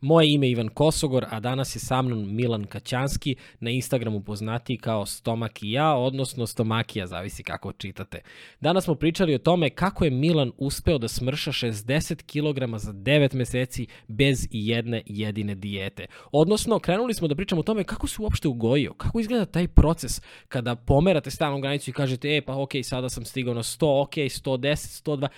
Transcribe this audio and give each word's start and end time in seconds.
Moje 0.00 0.32
ime 0.32 0.46
je 0.46 0.50
Ivan 0.50 0.68
Kosogor, 0.68 1.26
a 1.30 1.40
danas 1.40 1.76
je 1.76 1.80
sa 1.80 2.02
mnom 2.02 2.36
Milan 2.36 2.64
Kaćanski, 2.64 3.36
na 3.60 3.70
Instagramu 3.70 4.20
poznati 4.20 4.76
kao 4.76 5.06
Stomak 5.06 5.62
i 5.62 5.70
ja, 5.70 5.94
odnosno 5.94 6.46
Stomakija, 6.46 7.06
zavisi 7.06 7.42
kako 7.42 7.72
čitate. 7.72 8.20
Danas 8.60 8.84
smo 8.84 8.94
pričali 8.94 9.34
o 9.34 9.38
tome 9.38 9.70
kako 9.70 10.04
je 10.04 10.10
Milan 10.10 10.52
uspeo 10.58 10.98
da 10.98 11.08
smrša 11.08 11.52
60 11.52 12.22
kg 12.22 12.76
za 12.78 12.92
9 12.92 13.34
meseci 13.34 13.86
bez 14.08 14.46
jedne 14.50 15.02
jedine 15.06 15.54
dijete. 15.54 16.06
Odnosno, 16.32 16.78
krenuli 16.78 17.14
smo 17.14 17.28
da 17.28 17.34
pričamo 17.34 17.60
o 17.60 17.64
tome 17.64 17.84
kako 17.84 18.06
se 18.06 18.22
uopšte 18.22 18.48
ugojio, 18.48 18.94
kako 18.94 19.20
izgleda 19.20 19.46
taj 19.46 19.68
proces 19.68 20.20
kada 20.48 20.76
pomerate 20.76 21.30
stalnu 21.30 21.60
granicu 21.60 21.90
i 21.90 21.92
kažete, 21.92 22.36
e 22.36 22.42
pa 22.42 22.56
ok, 22.56 22.70
sada 22.82 23.08
sam 23.08 23.24
stigao 23.24 23.54
na 23.54 23.62
100, 23.62 24.02
ok, 24.02 24.14
110, 24.14 25.04
102, 25.04 25.28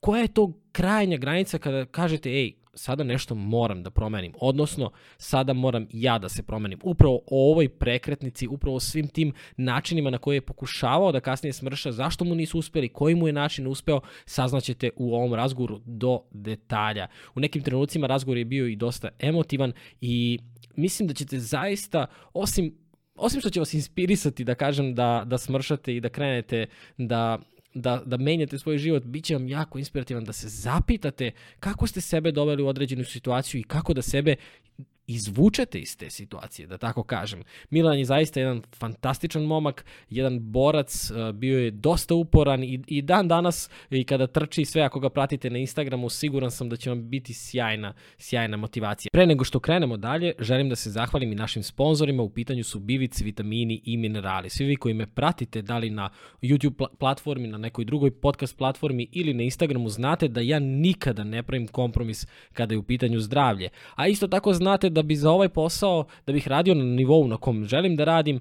koja 0.00 0.22
je 0.22 0.28
to 0.28 0.52
krajnja 0.72 1.16
granica 1.16 1.58
kada 1.58 1.84
kažete, 1.84 2.30
ej, 2.30 2.59
sada 2.74 3.04
nešto 3.04 3.34
moram 3.34 3.82
da 3.82 3.90
promenim, 3.90 4.32
odnosno 4.40 4.90
sada 5.16 5.52
moram 5.52 5.86
ja 5.92 6.18
da 6.18 6.28
se 6.28 6.42
promenim. 6.42 6.78
Upravo 6.82 7.20
o 7.26 7.50
ovoj 7.50 7.68
prekretnici, 7.68 8.48
upravo 8.48 8.76
o 8.76 8.80
svim 8.80 9.08
tim 9.08 9.32
načinima 9.56 10.10
na 10.10 10.18
koje 10.18 10.36
je 10.36 10.40
pokušavao 10.40 11.12
da 11.12 11.20
kasnije 11.20 11.52
smrša, 11.52 11.92
zašto 11.92 12.24
mu 12.24 12.34
nisu 12.34 12.58
uspeli, 12.58 12.88
koji 12.88 13.14
mu 13.14 13.26
je 13.26 13.32
način 13.32 13.66
uspeo, 13.66 14.00
saznaćete 14.24 14.90
u 14.96 15.14
ovom 15.14 15.34
razgovoru 15.34 15.80
do 15.84 16.22
detalja. 16.30 17.08
U 17.34 17.40
nekim 17.40 17.62
trenucima 17.62 18.06
razgovor 18.06 18.38
je 18.38 18.44
bio 18.44 18.66
i 18.66 18.76
dosta 18.76 19.08
emotivan 19.18 19.72
i 20.00 20.38
mislim 20.76 21.08
da 21.08 21.14
ćete 21.14 21.38
zaista, 21.38 22.06
osim 22.34 22.80
osim 23.20 23.40
što 23.40 23.50
će 23.50 23.60
vas 23.60 23.74
inspirisati 23.74 24.44
da 24.44 24.54
kažem 24.54 24.94
da, 24.94 25.22
da 25.26 25.38
smršate 25.38 25.96
i 25.96 26.00
da 26.00 26.08
krenete 26.08 26.66
da 26.98 27.38
da, 27.74 28.02
da 28.06 28.16
menjate 28.16 28.58
svoj 28.58 28.78
život, 28.78 29.04
bit 29.04 29.24
će 29.24 29.34
vam 29.34 29.48
jako 29.48 29.78
inspirativan 29.78 30.24
da 30.24 30.32
se 30.32 30.48
zapitate 30.48 31.30
kako 31.60 31.86
ste 31.86 32.00
sebe 32.00 32.32
doveli 32.32 32.62
u 32.62 32.68
određenu 32.68 33.04
situaciju 33.04 33.60
i 33.60 33.64
kako 33.64 33.94
da 33.94 34.02
sebe 34.02 34.36
izvučete 35.14 35.78
iz 35.78 35.96
te 35.96 36.10
situacije, 36.10 36.66
da 36.66 36.78
tako 36.78 37.02
kažem. 37.02 37.42
Milan 37.70 37.98
je 37.98 38.04
zaista 38.04 38.40
jedan 38.40 38.62
fantastičan 38.72 39.42
momak, 39.42 39.84
jedan 40.10 40.38
borac, 40.40 41.10
uh, 41.10 41.34
bio 41.34 41.58
je 41.58 41.70
dosta 41.70 42.14
uporan 42.14 42.64
i, 42.64 42.80
i 42.86 43.02
dan 43.02 43.28
danas 43.28 43.70
i 43.90 44.04
kada 44.04 44.26
trči 44.26 44.64
sve, 44.64 44.82
ako 44.82 45.00
ga 45.00 45.10
pratite 45.10 45.50
na 45.50 45.58
Instagramu, 45.58 46.08
siguran 46.08 46.50
sam 46.50 46.68
da 46.68 46.76
će 46.76 46.90
vam 46.90 47.08
biti 47.08 47.34
sjajna, 47.34 47.94
sjajna 48.18 48.56
motivacija. 48.56 49.10
Pre 49.12 49.26
nego 49.26 49.44
što 49.44 49.60
krenemo 49.60 49.96
dalje, 49.96 50.32
želim 50.38 50.68
da 50.68 50.76
se 50.76 50.90
zahvalim 50.90 51.32
i 51.32 51.34
našim 51.34 51.62
sponzorima, 51.62 52.22
u 52.22 52.30
pitanju 52.30 52.64
su 52.64 52.78
bivic, 52.78 53.20
vitamini 53.20 53.80
i 53.84 53.96
minerali. 53.96 54.50
Svi 54.50 54.64
vi 54.64 54.76
koji 54.76 54.94
me 54.94 55.06
pratite, 55.06 55.62
da 55.62 55.78
li 55.78 55.90
na 55.90 56.10
YouTube 56.42 56.86
platformi, 56.98 57.48
na 57.48 57.58
nekoj 57.58 57.84
drugoj 57.84 58.10
podcast 58.10 58.56
platformi 58.56 59.08
ili 59.12 59.34
na 59.34 59.42
Instagramu, 59.42 59.88
znate 59.88 60.28
da 60.28 60.40
ja 60.40 60.58
nikada 60.58 61.24
ne 61.24 61.42
pravim 61.42 61.66
kompromis 61.66 62.26
kada 62.52 62.74
je 62.74 62.78
u 62.78 62.82
pitanju 62.82 63.20
zdravlje. 63.20 63.68
A 63.94 64.08
isto 64.08 64.28
tako 64.28 64.52
znate 64.52 64.90
da 64.90 64.99
da 65.00 65.06
bi 65.06 65.16
za 65.16 65.30
ovaj 65.30 65.48
posao, 65.48 66.04
da 66.26 66.32
bih 66.32 66.48
radio 66.48 66.74
na 66.74 66.84
nivou 66.84 67.28
na 67.28 67.36
kom 67.36 67.64
želim 67.64 67.96
da 67.96 68.04
radim, 68.04 68.40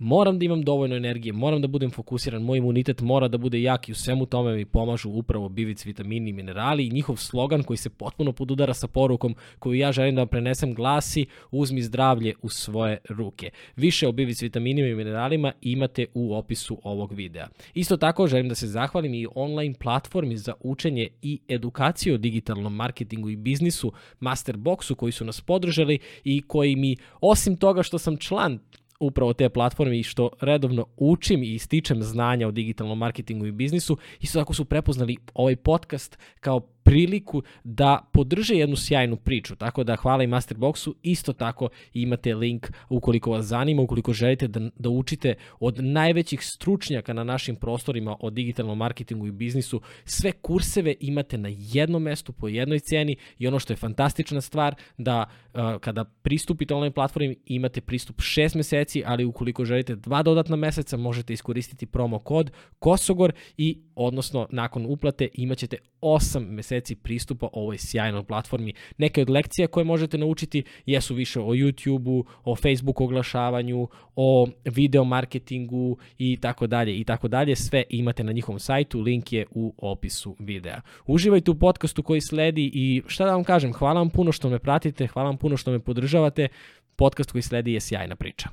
moram 0.00 0.38
da 0.38 0.44
imam 0.44 0.62
dovoljno 0.62 0.96
energije, 0.96 1.32
moram 1.32 1.60
da 1.60 1.68
budem 1.68 1.90
fokusiran, 1.90 2.42
moj 2.42 2.58
imunitet 2.58 3.00
mora 3.00 3.28
da 3.28 3.38
bude 3.38 3.62
jak 3.62 3.88
i 3.88 3.92
u 3.92 3.94
svemu 3.94 4.26
tome 4.26 4.56
mi 4.56 4.64
pomažu 4.64 5.10
upravo 5.10 5.48
bivic, 5.48 5.86
vitamini 5.86 6.30
i 6.30 6.32
minerali 6.32 6.86
i 6.86 6.90
njihov 6.90 7.16
slogan 7.16 7.62
koji 7.62 7.76
se 7.76 7.90
potpuno 7.90 8.32
podudara 8.32 8.74
sa 8.74 8.86
porukom 8.86 9.34
koju 9.58 9.74
ja 9.74 9.92
želim 9.92 10.14
da 10.14 10.20
vam 10.20 10.28
prenesem 10.28 10.74
glasi 10.74 11.26
uzmi 11.50 11.82
zdravlje 11.82 12.34
u 12.42 12.48
svoje 12.48 12.98
ruke. 13.08 13.50
Više 13.76 14.08
o 14.08 14.12
bivic, 14.12 14.42
vitaminima 14.42 14.88
i 14.88 14.94
mineralima 14.94 15.52
imate 15.62 16.06
u 16.14 16.34
opisu 16.34 16.78
ovog 16.84 17.12
videa. 17.12 17.48
Isto 17.74 17.96
tako 17.96 18.26
želim 18.26 18.48
da 18.48 18.54
se 18.54 18.66
zahvalim 18.66 19.14
i 19.14 19.26
online 19.34 19.74
platformi 19.80 20.36
za 20.36 20.52
učenje 20.60 21.08
i 21.22 21.40
edukaciju 21.48 22.14
o 22.14 22.18
digitalnom 22.18 22.74
marketingu 22.74 23.30
i 23.30 23.36
biznisu 23.36 23.92
Masterboxu 24.20 24.94
koji 24.94 25.12
su 25.12 25.24
nas 25.24 25.40
podržali 25.40 25.98
i 26.24 26.42
koji 26.42 26.76
mi 26.76 26.96
osim 27.20 27.56
toga 27.56 27.82
što 27.82 27.98
sam 27.98 28.16
član 28.16 28.58
upravo 29.00 29.32
te 29.32 29.48
platforme 29.48 29.98
i 29.98 30.02
što 30.02 30.30
redovno 30.40 30.86
učim 30.96 31.42
i 31.42 31.58
stičem 31.58 32.02
znanja 32.02 32.48
o 32.48 32.50
digitalnom 32.50 32.98
marketingu 32.98 33.46
i 33.46 33.52
biznisu, 33.52 33.96
isto 34.20 34.38
tako 34.38 34.54
su 34.54 34.64
prepoznali 34.64 35.16
ovaj 35.34 35.56
podcast 35.56 36.18
kao 36.40 36.60
priliku 36.82 37.42
da 37.64 38.10
podrže 38.12 38.54
jednu 38.54 38.76
sjajnu 38.76 39.16
priču. 39.16 39.56
Tako 39.56 39.84
da 39.84 39.96
hvala 39.96 40.22
i 40.22 40.26
Masterboxu, 40.26 40.94
isto 41.02 41.32
tako 41.32 41.68
imate 41.94 42.34
link 42.34 42.66
ukoliko 42.88 43.30
vas 43.30 43.46
zanima, 43.46 43.82
ukoliko 43.82 44.12
želite 44.12 44.48
da, 44.48 44.70
da 44.78 44.88
učite 44.88 45.34
od 45.60 45.84
najvećih 45.84 46.40
stručnjaka 46.42 47.12
na 47.12 47.24
našim 47.24 47.56
prostorima 47.56 48.16
o 48.20 48.30
digitalnom 48.30 48.78
marketingu 48.78 49.26
i 49.26 49.32
biznisu. 49.32 49.80
Sve 50.04 50.32
kurseve 50.32 50.94
imate 51.00 51.38
na 51.38 51.48
jednom 51.52 52.02
mestu 52.02 52.32
po 52.32 52.48
jednoj 52.48 52.80
ceni 52.80 53.16
i 53.38 53.46
ono 53.46 53.58
što 53.58 53.72
je 53.72 53.76
fantastična 53.76 54.40
stvar 54.40 54.74
da 54.98 55.24
uh, 55.54 55.60
kada 55.80 56.04
pristupite 56.04 56.74
online 56.74 56.94
platformi 56.94 57.36
imate 57.46 57.80
pristup 57.80 58.16
6 58.16 58.56
meseci, 58.56 59.02
ali 59.06 59.24
ukoliko 59.24 59.64
želite 59.64 59.96
dva 59.96 60.22
dodatna 60.22 60.56
meseca 60.56 60.96
možete 60.96 61.32
iskoristiti 61.32 61.86
promo 61.86 62.18
kod 62.18 62.50
Kosogor 62.78 63.32
i 63.56 63.78
odnosno 63.94 64.46
nakon 64.50 64.86
uplate 64.86 65.28
imaćete 65.34 65.76
8 66.02 66.46
meseci 66.50 66.94
pristupa 66.94 67.48
ovoj 67.52 67.78
sjajnoj 67.78 68.24
platformi. 68.24 68.72
Neke 68.98 69.22
od 69.22 69.30
lekcija 69.30 69.68
koje 69.68 69.84
možete 69.84 70.18
naučiti 70.18 70.62
jesu 70.86 71.14
više 71.14 71.40
o 71.40 71.46
YouTube-u, 71.46 72.24
o 72.44 72.56
Facebook 72.56 73.00
oglašavanju, 73.00 73.88
o 74.16 74.48
video 74.64 75.04
marketingu 75.04 75.96
i 76.18 76.36
tako 76.36 76.66
dalje 76.66 76.98
i 76.98 77.04
tako 77.04 77.28
dalje. 77.28 77.56
Sve 77.56 77.84
imate 77.88 78.24
na 78.24 78.32
njihovom 78.32 78.58
sajtu, 78.58 79.00
link 79.00 79.32
je 79.32 79.46
u 79.50 79.74
opisu 79.78 80.36
videa. 80.38 80.80
Uživajte 81.06 81.50
u 81.50 81.58
podcastu 81.58 82.02
koji 82.02 82.20
sledi 82.20 82.70
i 82.74 83.02
šta 83.06 83.24
da 83.24 83.32
vam 83.32 83.44
kažem, 83.44 83.72
hvala 83.72 84.00
vam 84.00 84.10
puno 84.10 84.32
što 84.32 84.48
me 84.48 84.58
pratite, 84.58 85.06
hvala 85.06 85.28
vam 85.28 85.36
puno 85.36 85.56
što 85.56 85.70
me 85.70 85.78
podržavate. 85.78 86.48
Podcast 86.96 87.32
koji 87.32 87.42
sledi 87.42 87.72
je 87.72 87.80
sjajna 87.80 88.16
priča. 88.16 88.48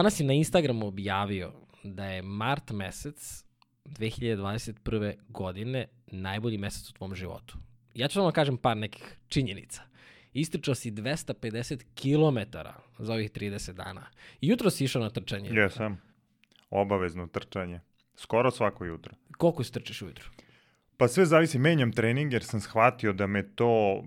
Danas 0.00 0.20
je 0.20 0.26
na 0.26 0.32
Instagramu 0.32 0.86
objavio 0.86 1.52
da 1.82 2.04
je 2.04 2.22
mart 2.22 2.70
mesec 2.70 3.44
2021. 3.84 5.14
godine 5.28 5.86
najbolji 6.06 6.58
mesec 6.58 6.90
u 6.90 6.92
tvom 6.92 7.14
životu. 7.14 7.58
Ja 7.94 8.08
ću 8.08 8.22
vam 8.22 8.32
kažem 8.32 8.56
par 8.56 8.76
nekih 8.76 9.16
činjenica. 9.28 9.82
Istričao 10.32 10.74
si 10.74 10.92
250 10.92 11.84
km 11.94 12.58
za 12.98 13.12
ovih 13.12 13.30
30 13.30 13.72
dana. 13.72 14.06
Jutro 14.40 14.70
si 14.70 14.84
išao 14.84 15.02
na 15.02 15.10
trčanje. 15.10 15.50
Jesam. 15.50 16.00
Obavezno 16.70 17.26
trčanje. 17.26 17.80
Skoro 18.16 18.50
svako 18.50 18.84
jutro. 18.84 19.14
Koliko 19.38 19.64
si 19.64 19.72
trčeš 19.72 20.02
ujutro? 20.02 20.30
Pa 20.96 21.08
sve 21.08 21.26
zavisi, 21.26 21.58
menjam 21.58 21.92
trening 21.92 22.32
jer 22.32 22.44
sam 22.44 22.60
shvatio 22.60 23.12
da 23.12 23.26
me 23.26 23.42
to 23.54 24.02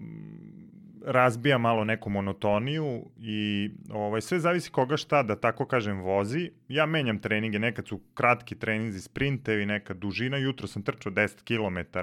razbija 1.05 1.57
malo 1.57 1.83
neku 1.83 2.09
monotoniju 2.09 3.05
i 3.17 3.69
ovaj, 3.89 4.21
sve 4.21 4.39
zavisi 4.39 4.71
koga 4.71 4.97
šta, 4.97 5.23
da 5.23 5.35
tako 5.35 5.65
kažem, 5.65 6.01
vozi. 6.01 6.51
Ja 6.67 6.85
menjam 6.85 7.19
treninge, 7.19 7.59
nekad 7.59 7.87
su 7.87 7.99
kratki 8.13 8.55
treninzi, 8.55 9.01
sprintevi, 9.01 9.65
neka 9.65 9.93
dužina. 9.93 10.37
Jutro 10.37 10.67
sam 10.67 10.83
trčao 10.83 11.11
10 11.11 11.43
km, 11.43 11.99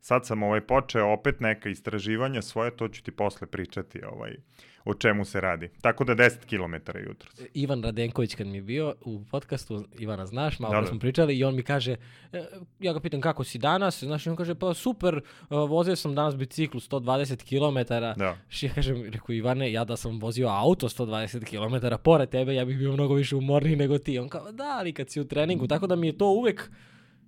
sad 0.00 0.26
sam 0.26 0.42
ovaj, 0.42 0.60
počeo 0.60 1.12
opet 1.12 1.40
neka 1.40 1.68
istraživanja 1.68 2.42
svoje, 2.42 2.76
to 2.76 2.88
ću 2.88 3.02
ti 3.02 3.10
posle 3.10 3.46
pričati. 3.46 4.04
Ovaj 4.04 4.36
o 4.84 4.94
čemu 4.94 5.24
se 5.24 5.40
radi. 5.40 5.70
Tako 5.80 6.04
da 6.04 6.14
10 6.14 6.36
km 6.46 6.98
jutro. 7.08 7.30
Ivan 7.54 7.82
Radenković 7.82 8.34
kad 8.34 8.46
mi 8.46 8.58
je 8.58 8.62
bio 8.62 8.94
u 9.04 9.24
podcastu, 9.30 9.84
Ivana 9.98 10.26
znaš, 10.26 10.58
malo 10.58 10.80
da, 10.80 10.86
smo 10.86 10.98
pričali 10.98 11.38
i 11.38 11.44
on 11.44 11.54
mi 11.54 11.62
kaže, 11.62 11.96
e, 12.32 12.44
ja 12.80 12.92
ga 12.92 13.00
pitam 13.00 13.20
kako 13.20 13.44
si 13.44 13.58
danas, 13.58 14.02
znaš, 14.04 14.26
i 14.26 14.30
on 14.30 14.36
kaže, 14.36 14.54
pa 14.54 14.74
super, 14.74 15.14
e, 15.16 15.20
vozio 15.50 15.96
sam 15.96 16.14
danas 16.14 16.36
biciklu 16.36 16.80
120 16.80 17.36
km. 17.44 17.94
Da. 18.18 18.36
Ja 18.60 18.70
kažem, 18.74 19.04
reku 19.10 19.32
Ivane, 19.32 19.72
ja 19.72 19.84
da 19.84 19.96
sam 19.96 20.18
vozio 20.20 20.48
auto 20.48 20.88
120 20.88 21.44
km 21.44 21.94
pored 22.02 22.28
tebe, 22.28 22.54
ja 22.54 22.64
bih 22.64 22.78
bio 22.78 22.92
mnogo 22.92 23.14
više 23.14 23.36
umorniji 23.36 23.76
nego 23.76 23.98
ti. 23.98 24.18
On 24.18 24.28
kao, 24.28 24.52
da, 24.52 24.76
ali 24.78 24.92
kad 24.92 25.10
si 25.10 25.20
u 25.20 25.24
treningu, 25.24 25.66
tako 25.66 25.86
da 25.86 25.96
mi 25.96 26.06
je 26.06 26.18
to 26.18 26.26
uvek 26.26 26.70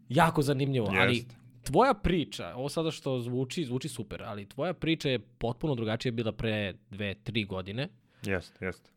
jako 0.08 0.42
zanimljivo, 0.42 0.86
Jest. 0.86 1.00
ali 1.00 1.24
tvoja 1.66 1.94
priča, 1.94 2.54
ovo 2.54 2.68
sada 2.68 2.90
što 2.90 3.18
zvuči, 3.20 3.64
zvuči 3.64 3.88
super, 3.88 4.22
ali 4.22 4.48
tvoja 4.48 4.74
priča 4.74 5.08
je 5.08 5.18
potpuno 5.18 5.74
drugačija 5.74 6.12
bila 6.12 6.32
pre 6.32 6.74
dve, 6.90 7.14
tri 7.14 7.44
godine. 7.44 7.88
Jeste, 8.22 8.64
jeste. 8.64 8.90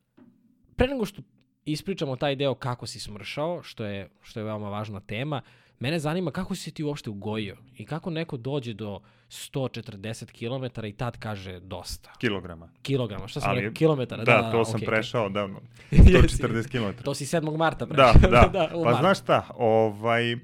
Pre 0.75 0.87
nego 0.87 1.05
što 1.05 1.21
ispričamo 1.65 2.15
taj 2.15 2.35
deo 2.35 2.55
kako 2.55 2.87
si 2.87 2.99
smršao, 2.99 3.63
što 3.63 3.85
je, 3.85 4.09
što 4.21 4.39
je 4.39 4.43
veoma 4.43 4.69
važna 4.69 4.99
tema, 4.99 5.41
mene 5.79 5.99
zanima 5.99 6.31
kako 6.31 6.55
si 6.55 6.71
ti 6.71 6.83
uopšte 6.83 7.09
ugojio 7.09 7.57
i 7.77 7.85
kako 7.85 8.09
neko 8.09 8.37
dođe 8.37 8.73
do 8.73 9.01
140 9.29 10.25
km 10.31 10.85
i 10.85 10.93
tad 10.93 11.17
kaže 11.17 11.59
dosta. 11.59 12.13
Kilograma. 12.17 12.69
Kilograma, 12.81 13.27
šta 13.27 13.41
sam 13.41 13.55
rekao? 13.55 13.73
Kilometara? 13.73 14.23
Da, 14.23 14.31
da, 14.31 14.41
da 14.41 14.51
to 14.51 14.57
okay, 14.57 14.71
sam 14.71 14.81
prešao 14.85 15.29
davno. 15.29 15.61
140 15.91 16.71
km. 16.71 17.03
to 17.03 17.13
si 17.13 17.25
7. 17.25 17.57
marta 17.57 17.85
prešao. 17.85 18.13
Da, 18.13 18.29
da. 18.29 18.49
da 18.51 18.83
pa 18.83 18.93
znaš 18.93 19.19
šta, 19.19 19.47
ovaj, 19.57 20.35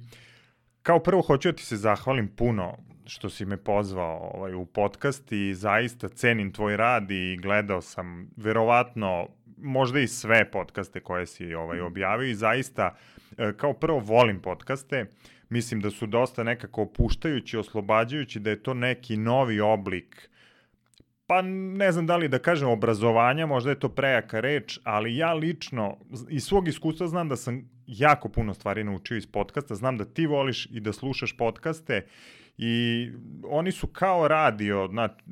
kao 0.85 0.99
prvo 0.99 1.21
hoću 1.21 1.51
da 1.51 1.55
ti 1.55 1.63
se 1.63 1.77
zahvalim 1.77 2.27
puno 2.27 2.77
što 3.05 3.29
si 3.29 3.45
me 3.45 3.57
pozvao 3.57 4.31
ovaj, 4.33 4.53
u 4.53 4.65
podcast 4.65 5.31
i 5.31 5.53
zaista 5.53 6.09
cenim 6.09 6.51
tvoj 6.53 6.77
rad 6.77 7.11
i 7.11 7.37
gledao 7.41 7.81
sam 7.81 8.29
verovatno 8.37 9.27
možda 9.57 9.99
i 9.99 10.07
sve 10.07 10.51
podcaste 10.51 10.99
koje 10.99 11.25
si 11.25 11.53
ovaj, 11.53 11.81
objavio 11.81 12.29
i 12.29 12.35
zaista 12.35 12.95
e, 13.37 13.53
kao 13.57 13.73
prvo 13.73 13.99
volim 13.99 14.41
podcaste, 14.41 15.05
mislim 15.49 15.81
da 15.81 15.91
su 15.91 16.05
dosta 16.05 16.43
nekako 16.43 16.81
opuštajući, 16.81 17.57
oslobađajući, 17.57 18.39
da 18.39 18.49
je 18.49 18.63
to 18.63 18.73
neki 18.73 19.17
novi 19.17 19.59
oblik 19.59 20.29
pa 21.27 21.41
ne 21.41 21.91
znam 21.91 22.07
da 22.07 22.17
li 22.17 22.27
da 22.27 22.39
kažem 22.39 22.69
obrazovanja, 22.69 23.45
možda 23.45 23.69
je 23.69 23.79
to 23.79 23.89
prejaka 23.89 24.39
reč, 24.39 24.79
ali 24.83 25.17
ja 25.17 25.33
lično 25.33 25.97
iz 26.29 26.43
svog 26.43 26.67
iskustva 26.67 27.07
znam 27.07 27.29
da 27.29 27.35
sam 27.35 27.74
jako 27.87 28.29
puno 28.29 28.53
stvari 28.53 28.83
naučio 28.83 29.17
iz 29.17 29.27
podcasta, 29.27 29.75
znam 29.75 29.97
da 29.97 30.05
ti 30.05 30.25
voliš 30.25 30.65
i 30.71 30.79
da 30.79 30.93
slušaš 30.93 31.37
podcaste 31.37 32.05
i 32.57 33.09
oni 33.49 33.71
su 33.71 33.87
kao 33.87 34.27
radio, 34.27 34.87
znači, 34.87 35.23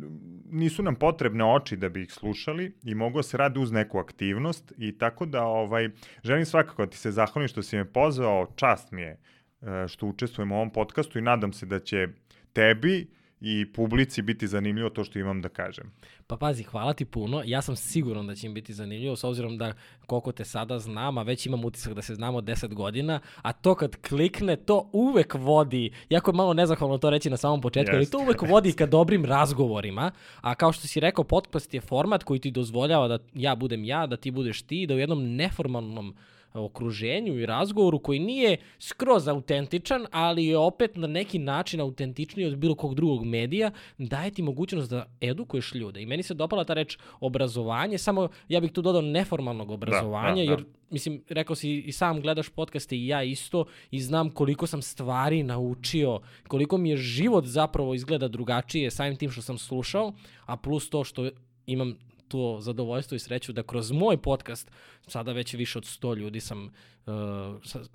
nisu 0.52 0.84
nam 0.84 0.96
potrebne 0.96 1.46
oči 1.46 1.78
da 1.78 1.90
bi 1.90 2.02
ih 2.04 2.14
slušali 2.14 2.74
i 2.84 2.96
mogu 2.96 3.24
se 3.24 3.38
radi 3.38 3.60
uz 3.60 3.72
neku 3.72 4.00
aktivnost 4.00 4.74
i 4.78 4.98
tako 4.98 5.26
da 5.26 5.44
ovaj, 5.44 5.90
želim 6.24 6.46
svakako 6.46 6.86
da 6.86 6.92
ti 6.92 6.98
se 6.98 7.12
zahvalim 7.12 7.48
što 7.48 7.64
si 7.64 7.76
me 7.76 7.86
pozvao, 7.86 8.48
čast 8.56 8.92
mi 8.92 9.02
je 9.02 9.20
e, 9.62 9.88
što 9.88 10.08
učestvujem 10.08 10.52
u 10.52 10.56
ovom 10.56 10.70
podcastu 10.70 11.20
i 11.20 11.22
nadam 11.22 11.54
se 11.54 11.66
da 11.66 11.80
će 11.80 12.08
tebi 12.54 13.08
i 13.46 13.66
publici 13.74 14.22
biti 14.22 14.48
zanimljivo 14.48 14.90
to 14.90 15.04
što 15.04 15.20
imam 15.20 15.42
da 15.42 15.50
kažem. 15.50 15.92
Pa 16.28 16.38
pazi, 16.38 16.64
hvala 16.64 16.94
ti 16.94 17.06
puno. 17.06 17.42
Ja 17.46 17.62
sam 17.62 17.76
siguran 17.76 18.28
da 18.28 18.36
će 18.36 18.48
im 18.48 18.54
biti 18.54 18.74
zanimljivo, 18.74 19.16
s 19.16 19.24
obzirom 19.24 19.58
da 19.58 19.74
koliko 20.06 20.32
te 20.32 20.46
sada 20.46 20.80
znam, 20.80 21.18
a 21.18 21.24
već 21.24 21.46
imam 21.46 21.66
utisak 21.66 21.94
da 21.94 22.02
se 22.02 22.16
znamo 22.16 22.42
10 22.42 22.74
godina, 22.74 23.20
a 23.42 23.54
to 23.54 23.76
kad 23.76 23.96
klikne, 23.96 24.56
to 24.56 24.90
uvek 24.94 25.34
vodi, 25.34 25.92
jako 26.10 26.32
je 26.32 26.36
malo 26.36 26.54
nezahvalno 26.54 26.98
to 26.98 27.10
reći 27.10 27.30
na 27.30 27.38
samom 27.38 27.62
početku, 27.62 27.92
yes. 27.92 27.96
ali 27.96 28.10
to 28.10 28.20
uvek 28.20 28.42
vodi 28.42 28.74
ka 28.74 28.86
dobrim 28.98 29.26
razgovorima, 29.26 30.12
a 30.42 30.56
kao 30.56 30.72
što 30.72 30.88
si 30.88 31.00
rekao, 31.00 31.24
podcast 31.24 31.74
je 31.74 31.82
format 31.82 32.24
koji 32.24 32.40
ti 32.40 32.52
dozvoljava 32.52 33.08
da 33.08 33.20
ja 33.34 33.56
budem 33.56 33.86
ja, 33.86 34.08
da 34.08 34.18
ti 34.18 34.32
budeš 34.32 34.62
ti, 34.62 34.88
da 34.88 34.94
u 34.94 35.00
jednom 35.00 35.36
neformalnom 35.36 36.10
uh, 36.10 36.16
okruženju 36.54 37.40
i 37.40 37.46
razgovoru 37.46 38.00
koji 38.00 38.20
nije 38.20 38.58
skroz 38.80 39.28
autentičan, 39.28 40.06
ali 40.12 40.46
je 40.46 40.58
opet 40.58 40.96
na 40.96 41.08
neki 41.08 41.40
način 41.40 41.82
autentičniji 41.82 42.48
od 42.48 42.58
bilo 42.58 42.76
kog 42.76 42.96
drugog 42.96 43.26
medija, 43.26 43.72
daje 43.98 44.32
ti 44.32 44.42
mogućnost 44.42 44.90
da 44.90 45.06
edukuješ 45.22 45.74
ljude. 45.76 46.02
I 46.02 46.06
meni 46.06 46.24
se 46.24 46.34
dopala 46.34 46.64
ta 46.64 46.74
reč 46.74 46.98
obrazovanje, 47.20 47.98
samo 47.98 48.30
ja 48.48 48.60
bih 48.60 48.72
tu 48.72 48.82
dodao 48.82 49.02
neformalnog 49.02 49.72
obrazovanja, 49.72 50.36
da, 50.36 50.42
da, 50.42 50.46
da. 50.46 50.52
jer 50.52 50.66
mislim, 50.90 51.24
rekao 51.30 51.56
si 51.56 51.80
i 51.80 51.92
sam 51.92 52.22
gledaš 52.22 52.50
podcaste 52.50 52.98
i 52.98 53.08
ja 53.08 53.24
isto 53.24 53.66
i 53.92 54.02
znam 54.02 54.30
koliko 54.30 54.68
sam 54.68 54.82
stvari 54.82 55.44
naučio, 55.44 56.20
koliko 56.48 56.78
mi 56.78 56.90
je 56.90 56.98
život 56.98 57.46
zapravo 57.46 57.94
izgleda 57.94 58.28
drugačije 58.28 58.92
samim 58.92 59.16
tim 59.16 59.32
što 59.32 59.42
sam 59.42 59.58
slušao, 59.58 60.14
a 60.46 60.58
plus 60.58 60.90
to 60.90 61.04
što 61.04 61.30
imam 61.66 61.98
to 62.28 62.58
zadovoljstvo 62.62 63.16
i 63.16 63.20
sreću 63.20 63.54
da 63.54 63.64
kroz 63.64 63.92
moj 63.92 64.18
podcast, 64.18 64.72
sada 65.08 65.32
već 65.32 65.54
više 65.54 65.78
od 65.78 65.84
100 65.84 66.18
ljudi 66.18 66.40
sam 66.40 66.66
uh, 67.06 67.14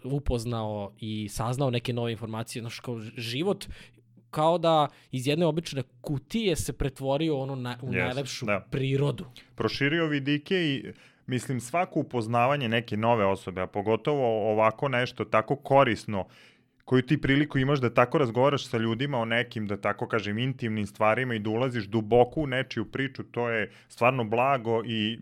upoznao 0.04 0.92
i 1.00 1.28
saznao 1.28 1.70
neke 1.70 1.92
nove 1.92 2.12
informacije, 2.12 2.62
znaš, 2.62 2.80
kao 2.80 3.00
život 3.16 3.66
kao 4.30 4.58
da 4.58 4.88
iz 5.10 5.26
jedne 5.26 5.46
obične 5.46 5.82
kutije 6.00 6.56
se 6.56 6.72
pretvorio 6.72 7.38
ono 7.38 7.54
na, 7.54 7.78
u 7.82 7.86
yes, 7.86 8.04
najlepšu 8.04 8.46
da. 8.46 8.66
prirodu. 8.70 9.24
Proširio 9.54 10.06
vidike 10.06 10.54
i 10.54 10.92
mislim 11.26 11.60
svako 11.60 12.00
upoznavanje 12.00 12.68
neke 12.68 12.96
nove 12.96 13.26
osobe, 13.26 13.60
a 13.60 13.66
pogotovo 13.66 14.52
ovako 14.52 14.88
nešto 14.88 15.24
tako 15.24 15.56
korisno 15.56 16.26
koju 16.88 17.02
ti 17.02 17.20
priliku 17.20 17.58
imaš 17.58 17.80
da 17.80 17.94
tako 17.94 18.18
razgovaraš 18.18 18.66
sa 18.66 18.78
ljudima 18.78 19.18
o 19.18 19.24
nekim, 19.24 19.66
da 19.66 19.76
tako 19.76 20.06
kažem, 20.08 20.38
intimnim 20.38 20.86
stvarima 20.86 21.34
i 21.34 21.38
da 21.38 21.50
ulaziš 21.50 21.84
duboko 21.84 22.40
u 22.40 22.46
nečiju 22.46 22.84
priču, 22.84 23.22
to 23.22 23.48
je 23.50 23.70
stvarno 23.88 24.24
blago 24.24 24.82
i 24.84 25.18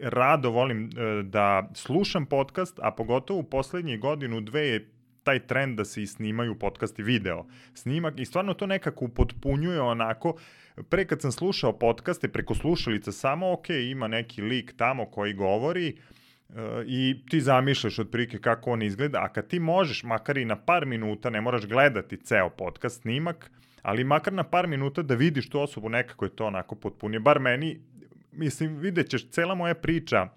rado 0.00 0.50
volim 0.50 0.84
e, 0.84 1.22
da 1.22 1.70
slušam 1.74 2.26
podcast, 2.26 2.78
a 2.82 2.90
pogotovo 2.90 3.40
u 3.40 3.42
poslednje 3.42 3.96
godinu, 3.96 4.40
dve 4.40 4.66
je 4.66 4.88
taj 5.22 5.46
trend 5.46 5.76
da 5.76 5.84
se 5.84 6.02
i 6.02 6.06
snimaju 6.06 6.58
podcast 6.58 6.98
i 6.98 7.02
video 7.02 7.46
snimak 7.74 8.20
i 8.20 8.24
stvarno 8.24 8.54
to 8.54 8.66
nekako 8.66 9.04
upotpunjuje 9.04 9.80
onako. 9.80 10.36
Pre 10.88 11.06
kad 11.06 11.20
sam 11.20 11.32
slušao 11.32 11.78
podcaste 11.78 12.28
preko 12.28 12.54
slušalica 12.54 13.12
samo 13.12 13.52
ok, 13.52 13.70
ima 13.70 14.08
neki 14.08 14.42
lik 14.42 14.74
tamo 14.76 15.06
koji 15.06 15.34
govori 15.34 15.96
i 16.86 17.16
ti 17.30 17.40
zamišljaš 17.40 17.98
otprilike 17.98 18.38
kako 18.38 18.70
on 18.70 18.82
izgleda, 18.82 19.18
a 19.22 19.32
kad 19.32 19.48
ti 19.48 19.60
možeš, 19.60 20.02
makar 20.02 20.38
i 20.38 20.44
na 20.44 20.56
par 20.56 20.86
minuta, 20.86 21.30
ne 21.30 21.40
moraš 21.40 21.66
gledati 21.66 22.16
ceo 22.16 22.50
podcast 22.50 23.02
snimak, 23.02 23.50
ali 23.82 24.04
makar 24.04 24.32
na 24.32 24.42
par 24.42 24.66
minuta 24.66 25.02
da 25.02 25.14
vidiš 25.14 25.50
tu 25.50 25.60
osobu, 25.60 25.88
nekako 25.88 26.24
je 26.24 26.36
to 26.36 26.46
onako 26.46 26.74
potpunije. 26.74 27.20
Bar 27.20 27.40
meni, 27.40 27.80
mislim, 28.32 28.76
vidjet 28.76 29.08
ćeš, 29.08 29.30
cela 29.30 29.54
moja 29.54 29.74
priča 29.74 30.28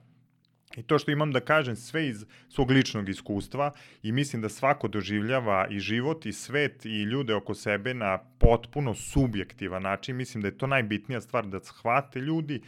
I 0.77 0.83
to 0.83 0.99
što 0.99 1.11
imam 1.11 1.31
da 1.31 1.39
kažem 1.39 1.75
sve 1.75 2.07
iz 2.07 2.25
svog 2.49 2.71
ličnog 2.71 3.09
iskustva 3.09 3.71
i 4.03 4.11
mislim 4.11 4.41
da 4.41 4.49
svako 4.49 4.87
doživljava 4.87 5.67
i 5.69 5.79
život 5.79 6.25
i 6.25 6.33
svet 6.33 6.85
i 6.85 7.03
ljude 7.03 7.33
oko 7.35 7.53
sebe 7.53 7.93
na 7.93 8.17
potpuno 8.17 8.93
subjektivan 8.95 9.83
način. 9.83 10.15
Mislim 10.15 10.41
da 10.41 10.47
je 10.47 10.57
to 10.57 10.67
najbitnija 10.67 11.21
stvar 11.21 11.47
da 11.47 11.59
shvate 11.59 12.19
ljudi 12.19 12.61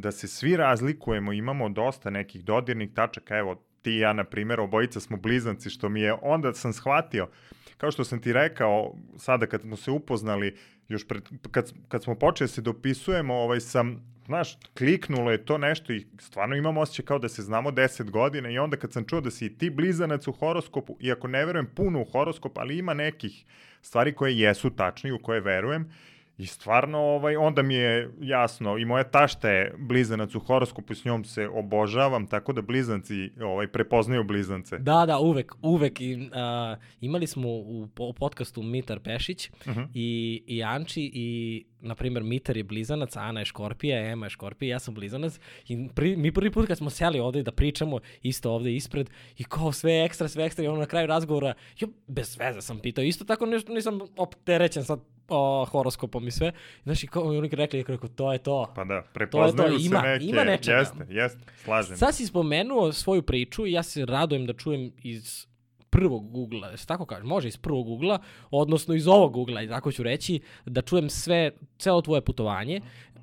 da 0.00 0.12
se 0.12 0.28
svi 0.28 0.56
razlikujemo, 0.56 1.32
imamo 1.32 1.68
dosta 1.68 2.10
nekih 2.10 2.44
dodirnih 2.44 2.90
tačaka, 2.94 3.36
evo 3.36 3.62
ti 3.82 3.92
i 3.92 3.98
ja, 3.98 4.12
na 4.12 4.24
primjer, 4.24 4.60
obojica 4.60 5.00
smo 5.00 5.16
blizanci, 5.16 5.70
što 5.70 5.88
mi 5.88 6.00
je, 6.00 6.12
onda 6.22 6.54
sam 6.54 6.72
shvatio, 6.72 7.28
kao 7.76 7.90
što 7.90 8.04
sam 8.04 8.20
ti 8.20 8.32
rekao, 8.32 8.94
sada 9.16 9.46
kad 9.46 9.62
smo 9.62 9.76
se 9.76 9.90
upoznali, 9.90 10.56
još 10.88 11.08
pred, 11.08 11.22
kad, 11.50 11.72
kad 11.88 12.02
smo 12.02 12.14
počeli 12.14 12.48
da 12.48 12.52
se 12.52 12.60
dopisujemo, 12.60 13.34
ovaj, 13.34 13.60
sam, 13.60 14.14
znaš, 14.26 14.58
kliknulo 14.78 15.30
je 15.30 15.44
to 15.44 15.58
nešto 15.58 15.92
i 15.92 16.06
stvarno 16.18 16.56
imam 16.56 16.78
osjećaj 16.78 17.04
kao 17.04 17.18
da 17.18 17.28
se 17.28 17.42
znamo 17.42 17.70
10 17.70 18.10
godina 18.10 18.50
i 18.50 18.58
onda 18.58 18.76
kad 18.76 18.92
sam 18.92 19.04
čuo 19.04 19.20
da 19.20 19.30
si 19.30 19.58
ti 19.58 19.70
blizanac 19.70 20.28
u 20.28 20.32
horoskopu, 20.32 20.96
iako 21.00 21.28
ne 21.28 21.46
verujem 21.46 21.66
puno 21.74 22.00
u 22.00 22.04
horoskop, 22.04 22.58
ali 22.58 22.78
ima 22.78 22.94
nekih 22.94 23.44
stvari 23.82 24.14
koje 24.14 24.38
jesu 24.38 24.70
tačne 24.70 25.10
i 25.10 25.12
u 25.12 25.18
koje 25.18 25.40
verujem, 25.40 25.92
I 26.40 26.46
stvarno, 26.46 26.98
ovaj, 26.98 27.36
onda 27.36 27.62
mi 27.62 27.74
je 27.74 28.10
jasno, 28.20 28.78
i 28.78 28.84
moja 28.84 29.04
tašta 29.04 29.50
je 29.50 29.74
blizanac 29.78 30.34
u 30.34 30.40
horoskopu, 30.40 30.94
s 30.94 31.04
njom 31.04 31.24
se 31.24 31.48
obožavam, 31.48 32.26
tako 32.26 32.52
da 32.52 32.62
blizanci 32.62 33.30
ovaj, 33.40 33.66
prepoznaju 33.66 34.24
blizance. 34.24 34.78
Da, 34.78 35.06
da, 35.06 35.18
uvek, 35.18 35.54
uvek. 35.62 36.00
I, 36.00 36.14
uh, 36.14 36.78
imali 37.00 37.26
smo 37.26 37.48
u, 37.48 37.88
u 37.98 38.12
podcastu 38.12 38.62
Mitar 38.62 39.00
Pešić 39.00 39.50
uh 39.50 39.68
mhm. 39.68 39.80
-huh. 39.80 39.88
i, 39.94 40.42
i 40.46 40.62
Anči 40.62 41.10
i 41.14 41.64
na 41.80 41.94
primjer, 41.94 42.22
Mitar 42.22 42.56
je 42.56 42.64
blizanac, 42.64 43.16
Ana 43.16 43.40
je 43.40 43.44
škorpija, 43.44 44.10
Ema 44.10 44.26
je 44.26 44.30
škorpija, 44.30 44.70
ja 44.70 44.78
sam 44.78 44.94
blizanac 44.94 45.40
i 45.68 45.88
pri, 45.94 46.16
mi 46.16 46.32
prvi 46.32 46.50
put 46.50 46.66
kad 46.66 46.78
smo 46.78 46.90
seli 46.90 47.20
ovde 47.20 47.42
da 47.42 47.52
pričamo, 47.52 47.98
isto 48.22 48.52
ovde 48.52 48.74
ispred, 48.74 49.10
i 49.38 49.44
kao 49.44 49.72
sve 49.72 50.04
ekstra, 50.04 50.28
sve 50.28 50.44
ekstra, 50.44 50.64
i 50.64 50.68
ono 50.68 50.78
na 50.78 50.86
kraju 50.86 51.06
razgovora, 51.06 51.54
jo, 51.78 51.88
bez 52.06 52.38
veze 52.38 52.60
sam 52.60 52.78
pitao, 52.78 53.04
isto 53.04 53.24
tako 53.24 53.46
nešto 53.46 53.72
nisam 53.72 54.00
opterećen 54.16 54.84
sad 54.84 55.00
o, 55.30 55.64
horoskopom 55.64 56.28
i 56.28 56.30
sve. 56.30 56.52
Znaš, 56.82 57.04
i 57.04 57.06
kao, 57.06 57.22
oni 57.22 57.48
rekli, 57.52 57.84
rekao, 57.88 58.08
to 58.08 58.32
je 58.32 58.38
to. 58.38 58.72
Pa 58.74 58.84
da, 58.84 59.02
prepoznaju 59.12 59.70
to 59.70 59.76
to. 59.76 59.78
se 59.78 59.86
ima, 59.86 60.00
neke. 60.00 60.24
Ima 60.24 60.44
nečega. 60.44 60.78
Jeste, 60.78 61.06
jeste, 61.08 61.40
slažem. 61.64 61.96
Sad 61.96 62.14
si 62.14 62.26
spomenuo 62.26 62.92
svoju 62.92 63.22
priču 63.22 63.66
i 63.66 63.72
ja 63.72 63.82
se 63.82 64.06
radujem 64.06 64.46
da 64.46 64.52
čujem 64.52 64.92
iz 65.02 65.46
prvog 65.90 66.36
ugla, 66.36 66.76
se 66.76 66.86
tako 66.86 67.06
kaže, 67.06 67.22
može 67.22 67.48
iz 67.48 67.56
prvog 67.56 67.88
ugla, 67.88 68.18
odnosno 68.50 68.94
iz 68.94 69.06
ovog 69.06 69.36
ugla, 69.36 69.66
tako 69.68 69.92
ću 69.92 70.02
reći, 70.02 70.40
da 70.66 70.82
čujem 70.82 71.10
sve, 71.10 71.50
celo 71.78 72.02
tvoje 72.02 72.20
putovanje. 72.20 72.80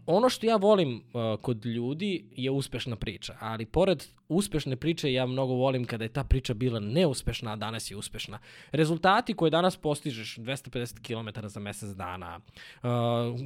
Ono 0.08 0.30
što 0.30 0.46
ja 0.46 0.56
volim 0.56 0.96
uh, 0.96 1.42
kod 1.42 1.66
ljudi 1.66 2.26
je 2.32 2.52
uspešna 2.52 2.96
priča, 2.96 3.36
ali 3.40 3.66
pored 3.66 4.04
uspešne 4.30 4.76
priče 4.76 5.14
ja 5.14 5.26
mnogo 5.26 5.54
volim 5.54 5.86
kada 5.86 6.04
je 6.04 6.14
ta 6.14 6.24
priča 6.24 6.54
bila 6.54 6.80
neuspešna, 6.80 7.54
a 7.54 7.56
danas 7.56 7.92
je 7.92 7.98
uspešna. 7.98 8.40
Rezultati 8.72 9.34
koje 9.34 9.52
danas 9.52 9.78
postižeš, 9.78 10.38
250 10.38 11.02
km 11.02 11.48
za 11.48 11.60
mesec 11.60 11.90
dana, 11.90 12.40
uh, 12.40 12.90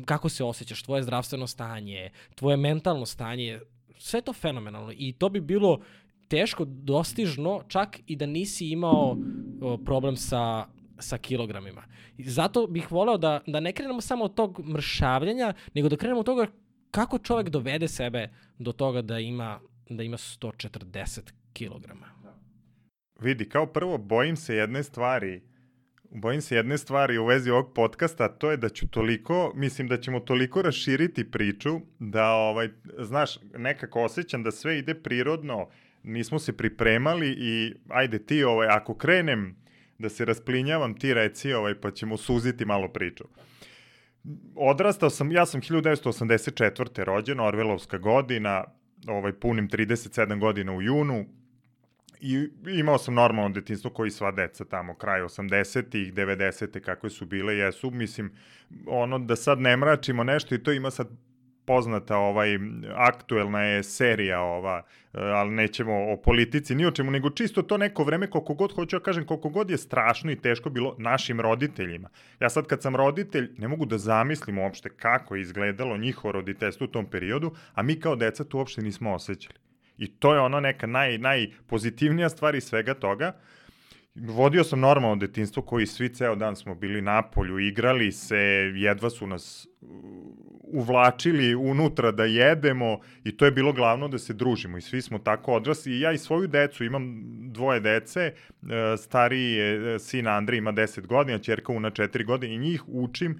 kako 0.06 0.30
se 0.30 0.44
osjećaš, 0.44 0.84
tvoje 0.84 1.04
zdravstveno 1.04 1.48
stanje, 1.48 2.10
tvoje 2.36 2.58
mentalno 2.58 3.06
stanje, 3.06 3.60
sve 3.98 4.22
to 4.22 4.34
fenomenalno 4.34 4.92
i 4.98 5.14
to 5.14 5.30
bi 5.30 5.42
bilo 5.42 5.80
teško 6.28 6.66
dostižno 6.66 7.64
čak 7.68 8.00
i 8.08 8.16
da 8.16 8.26
nisi 8.26 8.68
imao 8.70 9.18
problem 9.86 10.18
sa 10.18 10.66
sa 11.02 11.18
kilogramima. 11.18 11.84
I 12.18 12.30
zato 12.30 12.68
bih 12.68 12.92
voleo 12.92 13.18
da, 13.18 13.42
da 13.48 13.60
ne 13.60 13.74
krenemo 13.74 14.02
samo 14.02 14.26
od 14.26 14.36
tog 14.36 14.62
mršavljenja, 14.66 15.54
nego 15.74 15.90
da 15.90 15.98
krenemo 15.98 16.20
od 16.20 16.26
toga 16.26 16.48
kako 16.92 17.20
čovek 17.20 17.50
dovede 17.50 17.88
sebe 17.88 18.30
do 18.58 18.72
toga 18.72 19.02
da 19.02 19.20
ima, 19.20 19.60
da 19.90 20.04
ima 20.04 20.18
140 20.18 21.20
kilograma. 21.54 22.08
Vidi, 23.20 23.50
kao 23.50 23.66
prvo, 23.66 23.98
bojim 23.98 24.36
se 24.36 24.56
jedne 24.56 24.84
stvari, 24.84 25.42
bojim 26.12 26.42
se 26.42 26.56
jedne 26.56 26.78
stvari 26.78 27.18
u 27.18 27.26
vezi 27.26 27.50
ovog 27.50 27.74
podcasta, 27.76 28.28
to 28.28 28.52
je 28.52 28.58
da 28.58 28.70
ću 28.70 28.88
toliko, 28.88 29.52
mislim 29.56 29.88
da 29.88 29.98
ćemo 29.98 30.20
toliko 30.20 30.62
raširiti 30.62 31.32
priču, 31.32 31.80
da, 32.00 32.32
ovaj, 32.32 32.70
znaš, 33.00 33.40
nekako 33.58 34.04
osjećam 34.04 34.44
da 34.44 34.52
sve 34.52 34.80
ide 34.80 34.94
prirodno, 34.94 35.68
nismo 36.04 36.40
se 36.40 36.58
pripremali 36.58 37.36
i 37.40 37.74
ajde 37.90 38.26
ti, 38.26 38.44
ovaj, 38.44 38.68
ako 38.68 38.96
krenem 38.96 39.62
da 40.02 40.10
se 40.10 40.26
rasplinjavam, 40.26 40.94
ti 41.00 41.14
reci, 41.14 41.54
ovaj, 41.54 41.76
pa 41.82 41.92
ćemo 41.92 42.18
suziti 42.18 42.66
malo 42.66 42.88
priču. 42.88 43.24
odrastao 44.56 45.10
sam, 45.10 45.32
ja 45.32 45.46
sam 45.46 45.62
1984. 45.62 47.04
rođen, 47.04 47.40
Orvelovska 47.40 47.98
godina, 47.98 48.64
ovaj, 49.08 49.34
punim 49.34 49.70
37 49.70 50.40
godina 50.40 50.74
u 50.74 50.82
junu, 50.82 51.26
i 52.22 52.50
imao 52.80 52.98
sam 52.98 53.14
normalno 53.14 53.50
detinstvo 53.50 53.90
koji 53.92 54.12
sva 54.12 54.32
deca 54.32 54.66
tamo, 54.66 54.96
kraj 54.96 55.22
80-ih, 55.22 56.14
90-te, 56.14 56.82
kakve 56.82 57.10
su 57.10 57.26
bile, 57.26 57.58
jesu, 57.58 57.92
mislim, 57.92 58.32
ono 58.88 59.20
da 59.20 59.36
sad 59.36 59.60
ne 59.60 59.78
mračimo 59.78 60.24
nešto 60.24 60.56
i 60.56 60.64
to 60.64 60.72
ima 60.72 60.92
sad 60.92 61.10
poznata 61.66 62.18
ovaj 62.18 62.60
aktuelna 62.96 63.64
je 63.64 63.84
serija 63.84 64.42
ova, 64.42 64.84
eh, 65.14 65.20
ali 65.20 65.52
nećemo 65.52 66.12
o 66.12 66.18
politici 66.18 66.76
ni 66.76 66.86
o 66.86 66.92
čemu, 66.92 67.12
nego 67.12 67.30
čisto 67.30 67.62
to 67.62 67.78
neko 67.78 68.04
vreme 68.04 68.30
koliko 68.30 68.54
god 68.54 68.76
hoću 68.76 69.00
da 69.00 69.04
kažem 69.04 69.26
koliko 69.26 69.50
god 69.50 69.70
je 69.70 69.78
strašno 69.78 70.32
i 70.32 70.42
teško 70.42 70.70
bilo 70.70 70.96
našim 70.98 71.42
roditeljima. 71.42 72.10
Ja 72.40 72.50
sad 72.50 72.68
kad 72.68 72.82
sam 72.82 72.96
roditelj 72.96 73.52
ne 73.58 73.68
mogu 73.68 73.86
da 73.86 73.98
zamislim 73.98 74.58
uopšte 74.58 74.90
kako 74.90 75.36
je 75.36 75.42
izgledalo 75.42 75.98
njihovo 75.98 76.32
roditeljstvo 76.32 76.86
u 76.86 76.92
tom 76.92 77.06
periodu, 77.06 77.52
a 77.74 77.84
mi 77.84 78.00
kao 78.00 78.16
deca 78.16 78.44
to 78.44 78.58
uopšte 78.58 78.82
nismo 78.82 79.14
osjećali. 79.14 79.60
I 79.98 80.08
to 80.08 80.34
je 80.34 80.40
ono 80.40 80.60
neka 80.60 80.88
naj, 80.88 81.18
najpozitivnija 81.18 82.30
stvar 82.30 82.56
iz 82.56 82.64
svega 82.64 82.94
toga. 82.94 83.34
Vodio 84.16 84.64
sam 84.64 84.80
normalno 84.80 85.16
detinstvo 85.16 85.64
koji 85.64 85.86
svi 85.86 86.10
ceo 86.10 86.36
dan 86.36 86.56
smo 86.56 86.76
bili 86.76 87.02
na 87.02 87.22
polju, 87.22 87.60
igrali 87.60 88.12
se, 88.12 88.38
jedva 88.76 89.10
su 89.10 89.28
nas 89.28 89.68
uh, 89.82 89.90
uvlačili 90.64 91.56
unutra 91.56 92.12
da 92.12 92.26
jedemo 92.26 93.00
i 93.24 93.38
to 93.38 93.46
je 93.46 93.52
bilo 93.52 93.74
glavno 93.74 94.08
da 94.08 94.18
se 94.18 94.34
družimo 94.34 94.78
i 94.78 94.82
svi 94.82 95.02
smo 95.02 95.20
tako 95.20 95.54
odrasli 95.54 95.94
i 95.94 96.00
ja 96.00 96.12
i 96.12 96.18
svoju 96.18 96.48
decu, 96.48 96.84
imam 96.84 97.24
dvoje 97.52 97.80
dece, 97.80 98.34
uh, 98.62 98.70
stariji 98.98 99.52
je 99.52 99.96
uh, 99.96 100.02
sin 100.02 100.28
Andrej 100.28 100.58
ima 100.58 100.74
10 100.74 101.08
godina, 101.08 101.40
čerka 101.40 101.72
Una 101.74 101.92
4 101.92 102.26
godine 102.26 102.56
i 102.56 102.60
njih 102.60 102.84
učim 102.88 103.40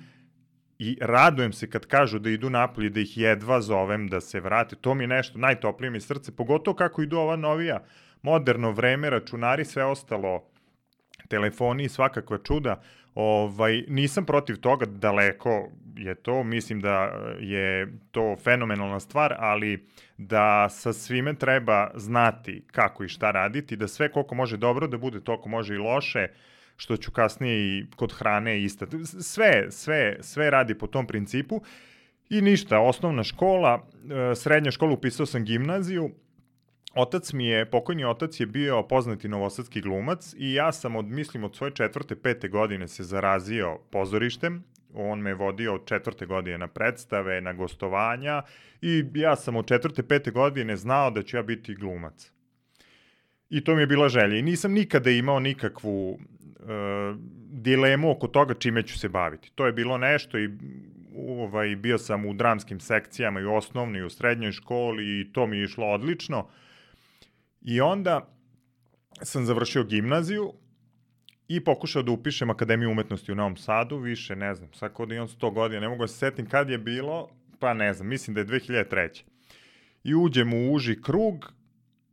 i 0.80 0.98
radujem 1.02 1.54
se 1.54 1.70
kad 1.70 1.86
kažu 1.86 2.20
da 2.20 2.30
idu 2.30 2.50
napolje, 2.50 2.90
da 2.90 3.00
ih 3.00 3.18
jedva 3.18 3.62
zovem 3.62 4.08
da 4.08 4.22
se 4.22 4.40
vrate. 4.40 4.76
To 4.76 4.94
mi 4.94 5.04
je 5.04 5.08
nešto, 5.08 5.40
najtoplije 5.40 5.92
mi 5.92 6.02
srce, 6.02 6.36
pogotovo 6.36 6.76
kako 6.76 7.02
idu 7.02 7.18
ova 7.18 7.36
novija, 7.36 7.84
moderno 8.22 8.72
vreme, 8.72 9.10
računari, 9.10 9.66
sve 9.66 9.86
ostalo, 9.86 10.51
telefoni 11.32 11.84
i 11.84 11.90
svakakva 11.90 12.38
čuda. 12.38 12.82
Ovaj, 13.16 13.84
nisam 13.88 14.26
protiv 14.26 14.60
toga, 14.60 14.86
daleko 14.86 15.70
je 15.96 16.16
to, 16.16 16.44
mislim 16.44 16.82
da 16.82 17.12
je 17.40 17.94
to 18.12 18.36
fenomenalna 18.44 19.00
stvar, 19.00 19.36
ali 19.40 19.86
da 20.18 20.70
sa 20.70 20.94
svime 20.94 21.34
treba 21.34 21.92
znati 21.96 22.64
kako 22.72 23.04
i 23.04 23.10
šta 23.10 23.32
raditi, 23.32 23.76
da 23.76 23.88
sve 23.88 24.12
koliko 24.12 24.36
može 24.36 24.58
dobro 24.58 24.88
da 24.88 24.98
bude, 24.98 25.22
toliko 25.22 25.50
može 25.50 25.76
i 25.76 25.78
loše, 25.78 26.28
što 26.78 26.98
ću 26.98 27.12
kasnije 27.12 27.56
i 27.60 27.86
kod 27.96 28.14
hrane 28.14 28.62
ista. 28.64 28.86
Sve, 29.22 29.72
sve, 29.72 30.18
sve 30.22 30.50
radi 30.50 30.78
po 30.78 30.88
tom 30.88 31.08
principu. 31.08 31.62
I 32.30 32.42
ništa, 32.42 32.80
osnovna 32.80 33.24
škola, 33.24 33.88
e, 34.32 34.36
srednja 34.36 34.72
škola, 34.72 34.94
upisao 34.94 35.26
sam 35.26 35.44
gimnaziju, 35.44 36.10
Otac 36.96 37.34
mi 37.34 37.48
je, 37.48 37.66
pokojni 37.66 38.06
otac 38.06 38.40
je 38.40 38.46
bio 38.46 38.84
poznati 38.84 39.28
novosadski 39.28 39.82
glumac 39.82 40.34
i 40.38 40.54
ja 40.54 40.72
sam 40.72 40.96
od, 40.96 41.06
mislim, 41.06 41.44
od 41.44 41.56
svoje 41.56 41.72
četvrte, 41.72 42.16
pete 42.16 42.48
godine 42.48 42.88
se 42.88 43.04
zarazio 43.04 43.78
pozorištem. 43.92 44.64
On 44.94 45.20
me 45.20 45.34
vodio 45.34 45.74
od 45.74 45.86
četvrte 45.86 46.26
godine 46.26 46.58
na 46.58 46.68
predstave, 46.68 47.42
na 47.42 47.54
gostovanja 47.54 48.42
i 48.82 49.06
ja 49.14 49.36
sam 49.36 49.56
od 49.56 49.68
četvrte, 49.68 50.04
pete 50.04 50.32
godine 50.32 50.78
znao 50.78 51.12
da 51.12 51.24
ću 51.24 51.38
ja 51.38 51.44
biti 51.44 51.76
glumac. 51.76 52.32
I 53.50 53.64
to 53.64 53.76
mi 53.76 53.82
je 53.82 53.88
bila 53.88 54.10
želja. 54.10 54.38
I 54.38 54.42
nisam 54.42 54.72
nikada 54.72 55.10
imao 55.10 55.40
nikakvu 55.40 56.12
uh, 56.12 56.20
dilemu 57.52 58.12
oko 58.12 58.28
toga 58.28 58.54
čime 58.54 58.84
ću 58.84 59.00
se 59.00 59.10
baviti. 59.10 59.52
To 59.56 59.66
je 59.66 59.74
bilo 59.74 59.98
nešto 59.98 60.40
i 60.40 60.50
ovaj, 61.18 61.76
bio 61.76 61.98
sam 61.98 62.26
u 62.26 62.34
dramskim 62.34 62.80
sekcijama 62.80 63.40
i 63.40 63.46
u 63.46 63.54
osnovnoj 63.54 64.02
i 64.02 64.04
u 64.04 64.10
srednjoj 64.10 64.52
školi 64.52 65.20
i 65.20 65.34
to 65.34 65.48
mi 65.48 65.58
je 65.58 65.64
išlo 65.64 65.88
odlično. 65.88 66.48
I 67.62 67.82
onda 67.82 68.38
sam 69.22 69.46
završio 69.46 69.84
gimnaziju 69.84 70.54
i 71.48 71.64
pokušao 71.64 72.04
da 72.04 72.12
upišem 72.12 72.50
Akademiju 72.50 72.92
umetnosti 72.92 73.32
u 73.32 73.36
Novom 73.36 73.58
Sadu, 73.58 73.98
više 73.98 74.36
ne 74.36 74.56
znam, 74.56 74.74
sad 74.74 74.94
kod 74.94 75.12
imam 75.12 75.28
100 75.28 75.54
godina, 75.54 75.82
ne 75.82 75.90
mogu 75.90 76.04
da 76.04 76.08
se 76.08 76.18
setim 76.18 76.50
kad 76.50 76.70
je 76.70 76.78
bilo, 76.78 77.30
pa 77.60 77.74
ne 77.74 77.94
znam, 77.94 78.08
mislim 78.08 78.34
da 78.34 78.40
je 78.40 78.48
2003. 78.48 79.24
I 80.04 80.16
uđem 80.16 80.54
u 80.54 80.74
uži 80.74 81.02
krug 81.02 81.54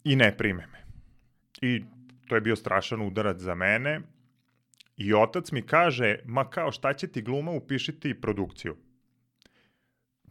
i 0.05 0.17
ne 0.17 0.37
prime 0.37 0.67
me. 0.67 0.85
I 1.61 1.85
to 2.29 2.35
je 2.35 2.41
bio 2.41 2.57
strašan 2.57 3.03
udarac 3.03 3.39
za 3.39 3.55
mene, 3.55 4.01
I 4.99 5.15
otac 5.15 5.53
mi 5.53 5.63
kaže, 5.63 6.19
ma 6.25 6.51
kao 6.51 6.73
šta 6.73 6.93
će 6.93 7.09
ti 7.09 7.23
gluma, 7.23 7.51
upišiti 7.51 8.21
produkciju. 8.21 8.77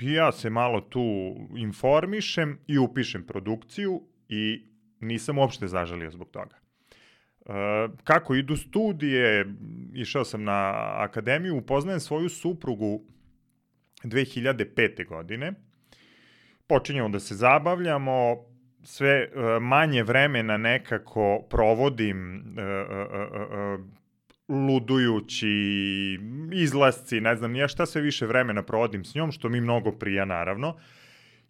I 0.01 0.13
ja 0.13 0.31
se 0.31 0.49
malo 0.49 0.81
tu 0.81 1.35
informišem 1.57 2.59
i 2.67 2.77
upišem 2.77 3.25
produkciju 3.25 4.01
i 4.29 4.65
nisam 4.99 5.37
uopšte 5.37 5.67
zažalio 5.67 6.11
zbog 6.11 6.29
toga. 6.29 6.55
E, 6.55 7.51
kako 8.03 8.35
idu 8.35 8.55
studije, 8.55 9.45
išao 9.93 10.23
sam 10.23 10.43
na 10.43 10.71
akademiju, 10.97 11.57
upoznajem 11.57 11.99
svoju 11.99 12.29
suprugu 12.29 13.01
2005. 14.03 15.07
godine. 15.07 15.53
Počinjamo 16.67 17.09
da 17.09 17.19
se 17.19 17.35
zabavljamo, 17.35 18.35
sve 18.83 19.09
e, 19.09 19.29
manje 19.59 20.03
vremena 20.03 20.57
nekako 20.57 21.45
provodim 21.49 22.37
e, 22.37 22.85
ludujući, 24.49 25.47
izlasci, 26.51 27.21
ne 27.21 27.35
znam 27.35 27.51
nija 27.51 27.67
šta 27.67 27.85
sve 27.85 28.01
više 28.01 28.25
vremena 28.25 28.63
provodim 28.63 29.05
s 29.05 29.15
njom, 29.15 29.31
što 29.31 29.49
mi 29.49 29.61
mnogo 29.61 29.91
prija 29.91 30.25
naravno. 30.25 30.77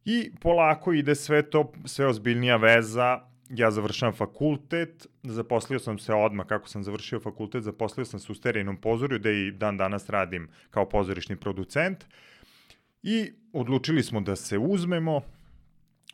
I 0.06 0.32
polako 0.42 0.94
ide 0.94 1.16
sve 1.16 1.50
to, 1.50 1.74
sve 1.86 2.08
ozbiljnija 2.08 2.58
veza, 2.58 3.20
ja 3.50 3.72
završavam 3.72 4.16
fakultet, 4.16 5.08
zaposlio 5.24 5.80
sam 5.80 6.00
se 6.00 6.14
odmah 6.14 6.48
kako 6.48 6.68
sam 6.68 6.84
završio 6.84 7.20
fakultet, 7.20 7.64
zaposlio 7.64 8.06
sam 8.06 8.20
se 8.20 8.32
u 8.32 8.36
sterijnom 8.36 8.78
pozorju 8.78 9.20
da 9.20 9.32
i 9.32 9.52
dan 9.52 9.78
danas 9.78 10.10
radim 10.10 10.50
kao 10.72 10.90
pozorišni 10.90 11.36
producent 11.36 12.06
i 13.04 13.32
odlučili 13.54 14.04
smo 14.04 14.22
da 14.22 14.36
se 14.36 14.58
uzmemo, 14.58 15.22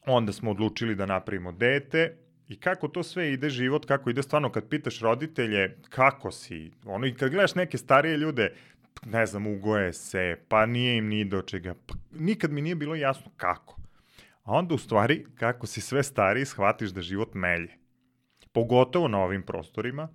onda 0.06 0.34
smo 0.34 0.52
odlučili 0.52 0.96
da 0.96 1.06
napravimo 1.06 1.52
dete 1.52 2.18
I 2.48 2.56
kako 2.60 2.88
to 2.88 3.04
sve 3.04 3.34
ide 3.34 3.50
život, 3.50 3.86
kako 3.86 4.10
ide 4.10 4.24
stvarno 4.24 4.52
kad 4.52 4.68
pitaš 4.70 5.00
roditelje 5.00 5.78
kako 5.90 6.32
si, 6.32 6.72
ono 6.86 7.08
i 7.08 7.13
kad 7.13 7.32
gledaš 7.32 7.56
neke 7.56 7.78
starije 7.78 8.18
ljude, 8.18 8.54
ne 9.06 9.25
znam, 9.25 9.48
ugoje 9.48 9.94
se, 9.94 10.38
pa 10.48 10.66
nije 10.66 10.98
im 10.98 11.08
ni 11.08 11.25
do 11.25 11.42
čega, 11.42 11.74
pa 11.86 11.94
nikad 12.12 12.52
mi 12.52 12.62
nije 12.62 12.75
bilo 12.75 12.96
jasno 12.96 13.32
kako. 13.38 13.83
A 14.44 14.52
onda 14.54 14.76
u 14.76 14.78
stvari, 14.78 15.26
kako 15.36 15.68
si 15.68 15.82
sve 15.82 16.04
stariji, 16.04 16.46
shvatiš 16.46 16.90
da 16.90 17.02
život 17.02 17.34
melje. 17.34 17.74
Pogotovo 18.52 19.08
na 19.08 19.20
ovim 19.20 19.44
prostorima, 19.44 20.10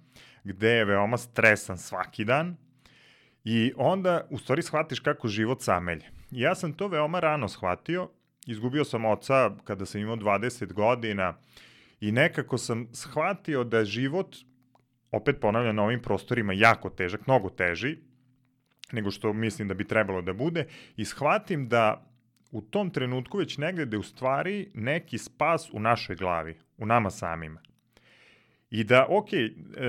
gde 0.45 0.69
je 0.69 0.85
veoma 0.85 1.17
stresan 1.17 1.79
svaki 1.79 2.25
dan, 2.25 2.57
i 3.45 3.73
onda 3.77 4.27
u 4.31 4.39
stvari 4.39 4.63
shvatiš 4.63 5.01
kako 5.01 5.29
život 5.29 5.63
samelje. 5.63 6.11
Ja 6.31 6.55
sam 6.55 6.73
to 6.73 6.89
veoma 6.89 7.21
rano 7.21 7.49
shvatio, 7.49 8.11
izgubio 8.47 8.85
sam 8.85 9.05
oca 9.05 9.51
kada 9.65 9.87
sam 9.87 10.01
imao 10.01 10.17
20 10.17 10.73
godina, 10.73 11.35
I 12.01 12.13
nekako 12.13 12.59
sam 12.59 12.89
shvatio 12.93 13.65
da 13.65 13.85
život, 13.85 14.37
opet 15.11 15.41
ponavljam 15.41 15.77
na 15.77 15.83
ovim 15.83 16.03
prostorima, 16.03 16.53
jako 16.53 16.91
težak, 16.91 17.27
mnogo 17.27 17.51
teži, 17.51 17.97
nego 18.93 19.11
što 19.11 19.33
mislim 19.33 19.69
da 19.69 19.75
bi 19.75 19.89
trebalo 19.89 20.23
da 20.23 20.33
bude, 20.33 20.67
i 20.97 21.05
shvatim 21.05 21.69
da 21.69 22.08
u 22.51 22.61
tom 22.61 22.91
trenutku 22.91 23.39
već 23.39 23.59
negde 23.59 23.85
da 23.85 23.97
je 23.97 24.01
u 24.01 24.03
stvari 24.03 24.71
neki 24.75 25.19
spas 25.19 25.71
u 25.73 25.81
našoj 25.81 26.17
glavi, 26.17 26.57
u 26.77 26.87
nama 26.87 27.11
samima. 27.11 27.61
I 28.71 28.85
da, 28.85 29.07
ok, 29.09 29.29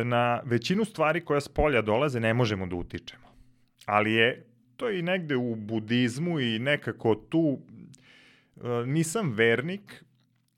na 0.03 0.41
većinu 0.45 0.85
stvari 0.85 1.25
koja 1.25 1.41
s 1.41 1.47
polja 1.47 1.81
dolaze 1.81 2.19
ne 2.19 2.33
možemo 2.33 2.67
da 2.67 2.75
utičemo. 2.75 3.27
Ali 3.85 4.13
je 4.13 4.45
to 4.77 4.89
i 4.89 5.01
negde 5.01 5.35
u 5.35 5.55
budizmu 5.55 6.39
i 6.39 6.59
nekako 6.59 7.15
tu 7.15 7.59
e, 7.59 8.85
nisam 8.85 9.33
vernik, 9.33 10.03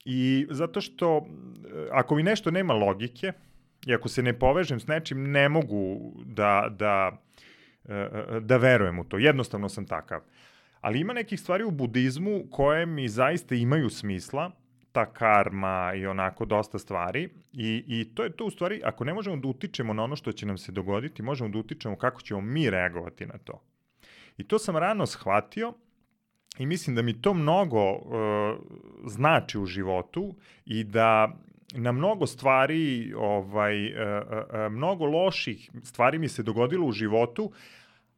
I 0.05 0.47
zato 0.49 0.81
što 0.81 1.17
e, 1.17 1.87
ako 1.91 2.15
mi 2.15 2.23
nešto 2.23 2.51
nema 2.51 2.73
logike 2.73 3.31
i 3.85 3.93
ako 3.93 4.09
se 4.09 4.23
ne 4.23 4.39
povežem 4.39 4.79
s 4.79 4.87
nečim, 4.87 5.31
ne 5.31 5.49
mogu 5.49 6.13
da, 6.25 6.67
da, 6.69 7.21
e, 7.89 7.93
e, 7.93 8.39
da 8.39 8.57
verujem 8.57 8.99
u 8.99 9.03
to. 9.03 9.17
Jednostavno 9.17 9.69
sam 9.69 9.85
takav. 9.85 10.21
Ali 10.81 10.99
ima 10.99 11.13
nekih 11.13 11.39
stvari 11.39 11.63
u 11.63 11.71
budizmu 11.71 12.43
koje 12.51 12.85
mi 12.85 13.09
zaista 13.09 13.55
imaju 13.55 13.89
smisla, 13.89 14.51
ta 14.91 15.05
karma 15.13 15.93
i 15.95 16.05
onako 16.05 16.45
dosta 16.45 16.79
stvari 16.79 17.29
i, 17.53 17.83
i 17.87 18.15
to 18.15 18.23
je 18.23 18.31
to 18.31 18.45
u 18.45 18.51
stvari, 18.51 18.81
ako 18.83 19.03
ne 19.03 19.13
možemo 19.13 19.37
da 19.37 19.47
utičemo 19.47 19.93
na 19.93 20.03
ono 20.03 20.15
što 20.15 20.31
će 20.31 20.45
nam 20.45 20.57
se 20.57 20.71
dogoditi, 20.71 21.23
možemo 21.23 21.49
da 21.49 21.57
utičemo 21.57 21.95
kako 21.95 22.21
ćemo 22.21 22.41
mi 22.41 22.69
reagovati 22.69 23.25
na 23.25 23.37
to. 23.37 23.61
I 24.37 24.43
to 24.43 24.59
sam 24.59 24.77
rano 24.77 25.05
shvatio 25.05 25.73
i 26.57 26.65
mislim 26.65 26.95
da 26.95 27.01
mi 27.01 27.21
to 27.21 27.33
mnogo 27.33 27.91
uh, 27.91 28.01
znači 29.05 29.59
u 29.59 29.65
životu 29.65 30.35
i 30.65 30.83
da 30.83 31.37
na 31.73 31.91
mnogo 31.91 32.27
stvari, 32.27 33.13
ovaj, 33.17 33.85
uh, 33.85 33.93
uh, 33.93 34.71
mnogo 34.71 35.05
loših 35.05 35.71
stvari 35.83 36.19
mi 36.19 36.27
se 36.27 36.43
dogodilo 36.43 36.87
u 36.87 36.91
životu, 36.91 37.51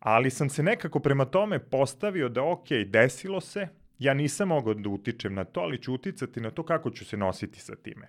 Ali 0.03 0.29
sam 0.29 0.49
se 0.49 0.63
nekako 0.63 0.99
prema 0.99 1.25
tome 1.25 1.59
postavio 1.59 2.29
da 2.29 2.43
ok, 2.43 2.67
desilo 2.87 3.41
se, 3.41 3.67
ja 3.99 4.13
nisam 4.13 4.47
mogao 4.47 4.73
da 4.73 4.89
utičem 4.89 5.33
na 5.33 5.43
to, 5.43 5.59
ali 5.59 5.81
ću 5.81 5.93
uticati 5.93 6.41
na 6.41 6.51
to 6.51 6.63
kako 6.63 6.89
ću 6.89 7.05
se 7.05 7.17
nositi 7.17 7.59
sa 7.59 7.75
time. 7.75 8.07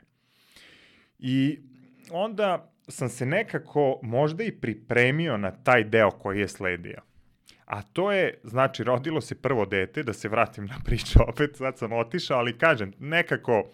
I 1.19 1.59
onda 2.11 2.73
sam 2.89 3.09
se 3.09 3.27
nekako 3.27 4.01
možda 4.03 4.45
i 4.45 4.53
pripremio 4.53 5.37
na 5.37 5.51
taj 5.51 5.85
deo 5.85 6.11
koji 6.11 6.41
je 6.41 6.49
sledio. 6.49 7.01
A 7.65 7.83
to 7.83 8.13
je, 8.13 8.41
znači, 8.45 8.85
rodilo 8.85 9.21
se 9.21 9.35
prvo 9.35 9.67
dete, 9.67 10.03
da 10.03 10.13
se 10.13 10.29
vratim 10.29 10.67
na 10.67 10.77
priču 10.85 11.19
opet, 11.29 11.57
sad 11.57 11.79
sam 11.79 11.93
otišao, 11.93 12.39
ali 12.39 12.59
kažem, 12.59 12.93
nekako 12.99 13.71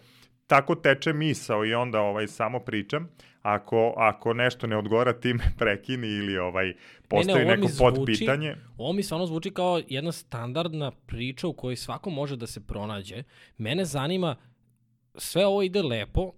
tako 0.47 0.75
teče 0.75 1.13
misao 1.13 1.65
i 1.65 1.73
onda 1.73 2.01
ovaj 2.01 2.27
samo 2.27 2.59
pričam. 2.59 3.09
Ako, 3.41 3.93
ako 3.97 4.33
nešto 4.33 4.67
ne 4.67 4.77
odgovara 4.77 5.13
ti 5.13 5.33
me 5.33 5.43
prekini 5.57 6.07
ili 6.07 6.37
ovaj 6.37 6.73
postoji 7.07 7.45
ne, 7.45 7.45
ne, 7.45 7.57
neko 7.57 7.67
zvuči, 7.67 7.95
podpitanje. 7.95 8.55
Ovo 8.77 8.93
mi 8.93 9.03
stvarno 9.03 9.25
zvuči 9.25 9.51
kao 9.51 9.81
jedna 9.87 10.11
standardna 10.11 10.91
priča 10.91 11.47
u 11.47 11.53
kojoj 11.53 11.75
svako 11.75 12.09
može 12.09 12.35
da 12.35 12.47
se 12.47 12.59
pronađe. 12.67 13.23
Mene 13.57 13.85
zanima, 13.85 14.35
sve 15.15 15.45
ovo 15.45 15.63
ide 15.63 15.81
lepo, 15.81 16.31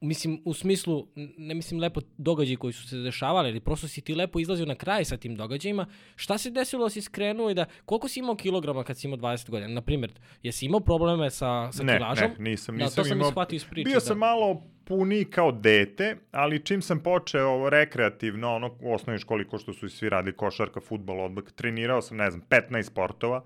mislim, 0.00 0.42
u 0.44 0.54
smislu, 0.54 1.06
ne 1.38 1.54
mislim 1.54 1.80
lepo 1.80 2.00
događaji 2.16 2.56
koji 2.56 2.72
su 2.72 2.88
se 2.88 2.96
dešavali, 2.96 3.48
ali 3.48 3.60
prosto 3.60 3.88
si 3.88 4.00
ti 4.00 4.14
lepo 4.14 4.40
izlazio 4.40 4.66
na 4.66 4.74
kraj 4.74 5.04
sa 5.04 5.16
tim 5.16 5.36
događajima. 5.36 5.86
Šta 6.16 6.38
se 6.38 6.50
desilo 6.50 6.84
da 6.84 6.90
si 6.90 7.02
skrenuo 7.02 7.50
i 7.50 7.54
da, 7.54 7.64
koliko 7.84 8.08
si 8.08 8.20
imao 8.20 8.36
kilograma 8.36 8.84
kad 8.84 8.98
si 8.98 9.06
imao 9.06 9.18
20 9.18 9.50
godina? 9.50 9.74
Naprimjer, 9.74 10.12
jesi 10.42 10.66
imao 10.66 10.80
probleme 10.80 11.30
sa, 11.30 11.72
sa 11.72 11.82
ne, 11.82 11.96
kilažom? 11.96 12.30
Ne, 12.38 12.50
nisam, 12.50 12.78
da, 12.78 12.84
nisam 12.84 12.96
to 12.96 13.08
sam 13.08 13.18
imao. 13.18 13.30
shvatio 13.30 13.56
iz 13.56 13.64
priče. 13.64 13.88
Bio 13.88 13.94
da. 13.94 14.00
sam 14.00 14.18
malo 14.18 14.62
puni 14.84 15.24
kao 15.24 15.52
dete, 15.52 16.16
ali 16.30 16.64
čim 16.64 16.82
sam 16.82 17.02
počeo 17.02 17.70
rekreativno, 17.70 18.54
ono 18.54 18.76
u 18.80 18.94
osnovnoj 18.94 19.18
školi 19.18 19.48
ko 19.48 19.58
što 19.58 19.72
su 19.72 19.86
i 19.86 19.90
svi 19.90 20.08
radili 20.08 20.36
košarka, 20.36 20.80
futbol, 20.80 21.20
odbak, 21.20 21.52
trenirao 21.52 22.02
sam, 22.02 22.16
ne 22.16 22.30
znam, 22.30 22.42
15 22.50 22.82
sportova. 22.82 23.44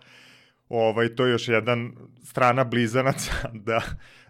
Ovaj, 0.72 1.14
to 1.14 1.26
je 1.26 1.32
još 1.32 1.48
jedan 1.48 1.92
strana 2.22 2.64
blizanaca 2.64 3.32
da, 3.66 3.80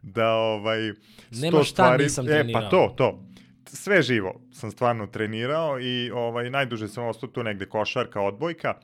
da 0.03 0.35
ovaj, 0.35 0.93
Nema 1.31 1.63
šta 1.63 1.73
stvari, 1.73 2.05
nisam 2.05 2.27
trenirao. 2.27 2.61
E, 2.61 2.65
pa 2.65 2.71
to, 2.71 2.95
to. 2.97 3.25
Sve 3.67 4.03
živo 4.03 4.41
sam 4.53 4.71
stvarno 4.71 5.07
trenirao 5.07 5.81
i 5.81 6.11
ovaj, 6.11 6.51
najduže 6.51 6.89
sam 6.89 7.05
ostao 7.05 7.29
tu 7.29 7.43
negde 7.43 7.67
košarka, 7.67 8.21
odbojka. 8.21 8.75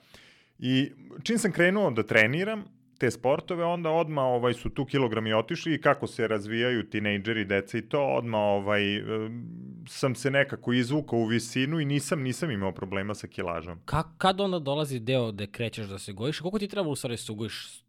I 0.59 0.93
čim 1.23 1.39
sam 1.39 1.53
krenuo 1.53 1.91
da 1.91 2.03
treniram, 2.03 2.65
te 2.99 3.11
sportove, 3.11 3.65
onda 3.65 3.91
odma 3.91 4.23
ovaj 4.23 4.55
su 4.55 4.71
tu 4.71 4.85
kilogrami 4.85 5.33
otišli 5.33 5.75
i 5.75 5.81
kako 5.81 6.07
se 6.07 6.29
razvijaju 6.29 6.91
tinejdžeri, 6.91 7.45
deca 7.45 7.79
i 7.79 7.83
to, 7.83 8.07
odma 8.07 8.39
ovaj 8.39 8.83
sam 9.89 10.15
se 10.15 10.31
nekako 10.31 10.73
izvukao 10.73 11.19
u 11.19 11.27
visinu 11.27 11.81
i 11.81 11.85
nisam 11.85 12.23
nisam 12.23 12.51
imao 12.51 12.73
problema 12.73 13.15
sa 13.15 13.27
kilažom. 13.27 13.81
Ka, 13.85 14.03
kad 14.19 14.41
onda 14.41 14.59
dolazi 14.59 15.01
deo 15.01 15.33
da 15.33 15.47
krećeš 15.47 15.87
da 15.87 15.99
se 15.99 16.13
gojiš? 16.13 16.41
Koliko 16.41 16.59
ti 16.59 16.69
treba 16.69 16.89
u 16.89 16.97
stvari 16.97 17.13
da 17.13 17.17
se 17.17 17.33
gojiš 17.33 17.85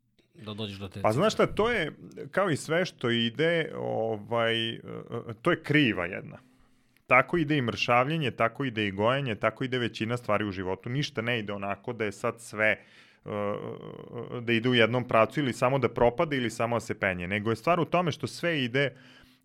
da 0.45 0.53
dođeš 0.53 0.77
do 0.77 0.87
te 0.87 1.01
Pa 1.01 1.11
znaš 1.11 1.33
šta, 1.33 1.47
to 1.47 1.71
je 1.71 1.91
kao 2.31 2.49
i 2.49 2.57
sve 2.57 2.85
što 2.85 3.09
ide, 3.09 3.71
ovaj, 3.77 4.79
to 5.41 5.51
je 5.51 5.63
kriva 5.63 6.05
jedna. 6.05 6.37
Tako 7.07 7.37
ide 7.37 7.57
i 7.57 7.61
mršavljenje, 7.61 8.31
tako 8.31 8.65
ide 8.65 8.87
i 8.87 8.91
gojenje, 8.91 9.35
tako 9.35 9.63
ide 9.63 9.77
većina 9.77 10.17
stvari 10.17 10.45
u 10.45 10.51
životu. 10.51 10.89
Ništa 10.89 11.21
ne 11.21 11.39
ide 11.39 11.53
onako 11.53 11.93
da 11.93 12.05
je 12.05 12.11
sad 12.11 12.41
sve 12.41 12.77
uh, 12.79 13.08
da 14.41 14.53
ide 14.53 14.69
u 14.69 14.75
jednom 14.75 15.07
pracu 15.07 15.39
ili 15.39 15.53
samo 15.53 15.79
da 15.79 15.89
propade 15.89 16.37
ili 16.37 16.49
samo 16.49 16.75
da 16.75 16.79
se 16.79 16.99
penje, 16.99 17.27
nego 17.27 17.49
je 17.49 17.55
stvar 17.55 17.79
u 17.79 17.85
tome 17.85 18.11
što 18.11 18.27
sve 18.27 18.63
ide 18.63 18.95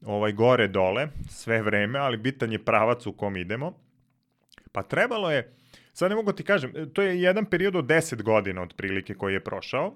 ovaj 0.06 0.32
gore 0.32 0.68
dole 0.68 1.08
sve 1.28 1.62
vreme, 1.62 1.98
ali 1.98 2.16
bitan 2.16 2.52
je 2.52 2.64
pravac 2.64 3.06
u 3.06 3.12
kom 3.12 3.36
idemo. 3.36 3.72
Pa 4.72 4.82
trebalo 4.82 5.30
je, 5.30 5.54
sad 5.92 6.10
ne 6.10 6.16
mogu 6.16 6.32
ti 6.32 6.42
kažem, 6.42 6.72
to 6.92 7.02
je 7.02 7.22
jedan 7.22 7.44
period 7.44 7.76
od 7.76 7.84
10 7.84 8.22
godina 8.22 8.62
otprilike 8.62 9.14
koji 9.14 9.32
je 9.32 9.44
prošao, 9.44 9.94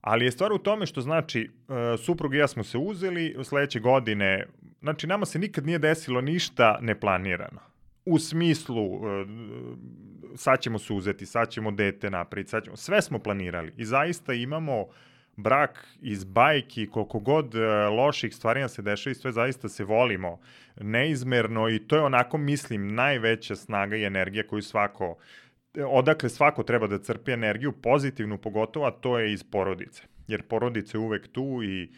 ali 0.00 0.24
je 0.24 0.32
stvar 0.32 0.52
u 0.52 0.58
tome 0.58 0.86
što 0.86 1.00
znači, 1.00 1.50
uh, 1.68 1.76
suprug 2.00 2.34
i 2.34 2.38
ja 2.38 2.48
smo 2.48 2.64
se 2.64 2.78
uzeli, 2.78 3.36
sledeće 3.44 3.80
godine, 3.80 4.46
znači 4.80 5.06
nama 5.06 5.26
se 5.26 5.38
nikad 5.38 5.66
nije 5.66 5.78
desilo 5.78 6.20
ništa 6.20 6.78
neplanirano 6.80 7.75
u 8.06 8.18
smislu 8.18 8.84
uh, 8.84 9.02
sad 10.34 10.60
ćemo 10.60 10.78
se 10.78 10.92
uzeti, 10.92 11.26
sad 11.26 11.50
ćemo 11.50 11.70
dete 11.70 12.10
napraviti, 12.10 12.50
sad 12.50 12.64
ćemo, 12.64 12.76
sve 12.76 13.02
smo 13.02 13.18
planirali 13.18 13.72
i 13.76 13.84
zaista 13.84 14.32
imamo 14.32 14.86
brak 15.36 15.88
iz 16.00 16.24
bajki, 16.24 16.86
koliko 16.86 17.18
god 17.18 17.54
uh, 17.54 17.60
loših 17.96 18.34
stvari 18.34 18.60
nam 18.60 18.68
se 18.68 18.82
dešava 18.82 19.12
i 19.12 19.14
sve 19.14 19.32
zaista 19.32 19.68
se 19.68 19.84
volimo 19.84 20.40
neizmerno 20.80 21.68
i 21.68 21.78
to 21.78 21.96
je 21.96 22.02
onako, 22.02 22.38
mislim, 22.38 22.94
najveća 22.94 23.56
snaga 23.56 23.96
i 23.96 24.04
energija 24.04 24.46
koju 24.46 24.62
svako, 24.62 25.16
odakle 25.86 26.28
svako 26.28 26.62
treba 26.62 26.86
da 26.86 26.98
crpi 26.98 27.32
energiju, 27.32 27.72
pozitivnu 27.72 28.38
pogotovo, 28.38 28.86
a 28.86 28.90
to 28.90 29.18
je 29.18 29.32
iz 29.32 29.44
porodice. 29.44 30.02
Jer 30.28 30.42
porodica 30.42 30.98
je 30.98 31.02
uvek 31.02 31.28
tu 31.28 31.62
i 31.62 31.92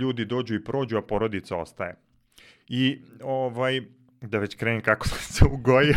ljudi 0.00 0.24
dođu 0.24 0.54
i 0.54 0.64
prođu, 0.64 0.96
a 0.96 1.02
porodica 1.02 1.56
ostaje. 1.56 1.94
I 2.68 2.98
ovaj, 3.22 3.82
da 4.20 4.38
već 4.38 4.54
krenem 4.54 4.80
kako 4.80 5.08
sam 5.08 5.18
se 5.18 5.44
ugojio. 5.44 5.96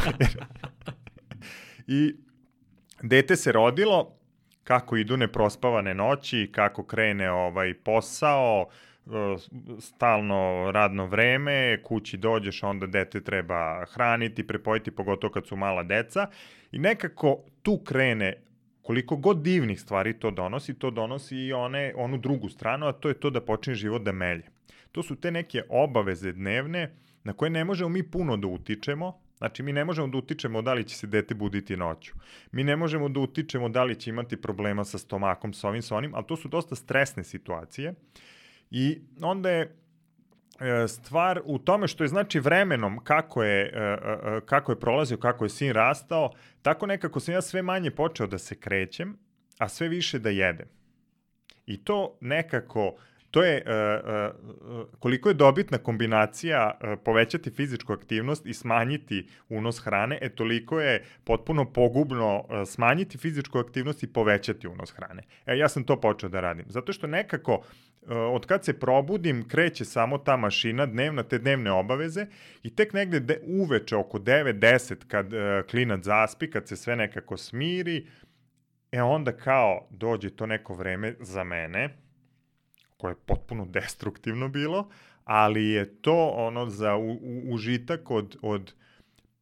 I 1.87 2.15
dete 3.01 3.35
se 3.35 3.51
rodilo, 3.51 4.17
kako 4.63 4.97
idu 4.97 5.17
neprospavane 5.17 5.93
noći, 5.93 6.49
kako 6.51 6.83
krene 6.83 7.31
ovaj 7.31 7.73
posao, 7.73 8.67
e, 9.05 9.09
stalno 9.79 10.71
radno 10.71 11.05
vreme, 11.05 11.83
kući 11.83 12.17
dođeš, 12.17 12.63
onda 12.63 12.87
dete 12.87 13.21
treba 13.23 13.85
hraniti, 13.85 14.47
prepojiti, 14.47 14.91
pogotovo 14.91 15.33
kad 15.33 15.47
su 15.47 15.55
mala 15.55 15.83
deca. 15.83 16.27
I 16.71 16.79
nekako 16.79 17.43
tu 17.61 17.77
krene 17.77 18.41
koliko 18.81 19.15
god 19.15 19.41
divnih 19.41 19.81
stvari 19.81 20.19
to 20.19 20.31
donosi, 20.31 20.73
to 20.73 20.91
donosi 20.91 21.37
i 21.37 21.53
one, 21.53 21.93
onu 21.95 22.17
drugu 22.17 22.49
stranu, 22.49 22.87
a 22.87 22.93
to 22.93 23.07
je 23.07 23.19
to 23.19 23.29
da 23.29 23.41
počne 23.41 23.75
život 23.75 24.01
da 24.01 24.11
melje. 24.11 24.43
To 24.91 25.03
su 25.03 25.15
te 25.15 25.31
neke 25.31 25.63
obaveze 25.69 26.31
dnevne, 26.31 26.95
na 27.23 27.33
koje 27.33 27.49
ne 27.49 27.65
možemo 27.65 27.89
mi 27.89 28.03
puno 28.03 28.37
da 28.37 28.47
utičemo, 28.47 29.21
Znači, 29.41 29.63
mi 29.63 29.73
ne 29.73 29.85
možemo 29.85 30.07
da 30.07 30.17
utičemo 30.17 30.61
da 30.61 30.73
li 30.73 30.83
će 30.83 30.95
se 30.95 31.07
dete 31.07 31.35
buditi 31.35 31.77
noću. 31.77 32.13
Mi 32.51 32.63
ne 32.63 32.75
možemo 32.75 33.09
da 33.09 33.19
utičemo 33.19 33.69
da 33.69 33.83
li 33.83 33.95
će 33.95 34.09
imati 34.09 34.41
problema 34.41 34.83
sa 34.85 34.97
stomakom, 34.97 35.53
sa 35.53 35.67
ovim, 35.67 35.81
sa 35.81 35.95
onim, 35.95 36.15
ali 36.15 36.25
to 36.27 36.35
su 36.35 36.47
dosta 36.47 36.75
stresne 36.75 37.23
situacije. 37.23 37.93
I 38.71 39.01
onda 39.21 39.49
je 39.49 39.61
e, 40.59 40.87
stvar 40.87 41.41
u 41.45 41.59
tome 41.59 41.87
što 41.87 42.03
je 42.03 42.07
znači 42.07 42.39
vremenom 42.39 42.99
kako 43.03 43.43
je, 43.43 43.61
e, 43.61 43.79
e, 43.79 44.41
kako 44.45 44.71
je 44.71 44.79
prolazio, 44.79 45.17
kako 45.17 45.45
je 45.45 45.49
sin 45.49 45.71
rastao, 45.73 46.31
tako 46.61 46.85
nekako 46.85 47.19
sam 47.19 47.33
ja 47.33 47.41
sve 47.41 47.61
manje 47.61 47.91
počeo 47.91 48.27
da 48.27 48.37
se 48.37 48.55
krećem, 48.55 49.17
a 49.57 49.69
sve 49.69 49.87
više 49.87 50.19
da 50.19 50.29
jedem. 50.29 50.67
I 51.65 51.83
to 51.83 52.17
nekako 52.21 52.95
to 53.31 53.43
je 53.43 53.63
uh, 53.65 54.35
uh, 54.71 54.85
koliko 54.99 55.29
je 55.29 55.33
dobitna 55.33 55.77
kombinacija 55.77 56.71
uh, 56.71 56.99
povećati 57.05 57.51
fizičku 57.51 57.93
aktivnost 57.93 58.45
i 58.45 58.53
smanjiti 58.53 59.27
unos 59.49 59.79
hrane, 59.79 60.17
e 60.21 60.29
toliko 60.29 60.79
je 60.79 61.05
potpuno 61.23 61.73
pogubno 61.73 62.45
smanjiti 62.65 63.17
fizičku 63.17 63.59
aktivnost 63.59 64.03
i 64.03 64.13
povećati 64.13 64.67
unos 64.67 64.91
hrane. 64.91 65.23
E, 65.45 65.57
ja 65.57 65.69
sam 65.69 65.83
to 65.83 66.01
počeo 66.01 66.29
da 66.29 66.39
radim. 66.39 66.65
Zato 66.67 66.93
što 66.93 67.07
nekako 67.07 67.63
od 68.07 68.45
kad 68.45 68.65
se 68.65 68.79
probudim 68.79 69.47
kreće 69.47 69.85
samo 69.85 70.17
ta 70.17 70.37
mašina 70.37 70.85
dnevna, 70.85 71.23
te 71.23 71.37
dnevne 71.37 71.71
obaveze 71.71 72.25
i 72.63 72.75
tek 72.75 72.93
negde 72.93 73.19
de, 73.19 73.41
uveče 73.47 73.95
oko 73.95 74.19
9-10 74.19 74.95
kad 75.07 75.33
uh, 75.33 75.39
klinac 75.69 76.03
zaspi, 76.03 76.49
kad 76.49 76.67
se 76.67 76.75
sve 76.75 76.95
nekako 76.95 77.37
smiri, 77.37 78.07
e 78.91 79.01
onda 79.01 79.31
kao 79.31 79.87
dođe 79.89 80.29
to 80.29 80.45
neko 80.45 80.73
vreme 80.73 81.15
za 81.19 81.43
mene, 81.43 81.97
koje 83.01 83.11
je 83.11 83.25
potpuno 83.25 83.65
destruktivno 83.65 84.47
bilo, 84.47 84.89
ali 85.25 85.65
je 85.65 86.01
to 86.01 86.27
ono 86.27 86.65
za 86.65 86.95
u, 86.95 87.11
u, 87.11 87.53
užitak 87.53 88.11
od, 88.11 88.37
od 88.41 88.73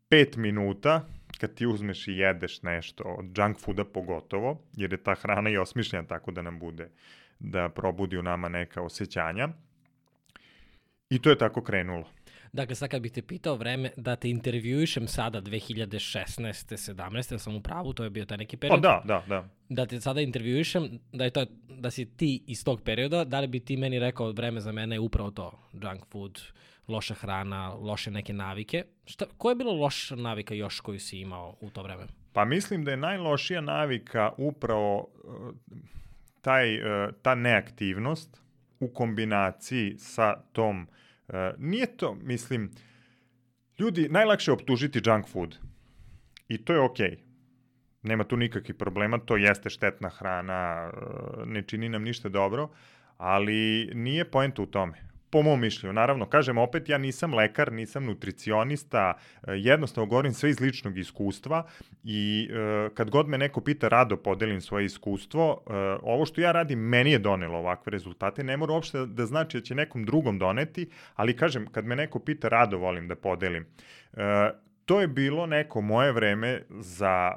pet 0.10 0.36
minuta, 0.36 1.06
kad 1.40 1.54
ti 1.54 1.68
uzmeš 1.68 2.08
i 2.08 2.14
jedeš 2.14 2.62
nešto, 2.62 3.04
od 3.04 3.38
junk 3.38 3.60
fooda 3.60 3.86
pogotovo, 3.86 4.62
jer 4.74 4.94
je 4.94 5.04
ta 5.04 5.16
hrana 5.16 5.50
i 5.50 5.58
osmišljena 5.58 6.08
tako 6.08 6.32
da 6.32 6.42
nam 6.42 6.60
bude, 6.60 6.90
da 7.40 7.70
probudi 7.70 8.18
u 8.18 8.24
nama 8.24 8.50
neka 8.50 8.82
osjećanja. 8.82 9.50
I 11.10 11.20
to 11.22 11.30
je 11.30 11.38
tako 11.38 11.62
krenulo. 11.62 12.10
Dakle, 12.54 12.76
sad 12.76 12.90
kad 12.90 13.02
bih 13.02 13.12
te 13.12 13.22
pitao 13.22 13.56
vreme 13.56 13.92
da 13.98 14.16
te 14.16 14.30
intervjuišem 14.30 15.08
sada 15.08 15.42
2016. 15.42 16.94
17. 16.94 17.32
da 17.32 17.40
sam 17.40 17.56
u 17.56 17.62
pravu, 17.62 17.94
to 17.94 18.04
je 18.04 18.10
bio 18.10 18.26
taj 18.26 18.38
neki 18.38 18.58
period. 18.58 18.82
Pa 18.82 18.88
da, 18.88 19.02
da, 19.06 19.24
da. 19.28 19.50
Da 19.70 19.86
te 19.86 20.02
sada 20.02 20.22
intervjuišem, 20.22 21.00
da, 21.14 21.24
je 21.24 21.30
to, 21.30 21.46
da 21.70 21.92
si 21.92 22.06
ti 22.06 22.44
iz 22.48 22.64
tog 22.66 22.82
perioda, 22.82 23.24
da 23.24 23.40
li 23.40 23.48
bi 23.48 23.60
ti 23.60 23.78
meni 23.78 24.00
rekao 24.00 24.32
vreme 24.32 24.60
za 24.60 24.72
mene 24.72 24.96
je 24.96 25.00
upravo 25.00 25.32
to, 25.32 25.70
junk 25.74 26.06
food, 26.12 26.42
loša 26.88 27.14
hrana, 27.14 27.74
loše 27.74 28.12
neke 28.12 28.34
navike. 28.34 28.84
Šta, 29.06 29.26
koja 29.38 29.52
je 29.52 29.56
bila 29.56 29.74
loša 29.74 30.16
navika 30.16 30.54
još 30.54 30.80
koju 30.80 31.00
si 31.00 31.20
imao 31.20 31.56
u 31.62 31.70
to 31.70 31.84
vreme? 31.84 32.04
Pa 32.34 32.46
mislim 32.46 32.84
da 32.84 32.92
je 32.92 32.98
najlošija 32.98 33.62
navika 33.62 34.32
upravo 34.38 34.98
uh, 34.98 35.56
taj, 36.42 36.76
uh, 36.76 37.14
ta 37.22 37.36
neaktivnost 37.36 38.42
u 38.80 38.88
kombinaciji 38.88 39.96
sa 39.98 40.42
tom 40.52 40.88
nije 41.58 41.98
to, 41.98 42.16
mislim, 42.16 42.72
ljudi, 43.80 44.08
najlakše 44.10 44.52
je 44.52 44.54
optužiti 44.54 45.02
junk 45.06 45.28
food. 45.28 45.58
I 46.48 46.58
to 46.66 46.74
je 46.74 46.80
okej. 46.80 47.10
Okay. 47.10 47.18
nema 48.04 48.24
tu 48.24 48.38
nikakvih 48.38 48.76
problema, 48.76 49.18
to 49.18 49.38
jeste 49.38 49.70
štetna 49.70 50.10
hrana, 50.10 50.92
ne 51.46 51.62
čini 51.62 51.90
nam 51.90 52.04
ništa 52.04 52.30
dobro, 52.30 52.70
ali 53.18 53.90
nije 53.94 54.32
poenta 54.32 54.62
u 54.62 54.66
tome 54.66 55.09
po 55.30 55.42
mom 55.42 55.62
mišlju. 55.62 55.94
Naravno, 55.94 56.26
kažem 56.26 56.58
opet, 56.58 56.90
ja 56.90 56.98
nisam 56.98 57.34
lekar, 57.34 57.72
nisam 57.72 58.06
nutricionista, 58.06 59.14
e, 59.44 59.52
jednostavno 59.52 60.06
govorim 60.10 60.34
sve 60.34 60.50
iz 60.50 60.60
ličnog 60.60 60.98
iskustva 60.98 61.68
i 62.04 62.50
e, 62.52 62.90
kad 62.94 63.10
god 63.10 63.28
me 63.28 63.38
neko 63.38 63.62
pita 63.62 63.88
rado 63.88 64.18
podelim 64.18 64.62
svoje 64.62 64.86
iskustvo, 64.86 65.64
e, 65.68 65.74
ovo 66.02 66.26
što 66.26 66.42
ja 66.42 66.52
radim 66.52 66.80
meni 66.80 67.12
je 67.12 67.20
donelo 67.20 67.58
ovakve 67.58 67.90
rezultate, 67.92 68.44
ne 68.44 68.58
mora 68.58 68.74
uopšte 68.74 69.06
da 69.06 69.26
znači 69.26 69.58
da 69.58 69.64
će 69.64 69.76
nekom 69.76 70.06
drugom 70.06 70.40
doneti, 70.40 70.90
ali 71.16 71.36
kažem, 71.36 71.68
kad 71.72 71.86
me 71.86 71.96
neko 71.96 72.20
pita 72.20 72.48
rado 72.48 72.78
volim 72.78 73.08
da 73.08 73.16
podelim. 73.16 73.66
To 74.86 75.02
je 75.02 75.08
bilo 75.08 75.46
neko 75.46 75.82
moje 75.82 76.12
vreme 76.12 76.62
za, 76.70 77.32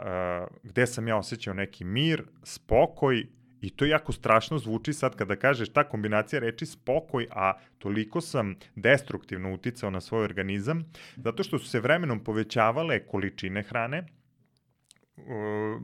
gde 0.62 0.86
sam 0.86 1.08
ja 1.08 1.16
osjećao 1.16 1.54
neki 1.54 1.84
mir, 1.84 2.24
spokoj, 2.42 3.26
I 3.62 3.70
to 3.70 3.84
jako 3.84 4.12
strašno 4.12 4.58
zvuči 4.58 4.92
sad 4.92 5.16
kada 5.16 5.36
kažeš 5.36 5.68
ta 5.68 5.84
kombinacija 5.84 6.40
reči 6.40 6.66
spokoj, 6.66 7.26
a 7.30 7.52
toliko 7.78 8.20
sam 8.20 8.54
destruktivno 8.74 9.54
uticao 9.54 9.90
na 9.90 10.00
svoj 10.00 10.24
organizam, 10.24 10.92
zato 11.16 11.42
što 11.42 11.58
su 11.58 11.68
se 11.68 11.80
vremenom 11.80 12.24
povećavale 12.24 13.06
količine 13.06 13.62
hrane, 13.62 14.06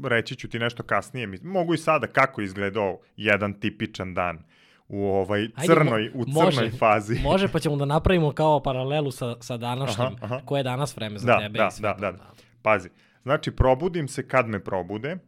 reći 0.05 0.37
ću 0.37 0.49
ti 0.49 0.59
nešto 0.59 0.83
kasnije, 0.83 1.29
mogu 1.43 1.75
i 1.75 1.79
sada 1.79 2.07
kako 2.07 2.41
izgledao 2.41 2.99
jedan 3.17 3.61
tipičan 3.61 4.15
dan 4.15 4.43
u 4.89 5.05
ovaj 5.05 5.49
crnoj, 5.67 6.03
Ajde, 6.03 6.11
mo, 6.15 6.23
u 6.23 6.25
crnoj 6.25 6.45
može, 6.45 6.71
fazi. 6.71 7.21
Može, 7.23 7.49
pa 7.49 7.59
ćemo 7.59 7.77
da 7.77 7.85
napravimo 7.85 8.33
kao 8.33 8.63
paralelu 8.63 9.11
sa, 9.11 9.37
sa 9.41 9.57
današnjim, 9.57 10.07
aha, 10.07 10.17
aha. 10.21 10.41
koje 10.45 10.61
je 10.61 10.65
danas 10.65 10.97
vreme 10.97 11.19
za 11.19 11.27
da, 11.27 11.39
tebe. 11.39 11.59
Da, 11.59 11.69
i 11.79 11.83
da, 11.83 11.97
da, 12.01 12.13
da. 12.13 12.33
Pazi, 12.63 12.89
znači 13.23 13.51
probudim 13.51 14.09
se 14.09 14.29
kad 14.29 14.49
me 14.49 14.65
probude, 14.65 15.19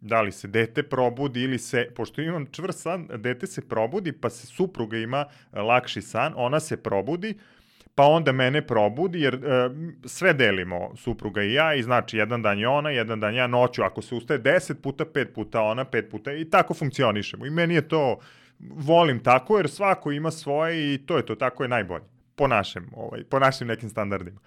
da 0.00 0.20
li 0.20 0.32
se 0.32 0.48
dete 0.48 0.82
probudi 0.82 1.42
ili 1.42 1.58
se, 1.58 1.88
pošto 1.94 2.22
imam 2.22 2.46
čvrst 2.46 2.80
san, 2.80 3.08
dete 3.16 3.46
se 3.46 3.68
probudi, 3.68 4.12
pa 4.12 4.30
se 4.30 4.46
supruga 4.46 4.98
ima 4.98 5.24
e, 5.52 5.60
lakši 5.60 6.02
san, 6.02 6.32
ona 6.36 6.60
se 6.60 6.76
probudi, 6.76 7.34
pa 7.94 8.04
onda 8.04 8.32
mene 8.32 8.66
probudi, 8.66 9.20
jer 9.20 9.34
e, 9.34 9.70
sve 10.04 10.32
delimo, 10.32 10.96
supruga 10.96 11.42
i 11.42 11.52
ja, 11.52 11.74
i 11.74 11.82
znači 11.82 12.16
jedan 12.16 12.42
dan 12.42 12.58
je 12.58 12.68
ona, 12.68 12.90
jedan 12.90 13.20
dan 13.20 13.34
ja 13.34 13.46
noću, 13.46 13.82
ako 13.82 14.02
se 14.02 14.14
ustaje 14.14 14.42
10 14.42 14.74
puta, 14.74 15.04
5 15.04 15.32
puta 15.34 15.62
ona, 15.62 15.84
5 15.84 16.10
puta, 16.10 16.32
i 16.32 16.50
tako 16.50 16.74
funkcionišemo. 16.74 17.46
I 17.46 17.50
meni 17.50 17.74
je 17.74 17.88
to, 17.88 18.18
volim 18.58 19.22
tako, 19.22 19.56
jer 19.56 19.68
svako 19.68 20.12
ima 20.12 20.30
svoje 20.30 20.94
i 20.94 20.98
to 20.98 21.16
je 21.16 21.26
to, 21.26 21.34
tako 21.34 21.62
je 21.62 21.68
najbolje, 21.68 22.04
po 22.36 22.46
našem, 22.46 22.90
ovaj, 22.96 23.24
po 23.24 23.38
našim 23.38 23.68
nekim 23.68 23.90
standardima. 23.90 24.40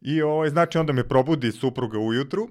I 0.00 0.22
ovaj, 0.22 0.48
znači 0.48 0.78
onda 0.78 0.92
me 0.92 1.08
probudi 1.08 1.52
supruga 1.52 1.98
ujutru, 1.98 2.48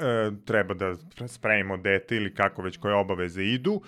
e, 0.00 0.30
treba 0.44 0.74
da 0.74 0.94
spremimo 1.28 1.76
dete 1.76 2.16
ili 2.16 2.34
kako 2.34 2.62
već 2.62 2.76
koje 2.76 2.94
obaveze 2.94 3.44
idu, 3.44 3.82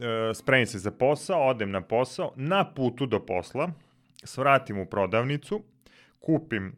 e, 0.00 0.34
spremim 0.34 0.66
se 0.66 0.78
za 0.78 0.90
posao, 0.90 1.48
odem 1.48 1.70
na 1.70 1.80
posao, 1.80 2.32
na 2.36 2.64
putu 2.74 3.06
do 3.06 3.26
posla, 3.26 3.70
svratim 4.24 4.78
u 4.78 4.86
prodavnicu, 4.86 5.62
kupim 6.20 6.72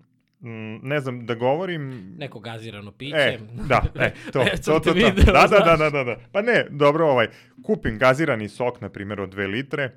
ne 0.83 1.01
znam 1.01 1.27
da 1.27 1.35
govorim... 1.35 2.15
Neko 2.19 2.41
gazirano 2.41 2.93
piće. 2.93 3.17
E, 3.17 3.39
da, 3.69 3.83
e, 3.95 4.13
to, 4.33 4.41
e, 4.43 4.57
to, 4.57 4.73
to, 4.73 4.81
to, 4.81 4.93
video, 4.93 5.25
da, 5.25 5.47
da, 5.51 5.59
da, 5.59 5.77
da, 5.77 5.91
da, 5.91 6.05
da. 6.05 6.17
Pa 6.33 6.43
ne, 6.43 6.67
dobro, 6.71 7.11
ovaj, 7.11 7.29
kupim 7.63 7.99
gazirani 7.99 8.49
sok, 8.49 8.81
na 8.81 8.89
primjer, 8.89 9.21
od 9.21 9.35
2 9.35 9.51
litre. 9.51 9.91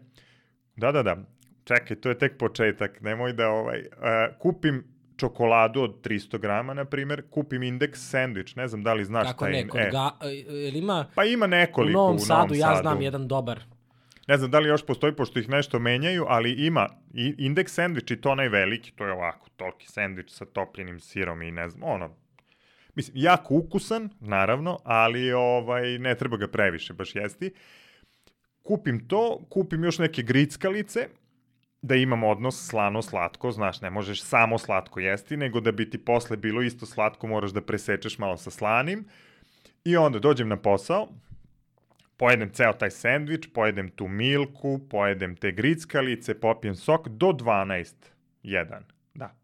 Da, 0.75 0.91
da, 0.91 1.03
da. 1.03 1.17
Čekaj, 1.63 1.97
to 1.97 2.09
je 2.09 2.17
tek 2.17 2.37
početak. 2.37 3.01
Nemoj 3.01 3.33
da, 3.33 3.49
ovaj, 3.49 3.79
uh, 3.79 4.37
kupim 4.39 4.83
čokoladu 5.17 5.82
od 5.82 6.02
300 6.02 6.39
grama, 6.39 6.73
na 6.73 6.86
primer, 6.86 7.23
kupim 7.30 7.63
indeks 7.63 8.10
sandvič, 8.10 8.56
ne 8.56 8.67
znam 8.67 8.84
da 8.84 8.93
li 8.93 9.06
znaš 9.06 9.28
Kako 9.28 9.45
taj... 9.45 9.54
neko? 9.54 9.78
E. 9.78 9.89
Ga, 9.91 10.12
ili 10.49 10.80
ima... 10.80 11.06
Pa 11.15 11.23
ima 11.23 11.47
nekoliko 11.47 11.99
u 11.99 12.02
Novom, 12.02 12.15
u 12.15 12.19
Novom 12.19 12.19
Sadu. 12.19 12.54
Ja 12.54 12.76
znam 12.82 13.02
jedan 13.02 13.28
dobar. 13.28 13.60
Ne 14.28 14.38
znam 14.38 14.52
da 14.52 14.60
li 14.60 14.69
još 14.69 14.86
postoji, 14.86 15.15
pošto 15.15 15.39
ih 15.39 15.49
nešto 15.49 15.80
menjaju, 15.80 16.26
ali 16.28 16.52
ima 16.65 16.89
i 17.13 17.36
indeks 17.38 17.73
sandvič 17.73 18.12
i 18.12 18.21
to 18.21 18.36
najveliki, 18.36 18.91
to 18.91 19.06
je 19.06 19.12
ovako, 19.12 19.49
toliki 19.56 19.88
sandvič 19.88 20.32
sa 20.32 20.45
topljenim 20.45 20.99
sirom 20.99 21.41
i 21.41 21.52
ne 21.52 21.69
znam, 21.69 21.89
ono, 21.89 22.15
mislim, 22.95 23.17
jako 23.17 23.56
ukusan, 23.56 24.10
naravno, 24.19 24.80
ali 24.84 25.32
ovaj, 25.32 25.97
ne 25.97 26.15
treba 26.15 26.38
ga 26.38 26.47
previše 26.47 26.93
baš 26.93 27.15
jesti. 27.15 27.54
Kupim 28.62 29.08
to, 29.08 29.39
kupim 29.49 29.84
još 29.84 29.97
neke 29.99 30.21
grickalice, 30.21 31.08
da 31.83 31.95
imam 31.95 32.23
odnos 32.23 32.67
slano-slatko, 32.67 33.51
znaš, 33.51 33.81
ne 33.81 33.89
možeš 33.89 34.23
samo 34.23 34.57
slatko 34.57 34.99
jesti, 34.99 35.37
nego 35.37 35.59
da 35.59 35.71
bi 35.71 35.89
ti 35.89 35.97
posle 35.97 36.37
bilo 36.37 36.61
isto 36.61 36.85
slatko, 36.85 37.27
moraš 37.27 37.51
da 37.51 37.61
presečeš 37.61 38.17
malo 38.17 38.37
sa 38.37 38.51
slanim. 38.51 39.05
I 39.83 39.97
onda 39.97 40.19
dođem 40.19 40.47
na 40.47 40.57
posao, 40.57 41.09
pojedem 42.17 42.49
ceo 42.49 42.73
taj 42.73 42.91
sendvič, 42.91 43.47
pojedem 43.53 43.89
tu 43.89 44.07
milku, 44.07 44.79
pojedem 44.89 45.35
te 45.35 45.51
grickalice, 45.51 46.39
popijem 46.39 46.75
sok 46.75 47.07
do 47.07 47.27
12, 47.27 47.93
jedan, 48.43 48.85
da. 49.13 49.35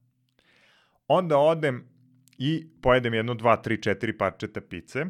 Onda 1.07 1.37
odem 1.37 1.83
i 2.37 2.67
pojedem 2.81 3.13
jedno, 3.13 3.33
dva, 3.33 3.57
tri, 3.57 3.81
četiri 3.81 4.17
parčeta 4.17 4.61
pice, 4.61 5.05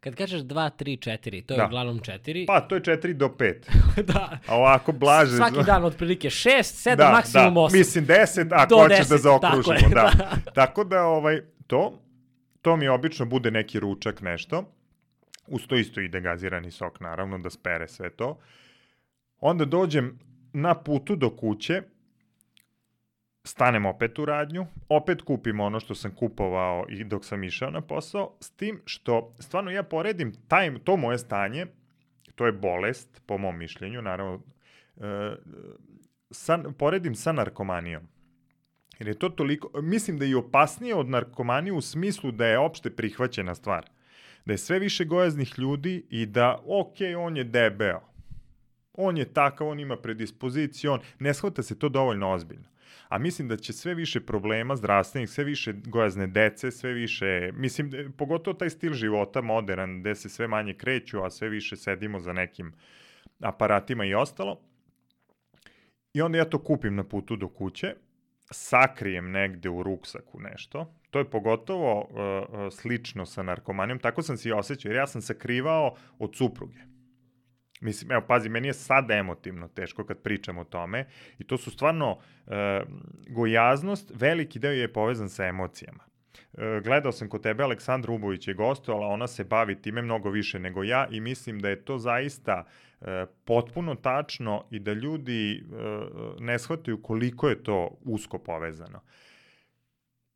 Kad 0.00 0.14
kažeš 0.14 0.40
2, 0.40 0.70
3, 0.78 0.98
4, 0.98 1.46
to 1.46 1.54
je 1.54 1.58
da. 1.58 1.66
uglavnom 1.66 2.00
4. 2.00 2.46
Pa, 2.46 2.60
to 2.60 2.74
je 2.74 2.80
4 2.80 3.12
do 3.12 3.28
5. 3.28 3.54
da. 4.12 4.38
A 4.46 4.56
ovako 4.56 4.92
blaže. 4.92 5.36
Svaki 5.36 5.62
dan 5.66 5.84
otprilike 5.84 6.30
6, 6.30 6.90
7, 6.90 6.96
da, 6.96 7.10
maksimum 7.10 7.54
da. 7.54 7.60
8. 7.60 7.72
Mislim 7.72 8.06
10, 8.06 8.48
ako 8.52 8.82
hoćeš 8.82 9.08
da 9.08 9.18
zaokružimo. 9.18 9.74
Tako, 9.76 9.88
je, 9.88 9.94
da. 9.94 10.10
da. 10.44 10.50
Tako 10.50 10.84
da, 10.84 11.02
ovaj, 11.02 11.40
to, 11.66 11.98
to 12.62 12.76
mi 12.76 12.88
obično 12.88 13.26
bude 13.26 13.50
neki 13.50 13.80
ručak, 13.80 14.20
nešto. 14.20 14.72
Uz 15.46 15.62
to 15.66 15.76
isto 15.76 16.00
ide 16.00 16.20
gazirani 16.20 16.70
sok, 16.70 17.00
naravno, 17.00 17.38
da 17.38 17.50
spere 17.50 17.88
sve 17.88 18.10
to. 18.10 18.38
Onda 19.40 19.64
dođem 19.64 20.18
na 20.52 20.74
putu 20.74 21.16
do 21.16 21.36
kuće, 21.36 21.82
stanem 23.46 23.86
opet 23.86 24.18
u 24.18 24.24
radnju, 24.24 24.66
opet 24.88 25.22
kupim 25.22 25.60
ono 25.60 25.80
što 25.80 25.94
sam 25.94 26.14
kupovao 26.14 26.86
i 26.88 27.04
dok 27.04 27.24
sam 27.24 27.44
išao 27.44 27.70
na 27.70 27.80
posao, 27.80 28.36
s 28.40 28.50
tim 28.50 28.80
što 28.84 29.34
stvarno 29.38 29.70
ja 29.70 29.82
poredim 29.82 30.32
taj, 30.48 30.78
to 30.84 30.96
moje 30.96 31.18
stanje, 31.18 31.66
to 32.34 32.46
je 32.46 32.52
bolest, 32.52 33.22
po 33.26 33.38
mom 33.38 33.58
mišljenju, 33.58 34.02
naravno, 34.02 34.40
e, 34.96 35.36
sa, 36.30 36.58
poredim 36.78 37.14
sa 37.14 37.32
narkomanijom. 37.32 38.02
Jer 38.98 39.08
je 39.08 39.18
to 39.18 39.28
toliko, 39.28 39.80
mislim 39.82 40.18
da 40.18 40.24
je 40.24 40.36
opasnije 40.36 40.94
od 40.94 41.08
narkomanije 41.08 41.72
u 41.72 41.80
smislu 41.80 42.32
da 42.32 42.46
je 42.46 42.58
opšte 42.58 42.90
prihvaćena 42.90 43.54
stvar. 43.54 43.90
Da 44.44 44.52
je 44.52 44.58
sve 44.58 44.78
više 44.78 45.04
gojaznih 45.04 45.58
ljudi 45.58 46.06
i 46.10 46.26
da, 46.26 46.62
ok, 46.66 46.96
on 47.18 47.36
je 47.36 47.44
debeo. 47.44 48.00
On 48.92 49.16
je 49.16 49.32
takav, 49.32 49.68
on 49.68 49.80
ima 49.80 49.96
predispoziciju, 49.96 50.92
on 50.92 51.00
ne 51.18 51.34
shvata 51.34 51.62
se 51.62 51.78
to 51.78 51.88
dovoljno 51.88 52.30
ozbiljno 52.30 52.75
a 53.08 53.18
mislim 53.18 53.48
da 53.48 53.56
će 53.56 53.72
sve 53.72 53.94
više 53.94 54.20
problema 54.20 54.76
zdravstvenih, 54.76 55.30
sve 55.30 55.44
više 55.44 55.72
gojazne 55.86 56.26
dece, 56.26 56.70
sve 56.70 56.92
više, 56.92 57.50
mislim, 57.54 57.94
e, 57.94 58.08
pogotovo 58.16 58.54
taj 58.54 58.70
stil 58.70 58.92
života 58.92 59.40
modern, 59.40 60.00
gde 60.00 60.14
se 60.14 60.28
sve 60.28 60.48
manje 60.48 60.74
kreću, 60.74 61.22
a 61.22 61.30
sve 61.30 61.48
više 61.48 61.76
sedimo 61.76 62.20
za 62.20 62.32
nekim 62.32 62.72
aparatima 63.40 64.04
i 64.04 64.14
ostalo. 64.14 64.60
I 66.14 66.22
onda 66.22 66.38
ja 66.38 66.44
to 66.44 66.58
kupim 66.58 66.94
na 66.94 67.04
putu 67.04 67.36
do 67.36 67.48
kuće, 67.48 67.94
sakrijem 68.50 69.30
negde 69.30 69.68
u 69.68 69.82
ruksaku 69.82 70.40
nešto. 70.40 70.94
To 71.10 71.18
je 71.18 71.30
pogotovo 71.30 72.00
uh, 72.00 72.72
slično 72.72 73.26
sa 73.26 73.42
narkomanijom, 73.42 73.98
tako 73.98 74.22
sam 74.22 74.36
se 74.36 74.48
i 74.48 74.52
osjećao, 74.52 74.90
jer 74.90 74.96
ja 74.96 75.06
sam 75.06 75.22
sakrivao 75.22 75.96
od 76.18 76.36
supruge. 76.36 76.95
Mislim, 77.80 78.12
evo, 78.12 78.24
pazi, 78.28 78.48
meni 78.48 78.68
je 78.68 78.74
sad 78.74 79.10
emotivno 79.10 79.68
teško 79.68 80.04
kad 80.04 80.18
pričam 80.18 80.58
o 80.58 80.64
tome 80.64 81.06
i 81.38 81.44
to 81.44 81.58
su 81.58 81.70
stvarno, 81.70 82.18
e, 82.46 82.82
gojaznost, 83.28 84.12
veliki 84.14 84.58
deo 84.58 84.72
je 84.72 84.92
povezan 84.92 85.28
sa 85.28 85.44
emocijama. 85.46 86.04
E, 86.58 86.80
gledao 86.84 87.12
sam 87.12 87.28
kod 87.28 87.42
tebe, 87.42 87.62
Aleksandra 87.62 88.12
Ubović 88.12 88.48
je 88.48 88.54
gostovala, 88.54 89.06
ona 89.06 89.26
se 89.26 89.44
bavi 89.44 89.82
time 89.82 90.02
mnogo 90.02 90.30
više 90.30 90.58
nego 90.58 90.84
ja 90.84 91.08
i 91.10 91.20
mislim 91.20 91.58
da 91.58 91.68
je 91.68 91.84
to 91.84 91.98
zaista 91.98 92.64
e, 93.00 93.26
potpuno 93.44 93.94
tačno 93.94 94.64
i 94.70 94.78
da 94.78 94.92
ljudi 94.92 95.56
e, 95.56 95.62
ne 96.38 96.58
shvataju 96.58 97.02
koliko 97.02 97.48
je 97.48 97.62
to 97.62 97.98
usko 98.04 98.38
povezano. 98.38 99.00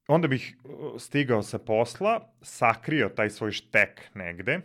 Onda 0.09 0.29
bih 0.29 0.57
stigao 0.99 1.43
sa 1.43 1.59
posla, 1.59 2.33
sakrio 2.43 3.09
taj 3.09 3.31
svoj 3.31 3.53
štek 3.53 4.11
negde, 4.15 4.61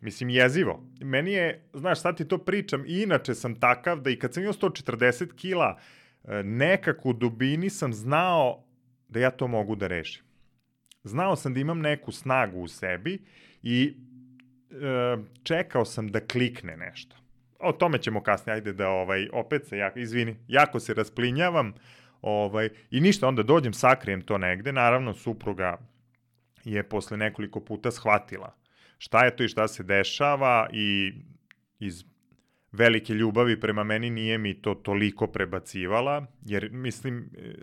Mislim, 0.00 0.30
jezivo. 0.30 0.84
Meni 1.00 1.32
je, 1.32 1.68
znaš, 1.74 2.00
sad 2.00 2.16
ti 2.16 2.28
to 2.28 2.38
pričam, 2.38 2.84
i 2.86 3.02
inače 3.02 3.34
sam 3.34 3.60
takav 3.60 4.00
da 4.00 4.10
i 4.10 4.18
kad 4.18 4.34
sam 4.34 4.42
imao 4.42 4.52
140 4.52 5.34
kila, 5.36 5.78
e, 6.24 6.42
nekako 6.42 7.08
u 7.08 7.12
dubini 7.12 7.70
sam 7.70 7.92
znao 7.92 8.64
da 9.08 9.20
ja 9.20 9.30
to 9.30 9.46
mogu 9.46 9.76
da 9.76 9.86
rešim. 9.86 10.24
Znao 11.04 11.36
sam 11.36 11.54
da 11.54 11.60
imam 11.60 11.80
neku 11.80 12.12
snagu 12.12 12.60
u 12.60 12.68
sebi 12.68 13.24
i 13.62 13.94
e, 14.70 15.16
čekao 15.42 15.84
sam 15.84 16.08
da 16.08 16.20
klikne 16.20 16.76
nešto. 16.76 17.16
O 17.58 17.72
tome 17.72 17.98
ćemo 17.98 18.22
kasnije, 18.22 18.54
ajde 18.54 18.72
da 18.72 18.88
ovaj, 18.88 19.28
opet 19.32 19.66
se, 19.66 19.78
jako, 19.78 19.98
izvini, 19.98 20.36
jako 20.48 20.80
se 20.80 20.94
rasplinjavam, 20.94 21.74
ovaj, 22.22 22.68
i 22.90 23.00
ništa, 23.00 23.28
onda 23.28 23.42
dođem, 23.42 23.72
sakrijem 23.72 24.22
to 24.22 24.38
negde, 24.38 24.72
naravno 24.72 25.14
supruga 25.14 25.78
je 26.64 26.82
posle 26.82 27.16
nekoliko 27.16 27.60
puta 27.60 27.90
shvatila 27.90 28.65
šta 28.98 29.24
je 29.24 29.36
to 29.36 29.44
i 29.44 29.48
šta 29.48 29.68
se 29.68 29.82
dešava 29.82 30.68
i 30.72 31.12
iz 31.78 32.04
velike 32.72 33.14
ljubavi 33.14 33.60
prema 33.60 33.84
meni 33.84 34.10
nije 34.10 34.38
mi 34.38 34.62
to 34.62 34.74
toliko 34.74 35.26
prebacivala, 35.26 36.26
jer 36.46 36.70
mislim, 36.72 37.30
e, 37.38 37.54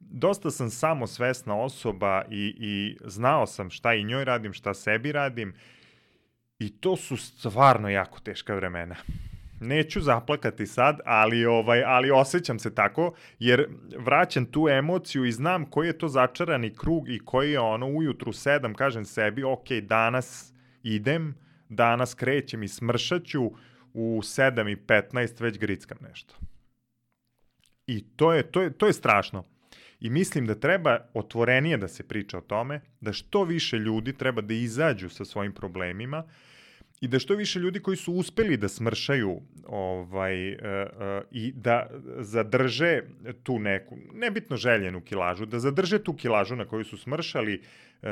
dosta 0.00 0.50
sam 0.50 0.70
samo 0.70 1.06
svesna 1.06 1.56
osoba 1.56 2.24
i, 2.30 2.54
i 2.58 2.96
znao 3.04 3.46
sam 3.46 3.70
šta 3.70 3.94
i 3.94 4.04
njoj 4.04 4.24
radim, 4.24 4.52
šta 4.52 4.74
sebi 4.74 5.12
radim 5.12 5.54
i 6.58 6.70
to 6.80 6.96
su 6.96 7.16
stvarno 7.16 7.88
jako 7.88 8.20
teška 8.20 8.54
vremena. 8.54 8.96
Neću 9.60 10.00
zaplakati 10.00 10.66
sad, 10.66 11.00
ali 11.04 11.46
ovaj 11.46 11.84
ali 11.84 12.10
osjećam 12.10 12.58
se 12.58 12.74
tako 12.74 13.14
jer 13.38 13.68
vraćam 13.98 14.46
tu 14.46 14.68
emociju 14.68 15.24
i 15.24 15.32
znam 15.32 15.64
koji 15.64 15.86
je 15.86 15.98
to 15.98 16.08
začarani 16.08 16.74
krug 16.74 17.08
i 17.08 17.18
koji 17.18 17.52
je 17.52 17.60
ono 17.60 17.86
ujutru 17.86 18.32
7 18.32 18.74
kažem 18.74 19.04
sebi, 19.04 19.44
ok, 19.44 19.70
danas 19.82 20.52
idem, 20.82 21.34
danas 21.68 22.14
krećem 22.14 22.62
i 22.62 22.68
smršaću, 22.68 23.50
u 23.94 24.20
7 24.22 24.72
i 24.72 24.76
15 24.76 25.42
već 25.42 25.58
grickam 25.58 25.98
nešto. 26.08 26.34
I 27.86 28.04
to 28.16 28.32
je, 28.32 28.42
to 28.42 28.62
je, 28.62 28.72
to 28.72 28.86
je 28.86 28.92
strašno. 28.92 29.44
I 30.00 30.10
mislim 30.10 30.46
da 30.46 30.54
treba 30.54 30.98
otvorenije 31.14 31.76
da 31.76 31.88
se 31.88 32.08
priča 32.08 32.38
o 32.38 32.40
tome, 32.40 32.80
da 33.00 33.12
što 33.12 33.44
više 33.44 33.78
ljudi 33.78 34.12
treba 34.12 34.40
da 34.40 34.54
izađu 34.54 35.08
sa 35.08 35.24
svojim 35.24 35.52
problemima, 35.52 36.24
i 37.00 37.08
da 37.08 37.18
što 37.18 37.34
više 37.34 37.58
ljudi 37.58 37.80
koji 37.80 37.96
su 37.96 38.12
uspeli 38.12 38.56
da 38.56 38.68
smršaju 38.68 39.40
ovaj, 39.66 40.52
uh, 40.52 40.58
uh, 40.58 41.22
i 41.30 41.52
da 41.52 41.86
zadrže 42.18 43.02
tu 43.42 43.58
neku, 43.58 43.96
nebitno 44.14 44.56
željenu 44.56 45.00
kilažu, 45.00 45.46
da 45.46 45.58
zadrže 45.58 45.98
tu 45.98 46.14
kilažu 46.14 46.56
na 46.56 46.64
koju 46.64 46.84
su 46.84 46.96
smršali, 46.96 47.62
uh, 48.02 48.08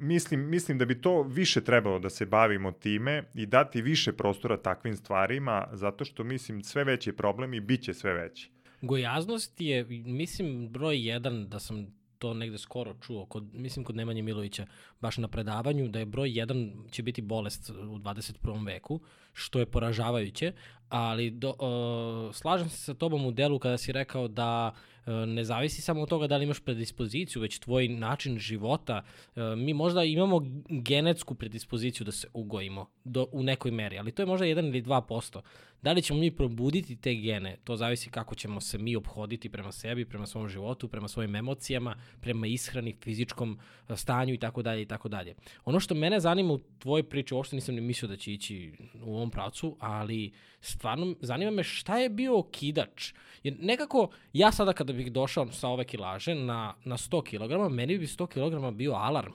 mislim, 0.00 0.48
mislim 0.48 0.78
da 0.78 0.84
bi 0.84 1.00
to 1.00 1.22
više 1.22 1.60
trebalo 1.60 1.98
da 1.98 2.10
se 2.10 2.26
bavimo 2.26 2.72
time 2.72 3.22
i 3.34 3.46
dati 3.46 3.82
više 3.82 4.12
prostora 4.12 4.56
takvim 4.56 4.96
stvarima, 4.96 5.68
zato 5.72 6.04
što 6.04 6.24
mislim 6.24 6.62
sve 6.62 6.84
veći 6.84 7.12
problem 7.12 7.54
i 7.54 7.60
bit 7.60 7.82
će 7.82 7.94
sve 7.94 8.12
veći. 8.12 8.50
Gojaznost 8.82 9.60
je, 9.60 9.84
mislim, 10.04 10.68
broj 10.68 11.08
jedan 11.08 11.48
da 11.48 11.58
sam 11.58 11.99
to 12.20 12.34
negde 12.34 12.58
skoro 12.58 12.94
čuo, 13.00 13.26
kod, 13.26 13.54
mislim 13.54 13.84
kod 13.84 13.96
Nemanje 13.96 14.22
Milovića, 14.22 14.66
baš 15.00 15.18
na 15.18 15.28
predavanju, 15.28 15.88
da 15.88 15.98
je 15.98 16.06
broj 16.06 16.30
1 16.30 16.90
će 16.90 17.02
biti 17.02 17.22
bolest 17.22 17.70
u 17.70 17.98
21. 17.98 18.66
veku, 18.66 19.00
što 19.32 19.58
je 19.58 19.66
poražavajuće, 19.66 20.52
ali 20.90 21.30
do, 21.30 21.50
uh, 21.50 22.34
slažem 22.34 22.68
se 22.68 22.76
sa 22.76 22.94
tobom 22.94 23.26
u 23.26 23.30
delu 23.30 23.58
kada 23.58 23.78
si 23.78 23.92
rekao 23.92 24.28
da 24.28 24.72
uh, 25.06 25.12
ne 25.26 25.44
zavisi 25.44 25.82
samo 25.82 26.02
od 26.02 26.08
toga 26.08 26.26
da 26.26 26.36
li 26.36 26.44
imaš 26.44 26.60
predispoziciju, 26.60 27.42
već 27.42 27.58
tvoj 27.58 27.88
način 27.88 28.38
života. 28.38 29.02
Uh, 29.36 29.42
mi 29.56 29.74
možda 29.74 30.04
imamo 30.04 30.40
genetsku 30.68 31.34
predispoziciju 31.34 32.04
da 32.04 32.12
se 32.12 32.28
ugojimo 32.32 32.86
do, 33.04 33.26
u 33.32 33.42
nekoj 33.42 33.70
meri, 33.70 33.98
ali 33.98 34.12
to 34.12 34.22
je 34.22 34.26
možda 34.26 34.46
1 34.46 34.68
ili 34.68 34.82
2%. 34.82 35.40
Da 35.82 35.92
li 35.92 36.02
ćemo 36.02 36.20
mi 36.20 36.30
probuditi 36.30 36.96
te 36.96 37.14
gene, 37.14 37.56
to 37.64 37.76
zavisi 37.76 38.10
kako 38.10 38.34
ćemo 38.34 38.60
se 38.60 38.78
mi 38.78 38.96
obhoditi 38.96 39.48
prema 39.48 39.72
sebi, 39.72 40.04
prema 40.04 40.26
svom 40.26 40.48
životu, 40.48 40.88
prema 40.88 41.08
svojim 41.08 41.36
emocijama, 41.36 41.96
prema 42.20 42.46
ishrani, 42.46 42.96
fizičkom 43.02 43.58
stanju 43.96 44.34
i 44.34 44.38
tako 44.38 44.62
dalje 44.62 44.82
i 44.82 44.86
tako 44.86 45.08
dalje. 45.08 45.34
Ono 45.64 45.80
što 45.80 45.94
mene 45.94 46.20
zanima 46.20 46.52
u 46.52 46.60
tvojoj 46.78 47.02
priči, 47.02 47.34
uopšte 47.34 47.56
nisam 47.56 47.74
ni 47.74 47.80
mislio 47.80 48.08
da 48.08 48.16
će 48.16 48.32
ići 48.32 48.72
u 49.02 49.19
ovom 49.20 49.30
pravcu, 49.30 49.76
ali 49.80 50.32
stvarno 50.60 51.14
zanima 51.20 51.50
me 51.50 51.62
šta 51.62 51.98
je 51.98 52.08
bio 52.08 52.38
okidač. 52.38 53.12
Jer 53.42 53.56
nekako, 53.60 54.08
ja 54.32 54.52
sada 54.52 54.72
kada 54.72 54.92
bih 54.92 55.12
došao 55.12 55.52
sa 55.52 55.68
ove 55.68 55.84
kilaže 55.84 56.34
na, 56.34 56.74
na 56.84 56.96
100 56.96 57.22
kg, 57.24 57.74
meni 57.74 57.98
bi 57.98 58.06
100 58.06 58.26
kg 58.26 58.76
bio 58.76 58.92
alarm. 58.92 59.32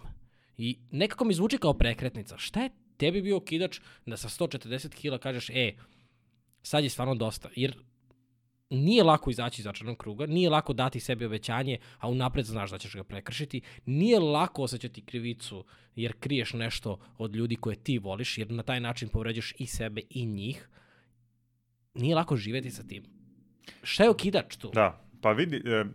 I 0.58 0.78
nekako 0.92 1.26
mi 1.26 1.34
zvuči 1.34 1.58
kao 1.58 1.74
prekretnica. 1.74 2.38
Šta 2.38 2.64
je 2.64 2.70
tebi 2.98 3.22
bio 3.22 3.38
okidač 3.38 3.80
da 4.06 4.18
sa 4.18 4.30
140 4.30 4.90
kg 4.96 5.22
kažeš, 5.24 5.50
e, 5.50 5.72
sad 6.62 6.84
je 6.84 6.90
stvarno 6.90 7.16
dosta. 7.16 7.50
Jer 7.56 7.76
nije 8.70 9.04
lako 9.04 9.30
izaći 9.30 9.62
iz 9.62 9.64
začarnog 9.64 9.98
kruga, 9.98 10.26
nije 10.26 10.50
lako 10.50 10.74
dati 10.74 11.00
sebi 11.00 11.26
obećanje, 11.26 11.78
a 12.00 12.10
unapred 12.10 12.46
znaš 12.46 12.72
da 12.72 12.78
ćeš 12.78 12.96
ga 12.96 13.04
prekršiti, 13.04 13.62
nije 13.86 14.20
lako 14.20 14.64
osjećati 14.64 15.06
krivicu 15.06 15.66
jer 15.96 16.14
kriješ 16.20 16.54
nešto 16.54 17.00
od 17.18 17.36
ljudi 17.36 17.56
koje 17.56 17.76
ti 17.76 18.00
voliš, 18.00 18.38
jer 18.38 18.52
na 18.52 18.64
taj 18.64 18.80
način 18.80 19.10
povređaš 19.10 19.54
i 19.58 19.68
sebe 19.68 20.02
i 20.10 20.26
njih. 20.26 20.70
Nije 21.94 22.16
lako 22.16 22.36
živeti 22.36 22.72
sa 22.72 22.84
tim. 22.84 23.04
Šta 23.84 24.04
je 24.04 24.10
okidač 24.10 24.56
tu? 24.56 24.72
Da, 24.74 25.02
pa 25.22 25.32
vidi, 25.32 25.58
e, 25.66 25.86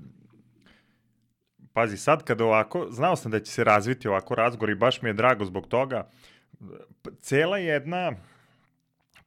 pazi, 1.73 1.97
sad 1.97 2.25
kada 2.25 2.45
ovako, 2.45 2.87
znao 2.91 3.17
sam 3.17 3.33
da 3.33 3.41
će 3.41 3.53
se 3.53 3.65
razviti 3.65 4.09
ovako 4.09 4.35
razgovor 4.35 4.71
i 4.71 4.75
baš 4.75 5.03
mi 5.03 5.09
je 5.09 5.13
drago 5.13 5.45
zbog 5.45 5.67
toga, 5.67 6.11
cela 7.21 7.59
jedna 7.59 8.13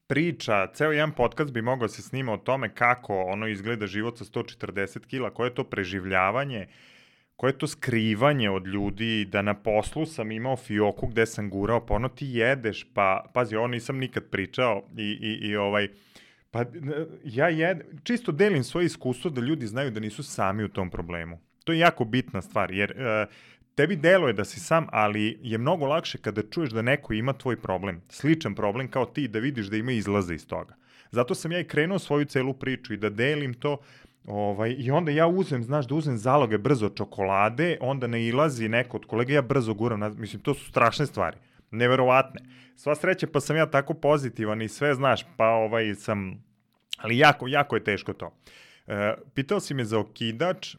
priča, 0.08 0.68
ceo 0.74 0.92
jedan 0.92 1.12
podcast 1.12 1.52
bi 1.52 1.62
mogao 1.62 1.88
se 1.88 2.02
snima 2.02 2.34
o 2.34 2.38
tome 2.38 2.76
kako 2.76 3.22
ono 3.22 3.48
izgleda 3.48 3.88
život 3.88 4.18
sa 4.18 4.26
140 4.26 5.08
kila, 5.08 5.30
koje 5.30 5.48
je 5.48 5.56
to 5.56 5.64
preživljavanje, 5.64 6.68
koje 7.36 7.50
je 7.50 7.58
to 7.58 7.68
skrivanje 7.68 8.50
od 8.50 8.68
ljudi, 8.68 9.26
da 9.26 9.42
na 9.42 9.54
poslu 9.54 10.06
sam 10.06 10.32
imao 10.32 10.56
fioku 10.56 11.08
gde 11.08 11.26
sam 11.26 11.50
gurao, 11.50 11.86
pa 11.86 11.94
ono 11.94 12.10
ti 12.10 12.28
jedeš, 12.28 12.88
pa, 12.94 13.26
pazi, 13.34 13.56
ovo 13.56 13.68
nisam 13.68 13.98
nikad 13.98 14.24
pričao 14.30 14.84
i, 14.98 15.18
i, 15.22 15.48
i 15.48 15.56
ovaj, 15.56 15.88
pa 16.52 16.66
ja 17.24 17.50
jed, 17.50 17.78
čisto 18.04 18.32
delim 18.32 18.64
svoje 18.64 18.86
iskustvo 18.86 19.32
da 19.32 19.42
ljudi 19.42 19.68
znaju 19.68 19.92
da 19.92 20.00
nisu 20.00 20.24
sami 20.24 20.64
u 20.64 20.70
tom 20.70 20.90
problemu. 20.90 21.40
To 21.64 21.72
je 21.72 21.80
jako 21.80 22.06
bitna 22.06 22.42
stvar, 22.42 22.72
jer 22.72 22.92
uh, 22.92 23.34
tebi 23.76 23.96
deluje 23.96 24.34
da 24.34 24.46
si 24.46 24.60
sam, 24.60 24.88
ali 24.92 25.40
je 25.42 25.58
mnogo 25.58 25.86
lakše 25.86 26.18
kada 26.18 26.42
čuješ 26.52 26.70
da 26.70 26.82
neko 26.82 27.14
ima 27.14 27.34
tvoj 27.34 27.58
problem, 27.62 28.02
sličan 28.10 28.56
problem 28.56 28.88
kao 28.88 29.06
ti, 29.06 29.28
da 29.28 29.40
vidiš 29.40 29.66
da 29.66 29.78
ima 29.78 29.92
izlaza 29.92 30.34
iz 30.34 30.48
toga. 30.48 30.76
Zato 31.12 31.36
sam 31.36 31.52
ja 31.52 31.60
i 31.60 31.68
krenuo 31.68 32.00
svoju 32.00 32.26
celu 32.26 32.54
priču 32.54 32.94
i 32.94 32.98
da 32.98 33.10
delim 33.10 33.54
to, 33.54 33.78
Ovaj, 34.28 34.76
I 34.80 34.92
onda 34.92 35.12
ja 35.12 35.28
uzem, 35.28 35.64
znaš, 35.64 35.88
da 35.88 35.96
uzem 35.96 36.18
zaloge 36.18 36.58
brzo 36.58 36.90
čokolade, 36.90 37.78
onda 37.82 38.08
ne 38.08 38.28
ilazi 38.28 38.70
neko 38.70 38.98
od 38.98 39.06
kolega, 39.06 39.34
ja 39.34 39.42
brzo 39.42 39.74
guram, 39.74 40.00
na, 40.00 40.10
mislim, 40.10 40.42
to 40.42 40.54
su 40.54 40.70
strašne 40.70 41.06
stvari, 41.06 41.38
neverovatne. 41.72 42.42
Sva 42.76 42.96
sreća, 42.96 43.28
pa 43.34 43.40
sam 43.40 43.56
ja 43.56 43.66
tako 43.66 43.94
pozitivan 43.94 44.62
i 44.62 44.70
sve, 44.70 44.96
znaš, 44.96 45.26
pa 45.38 45.48
ovaj 45.48 45.96
sam, 45.96 46.44
ali 46.98 47.18
jako, 47.18 47.48
jako 47.48 47.76
je 47.76 47.84
teško 47.84 48.14
to. 48.14 48.34
E, 48.88 49.14
pitao 49.34 49.60
si 49.60 49.74
me 49.74 49.86
za 49.86 50.00
okidač, 50.00 50.76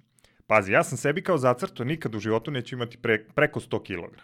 Pazi, 0.47 0.73
ja 0.73 0.85
sam 0.85 0.99
sebi 0.99 1.23
kao 1.23 1.39
zacrto 1.39 1.85
nikad 1.85 2.15
u 2.15 2.19
životu 2.19 2.51
neću 2.51 2.75
imati 2.75 2.99
pre, 2.99 3.25
preko 3.35 3.61
100 3.61 3.83
kg. 3.83 4.19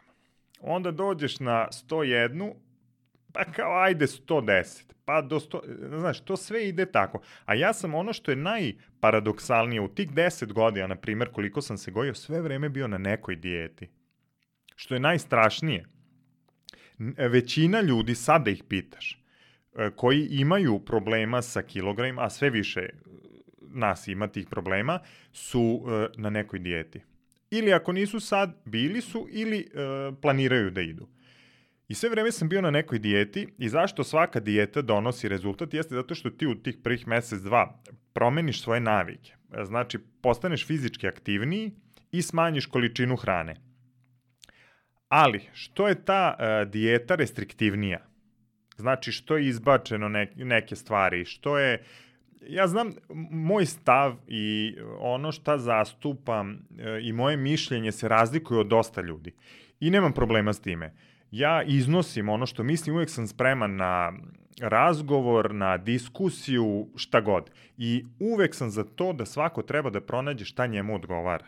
Onda 0.61 0.91
dođeš 0.91 1.41
na 1.41 1.69
101, 1.91 2.53
pa 3.33 3.45
kao 3.45 3.83
ajde 3.83 4.07
110, 4.07 4.93
pa 5.05 5.23
do 5.23 5.41
100, 5.41 5.99
znaš, 5.99 6.21
to 6.21 6.37
sve 6.37 6.69
ide 6.69 6.87
tako. 6.87 7.21
A 7.45 7.55
ja 7.55 7.73
sam 7.73 7.95
ono 7.95 8.13
što 8.13 8.31
je 8.31 8.37
najparadoksalnije, 8.37 9.81
u 9.81 9.89
tih 9.89 10.11
10 10.11 10.53
godina, 10.53 10.87
na 10.87 10.97
primer, 10.97 11.29
koliko 11.29 11.63
sam 11.63 11.79
se 11.79 11.91
gojio, 11.91 12.15
sve 12.15 12.41
vreme 12.41 12.69
bio 12.69 12.89
na 12.89 12.99
nekoj 12.99 13.37
dijeti. 13.37 13.89
Što 14.77 14.95
je 14.95 15.01
najstrašnije, 15.01 15.85
većina 17.17 17.81
ljudi, 17.81 18.15
sad 18.15 18.45
da 18.45 18.51
ih 18.51 18.65
pitaš, 18.69 19.23
e, 19.77 19.91
koji 19.97 20.29
imaju 20.31 20.79
problema 20.79 21.43
sa 21.43 21.63
kilogramima, 21.63 22.23
a 22.23 22.31
sve 22.31 22.51
više 22.51 22.89
nas 23.75 24.09
ima 24.09 24.29
tih 24.29 24.47
problema, 24.51 24.99
su 25.33 25.61
uh, 25.61 25.91
na 26.17 26.31
nekoj 26.31 26.59
dijeti. 26.59 27.01
Ili 27.51 27.73
ako 27.73 27.93
nisu 27.93 28.21
sad, 28.21 28.57
bili 28.65 29.01
su 29.01 29.27
ili 29.31 29.67
uh, 29.75 30.19
planiraju 30.23 30.71
da 30.71 30.81
idu. 30.81 31.09
I 31.89 31.95
sve 31.95 32.11
vreme 32.11 32.33
sam 32.33 32.49
bio 32.49 32.61
na 32.61 32.71
nekoj 32.71 32.99
dijeti 32.99 33.49
i 33.59 33.69
zašto 33.69 34.05
svaka 34.05 34.41
dijeta 34.41 34.83
donosi 34.83 35.29
rezultat 35.29 35.75
jeste 35.75 35.95
zato 35.95 36.15
što 36.15 36.31
ti 36.31 36.47
u 36.47 36.55
tih 36.55 36.77
prvih 36.83 37.07
mesec, 37.07 37.41
dva 37.41 37.83
promeniš 38.13 38.63
svoje 38.63 38.81
navike. 38.81 39.33
Znači, 39.65 39.99
postaneš 40.23 40.67
fizički 40.67 41.09
aktivniji 41.09 41.71
i 42.13 42.23
smanjiš 42.23 42.67
količinu 42.67 43.17
hrane. 43.17 43.57
Ali, 45.09 45.41
što 45.53 45.89
je 45.89 46.05
ta 46.05 46.37
dijeta 46.65 47.15
restriktivnija? 47.15 48.07
Znači, 48.77 49.13
što 49.13 49.37
je 49.37 49.47
izbačeno 49.47 50.09
ne, 50.09 50.33
neke 50.37 50.77
stvari, 50.77 51.25
što 51.25 51.59
je 51.59 51.85
ja 52.47 52.67
znam 52.67 52.93
moj 53.31 53.67
stav 53.67 54.17
i 54.29 54.77
ono 54.99 55.33
šta 55.33 55.59
zastupam 55.59 56.53
e, 56.53 57.01
i 57.03 57.13
moje 57.13 57.37
mišljenje 57.37 57.93
se 57.93 58.09
razlikuje 58.09 58.61
od 58.61 58.67
dosta 58.67 59.01
ljudi. 59.01 59.33
I 59.81 59.91
nemam 59.91 60.13
problema 60.13 60.53
s 60.53 60.61
time. 60.61 60.95
Ja 61.31 61.63
iznosim 61.63 62.29
ono 62.29 62.47
što 62.47 62.63
mislim, 62.63 62.97
uvek 62.97 63.11
sam 63.11 63.27
spreman 63.27 63.77
na 63.77 64.13
razgovor, 64.61 65.55
na 65.55 65.77
diskusiju, 65.77 66.89
šta 66.97 67.21
god. 67.21 67.51
I 67.77 68.05
uvek 68.21 68.55
sam 68.55 68.71
za 68.71 68.85
to 68.85 69.13
da 69.13 69.27
svako 69.27 69.63
treba 69.63 69.91
da 69.91 70.01
pronađe 70.01 70.45
šta 70.45 70.67
njemu 70.67 70.95
odgovara. 70.95 71.47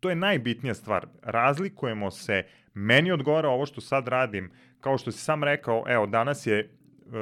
To 0.00 0.10
je 0.10 0.16
najbitnija 0.16 0.74
stvar. 0.74 1.06
Razlikujemo 1.22 2.10
se, 2.10 2.44
meni 2.74 3.12
odgovara 3.12 3.48
ovo 3.48 3.66
što 3.66 3.80
sad 3.80 4.08
radim, 4.08 4.50
kao 4.80 4.98
što 4.98 5.12
si 5.12 5.18
sam 5.18 5.44
rekao, 5.44 5.84
evo, 5.88 6.06
danas 6.06 6.46
je 6.46 6.70
uh, 7.06 7.12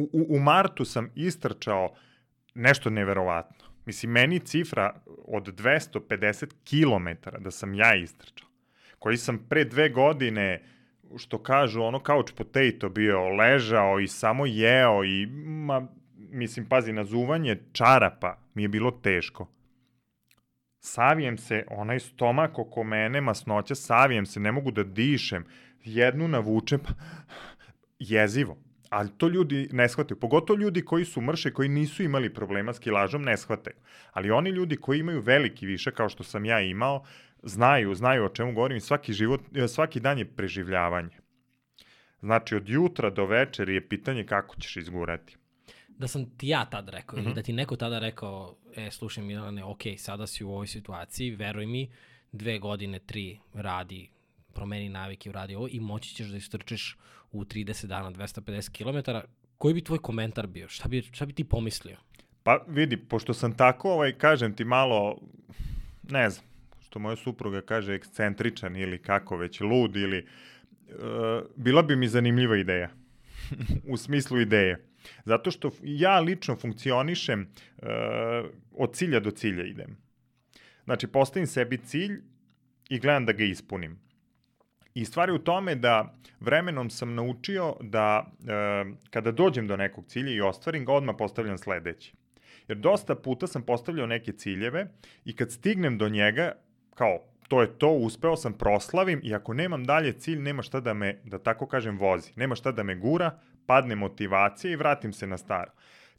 u, 0.00 0.26
u 0.28 0.38
martu 0.40 0.84
sam 0.84 1.10
istrčao 1.14 1.94
nešto 2.54 2.90
neverovatno. 2.90 3.66
Mislim, 3.86 4.12
meni 4.12 4.40
cifra 4.40 5.00
od 5.24 5.60
250 5.60 6.46
km 6.64 7.30
da 7.38 7.50
sam 7.50 7.74
ja 7.74 7.94
istrčao. 7.94 8.48
koji 8.98 9.16
sam 9.16 9.38
pre 9.48 9.64
dve 9.64 9.88
godine 9.88 10.62
što 11.16 11.42
kažu, 11.42 11.82
ono 11.82 11.98
couch 11.98 12.32
potato 12.36 12.88
bio, 12.88 13.28
ležao 13.28 14.00
i 14.00 14.08
samo 14.08 14.46
jeo 14.46 15.04
i, 15.04 15.26
ma, 15.26 15.86
mislim, 16.16 16.66
pazi, 16.66 16.92
nazuvanje 16.92 17.58
čarapa 17.72 18.38
mi 18.54 18.62
je 18.62 18.68
bilo 18.68 18.90
teško. 18.90 19.48
Savijem 20.80 21.38
se, 21.38 21.64
onaj 21.70 22.00
stomak 22.00 22.58
oko 22.58 22.84
mene, 22.84 23.20
masnoća, 23.20 23.74
savijem 23.74 24.26
se, 24.26 24.40
ne 24.40 24.52
mogu 24.52 24.70
da 24.70 24.84
dišem, 24.84 25.44
jednu 25.84 26.28
navučem, 26.28 26.80
jezivo. 27.98 28.58
Ali 28.90 29.10
to 29.16 29.28
ljudi 29.28 29.68
ne 29.72 29.88
shvataju. 29.88 30.20
Pogotovo 30.20 30.58
ljudi 30.58 30.84
koji 30.84 31.04
su 31.04 31.20
mrše, 31.20 31.52
koji 31.52 31.68
nisu 31.68 32.02
imali 32.02 32.34
problema 32.34 32.72
s 32.72 32.78
kilažom, 32.78 33.22
ne 33.22 33.36
shvataju. 33.36 33.76
Ali 34.12 34.30
oni 34.30 34.50
ljudi 34.50 34.76
koji 34.76 34.98
imaju 34.98 35.20
veliki 35.20 35.66
više, 35.66 35.90
kao 35.90 36.08
što 36.08 36.24
sam 36.24 36.44
ja 36.44 36.60
imao, 36.60 37.04
znaju, 37.42 37.94
znaju 37.94 38.24
o 38.24 38.28
čemu 38.28 38.52
govorim 38.52 38.76
i 38.76 38.80
svaki, 38.80 39.12
život, 39.12 39.40
svaki 39.68 40.00
dan 40.00 40.18
je 40.18 40.24
preživljavanje. 40.24 41.18
Znači, 42.20 42.54
od 42.54 42.68
jutra 42.68 43.10
do 43.10 43.26
večeri 43.26 43.74
je 43.74 43.88
pitanje 43.88 44.24
kako 44.24 44.56
ćeš 44.56 44.76
izgurati. 44.76 45.36
Da 45.88 46.08
sam 46.08 46.30
ti 46.36 46.48
ja 46.48 46.64
tad 46.64 46.88
rekao, 46.88 47.18
mm 47.18 47.24
-hmm. 47.24 47.34
da 47.34 47.42
ti 47.42 47.52
neko 47.52 47.76
tada 47.76 47.98
rekao, 47.98 48.56
e, 48.76 48.90
slušaj 48.90 49.24
Milane, 49.24 49.64
ok, 49.64 49.82
sada 49.96 50.26
si 50.26 50.44
u 50.44 50.50
ovoj 50.50 50.66
situaciji, 50.66 51.30
veruj 51.30 51.66
mi, 51.66 51.90
dve 52.32 52.58
godine, 52.58 52.98
tri 52.98 53.38
radi, 53.54 54.10
promeni 54.54 54.88
navike, 54.88 55.30
uradi 55.30 55.54
ovo 55.54 55.68
i 55.70 55.80
moći 55.80 56.14
ćeš 56.14 56.26
da 56.26 56.36
istrčiš 56.36 56.96
u 57.32 57.44
30 57.44 57.86
dana 57.86 58.10
250 58.10 58.70
km. 58.70 59.10
Koji 59.58 59.74
bi 59.74 59.84
tvoj 59.84 59.98
komentar 59.98 60.46
bio? 60.46 60.68
Šta 60.68 60.88
bi, 60.88 61.02
šta 61.12 61.26
bi 61.26 61.32
ti 61.32 61.44
pomislio? 61.44 61.96
Pa 62.42 62.64
vidi, 62.68 62.96
pošto 62.96 63.34
sam 63.34 63.56
tako, 63.56 63.92
ovaj, 63.92 64.12
kažem 64.12 64.54
ti 64.56 64.64
malo, 64.64 65.20
ne 66.10 66.30
znam, 66.30 66.46
što 66.80 66.98
moja 66.98 67.16
supruga 67.16 67.60
kaže, 67.60 67.94
ekscentričan 67.94 68.76
ili 68.76 69.02
kako 69.02 69.36
već, 69.36 69.60
lud 69.60 69.96
ili... 69.96 70.26
Uh, 70.88 70.94
bila 71.56 71.82
bi 71.82 71.96
mi 71.96 72.08
zanimljiva 72.08 72.56
ideja. 72.56 72.90
u 73.92 73.96
smislu 73.96 74.40
ideje. 74.40 74.84
Zato 75.24 75.50
što 75.50 75.70
ja 75.82 76.20
lično 76.20 76.56
funkcionišem 76.56 77.40
uh, 77.40 77.88
od 78.72 78.94
cilja 78.94 79.20
do 79.20 79.30
cilja 79.30 79.64
idem. 79.64 79.96
Znači, 80.84 81.06
postavim 81.06 81.46
sebi 81.46 81.78
cilj 81.78 82.20
i 82.88 82.98
gledam 82.98 83.26
da 83.26 83.32
ga 83.32 83.44
ispunim. 83.44 83.98
I 84.94 85.04
stvar 85.04 85.28
je 85.28 85.34
u 85.34 85.38
tome 85.38 85.74
da 85.74 86.14
vremenom 86.40 86.90
sam 86.90 87.14
naučio 87.14 87.74
da 87.80 88.26
e, 88.26 88.84
kada 89.10 89.32
dođem 89.32 89.66
do 89.66 89.76
nekog 89.76 90.04
cilja 90.06 90.32
i 90.32 90.40
ostvarim 90.40 90.84
ga, 90.84 90.92
odmah 90.92 91.14
postavljam 91.18 91.58
sledeći. 91.58 92.14
Jer 92.68 92.78
dosta 92.78 93.14
puta 93.14 93.46
sam 93.46 93.62
postavljao 93.62 94.06
neke 94.06 94.32
ciljeve 94.32 94.86
i 95.24 95.36
kad 95.36 95.52
stignem 95.52 95.98
do 95.98 96.08
njega, 96.08 96.52
kao 96.94 97.18
to 97.48 97.60
je 97.60 97.78
to, 97.78 97.88
uspeo 97.88 98.36
sam, 98.36 98.52
proslavim 98.52 99.20
i 99.24 99.34
ako 99.34 99.54
nemam 99.54 99.84
dalje 99.84 100.12
cilj, 100.12 100.38
nema 100.38 100.62
šta 100.62 100.80
da 100.80 100.94
me, 100.94 101.20
da 101.24 101.38
tako 101.38 101.66
kažem, 101.66 101.98
vozi. 101.98 102.32
Nema 102.36 102.54
šta 102.54 102.72
da 102.72 102.82
me 102.82 102.96
gura, 102.96 103.38
padne 103.66 103.96
motivacija 103.96 104.72
i 104.72 104.76
vratim 104.76 105.12
se 105.12 105.26
na 105.26 105.38
staro. 105.38 105.70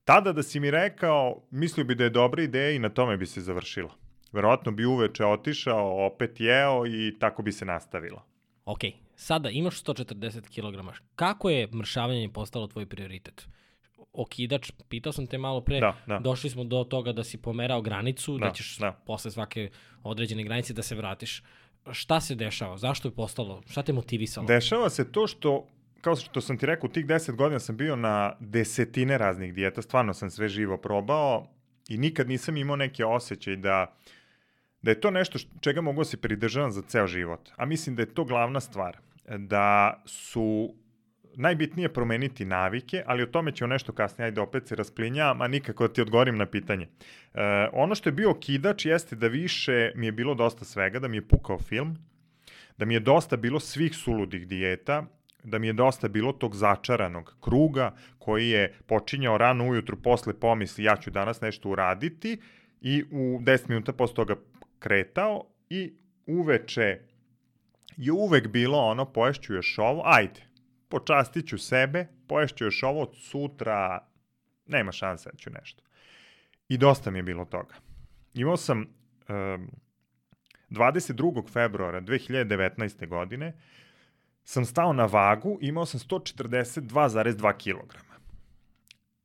Tada 0.03 0.33
da 0.33 0.43
si 0.43 0.59
mi 0.59 0.71
rekao, 0.71 1.41
mislio 1.51 1.85
bi 1.85 1.95
da 1.95 2.03
je 2.03 2.09
dobra 2.09 2.43
ideja 2.43 2.71
i 2.71 2.79
na 2.79 2.89
tome 2.89 3.17
bi 3.17 3.25
se 3.25 3.41
završila. 3.41 3.93
Verovatno 4.31 4.71
bi 4.71 4.85
uveče 4.85 5.25
otišao, 5.25 6.05
opet 6.05 6.39
jeo 6.39 6.85
i 6.87 7.17
tako 7.19 7.41
bi 7.41 7.51
se 7.51 7.65
nastavila. 7.65 8.28
Ok, 8.69 8.79
sada 9.15 9.49
imaš 9.49 9.83
140 9.83 10.41
kg. 10.41 10.97
Kako 11.15 11.49
je 11.49 11.67
mršavanje 11.67 12.29
postalo 12.29 12.67
tvoj 12.67 12.85
prioritet? 12.85 13.47
okidač, 14.13 14.71
pitao 14.89 15.13
sam 15.13 15.27
te 15.27 15.37
malo 15.37 15.61
pre, 15.61 15.79
da, 15.79 15.95
da. 16.07 16.19
došli 16.19 16.49
smo 16.49 16.63
do 16.63 16.83
toga 16.83 17.11
da 17.11 17.23
si 17.23 17.37
pomerao 17.37 17.81
granicu, 17.81 18.37
da, 18.37 18.45
da 18.45 18.53
ćeš 18.53 18.77
da. 18.77 18.91
posle 18.91 19.31
svake 19.31 19.69
određene 20.03 20.43
granice 20.43 20.73
da 20.73 20.81
se 20.81 20.95
vratiš. 20.95 21.43
Šta 21.91 22.21
se 22.21 22.35
dešava? 22.35 22.77
Zašto 22.77 23.07
je 23.07 23.15
postalo? 23.15 23.61
Šta 23.69 23.83
te 23.83 23.93
motivisalo? 23.93 24.47
Dešava 24.47 24.89
se 24.89 25.11
to 25.11 25.27
što 25.27 25.67
kao 26.01 26.15
što 26.15 26.41
sam 26.41 26.57
ti 26.57 26.65
rekao, 26.65 26.87
u 26.87 26.91
tih 26.91 27.05
10 27.05 27.35
godina 27.35 27.59
sam 27.59 27.77
bio 27.77 27.95
na 27.95 28.35
desetine 28.39 29.17
raznih 29.17 29.53
dijeta, 29.53 29.81
stvarno 29.81 30.13
sam 30.13 30.29
sve 30.29 30.49
živo 30.49 30.77
probao 30.77 31.47
i 31.89 31.97
nikad 31.97 32.27
nisam 32.29 32.57
imao 32.57 32.75
neke 32.75 33.05
osjećaj 33.05 33.55
da, 33.55 33.95
da 34.81 34.91
je 34.91 35.01
to 35.01 35.11
nešto 35.11 35.39
čega 35.61 35.81
mogu 35.81 36.01
da 36.01 36.05
se 36.05 36.17
pridržavam 36.17 36.71
za 36.71 36.81
ceo 36.81 37.07
život. 37.07 37.49
A 37.55 37.65
mislim 37.65 37.95
da 37.95 38.01
je 38.01 38.13
to 38.13 38.23
glavna 38.23 38.59
stvar. 38.59 38.97
Da 39.37 40.01
su 40.05 40.75
najbitnije 41.35 41.93
promeniti 41.93 42.45
navike, 42.45 43.03
ali 43.05 43.23
o 43.23 43.25
tome 43.25 43.51
ću 43.51 43.67
nešto 43.67 43.91
kasnije, 43.93 44.25
ajde 44.25 44.41
opet 44.41 44.67
se 44.67 44.75
rasplinjam, 44.75 45.41
a 45.41 45.47
nikako 45.47 45.87
da 45.87 45.93
ti 45.93 46.01
odgovorim 46.01 46.37
na 46.37 46.45
pitanje. 46.45 46.87
E, 47.33 47.67
ono 47.73 47.95
što 47.95 48.09
je 48.09 48.13
bio 48.13 48.33
kidač 48.33 48.85
jeste 48.85 49.15
da 49.15 49.27
više 49.27 49.91
mi 49.95 50.05
je 50.05 50.11
bilo 50.11 50.35
dosta 50.35 50.65
svega, 50.65 50.99
da 50.99 51.07
mi 51.07 51.17
je 51.17 51.27
pukao 51.27 51.59
film, 51.59 51.97
da 52.77 52.85
mi 52.85 52.93
je 52.93 52.99
dosta 52.99 53.37
bilo 53.37 53.59
svih 53.59 53.95
suludih 53.95 54.47
dijeta, 54.47 55.05
da 55.43 55.59
mi 55.59 55.67
je 55.67 55.73
dosta 55.73 56.07
bilo 56.07 56.31
tog 56.31 56.55
začaranog 56.55 57.35
kruga 57.41 57.95
koji 58.17 58.49
je 58.49 58.73
počinjao 58.87 59.37
rano 59.37 59.67
ujutru 59.67 59.97
posle 60.01 60.33
pomisli 60.33 60.83
ja 60.83 60.95
ću 60.95 61.11
danas 61.11 61.41
nešto 61.41 61.69
uraditi 61.69 62.37
i 62.81 63.03
u 63.11 63.39
10 63.41 63.69
minuta 63.69 63.93
posle 63.93 64.15
toga 64.15 64.35
kretao 64.79 65.45
i 65.69 65.93
uveče 66.25 66.99
je 67.97 68.11
uvek 68.11 68.47
bilo 68.47 68.77
ono 68.77 69.13
poješću 69.13 69.53
još 69.53 69.77
ovo, 69.77 70.01
ajde, 70.05 70.41
počastit 70.87 71.47
ću 71.47 71.57
sebe, 71.57 72.07
poješću 72.27 72.65
još 72.65 72.83
ovo 72.83 73.01
od 73.01 73.15
sutra, 73.15 74.07
nema 74.65 74.91
šanse 74.91 75.29
da 75.31 75.37
ću 75.37 75.49
nešto. 75.49 75.83
I 76.69 76.77
dosta 76.77 77.11
mi 77.11 77.19
je 77.19 77.23
bilo 77.23 77.45
toga. 77.45 77.75
Imao 78.33 78.57
sam 78.57 78.79
um, 78.79 79.71
22. 80.69 81.51
februara 81.53 82.01
2019. 82.01 83.07
godine 83.07 83.53
sam 84.43 84.65
stao 84.65 84.93
na 84.93 85.05
vagu, 85.05 85.57
imao 85.61 85.85
sam 85.85 85.99
142,2 85.99 87.53
kg. 87.53 87.97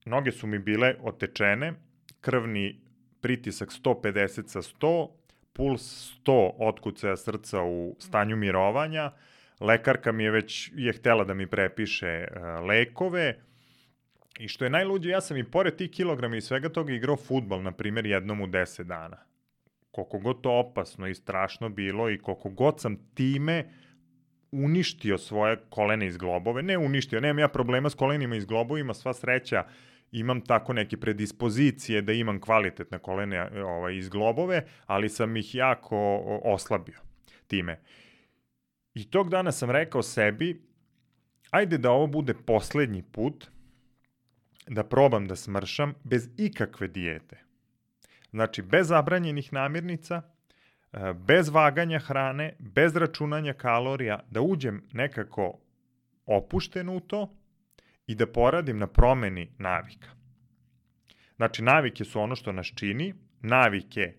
Noge 0.05 0.33
su 0.33 0.47
mi 0.47 0.59
bile 0.59 0.95
otečene, 1.01 1.75
krvni 2.21 2.81
pritisak 3.21 3.69
150 3.69 4.47
sa 4.47 4.63
100, 4.63 5.09
puls 5.55 6.13
100 6.25 6.51
otkucaja 6.59 7.17
srca 7.17 7.63
u 7.63 7.97
stanju 7.99 8.37
mirovanja, 8.37 9.13
lekarka 9.61 10.13
mi 10.13 10.25
je 10.25 10.31
već 10.31 10.71
je 10.75 10.93
htela 10.93 11.25
da 11.25 11.35
mi 11.35 11.47
prepiše 11.47 12.29
uh, 12.31 12.67
lekove 12.67 13.35
i 14.39 14.49
što 14.49 14.65
je 14.65 14.71
najluđe, 14.71 15.11
ja 15.11 15.21
sam 15.21 15.37
i 15.37 15.45
pored 15.45 15.77
tih 15.77 15.91
kilograma 15.91 16.37
i 16.37 16.41
svega 16.41 16.69
toga 16.69 16.93
igrao 16.93 17.17
futbol, 17.17 17.63
na 17.63 17.73
primjer, 17.73 18.07
jednom 18.07 18.41
u 18.41 18.47
10 18.47 18.83
dana. 18.83 19.17
Koliko 19.91 20.19
god 20.19 20.41
to 20.41 20.51
opasno 20.51 21.07
i 21.07 21.15
strašno 21.15 21.69
bilo 21.69 22.11
i 22.11 22.19
koliko 22.19 22.51
god 22.51 22.81
sam 22.81 22.97
time 23.15 23.65
uništio 24.53 25.19
svoje 25.19 25.57
kolene 25.71 26.07
iz 26.07 26.17
globove, 26.17 26.63
ne 26.63 26.79
uništio, 26.79 27.21
nemam 27.21 27.39
ja 27.39 27.49
problema 27.49 27.91
s 27.91 27.95
kolenima 27.95 28.37
iz 28.37 28.45
globovima, 28.45 28.95
sva 28.95 29.13
sreća, 29.15 29.65
imam 30.15 30.41
tako 30.41 30.73
neke 30.73 30.97
predispozicije 30.97 32.03
da 32.03 32.13
imam 32.13 32.41
kvalitetne 32.41 32.99
kolene 32.99 33.63
ovaj, 33.63 33.97
iz 33.97 34.09
globove, 34.09 34.67
ali 34.87 35.09
sam 35.09 35.37
ih 35.37 35.55
jako 35.55 36.19
oslabio 36.45 36.99
time. 37.47 37.81
I 38.95 39.11
tog 39.11 39.31
dana 39.31 39.53
sam 39.53 39.71
rekao 39.71 40.03
sebi, 40.03 40.63
ajde 41.51 41.79
da 41.79 41.91
ovo 41.91 42.07
bude 42.07 42.35
poslednji 42.35 43.03
put 43.03 43.47
da 44.67 44.85
probam 44.85 45.27
da 45.27 45.37
smršam 45.37 45.95
bez 46.05 46.29
ikakve 46.37 46.89
dijete. 46.89 47.41
Znači, 48.31 48.63
bez 48.63 48.89
zabranjenih 48.89 49.53
namirnica, 49.53 50.23
e, 50.93 51.13
bez 51.13 51.49
vaganja 51.49 51.99
hrane, 51.99 52.57
bez 52.59 52.97
računanja 52.97 53.53
kalorija, 53.53 54.21
da 54.31 54.41
uđem 54.41 54.83
nekako 54.93 55.59
opušten 56.27 56.89
u 56.89 57.01
to 57.01 57.37
i 58.07 58.15
da 58.15 58.27
poradim 58.27 58.79
na 58.79 58.87
promeni 58.87 59.51
navika. 59.59 60.09
Znači, 61.37 61.63
navike 61.63 62.05
su 62.05 62.21
ono 62.21 62.37
što 62.37 62.53
nas 62.53 62.67
čini, 62.67 63.15
navike 63.41 64.15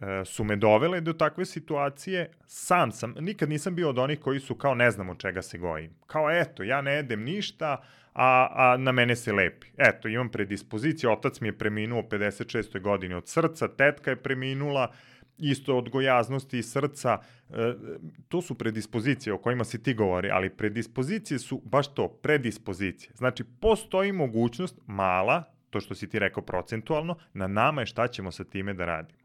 E, 0.00 0.24
su 0.24 0.44
me 0.44 0.56
dovele 0.56 1.00
do 1.00 1.12
takve 1.12 1.44
situacije, 1.44 2.30
sam 2.46 2.92
sam, 2.92 3.14
nikad 3.20 3.48
nisam 3.48 3.74
bio 3.74 3.88
od 3.88 3.98
onih 3.98 4.20
koji 4.20 4.40
su 4.40 4.54
kao 4.54 4.74
ne 4.74 4.90
znam 4.90 5.08
od 5.08 5.18
čega 5.18 5.42
se 5.42 5.58
gojim. 5.58 5.90
Kao 6.06 6.30
eto, 6.30 6.62
ja 6.62 6.82
ne 6.82 6.92
jedem 6.92 7.22
ništa, 7.22 7.82
a, 8.12 8.48
a 8.50 8.76
na 8.76 8.92
mene 8.92 9.16
se 9.16 9.32
lepi. 9.32 9.66
Eto, 9.76 10.08
imam 10.08 10.28
predispoziciju, 10.28 11.10
otac 11.10 11.40
mi 11.40 11.48
je 11.48 11.58
preminuo 11.58 12.02
56. 12.02 12.80
godini 12.80 13.14
od 13.14 13.28
srca, 13.28 13.68
tetka 13.68 14.10
je 14.10 14.22
preminula, 14.22 14.92
isto 15.38 15.78
od 15.78 15.88
gojaznosti 15.88 16.58
i 16.58 16.62
srca, 16.62 17.18
e, 17.50 17.74
to 18.28 18.42
su 18.42 18.54
predispozicije 18.54 19.32
o 19.32 19.38
kojima 19.38 19.64
si 19.64 19.82
ti 19.82 19.94
govori, 19.94 20.30
ali 20.30 20.50
predispozicije 20.50 21.38
su 21.38 21.62
baš 21.64 21.94
to, 21.94 22.08
predispozicije. 22.08 23.12
Znači, 23.14 23.44
postoji 23.60 24.12
mogućnost, 24.12 24.80
mala, 24.86 25.44
to 25.70 25.80
što 25.80 25.94
si 25.94 26.08
ti 26.08 26.18
rekao 26.18 26.42
procentualno, 26.42 27.16
na 27.34 27.46
nama 27.46 27.82
je 27.82 27.86
šta 27.86 28.08
ćemo 28.08 28.32
sa 28.32 28.44
time 28.44 28.74
da 28.74 28.84
radimo. 28.84 29.18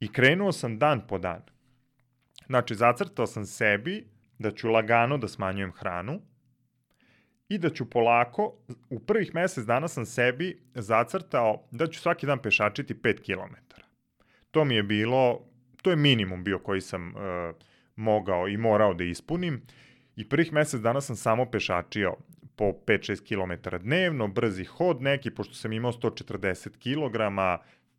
I 0.00 0.08
krenuo 0.08 0.52
sam 0.52 0.78
dan 0.78 1.06
po 1.08 1.18
dan. 1.18 1.42
Znači, 2.46 2.74
zacrtao 2.74 3.26
sam 3.26 3.46
sebi 3.46 4.06
da 4.38 4.50
ću 4.50 4.68
lagano 4.68 5.18
da 5.18 5.28
smanjujem 5.28 5.72
hranu 5.72 6.20
i 7.48 7.58
da 7.58 7.70
ću 7.70 7.90
polako, 7.90 8.54
u 8.90 8.98
prvih 9.00 9.34
mesec 9.34 9.64
dana 9.64 9.88
sam 9.88 10.06
sebi 10.06 10.62
zacrtao 10.74 11.68
da 11.70 11.86
ću 11.86 12.00
svaki 12.00 12.26
dan 12.26 12.38
pešačiti 12.38 12.94
5 12.94 13.20
km. 13.20 13.71
To 14.52 14.64
mi 14.64 14.74
je 14.74 14.82
bilo, 14.82 15.40
to 15.82 15.90
je 15.90 15.96
minimum 15.96 16.44
bio 16.44 16.58
koji 16.58 16.80
sam 16.80 17.08
uh, 17.08 17.22
mogao 17.96 18.48
i 18.48 18.56
morao 18.56 18.94
da 18.94 19.04
ispunim. 19.04 19.62
I 20.16 20.28
prvih 20.28 20.52
mesec 20.52 20.80
dana 20.80 21.00
sam 21.00 21.16
samo 21.16 21.50
pešačio 21.50 22.16
po 22.56 22.64
5-6 22.86 23.22
km 23.28 23.76
dnevno, 23.76 24.28
brzi 24.28 24.64
hod 24.64 25.02
neki, 25.02 25.30
pošto 25.30 25.54
sam 25.54 25.72
imao 25.72 25.92
140 25.92 26.68
kg, 26.78 27.16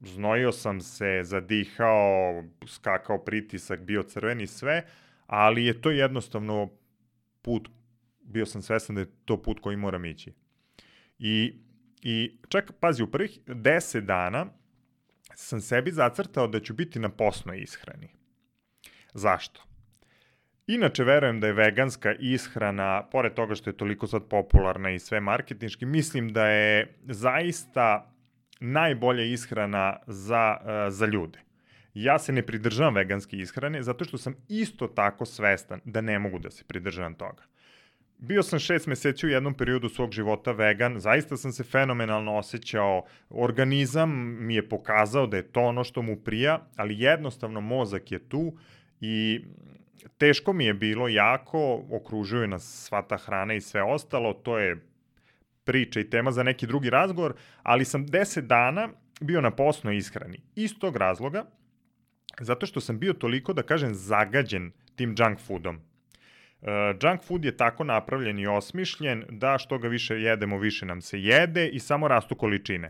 znojio 0.07 0.51
sam 0.51 0.81
se, 0.81 1.19
zadihao, 1.23 2.43
skakao 2.67 3.17
pritisak, 3.17 3.81
bio 3.81 4.03
crveni 4.03 4.47
sve, 4.47 4.83
ali 5.27 5.65
je 5.65 5.81
to 5.81 5.91
jednostavno 5.91 6.69
put, 7.41 7.69
bio 8.21 8.45
sam 8.45 8.61
svestan 8.61 8.95
da 8.95 9.01
je 9.01 9.11
to 9.25 9.41
put 9.41 9.59
koji 9.59 9.77
moram 9.77 10.05
ići. 10.05 10.33
I, 11.19 11.53
i 12.01 12.37
čak, 12.49 12.71
pazi, 12.79 13.03
u 13.03 13.07
prvih 13.07 13.39
10 13.47 13.99
dana 13.99 14.45
sam 15.35 15.61
sebi 15.61 15.91
zacrtao 15.91 16.47
da 16.47 16.59
ću 16.59 16.73
biti 16.73 16.99
na 16.99 17.09
posnoj 17.09 17.61
ishrani. 17.61 18.09
Zašto? 19.13 19.63
Inače, 20.67 21.03
verujem 21.03 21.39
da 21.39 21.47
je 21.47 21.53
veganska 21.53 22.13
ishrana, 22.19 23.03
pored 23.11 23.33
toga 23.33 23.55
što 23.55 23.69
je 23.69 23.77
toliko 23.77 24.07
sad 24.07 24.23
popularna 24.29 24.91
i 24.91 24.99
sve 24.99 25.19
marketinški, 25.19 25.85
mislim 25.85 26.33
da 26.33 26.47
je 26.47 26.95
zaista 27.03 28.13
najbolja 28.59 29.23
ishrana 29.23 29.97
za, 30.07 30.57
uh, 30.61 30.93
za 30.93 31.05
ljude. 31.05 31.39
Ja 31.93 32.19
se 32.19 32.33
ne 32.33 32.45
pridržavam 32.45 32.95
veganske 32.95 33.37
ishrane 33.37 33.83
zato 33.83 34.05
što 34.05 34.17
sam 34.17 34.35
isto 34.47 34.87
tako 34.87 35.25
svestan 35.25 35.81
da 35.85 36.01
ne 36.01 36.19
mogu 36.19 36.39
da 36.39 36.51
se 36.51 36.63
pridržavam 36.63 37.13
toga. 37.13 37.43
Bio 38.17 38.43
sam 38.43 38.59
šest 38.59 38.87
meseci 38.87 39.25
u 39.25 39.29
jednom 39.29 39.53
periodu 39.53 39.89
svog 39.89 40.11
života 40.11 40.51
vegan, 40.51 40.99
zaista 40.99 41.37
sam 41.37 41.51
se 41.51 41.63
fenomenalno 41.63 42.35
osjećao, 42.35 43.05
organizam 43.29 44.37
mi 44.45 44.55
je 44.55 44.69
pokazao 44.69 45.27
da 45.27 45.37
je 45.37 45.51
to 45.51 45.61
ono 45.61 45.83
što 45.83 46.01
mu 46.01 46.15
prija, 46.15 46.67
ali 46.75 46.99
jednostavno 46.99 47.61
mozak 47.61 48.11
je 48.11 48.29
tu 48.29 48.53
i 49.01 49.45
teško 50.17 50.53
mi 50.53 50.65
je 50.65 50.73
bilo 50.73 51.07
jako, 51.07 51.83
okružuje 51.91 52.47
nas 52.47 52.85
sva 52.87 53.01
ta 53.01 53.17
hrana 53.17 53.53
i 53.53 53.61
sve 53.61 53.83
ostalo, 53.83 54.33
to 54.33 54.57
je 54.57 54.87
priča 55.63 55.99
i 55.99 56.09
tema 56.09 56.31
za 56.31 56.43
neki 56.43 56.67
drugi 56.67 56.89
razgovor, 56.89 57.33
ali 57.63 57.85
sam 57.85 58.07
10 58.07 58.41
dana 58.41 58.89
bio 59.21 59.41
na 59.41 59.51
posnoj 59.51 59.97
ishrani. 59.97 60.41
Iz 60.55 60.79
tog 60.79 60.97
razloga, 60.97 61.45
zato 62.39 62.65
što 62.65 62.79
sam 62.79 62.99
bio 62.99 63.13
toliko, 63.13 63.53
da 63.53 63.63
kažem, 63.63 63.93
zagađen 63.93 64.71
tim 64.95 65.15
junk 65.17 65.39
foodom. 65.39 65.79
Uh, 66.63 66.69
junk 67.01 67.23
food 67.23 67.45
je 67.45 67.57
tako 67.57 67.83
napravljen 67.83 68.39
i 68.39 68.47
osmišljen 68.47 69.23
da 69.29 69.57
što 69.57 69.77
ga 69.77 69.87
više 69.87 70.21
jedemo, 70.21 70.57
više 70.57 70.85
nam 70.85 71.01
se 71.01 71.21
jede 71.21 71.67
i 71.67 71.79
samo 71.79 72.07
rastu 72.07 72.35
količine. 72.35 72.89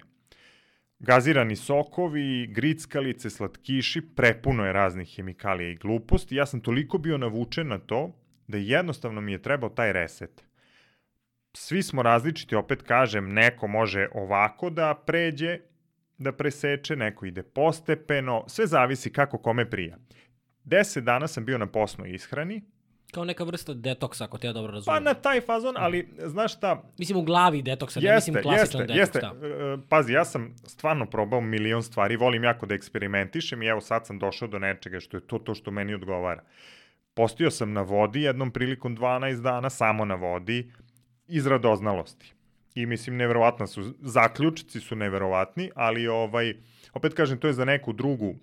Gazirani 0.99 1.55
sokovi, 1.55 2.47
grickalice, 2.47 3.29
slatkiši, 3.29 4.01
prepuno 4.15 4.65
je 4.65 4.73
raznih 4.73 5.15
hemikalija 5.15 5.69
i 5.69 5.75
gluposti. 5.75 6.35
Ja 6.35 6.45
sam 6.45 6.59
toliko 6.59 6.97
bio 6.97 7.17
navučen 7.17 7.67
na 7.67 7.79
to 7.79 8.15
da 8.47 8.57
jednostavno 8.57 9.21
mi 9.21 9.31
je 9.31 9.41
trebao 9.41 9.69
taj 9.69 9.93
reset 9.93 10.43
svi 11.53 11.83
smo 11.83 12.01
različiti, 12.01 12.55
opet 12.55 12.81
kažem, 12.81 13.33
neko 13.33 13.67
može 13.67 14.07
ovako 14.13 14.69
da 14.69 15.03
pređe, 15.05 15.59
da 16.17 16.31
preseče, 16.31 16.95
neko 16.95 17.25
ide 17.25 17.43
postepeno, 17.43 18.43
sve 18.47 18.67
zavisi 18.67 19.13
kako 19.13 19.37
kome 19.37 19.69
prija. 19.69 19.97
10 20.65 20.99
dana 20.99 21.27
sam 21.27 21.45
bio 21.45 21.57
na 21.57 21.67
posnoj 21.67 22.11
ishrani, 22.11 22.61
Kao 23.13 23.25
neka 23.25 23.43
vrsta 23.43 23.73
detoksa, 23.73 24.23
ako 24.23 24.37
te 24.37 24.47
ja 24.47 24.53
dobro 24.53 24.73
razumem. 24.73 24.95
Pa 24.95 24.99
na 24.99 25.13
taj 25.13 25.41
fazon, 25.41 25.75
ali 25.77 26.07
znaš 26.25 26.55
šta... 26.57 26.83
Mislim 26.97 27.17
u 27.17 27.21
glavi 27.21 27.61
detoksa, 27.61 27.99
jeste, 27.99 28.09
ne 28.09 28.15
mislim 28.15 28.35
klasičan 28.41 28.81
jeste, 28.81 29.19
detoks. 29.19 29.43
Jeste, 29.43 29.57
Da. 29.65 29.77
Pazi, 29.89 30.13
ja 30.13 30.25
sam 30.25 30.55
stvarno 30.63 31.05
probao 31.05 31.41
milion 31.41 31.83
stvari, 31.83 32.15
volim 32.15 32.43
jako 32.43 32.65
da 32.65 32.75
eksperimentišem 32.75 33.63
i 33.63 33.67
evo 33.67 33.81
sad 33.81 34.07
sam 34.07 34.19
došao 34.19 34.47
do 34.47 34.59
nečega 34.59 34.99
što 34.99 35.17
je 35.17 35.27
to 35.27 35.39
to 35.39 35.55
što 35.55 35.71
meni 35.71 35.93
odgovara. 35.93 36.43
Postio 37.13 37.51
sam 37.51 37.73
na 37.73 37.81
vodi 37.81 38.21
jednom 38.21 38.51
prilikom 38.51 38.97
12 38.97 39.41
dana, 39.41 39.69
samo 39.69 40.05
na 40.05 40.15
vodi, 40.15 40.71
iz 41.27 41.47
radoznalosti. 41.47 42.33
I 42.75 42.85
mislim, 42.85 43.17
neverovatna 43.17 43.67
su, 43.67 43.93
zaključici 44.01 44.79
su 44.79 44.95
neverovatni, 44.95 45.71
ali 45.75 46.07
ovaj, 46.07 46.53
opet 46.93 47.13
kažem, 47.13 47.37
to 47.37 47.47
je 47.47 47.53
za 47.53 47.65
neku 47.65 47.93
drugu, 47.93 48.35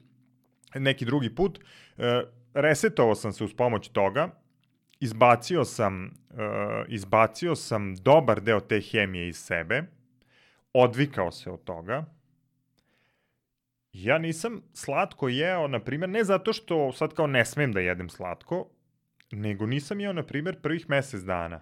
neki 0.75 1.05
drugi 1.05 1.35
put. 1.35 1.59
E, 1.99 2.23
resetovao 2.55 3.15
sam 3.15 3.33
se 3.33 3.45
uz 3.45 3.55
pomoć 3.55 3.89
toga, 3.89 4.31
izbacio 5.01 5.65
sam, 5.65 6.05
uh, 6.05 6.39
izbacio 6.89 7.55
sam 7.55 7.95
dobar 7.97 8.41
deo 8.41 8.61
te 8.61 8.81
hemije 8.81 9.29
iz 9.29 9.37
sebe, 9.37 9.83
odvikao 10.73 11.33
se 11.33 11.51
od 11.51 11.65
toga. 11.65 12.05
Ja 13.93 14.19
nisam 14.19 14.63
slatko 14.75 15.29
jeo, 15.29 15.69
na 15.69 15.81
primjer, 15.81 16.11
ne 16.11 16.25
zato 16.25 16.53
što 16.53 16.93
sad 16.93 17.15
kao 17.15 17.27
ne 17.27 17.45
smem 17.45 17.73
da 17.73 17.81
jedem 17.81 18.09
slatko, 18.09 18.69
nego 19.31 19.67
nisam 19.67 20.01
jeo, 20.01 20.13
na 20.13 20.23
primjer, 20.23 20.61
prvih 20.61 20.91
mesec 20.91 21.23
dana. 21.23 21.61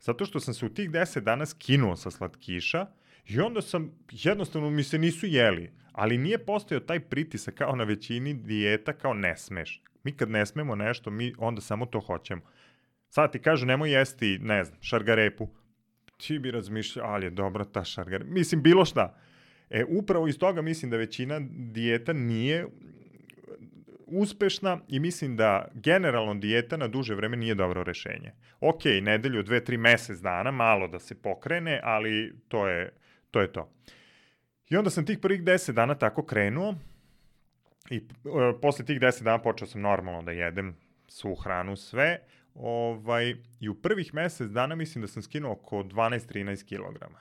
Zato 0.00 0.24
što 0.24 0.40
sam 0.40 0.54
se 0.54 0.66
u 0.66 0.68
tih 0.68 0.90
10 0.90 1.20
dana 1.20 1.46
skinuo 1.46 1.96
sa 1.96 2.10
slatkiša 2.10 2.86
i 3.26 3.40
onda 3.40 3.62
sam, 3.62 3.90
jednostavno 4.10 4.70
mi 4.70 4.84
se 4.84 4.98
nisu 4.98 5.26
jeli, 5.26 5.70
ali 5.92 6.18
nije 6.18 6.44
postojao 6.44 6.80
taj 6.80 7.00
pritisak 7.00 7.54
kao 7.54 7.76
na 7.76 7.84
većini 7.84 8.34
dijeta 8.34 8.92
kao 8.92 9.14
ne 9.14 9.36
smeš. 9.36 9.82
Mi 10.04 10.12
kad 10.12 10.30
ne 10.30 10.46
smemo 10.46 10.74
nešto, 10.74 11.10
mi 11.10 11.34
onda 11.38 11.60
samo 11.60 11.86
to 11.86 12.00
hoćemo. 12.00 12.42
Sad 13.08 13.32
ti 13.32 13.38
kažu 13.38 13.66
nemoj 13.66 13.92
jesti, 13.98 14.38
ne 14.42 14.64
znam, 14.64 14.78
šargarepu. 14.82 15.48
Ti 16.16 16.38
bi 16.38 16.50
razmišljao, 16.50 17.06
ali 17.06 17.26
je 17.26 17.30
dobra 17.30 17.64
ta 17.64 17.84
šargarepa. 17.84 18.30
Mislim, 18.30 18.62
bilo 18.62 18.84
šta. 18.84 19.18
E, 19.70 19.84
upravo 19.88 20.28
iz 20.28 20.38
toga 20.38 20.62
mislim 20.62 20.90
da 20.90 20.96
većina 20.96 21.40
dijeta 21.50 22.12
nije 22.12 22.66
uspešna 24.06 24.78
i 24.88 25.00
mislim 25.00 25.36
da 25.36 25.68
generalno 25.74 26.34
dijeta 26.34 26.76
na 26.76 26.88
duže 26.88 27.14
vreme 27.14 27.36
nije 27.36 27.54
dobro 27.54 27.82
rešenje. 27.82 28.32
Ok, 28.60 28.84
nedelju, 29.02 29.42
dve, 29.42 29.64
tri 29.64 29.76
mesec 29.76 30.18
dana, 30.18 30.50
malo 30.50 30.88
da 30.88 30.98
se 30.98 31.22
pokrene, 31.22 31.80
ali 31.84 32.34
to 32.48 32.68
je 32.68 32.92
to. 33.30 33.40
Je 33.40 33.52
to. 33.52 33.70
I 34.70 34.76
onda 34.76 34.90
sam 34.90 35.06
tih 35.06 35.18
prvih 35.18 35.42
10 35.42 35.72
dana 35.72 35.94
tako 35.94 36.22
krenuo 36.22 36.74
i 37.90 37.96
e, 37.96 38.00
posle 38.62 38.84
tih 38.84 39.00
10 39.00 39.22
dana 39.22 39.38
počeo 39.38 39.66
sam 39.68 39.80
normalno 39.80 40.22
da 40.22 40.32
jedem 40.32 40.76
svu 41.08 41.34
hranu, 41.34 41.76
sve. 41.76 42.18
Ovaj, 42.60 43.36
I 43.60 43.68
u 43.68 43.74
prvih 43.74 44.14
mesec 44.14 44.50
dana 44.50 44.74
mislim 44.74 45.02
da 45.02 45.08
sam 45.08 45.22
skinuo 45.22 45.52
oko 45.52 45.82
12-13 45.82 46.64
kilograma. 46.64 47.18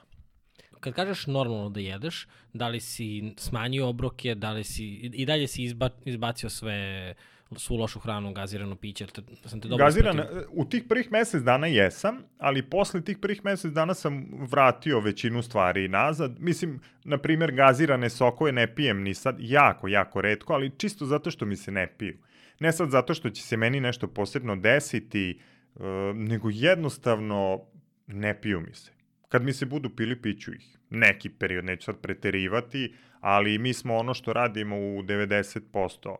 Kad 0.80 0.94
kažeš 0.94 1.28
normalno 1.28 1.70
da 1.70 1.80
jedeš, 1.80 2.28
da 2.54 2.68
li 2.68 2.80
si 2.80 3.34
smanjio 3.38 3.90
obroke, 3.90 4.36
da 4.36 4.52
li 4.52 4.64
si, 4.64 4.86
i 5.14 5.26
dalje 5.26 5.48
si 5.48 5.64
izba, 5.64 5.90
izbacio 6.06 6.50
sve 6.50 7.14
svu 7.56 7.76
lošu 7.76 8.00
hranu, 8.00 8.34
gazirano 8.34 8.76
piće, 8.76 9.06
te, 9.06 9.22
sam 9.46 9.62
te 9.62 9.68
dobro 9.68 9.86
Gaziran, 9.86 10.20
ispratio? 10.20 10.48
u 10.52 10.66
tih 10.66 10.84
prvih 10.90 11.12
mesec 11.12 11.44
dana 11.44 11.68
jesam, 11.68 12.18
ali 12.38 12.62
posle 12.62 13.02
tih 13.02 13.18
prvih 13.18 13.46
mesec 13.46 13.72
dana 13.72 13.94
sam 13.94 14.28
vratio 14.52 15.00
većinu 15.00 15.42
stvari 15.42 15.88
nazad. 15.88 16.36
Mislim, 16.40 16.80
na 17.04 17.18
primjer, 17.18 17.52
gazirane 17.52 18.10
sokove 18.10 18.52
ne 18.52 18.76
pijem 18.76 19.02
ni 19.02 19.14
sad, 19.14 19.36
jako, 19.40 19.88
jako 19.88 20.22
redko, 20.22 20.54
ali 20.54 20.72
čisto 20.78 21.06
zato 21.06 21.32
što 21.32 21.46
mi 21.46 21.56
se 21.56 21.72
ne 21.72 21.88
piju. 21.98 22.18
Ne 22.60 22.72
sad 22.72 22.90
zato 22.90 23.14
što 23.14 23.30
će 23.30 23.42
se 23.42 23.58
meni 23.58 23.80
nešto 23.80 24.08
posebno 24.08 24.56
desiti, 24.56 25.40
uh, 25.76 25.82
nego 26.16 26.50
jednostavno 26.52 27.62
ne 28.08 28.42
piju 28.42 28.62
mi 28.62 28.74
se. 28.74 28.92
Kad 29.30 29.44
mi 29.44 29.54
se 29.54 29.66
budu 29.66 29.90
pili, 29.90 30.22
piću 30.22 30.54
ih. 30.54 30.78
Neki 30.90 31.30
period, 31.30 31.66
neću 31.66 31.84
sad 31.84 31.98
preterivati, 32.02 32.94
ali 33.20 33.58
mi 33.58 33.74
smo 33.74 33.96
ono 33.96 34.14
što 34.14 34.34
radimo 34.34 34.76
u 34.78 35.04
90% 35.04 36.16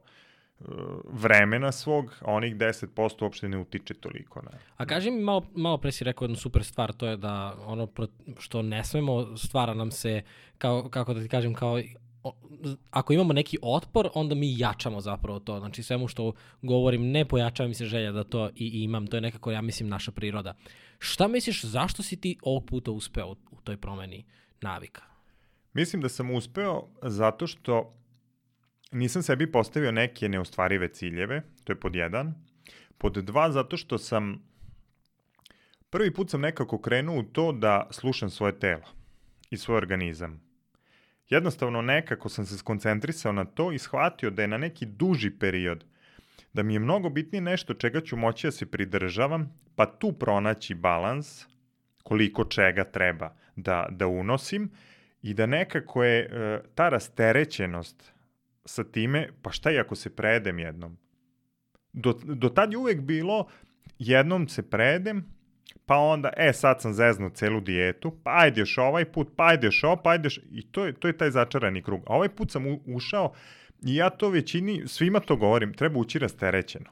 vremena 1.04 1.72
svog, 1.72 2.16
a 2.22 2.32
onih 2.32 2.56
10% 2.56 3.24
uopšte 3.24 3.50
ne 3.50 3.58
utiče 3.58 3.94
toliko 3.94 4.42
na... 4.42 4.52
A 4.78 4.86
kaži 4.86 5.12
mi, 5.12 5.22
malo, 5.22 5.48
malo 5.56 5.78
pre 5.78 5.92
si 5.92 6.04
rekao 6.04 6.26
jednu 6.26 6.36
super 6.36 6.64
stvar, 6.64 6.94
to 6.94 7.08
je 7.08 7.18
da 7.18 7.56
ono 7.66 7.88
što 8.40 8.62
ne 8.62 8.84
smemo, 8.84 9.38
stvara 9.38 9.74
nam 9.74 9.92
se, 9.92 10.22
kao, 10.58 10.90
kako 10.90 11.14
da 11.14 11.22
ti 11.22 11.30
kažem, 11.30 11.54
kao 11.54 11.82
ako 12.90 13.14
imamo 13.14 13.34
neki 13.34 13.58
otpor, 13.62 14.10
onda 14.14 14.36
mi 14.36 14.60
jačamo 14.60 15.02
zapravo 15.02 15.40
to. 15.40 15.60
Znači 15.60 15.84
svemu 15.84 16.08
što 16.08 16.34
govorim, 16.62 17.12
ne 17.12 17.26
pojačava 17.26 17.68
mi 17.68 17.74
se 17.74 17.86
želja 17.86 18.12
da 18.12 18.24
to 18.24 18.50
i, 18.50 18.52
i 18.56 18.84
imam. 18.84 19.08
To 19.08 19.18
je 19.18 19.22
nekako, 19.22 19.52
ja 19.52 19.62
mislim, 19.62 19.90
naša 19.90 20.12
priroda. 20.12 20.56
Šta 21.00 21.28
misliš, 21.28 21.64
zašto 21.64 22.04
si 22.04 22.22
ti 22.22 22.38
ovog 22.42 22.66
puta 22.66 22.92
uspeo 22.92 23.28
u, 23.52 23.62
toj 23.64 23.78
promeni 23.78 24.26
navika? 24.62 25.02
Mislim 25.74 26.02
da 26.02 26.10
sam 26.10 26.32
uspeo 26.32 26.84
zato 27.02 27.48
što 27.48 27.94
nisam 28.92 29.24
sebi 29.24 29.52
postavio 29.52 29.92
neke 29.92 30.30
neostvarive 30.30 30.88
ciljeve, 30.88 31.42
to 31.64 31.72
je 31.72 31.80
pod 31.80 31.96
jedan. 31.96 32.34
Pod 32.98 33.14
dva, 33.14 33.52
zato 33.52 33.78
što 33.78 33.98
sam 33.98 34.44
prvi 35.90 36.14
put 36.14 36.30
sam 36.30 36.42
nekako 36.42 36.82
krenuo 36.82 37.20
u 37.20 37.24
to 37.24 37.52
da 37.52 37.88
slušam 37.92 38.30
svoje 38.30 38.60
telo 38.60 38.88
i 39.50 39.58
svoj 39.58 39.78
organizam. 39.78 40.47
Jednostavno 41.30 41.82
nekako 41.82 42.30
sam 42.30 42.46
se 42.46 42.58
skoncentrisao 42.58 43.32
na 43.32 43.46
to 43.46 43.72
i 43.72 43.80
shvatio 43.80 44.30
da 44.30 44.42
je 44.42 44.48
na 44.48 44.58
neki 44.58 44.86
duži 44.86 45.32
period 45.40 45.86
da 46.54 46.64
mi 46.64 46.74
je 46.74 46.80
mnogo 46.80 47.10
bitnije 47.10 47.42
nešto 47.42 47.74
čega 47.74 48.02
ću 48.02 48.18
moći 48.18 48.48
da 48.48 48.52
se 48.52 48.66
pridržavam, 48.66 49.60
pa 49.76 49.86
tu 49.86 50.14
pronaći 50.14 50.76
balans 50.76 51.46
koliko 52.04 52.46
čega 52.46 52.84
treba 52.84 53.36
da, 53.56 53.88
da 53.90 54.08
unosim 54.08 54.72
i 55.22 55.34
da 55.34 55.46
nekako 55.46 56.04
je 56.04 56.20
e, 56.20 56.62
ta 56.76 56.90
rasterećenost 56.90 58.14
sa 58.66 58.84
time, 58.84 59.30
pa 59.42 59.52
šta 59.52 59.72
i 59.72 59.80
ako 59.80 59.96
se 59.96 60.16
prejedem 60.16 60.60
jednom? 60.60 60.98
Do, 61.94 62.14
do 62.24 62.50
tad 62.50 62.72
je 62.72 62.78
uvek 62.78 63.02
bilo, 63.02 63.48
jednom 64.00 64.48
se 64.48 64.70
predem, 64.70 65.26
pa 65.86 65.98
onda, 65.98 66.30
e, 66.38 66.54
sad 66.54 66.82
sam 66.82 66.94
zeznuo 66.94 67.30
celu 67.30 67.62
dijetu, 67.62 68.12
pa 68.24 68.32
ajde 68.36 68.62
još 68.62 68.78
ovaj 68.78 69.06
put, 69.06 69.28
pa 69.36 69.48
ajde 69.48 69.68
još 69.68 69.84
ovo, 69.84 69.98
pa 70.04 70.10
ajde 70.10 70.26
još, 70.26 70.40
i 70.52 70.72
to 70.72 70.86
je, 70.86 70.94
to 70.94 71.08
je 71.08 71.18
taj 71.18 71.32
začarani 71.32 71.84
krug. 71.84 72.04
A 72.08 72.16
ovaj 72.16 72.30
put 72.30 72.52
sam 72.52 72.68
u, 72.68 72.80
ušao, 72.86 73.34
i 73.86 73.96
ja 73.96 74.10
to 74.10 74.30
većini, 74.30 74.84
svima 74.88 75.20
to 75.20 75.36
govorim, 75.36 75.74
treba 75.74 76.00
ući 76.00 76.20
rasterećeno. 76.20 76.90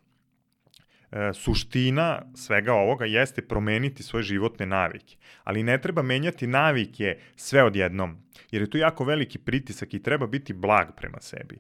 E, 1.12 1.34
suština 1.34 2.22
svega 2.36 2.74
ovoga 2.74 3.06
jeste 3.06 3.42
promeniti 3.42 4.04
svoje 4.04 4.24
životne 4.24 4.66
navike. 4.66 5.18
Ali 5.44 5.64
ne 5.64 5.82
treba 5.82 6.02
menjati 6.02 6.48
navike 6.48 7.18
sve 7.36 7.64
odjednom, 7.64 8.18
jer 8.52 8.62
je 8.62 8.70
to 8.70 8.78
jako 8.78 9.04
veliki 9.04 9.38
pritisak 9.38 9.94
i 9.94 10.04
treba 10.04 10.28
biti 10.28 10.54
blag 10.54 10.88
prema 10.96 11.22
sebi. 11.22 11.60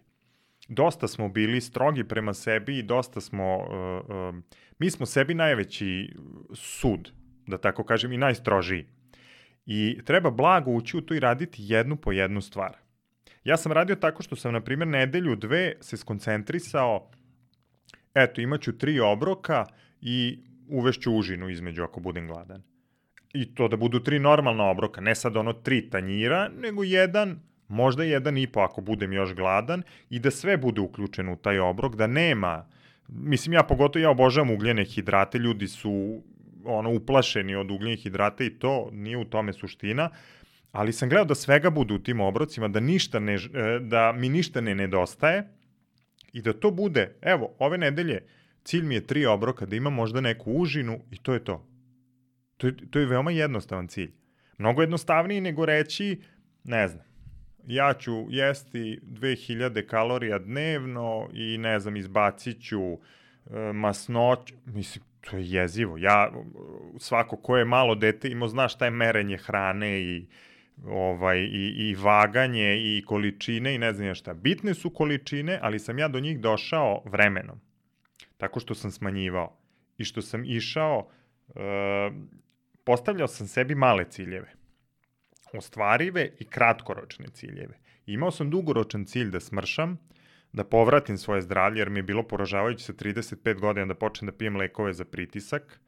Dosta 0.67 1.07
smo 1.07 1.29
bili 1.29 1.61
strogi 1.61 2.03
prema 2.03 2.33
sebi 2.33 2.77
i 2.77 2.83
dosta 2.83 3.21
smo, 3.21 3.57
uh, 3.57 4.09
uh, 4.09 4.41
mi 4.79 4.89
smo 4.91 5.05
sebi 5.05 5.33
najveći 5.33 6.15
sud, 6.53 7.11
da 7.47 7.57
tako 7.57 7.83
kažem, 7.83 8.11
i 8.11 8.17
najstrožiji. 8.17 8.85
I 9.65 9.99
treba 10.05 10.31
blago 10.31 10.71
ući 10.71 10.97
u 10.97 11.01
to 11.01 11.13
i 11.13 11.19
raditi 11.19 11.57
jednu 11.59 11.95
po 11.95 12.11
jednu 12.11 12.41
stvar. 12.41 12.77
Ja 13.43 13.57
sam 13.57 13.71
radio 13.71 13.95
tako 13.95 14.23
što 14.23 14.35
sam, 14.35 14.53
na 14.53 14.61
primjer, 14.61 14.87
nedelju, 14.87 15.35
dve 15.35 15.73
se 15.81 15.97
skoncentrisao 15.97 17.09
eto, 18.15 18.41
imaću 18.41 18.77
tri 18.77 18.99
obroka 18.99 19.65
i 20.01 20.39
uvešću 20.67 21.13
užinu 21.13 21.49
između 21.49 21.83
ako 21.83 21.99
budem 21.99 22.27
gladan. 22.27 22.63
I 23.33 23.55
to 23.55 23.67
da 23.67 23.77
budu 23.77 23.99
tri 23.99 24.19
normalna 24.19 24.63
obroka, 24.63 25.01
ne 25.01 25.15
sad 25.15 25.37
ono 25.37 25.53
tri 25.53 25.89
tanjira, 25.89 26.49
nego 26.61 26.83
jedan, 26.83 27.39
možda 27.67 28.03
jedan 28.03 28.37
i 28.37 28.47
po 28.47 28.59
ako 28.59 28.81
budem 28.81 29.13
još 29.13 29.35
gladan 29.35 29.83
i 30.09 30.19
da 30.19 30.31
sve 30.31 30.57
bude 30.57 30.81
uključeno 30.81 31.33
u 31.33 31.35
taj 31.35 31.59
obrok, 31.59 31.95
da 31.95 32.07
nema, 32.07 32.67
mislim 33.07 33.53
ja 33.53 33.63
pogotovo 33.63 34.03
ja 34.03 34.09
obožavam 34.09 34.51
ugljene 34.51 34.85
hidrate, 34.85 35.37
ljudi 35.37 35.67
su 35.67 36.23
ono 36.65 36.93
uplašeni 36.93 37.55
od 37.55 37.71
ugljenih 37.71 37.99
hidrata 37.99 38.43
i 38.43 38.49
to 38.49 38.89
nije 38.91 39.17
u 39.17 39.25
tome 39.25 39.53
suština, 39.53 40.09
ali 40.71 40.93
sam 40.93 41.09
gledao 41.09 41.25
da 41.25 41.35
svega 41.35 41.69
bude 41.69 41.93
u 41.93 41.99
tim 41.99 42.21
obrocima, 42.21 42.67
da, 42.67 42.79
ništa 42.79 43.19
ne, 43.19 43.33
e, 43.33 43.79
da 43.81 44.11
mi 44.11 44.29
ništa 44.29 44.61
ne 44.61 44.75
nedostaje, 44.75 45.47
i 46.33 46.41
da 46.41 46.53
to 46.53 46.71
bude, 46.71 47.15
evo, 47.21 47.55
ove 47.59 47.77
nedelje, 47.77 48.25
cilj 48.63 48.83
mi 48.83 48.95
je 48.95 49.07
tri 49.07 49.25
obroka, 49.25 49.65
da 49.65 49.75
imam 49.75 49.93
možda 49.93 50.21
neku 50.21 50.51
užinu 50.51 50.99
i 51.11 51.17
to 51.17 51.33
je 51.33 51.43
to. 51.43 51.67
To 52.57 52.67
je, 52.67 52.75
to 52.91 52.99
je 52.99 53.05
veoma 53.05 53.31
jednostavan 53.31 53.87
cilj. 53.87 54.11
Mnogo 54.57 54.81
jednostavniji 54.81 55.41
nego 55.41 55.65
reći, 55.65 56.21
ne 56.63 56.87
znam, 56.87 57.05
ja 57.67 57.93
ću 57.93 58.25
jesti 58.29 58.99
2000 59.03 59.87
kalorija 59.87 60.39
dnevno 60.39 61.29
i 61.33 61.57
ne 61.57 61.79
znam, 61.79 61.95
izbacit 61.95 62.61
ću 62.61 62.81
e, 62.93 62.97
masnoć, 63.73 64.53
mislim, 64.65 65.03
to 65.21 65.37
je 65.37 65.51
jezivo. 65.51 65.97
Ja, 65.97 66.31
svako 66.97 67.37
ko 67.37 67.57
je 67.57 67.65
malo 67.65 67.95
dete 67.95 68.29
imao 68.29 68.47
zna 68.47 68.67
šta 68.67 68.85
je 68.85 68.91
merenje 68.91 69.37
hrane 69.37 70.01
i 70.01 70.25
ovaj, 70.85 71.39
i, 71.39 71.89
i 71.89 71.95
vaganje 71.95 72.75
i 72.77 73.03
količine 73.05 73.75
i 73.75 73.77
ne 73.77 73.93
znam 73.93 74.15
šta. 74.15 74.33
Bitne 74.33 74.73
su 74.73 74.89
količine, 74.89 75.59
ali 75.61 75.79
sam 75.79 75.99
ja 75.99 76.07
do 76.07 76.19
njih 76.19 76.39
došao 76.39 77.01
vremenom. 77.05 77.59
Tako 78.37 78.59
što 78.59 78.75
sam 78.75 78.91
smanjivao. 78.91 79.57
I 79.97 80.03
što 80.03 80.21
sam 80.21 80.45
išao, 80.45 81.07
e, 81.49 81.61
postavljao 82.83 83.27
sam 83.27 83.47
sebi 83.47 83.75
male 83.75 84.05
ciljeve. 84.09 84.53
Ostvarive 85.57 86.29
i 86.39 86.45
kratkoročne 86.45 87.27
ciljeve. 87.27 87.79
Imao 88.05 88.31
sam 88.31 88.49
dugoročan 88.49 89.05
cilj 89.05 89.29
da 89.29 89.39
smršam, 89.39 89.97
da 90.53 90.63
povratim 90.63 91.17
svoje 91.17 91.41
zdravlje, 91.41 91.79
jer 91.79 91.89
mi 91.89 91.99
je 91.99 92.03
bilo 92.03 92.23
poražavajuće 92.23 92.83
sa 92.83 92.93
35 92.93 93.59
godina 93.59 93.85
da 93.85 93.95
počnem 93.95 94.25
da 94.25 94.37
pijem 94.37 94.55
lekove 94.55 94.93
za 94.93 95.05
pritisak, 95.05 95.79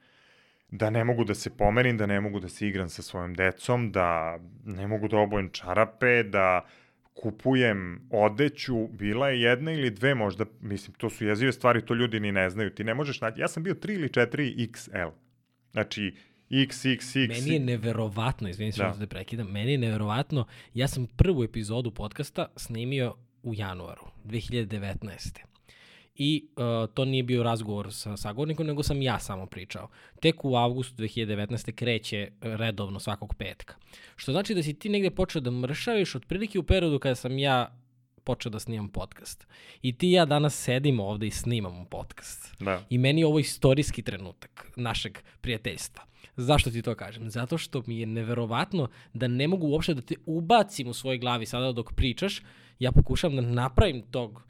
da 0.70 0.90
ne 0.90 1.04
mogu 1.04 1.24
da 1.24 1.34
se 1.34 1.58
pomerim, 1.58 1.98
da 1.98 2.06
ne 2.06 2.22
mogu 2.22 2.40
da 2.40 2.50
se 2.50 2.68
igram 2.68 2.90
sa 2.90 3.02
svojom 3.02 3.34
decom, 3.34 3.92
da 3.92 4.40
ne 4.66 4.88
mogu 4.88 5.08
da 5.08 5.18
obujem 5.18 5.50
čarape, 5.50 6.24
da 6.24 6.66
kupujem 7.14 8.02
odeću, 8.12 8.88
bila 8.88 9.30
je 9.30 9.42
jedna 9.42 9.72
ili 9.72 9.90
dve 9.90 10.16
možda, 10.16 10.46
mislim, 10.62 10.94
to 10.94 11.10
su 11.10 11.26
jezive 11.26 11.52
stvari, 11.52 11.86
to 11.86 11.94
ljudi 11.94 12.20
ni 12.20 12.32
ne 12.32 12.50
znaju. 12.50 12.70
Ti 12.70 12.84
ne 12.84 12.94
možeš 12.94 13.22
naći, 13.22 13.42
ja 13.42 13.48
sam 13.48 13.64
bio 13.64 13.74
3 13.74 13.94
ili 13.94 14.08
4 14.08 14.70
XL. 14.70 15.12
Znači, 15.72 16.16
XXX. 16.50 17.28
Meni 17.28 17.54
je 17.54 17.60
neverovatno, 17.60 18.50
izvinim 18.50 18.74
se 18.74 18.84
da. 18.84 18.96
da 19.00 19.08
prekidam, 19.08 19.48
meni 19.48 19.72
je 19.72 19.78
neverovatno, 19.78 20.46
ja 20.74 20.88
sam 20.88 21.08
prvu 21.08 21.44
epizodu 21.44 21.92
podcasta 21.92 22.46
snimio 22.56 23.16
u 23.44 23.54
januaru 23.54 24.06
2019 24.26 25.48
i 26.18 26.48
uh, 26.56 26.94
to 26.94 27.06
nije 27.06 27.24
bio 27.24 27.44
razgovor 27.44 27.94
sa 27.94 28.18
sagovornikom, 28.18 28.68
nego 28.68 28.84
sam 28.84 29.02
ja 29.02 29.20
samo 29.20 29.46
pričao. 29.46 29.90
Tek 30.20 30.46
u 30.46 30.56
avgustu 30.56 30.96
2019. 30.96 31.72
kreće 31.72 32.32
redovno 32.42 33.00
svakog 33.00 33.36
petka. 33.36 33.76
Što 34.16 34.32
znači 34.32 34.56
da 34.56 34.64
si 34.64 34.74
ti 34.74 34.90
negde 34.90 35.10
počeo 35.10 35.42
da 35.42 35.52
mršaviš 35.52 36.16
otprilike 36.16 36.60
u 36.60 36.64
periodu 36.64 37.00
kada 37.00 37.16
sam 37.16 37.38
ja 37.38 37.78
počeo 38.24 38.50
da 38.50 38.60
snimam 38.60 38.90
podcast. 38.90 39.48
I 39.82 39.98
ti 39.98 40.10
i 40.10 40.12
ja 40.12 40.26
danas 40.26 40.56
sedimo 40.64 41.06
ovde 41.06 41.28
i 41.28 41.32
snimamo 41.32 41.86
podcast. 41.86 42.54
Da. 42.60 42.86
I 42.90 42.98
meni 42.98 43.22
je 43.22 43.28
ovo 43.28 43.40
istorijski 43.40 44.02
trenutak 44.02 44.72
našeg 44.76 45.18
prijateljstva. 45.42 46.07
Zašto 46.38 46.72
ti 46.72 46.82
to 46.82 46.96
kažem? 46.96 47.30
Zato 47.30 47.58
što 47.58 47.84
mi 47.86 48.00
je 48.00 48.06
neverovatno 48.06 48.88
da 49.14 49.28
ne 49.28 49.48
mogu 49.48 49.68
uopšte 49.68 49.94
da 49.94 50.02
te 50.02 50.16
ubacim 50.26 50.88
u 50.88 50.94
svojoj 50.94 51.18
glavi 51.18 51.46
sada 51.46 51.72
dok 51.72 51.94
pričaš. 51.94 52.42
Ja 52.80 52.92
pokušam 52.92 53.36
da 53.36 53.42
napravim 53.42 54.02
tog 54.12 54.44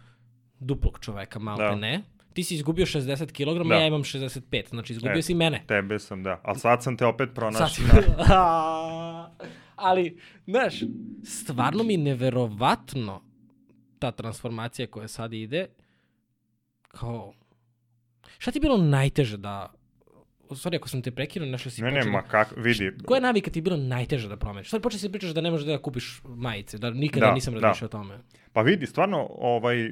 duplog 0.59 0.99
čoveka, 1.01 1.39
malo 1.39 1.57
da. 1.57 1.75
ne. 1.75 2.03
Ti 2.33 2.43
si 2.43 2.55
izgubio 2.55 2.85
60 2.85 3.31
kg, 3.31 3.67
da. 3.67 3.75
ja 3.75 3.87
imam 3.87 4.03
65, 4.03 4.69
znači 4.69 4.93
izgubio 4.93 5.19
e, 5.19 5.21
si 5.21 5.33
mene. 5.33 5.63
Tebe 5.67 5.99
sam, 5.99 6.23
da. 6.23 6.41
Ali 6.43 6.59
sad 6.59 6.83
sam 6.83 6.97
te 6.97 7.05
opet 7.05 7.29
pronašao. 7.35 7.67
Sad 7.67 8.27
da. 8.27 9.35
Ali, 9.75 10.19
znaš, 10.47 10.73
stvarno 11.23 11.83
mi 11.83 11.97
neverovatno 11.97 13.21
ta 13.99 14.11
transformacija 14.11 14.87
koja 14.87 15.07
sad 15.07 15.33
ide, 15.33 15.67
kao, 16.87 17.33
šta 18.37 18.51
ti 18.51 18.57
je 18.57 18.61
bilo 18.61 18.77
najteže 18.77 19.37
da 19.37 19.73
sorry 20.55 20.75
ako 20.75 20.89
sam 20.89 21.01
te 21.01 21.11
prekinuo, 21.11 21.49
nešto 21.49 21.69
si 21.69 21.81
Ne, 21.81 21.91
ne, 21.91 22.05
ma 22.05 22.21
kak, 22.21 22.53
vidi. 22.57 22.91
Koja 23.05 23.21
navika 23.21 23.51
ti 23.51 23.59
je 23.59 23.63
bilo 23.63 23.77
najteže 23.77 24.27
da 24.27 24.37
promeniš? 24.37 24.69
Sad 24.69 24.81
počeš 24.81 25.01
se 25.01 25.11
pričaš 25.11 25.29
da 25.29 25.41
ne 25.41 25.51
možeš 25.51 25.67
da 25.67 25.77
kupiš 25.77 26.21
majice, 26.25 26.77
da 26.77 26.89
nikada 26.89 27.25
da, 27.25 27.33
nisam 27.33 27.53
da. 27.53 27.59
razmišljao 27.59 27.89
da. 27.89 27.97
o 27.97 28.01
tome. 28.01 28.19
Pa 28.53 28.61
vidi, 28.61 28.85
stvarno, 28.85 29.27
ovaj, 29.37 29.91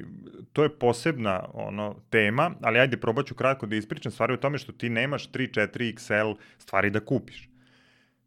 to 0.52 0.62
je 0.62 0.78
posebna 0.78 1.48
ono, 1.54 1.94
tema, 2.10 2.50
ali 2.60 2.78
ajde 2.78 2.96
probat 2.96 3.26
ću 3.26 3.34
kratko 3.34 3.66
da 3.66 3.76
ispričam 3.76 4.12
stvari 4.12 4.32
o 4.32 4.36
tome 4.36 4.58
što 4.58 4.72
ti 4.72 4.88
nemaš 4.88 5.30
3-4 5.30 5.94
XL 5.94 6.34
stvari 6.58 6.90
da 6.90 7.00
kupiš. 7.00 7.48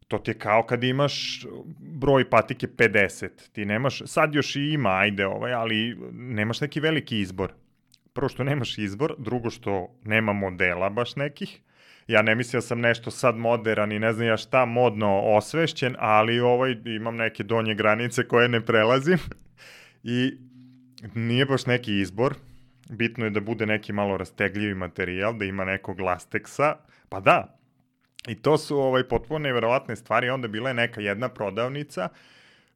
To 0.08 0.18
ti 0.18 0.30
je 0.30 0.38
kao 0.38 0.62
kad 0.66 0.84
imaš 0.84 1.46
broj 1.78 2.30
patike 2.30 2.66
50. 2.66 3.28
Ti 3.52 3.64
nemaš, 3.64 4.02
sad 4.06 4.34
još 4.34 4.56
i 4.56 4.60
ima, 4.60 4.90
ajde, 4.90 5.26
ovaj, 5.26 5.52
ali 5.52 5.96
nemaš 6.12 6.60
neki 6.60 6.80
veliki 6.80 7.20
izbor. 7.20 7.52
Prvo 8.12 8.28
što 8.28 8.44
nemaš 8.44 8.78
izbor, 8.78 9.14
drugo 9.18 9.50
što 9.50 9.94
nema 10.04 10.32
modela 10.32 10.90
baš 10.90 11.16
nekih, 11.16 11.60
ja 12.10 12.22
ne 12.22 12.34
mislim 12.34 12.58
da 12.58 12.66
sam 12.66 12.80
nešto 12.80 13.10
sad 13.10 13.36
moderan 13.36 13.92
i 13.92 13.98
ne 13.98 14.12
znam 14.12 14.26
ja 14.26 14.36
šta 14.36 14.64
modno 14.64 15.20
osvešćen, 15.20 15.96
ali 15.98 16.40
ovaj, 16.40 16.76
imam 16.84 17.16
neke 17.16 17.42
donje 17.42 17.74
granice 17.74 18.28
koje 18.28 18.48
ne 18.48 18.60
prelazim 18.60 19.18
i 20.02 20.32
nije 21.14 21.46
baš 21.46 21.66
neki 21.66 22.00
izbor. 22.00 22.34
Bitno 22.88 23.24
je 23.24 23.30
da 23.30 23.40
bude 23.40 23.66
neki 23.66 23.92
malo 23.92 24.16
rastegljivi 24.16 24.74
materijal, 24.74 25.34
da 25.38 25.44
ima 25.44 25.64
nekog 25.64 26.00
lasteksa. 26.00 26.76
Pa 27.08 27.20
da, 27.20 27.58
i 28.28 28.34
to 28.34 28.58
su 28.58 28.78
ovaj, 28.78 29.08
potpuno 29.08 29.38
neverovatne 29.38 29.96
stvari. 29.96 30.30
Onda 30.30 30.48
bila 30.48 30.70
je 30.70 30.74
neka 30.74 31.00
jedna 31.00 31.28
prodavnica 31.28 32.08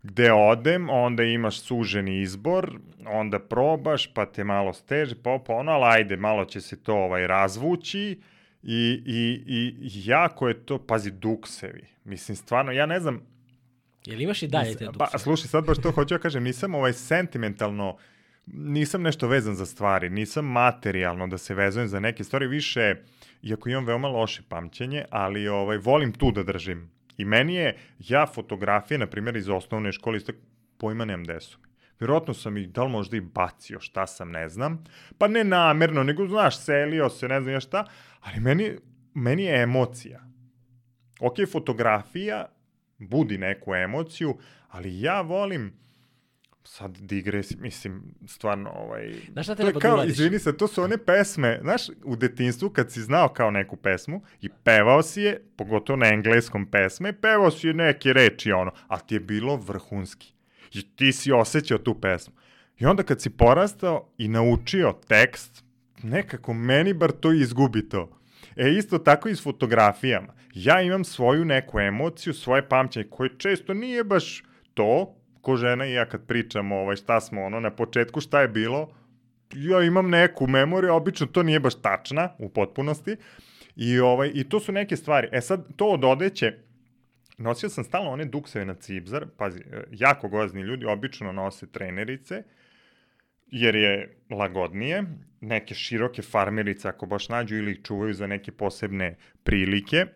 gde 0.03 0.33
odem, 0.33 0.91
onda 0.91 1.23
imaš 1.23 1.61
suženi 1.61 2.21
izbor, 2.21 2.79
onda 3.07 3.39
probaš, 3.39 4.15
pa 4.15 4.27
te 4.27 4.45
malo 4.45 4.73
steže, 4.73 5.15
pa, 5.23 5.39
pa 5.47 5.55
ono, 5.55 5.73
ali 5.73 5.85
ajde, 5.85 6.17
malo 6.17 6.45
će 6.45 6.61
se 6.61 6.83
to 6.83 6.95
ovaj, 6.95 7.27
razvući, 7.27 8.21
I, 8.67 9.03
i, 9.07 9.45
i 9.47 9.91
jako 10.05 10.49
je 10.49 10.65
to, 10.67 10.79
pazi, 10.79 11.11
duksevi. 11.11 11.87
Mislim, 12.05 12.37
stvarno, 12.37 12.73
ja 12.73 12.87
ne 12.87 13.01
znam... 13.01 13.21
Jel 14.07 14.21
imaš 14.21 14.43
i 14.43 14.49
dalje 14.49 14.77
te 14.77 14.85
duksevi? 14.85 15.09
Pa, 15.13 15.19
slušaj, 15.19 15.49
sad 15.49 15.67
baš 15.67 15.79
to 15.79 15.91
hoću 15.91 16.15
ja 16.15 16.19
kažem, 16.19 16.43
nisam 16.43 16.75
ovaj 16.75 16.93
sentimentalno, 16.93 17.97
nisam 18.47 19.03
nešto 19.03 19.29
vezan 19.29 19.55
za 19.55 19.67
stvari, 19.67 20.11
nisam 20.11 20.47
materijalno 20.47 21.27
da 21.27 21.39
se 21.39 21.55
vezujem 21.55 21.89
za 21.89 22.01
neke 22.01 22.25
stvari, 22.25 22.47
više, 22.47 22.95
iako 23.43 23.69
imam 23.69 23.85
veoma 23.85 24.09
loše 24.09 24.43
pamćenje, 24.49 25.05
ali 25.11 25.49
ovaj, 25.49 25.77
volim 25.77 26.13
tu 26.13 26.31
da 26.31 26.43
držim. 26.43 26.91
I 27.17 27.25
meni 27.25 27.55
je, 27.55 27.77
ja 27.99 28.27
fotografije, 28.27 28.99
na 28.99 29.07
primjer, 29.07 29.37
iz 29.37 29.49
osnovne 29.49 29.93
škole, 29.93 30.17
isto 30.17 30.33
pojma 30.79 31.05
nemam 31.05 31.25
gde 31.25 31.41
su 31.41 31.59
Vjerojatno 32.01 32.35
sam 32.35 32.57
ih, 32.57 32.69
da 32.69 32.85
li 32.85 32.91
možda 32.91 33.17
i 33.17 33.21
bacio, 33.21 33.81
šta 33.81 34.07
sam, 34.07 34.31
ne 34.31 34.49
znam. 34.49 34.85
Pa 35.19 35.29
ne 35.29 35.45
namerno, 35.45 36.03
nego, 36.03 36.27
znaš, 36.27 36.59
selio 36.59 37.09
se, 37.11 37.29
ne 37.29 37.41
znam 37.41 37.55
ja 37.55 37.61
šta. 37.61 37.85
Ali 38.25 38.41
meni, 38.41 38.77
meni 39.15 39.45
je 39.45 39.63
emocija. 39.63 40.25
Ok, 41.21 41.35
fotografija 41.53 42.47
budi 42.99 43.39
neku 43.39 43.75
emociju, 43.75 44.39
ali 44.69 45.01
ja 45.01 45.21
volim 45.21 45.73
sad 46.65 46.99
digres, 46.99 47.57
mislim, 47.59 48.15
stvarno, 48.27 48.71
ovaj... 48.71 49.15
Znaš 49.33 49.47
šta 49.47 49.55
to 49.55 49.63
je 49.63 49.65
treba 49.65 49.81
da 49.81 49.81
kao, 49.81 49.95
uradiš? 49.95 50.13
izvini 50.13 50.39
se, 50.39 50.57
to 50.57 50.69
su 50.69 50.83
one 50.83 50.99
pesme, 50.99 51.59
znaš, 51.63 51.83
u 52.05 52.17
detinstvu 52.17 52.71
kad 52.71 52.93
si 52.93 53.01
znao 53.03 53.29
kao 53.29 53.51
neku 53.51 53.77
pesmu 53.77 54.23
i 54.41 54.49
pevao 54.65 55.03
si 55.03 55.23
je, 55.23 55.43
pogotovo 55.57 55.97
na 55.97 56.09
engleskom 56.09 56.67
pesme, 56.71 57.21
pevao 57.21 57.51
si 57.51 57.67
je 57.67 57.75
neke 57.75 58.13
reči, 58.13 58.53
ono, 58.53 58.73
a 58.89 58.99
ti 58.99 59.15
je 59.15 59.21
bilo 59.21 59.57
vrhunski. 59.57 60.35
I 60.73 60.97
ti 60.97 61.13
si 61.13 61.33
osjećao 61.33 61.79
tu 61.79 62.01
pesmu. 62.01 62.35
I 62.79 62.87
onda 62.87 63.03
kad 63.03 63.21
si 63.21 63.31
porastao 63.31 64.09
i 64.19 64.29
naučio 64.29 64.95
tekst, 65.09 65.64
nekako 66.05 66.55
meni 66.55 66.93
bar 66.93 67.13
to 67.13 67.33
izgubi 67.33 67.89
to. 67.89 68.19
E, 68.57 68.71
isto 68.71 68.99
tako 68.99 69.29
i 69.29 69.37
s 69.37 69.43
fotografijama. 69.43 70.35
Ja 70.55 70.83
imam 70.83 71.05
svoju 71.05 71.45
neku 71.45 71.81
emociju, 71.81 72.35
svoje 72.35 72.69
pamćenje, 72.69 73.07
koje 73.11 73.31
često 73.39 73.75
nije 73.75 74.05
baš 74.05 74.43
to, 74.75 75.15
ko 75.41 75.57
žena 75.57 75.87
i 75.87 75.93
ja 75.93 76.09
kad 76.09 76.27
pričamo 76.27 76.77
ovaj, 76.77 76.97
šta 76.97 77.21
smo 77.21 77.43
ono, 77.45 77.61
na 77.61 77.71
početku 77.71 78.21
šta 78.21 78.41
je 78.41 78.49
bilo, 78.49 78.91
ja 79.55 79.83
imam 79.83 80.11
neku 80.11 80.47
memoriju, 80.47 80.95
obično 80.95 81.27
to 81.27 81.43
nije 81.43 81.61
baš 81.61 81.75
tačna 81.83 82.29
u 82.39 82.49
potpunosti. 82.49 83.17
I, 83.77 84.01
ovaj, 84.01 84.31
I 84.35 84.49
to 84.49 84.61
su 84.61 84.73
neke 84.73 84.97
stvari. 84.97 85.29
E 85.33 85.41
sad, 85.41 85.77
to 85.77 85.87
od 85.87 86.05
odeće, 86.05 86.53
nosio 87.39 87.69
sam 87.69 87.85
stalno 87.85 88.11
one 88.11 88.25
dukseve 88.25 88.65
na 88.65 88.75
cipzar, 88.75 89.27
pazi, 89.37 89.61
e, 89.61 89.83
jako 89.91 90.29
gozni 90.29 90.63
ljudi 90.63 90.87
obično 90.87 91.33
nose 91.33 91.67
trenerice, 91.67 92.43
jer 93.47 93.75
je 93.75 94.17
lagodnije, 94.31 95.05
neke 95.47 95.75
široke 95.75 96.23
farmerice 96.23 96.89
ako 96.89 97.07
baš 97.07 97.29
nađu 97.29 97.57
ili 97.57 97.73
ih 97.73 97.83
čuvaju 97.83 98.15
za 98.15 98.27
neke 98.27 98.53
posebne 98.53 99.17
prilike, 99.45 100.07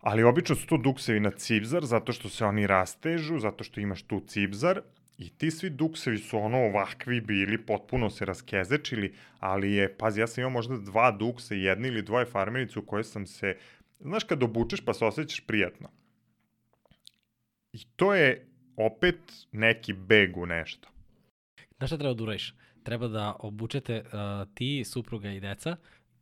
ali 0.00 0.22
obično 0.22 0.56
su 0.56 0.66
to 0.66 0.76
duksevi 0.76 1.20
na 1.20 1.30
cipzar 1.30 1.84
zato 1.84 2.12
što 2.12 2.28
se 2.28 2.44
oni 2.44 2.66
rastežu, 2.66 3.38
zato 3.38 3.64
što 3.64 3.80
imaš 3.80 4.02
tu 4.02 4.20
cipzar 4.26 4.80
i 5.18 5.28
ti 5.30 5.50
svi 5.50 5.70
duksevi 5.70 6.18
su 6.18 6.38
ono 6.38 6.58
ovakvi 6.58 7.20
bili, 7.20 7.58
potpuno 7.66 8.10
se 8.10 8.24
raskezečili, 8.24 9.14
ali 9.40 9.72
je, 9.72 9.96
pazi, 9.96 10.20
ja 10.20 10.26
sam 10.26 10.42
imao 10.42 10.50
možda 10.50 10.78
dva 10.78 11.10
dukse, 11.10 11.58
jedne 11.58 11.88
ili 11.88 12.02
dvoje 12.02 12.26
farmerice 12.26 12.78
u 12.78 12.86
koje 12.86 13.04
sam 13.04 13.26
se, 13.26 13.56
znaš 14.00 14.24
kad 14.24 14.42
obučeš 14.42 14.80
pa 14.80 14.94
se 14.94 15.04
osjećaš 15.04 15.40
prijatno. 15.40 15.90
I 17.72 17.84
to 17.96 18.14
je 18.14 18.46
opet 18.76 19.18
neki 19.52 19.92
beg 19.92 20.36
u 20.36 20.46
nešto. 20.46 20.88
Znaš 21.78 21.90
šta 21.90 21.98
treba 21.98 22.14
da 22.14 22.22
uradiš? 22.22 22.54
Treba 22.90 23.08
da 23.08 23.36
obučete 23.40 24.02
uh, 24.02 24.10
ti, 24.54 24.84
supruga 24.84 25.30
i 25.30 25.40
deca, 25.40 25.76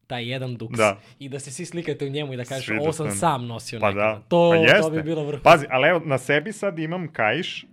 taj 0.06 0.28
jedan 0.28 0.56
duks 0.56 0.76
Da. 0.76 0.98
i 1.18 1.28
da 1.28 1.38
se 1.38 1.50
svi 1.50 1.64
slikate 1.64 2.06
u 2.06 2.10
njemu 2.10 2.32
i 2.32 2.36
da 2.36 2.44
kažeš 2.44 2.66
Svi 2.66 2.74
da 2.74 2.82
ovo 2.82 2.92
sam 2.92 3.10
sam- 3.10 3.46
nosio 3.46 3.80
Pa 3.80 3.88
nekada. 3.88 4.06
da, 4.06 4.20
To, 4.20 4.52
pa 4.72 4.80
to 4.80 4.90
bi 4.90 5.02
bilo 5.02 5.22
vrhunsko. 5.22 5.44
Pazi, 5.44 5.66
ali 5.70 5.88
evo, 5.88 6.00
na 6.04 6.18
sebi 6.18 6.52
sad 6.52 6.78
imam 6.78 7.08
kaiš 7.08 7.66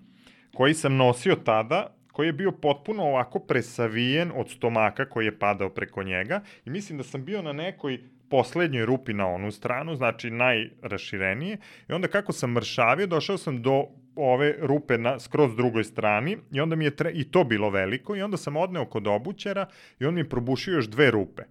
koji 0.53 0.73
sam 0.73 0.95
nosio 0.95 1.35
tada, 1.35 1.87
koji 2.07 2.27
je 2.27 2.33
bio 2.33 2.51
potpuno 2.51 3.03
ovako 3.03 3.39
presavijen 3.39 4.31
od 4.35 4.49
stomaka 4.49 5.05
koji 5.05 5.25
je 5.25 5.39
padao 5.39 5.69
preko 5.69 6.03
njega 6.03 6.41
i 6.65 6.69
mislim 6.69 6.97
da 6.97 7.03
sam 7.03 7.25
bio 7.25 7.41
na 7.41 7.53
nekoj 7.53 7.99
poslednjoj 8.29 8.85
rupi 8.85 9.13
na 9.13 9.27
onu 9.27 9.51
stranu, 9.51 9.95
znači 9.95 10.29
najraširenije 10.31 11.57
i 11.89 11.93
onda 11.93 12.07
kako 12.07 12.31
sam 12.33 12.51
mršavio, 12.51 13.07
došao 13.07 13.37
sam 13.37 13.61
do 13.61 13.83
ove 14.15 14.55
rupe 14.61 14.97
na 14.97 15.19
skroz 15.19 15.55
drugoj 15.55 15.83
strani 15.83 16.37
i 16.51 16.61
onda 16.61 16.75
mi 16.75 16.85
je 16.85 16.95
tre... 16.95 17.11
i 17.13 17.31
to 17.31 17.43
bilo 17.43 17.69
veliko 17.69 18.15
i 18.15 18.21
onda 18.21 18.37
sam 18.37 18.55
odneo 18.55 18.85
kod 18.85 19.07
obućara 19.07 19.65
i 19.99 20.05
on 20.05 20.13
mi 20.13 20.19
je 20.19 20.29
probušio 20.29 20.73
još 20.73 20.87
dve 20.87 21.11
rupe. 21.11 21.43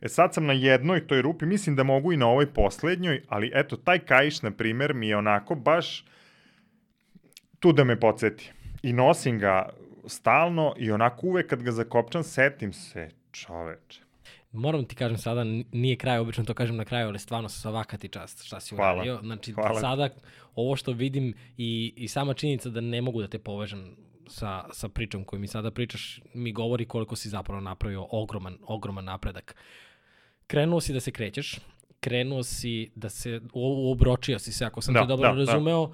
E 0.00 0.08
sad 0.08 0.34
sam 0.34 0.46
na 0.46 0.52
jednoj 0.52 1.06
toj 1.06 1.22
rupi, 1.22 1.46
mislim 1.46 1.76
da 1.76 1.82
mogu 1.82 2.12
i 2.12 2.16
na 2.16 2.26
ovoj 2.26 2.52
poslednjoj, 2.52 3.22
ali 3.28 3.50
eto, 3.54 3.76
taj 3.76 3.98
kaiš, 3.98 4.42
na 4.42 4.50
primer, 4.50 4.94
mi 4.94 5.08
je 5.08 5.16
onako 5.16 5.54
baš 5.54 6.04
tu 7.58 7.72
da 7.72 7.84
me 7.84 8.00
podsjeti. 8.00 8.52
I 8.82 8.92
nosim 8.92 9.38
ga 9.38 9.68
stalno 10.06 10.74
i 10.78 10.90
onako 10.92 11.26
uvek 11.26 11.46
kad 11.46 11.62
ga 11.62 11.72
zakopčam, 11.72 12.22
setim 12.22 12.72
se, 12.72 13.08
čoveče. 13.32 14.09
Moram 14.52 14.84
ti 14.84 14.94
kažem 14.94 15.18
sada, 15.18 15.44
nije 15.72 15.96
kraj, 15.96 16.18
obično 16.18 16.44
to 16.44 16.54
kažem 16.54 16.76
na 16.76 16.84
kraju, 16.84 17.08
ali 17.08 17.18
stvarno 17.18 17.48
svaka 17.48 17.98
ti 17.98 18.08
čast 18.08 18.44
šta 18.44 18.60
si 18.60 18.74
Hvala. 18.74 18.94
uradio. 18.94 19.20
Znači, 19.22 19.52
Hvala. 19.52 19.80
sada 19.80 20.08
ovo 20.54 20.76
što 20.76 20.92
vidim 20.92 21.34
i, 21.56 21.92
i 21.96 22.08
sama 22.08 22.34
činjenica 22.34 22.68
da 22.70 22.80
ne 22.80 23.02
mogu 23.02 23.20
da 23.20 23.28
te 23.28 23.38
povežem 23.38 23.96
sa, 24.26 24.64
sa 24.72 24.88
pričom 24.88 25.24
koju 25.24 25.40
mi 25.40 25.46
sada 25.46 25.70
pričaš, 25.70 26.20
mi 26.34 26.52
govori 26.52 26.84
koliko 26.84 27.16
si 27.16 27.28
zapravo 27.28 27.60
napravio 27.60 28.06
ogroman, 28.10 28.58
ogroman 28.62 29.04
napredak. 29.04 29.54
Krenuo 30.46 30.80
si 30.80 30.92
da 30.92 31.00
se 31.00 31.10
krećeš, 31.10 31.58
krenuo 32.00 32.42
si 32.42 32.90
da 32.94 33.08
se, 33.08 33.40
ubročio 33.92 34.38
si 34.38 34.52
se, 34.52 34.64
ako 34.64 34.80
sam 34.80 34.94
Da, 34.94 35.00
te 35.00 35.06
dobro 35.06 35.28
da, 35.28 35.34
da. 35.34 35.38
razumeo, 35.52 35.90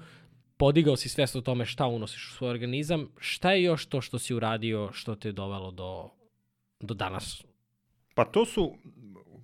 podigao 0.57 0.95
si 0.95 1.09
svest 1.09 1.35
o 1.35 1.41
tome 1.41 1.65
šta 1.65 1.87
unosiš 1.87 2.29
u 2.31 2.33
svoj 2.33 2.49
organizam. 2.49 3.09
Šta 3.17 3.51
je 3.51 3.63
još 3.63 3.85
to 3.85 4.01
što 4.01 4.19
si 4.19 4.33
uradio, 4.33 4.89
što 4.93 5.15
te 5.15 5.27
je 5.27 5.33
dovelo 5.33 5.71
do, 5.71 6.09
do 6.79 6.93
danas? 6.93 7.43
Pa 8.17 8.25
to 8.25 8.45
su, 8.45 8.77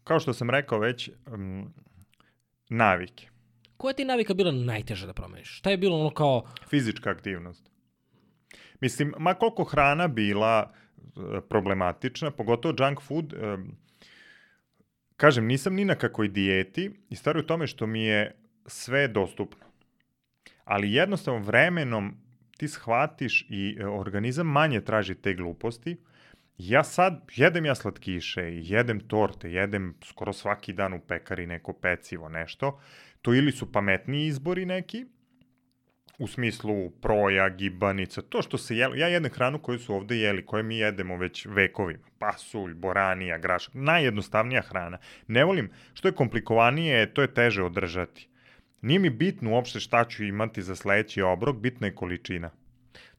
kao 0.04 0.20
što 0.20 0.34
sam 0.34 0.50
rekao 0.50 0.80
već, 0.80 1.10
um, 1.34 1.74
navike. 2.70 3.30
Koja 3.78 3.94
ti 3.94 4.06
navika 4.06 4.34
bila 4.34 4.52
najteža 4.52 5.08
da 5.08 5.14
promeniš? 5.14 5.58
Šta 5.58 5.70
je 5.70 5.78
bilo 5.78 6.00
ono 6.00 6.10
kao, 6.10 6.46
Fizička 6.70 7.10
aktivnost. 7.10 7.70
Mislim, 8.82 9.14
ma 9.20 9.34
koliko 9.34 9.64
hrana 9.64 10.08
bila 10.08 10.74
e, 10.98 11.42
problematična, 11.50 12.32
pogotovo 12.32 12.76
junk 12.80 13.02
food, 13.02 13.34
e, 13.34 13.58
kažem, 15.18 15.46
nisam 15.46 15.76
ni 15.76 15.86
na 15.86 15.96
kakvoj 15.96 16.28
dijeti 16.28 16.92
i 17.10 17.16
stvar 17.16 17.38
u 17.38 17.44
tome 17.44 17.68
što 17.68 17.88
mi 17.88 18.04
je 18.04 18.36
sve 18.66 19.08
dostupno. 19.08 19.66
Ali 20.64 20.94
jednostavno 20.94 21.46
vremenom 21.46 22.18
ti 22.58 22.68
shvatiš 22.68 23.46
i 23.50 23.78
e, 23.80 23.86
organizam 23.86 24.48
manje 24.48 24.82
traži 24.82 25.16
te 25.16 25.34
gluposti. 25.34 25.98
Ja 26.58 26.84
sad 26.84 27.22
jedem 27.36 27.66
ja 27.66 27.76
slatkiše, 27.76 28.42
jedem 28.42 29.00
torte, 29.00 29.52
jedem 29.52 29.96
skoro 30.04 30.34
svaki 30.34 30.74
dan 30.74 30.94
u 30.94 31.00
pekari 31.00 31.48
neko 31.48 31.74
pecivo, 31.74 32.30
nešto. 32.30 32.80
To 33.22 33.34
ili 33.34 33.52
su 33.52 33.72
pametniji 33.72 34.28
izbori 34.28 34.66
neki, 34.66 35.06
u 36.20 36.28
smislu 36.28 36.90
proja, 36.90 37.50
gibanica, 37.50 38.22
to 38.22 38.42
što 38.42 38.58
se 38.58 38.78
jelo. 38.78 38.96
Ja 38.96 39.08
jedem 39.08 39.32
hranu 39.32 39.60
koju 39.60 39.80
su 39.80 39.96
ovde 39.96 40.18
jeli, 40.18 40.46
koje 40.46 40.64
mi 40.64 40.78
jedemo 40.78 41.18
već 41.18 41.46
vekovima. 41.46 42.04
Pasulj, 42.20 42.74
boranija, 42.74 43.38
grašak, 43.38 43.74
najjednostavnija 43.74 44.62
hrana. 44.62 44.98
Ne 45.28 45.46
volim, 45.46 45.72
što 45.94 46.08
je 46.08 46.16
komplikovanije, 46.16 47.14
to 47.14 47.22
je 47.22 47.34
teže 47.34 47.64
održati. 47.64 48.30
Nije 48.82 49.00
mi 49.00 49.10
bitno 49.10 49.52
uopšte 49.52 49.80
šta 49.80 50.06
ću 50.06 50.24
imati 50.24 50.62
za 50.62 50.76
sledeći 50.76 51.22
obrok, 51.22 51.58
bitna 51.58 51.88
je 51.88 51.96
količina. 51.96 52.52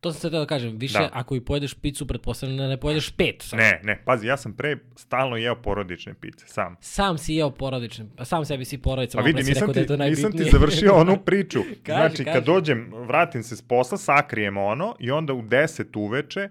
To 0.04 0.12
sam 0.12 0.20
se 0.20 0.30
teo 0.30 0.40
da 0.40 0.46
kažem, 0.46 0.76
više 0.76 0.98
Da. 0.98 1.08
ako 1.12 1.36
i 1.36 1.40
pojedeš 1.40 1.74
picu, 1.74 2.06
pretpostavljam 2.06 2.58
da 2.58 2.68
ne 2.68 2.76
pojedeš 2.76 3.10
pet. 3.10 3.42
Sad. 3.42 3.58
Ne, 3.58 3.80
ne, 3.84 4.02
pazi, 4.04 4.26
ja 4.26 4.36
sam 4.36 4.52
pre 4.52 4.76
stalno 4.96 5.36
jeo 5.36 5.54
porodične 5.56 6.14
pice, 6.14 6.46
sam. 6.46 6.76
Sam 6.80 7.18
si 7.18 7.34
jeo 7.34 7.50
porodične, 7.50 8.06
pa 8.16 8.24
sam 8.24 8.44
sebi 8.44 8.64
si 8.64 8.78
porodica, 8.78 9.18
Pa 9.18 9.24
vidi, 9.24 9.38
nisam 9.38 9.52
rekao 9.52 9.72
da 9.74 9.80
je 9.80 9.84
ti, 9.84 9.88
to 9.88 9.96
najbitnije. 9.96 10.28
nisam 10.28 10.44
ti 10.44 10.50
završio 10.50 10.94
onu 10.94 11.16
priču. 11.26 11.60
Kaži, 11.60 11.76
znači, 11.86 12.16
kaži. 12.16 12.34
kad 12.34 12.44
dođem, 12.44 12.90
vratim 12.92 13.42
se 13.42 13.56
s 13.56 13.62
posla, 13.62 13.98
sakrijem 13.98 14.56
ono 14.56 14.96
i 15.00 15.10
onda 15.10 15.32
u 15.32 15.42
10 15.42 15.98
uveče, 15.98 16.48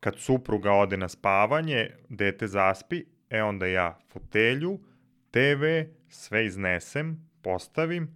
kad 0.00 0.14
supruga 0.18 0.72
ode 0.72 0.96
na 0.96 1.08
spavanje, 1.08 1.90
dete 2.08 2.46
zaspi, 2.46 3.02
e 3.30 3.42
onda 3.42 3.66
ja 3.66 3.98
fotelju, 4.08 4.78
TV, 5.30 5.64
sve 6.08 6.46
iznesem, 6.46 7.30
postavim, 7.42 8.14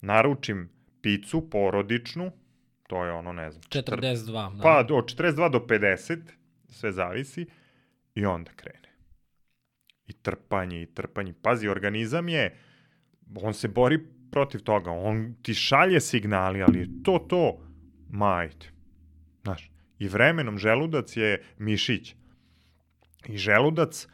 naručim 0.00 0.70
picu 1.00 1.50
porodičnu, 1.50 2.32
to 2.86 3.04
je 3.04 3.12
ono, 3.12 3.32
ne 3.32 3.50
znam, 3.50 3.62
42. 3.62 4.56
Da. 4.56 4.62
pa 4.62 4.78
od 4.78 5.14
42 5.14 5.50
do 5.50 5.58
50, 5.58 6.18
sve 6.68 6.92
zavisi, 6.92 7.46
i 8.14 8.26
onda 8.26 8.50
krene. 8.56 8.88
I 10.06 10.12
trpanje, 10.12 10.82
i 10.82 10.86
trpanje. 10.86 11.34
Pazi, 11.42 11.68
organizam 11.68 12.28
je, 12.28 12.58
on 13.34 13.54
se 13.54 13.68
bori 13.68 13.98
protiv 14.30 14.60
toga, 14.60 14.90
on 14.90 15.34
ti 15.42 15.54
šalje 15.54 16.00
signali, 16.00 16.62
ali 16.62 16.78
je 16.78 16.88
to 17.04 17.18
to, 17.28 17.58
majte. 18.10 18.70
Znaš, 19.42 19.70
i 19.98 20.08
vremenom 20.08 20.58
želudac 20.58 21.16
je 21.16 21.42
mišić. 21.58 22.14
I 23.28 23.36
želudac 23.38 24.08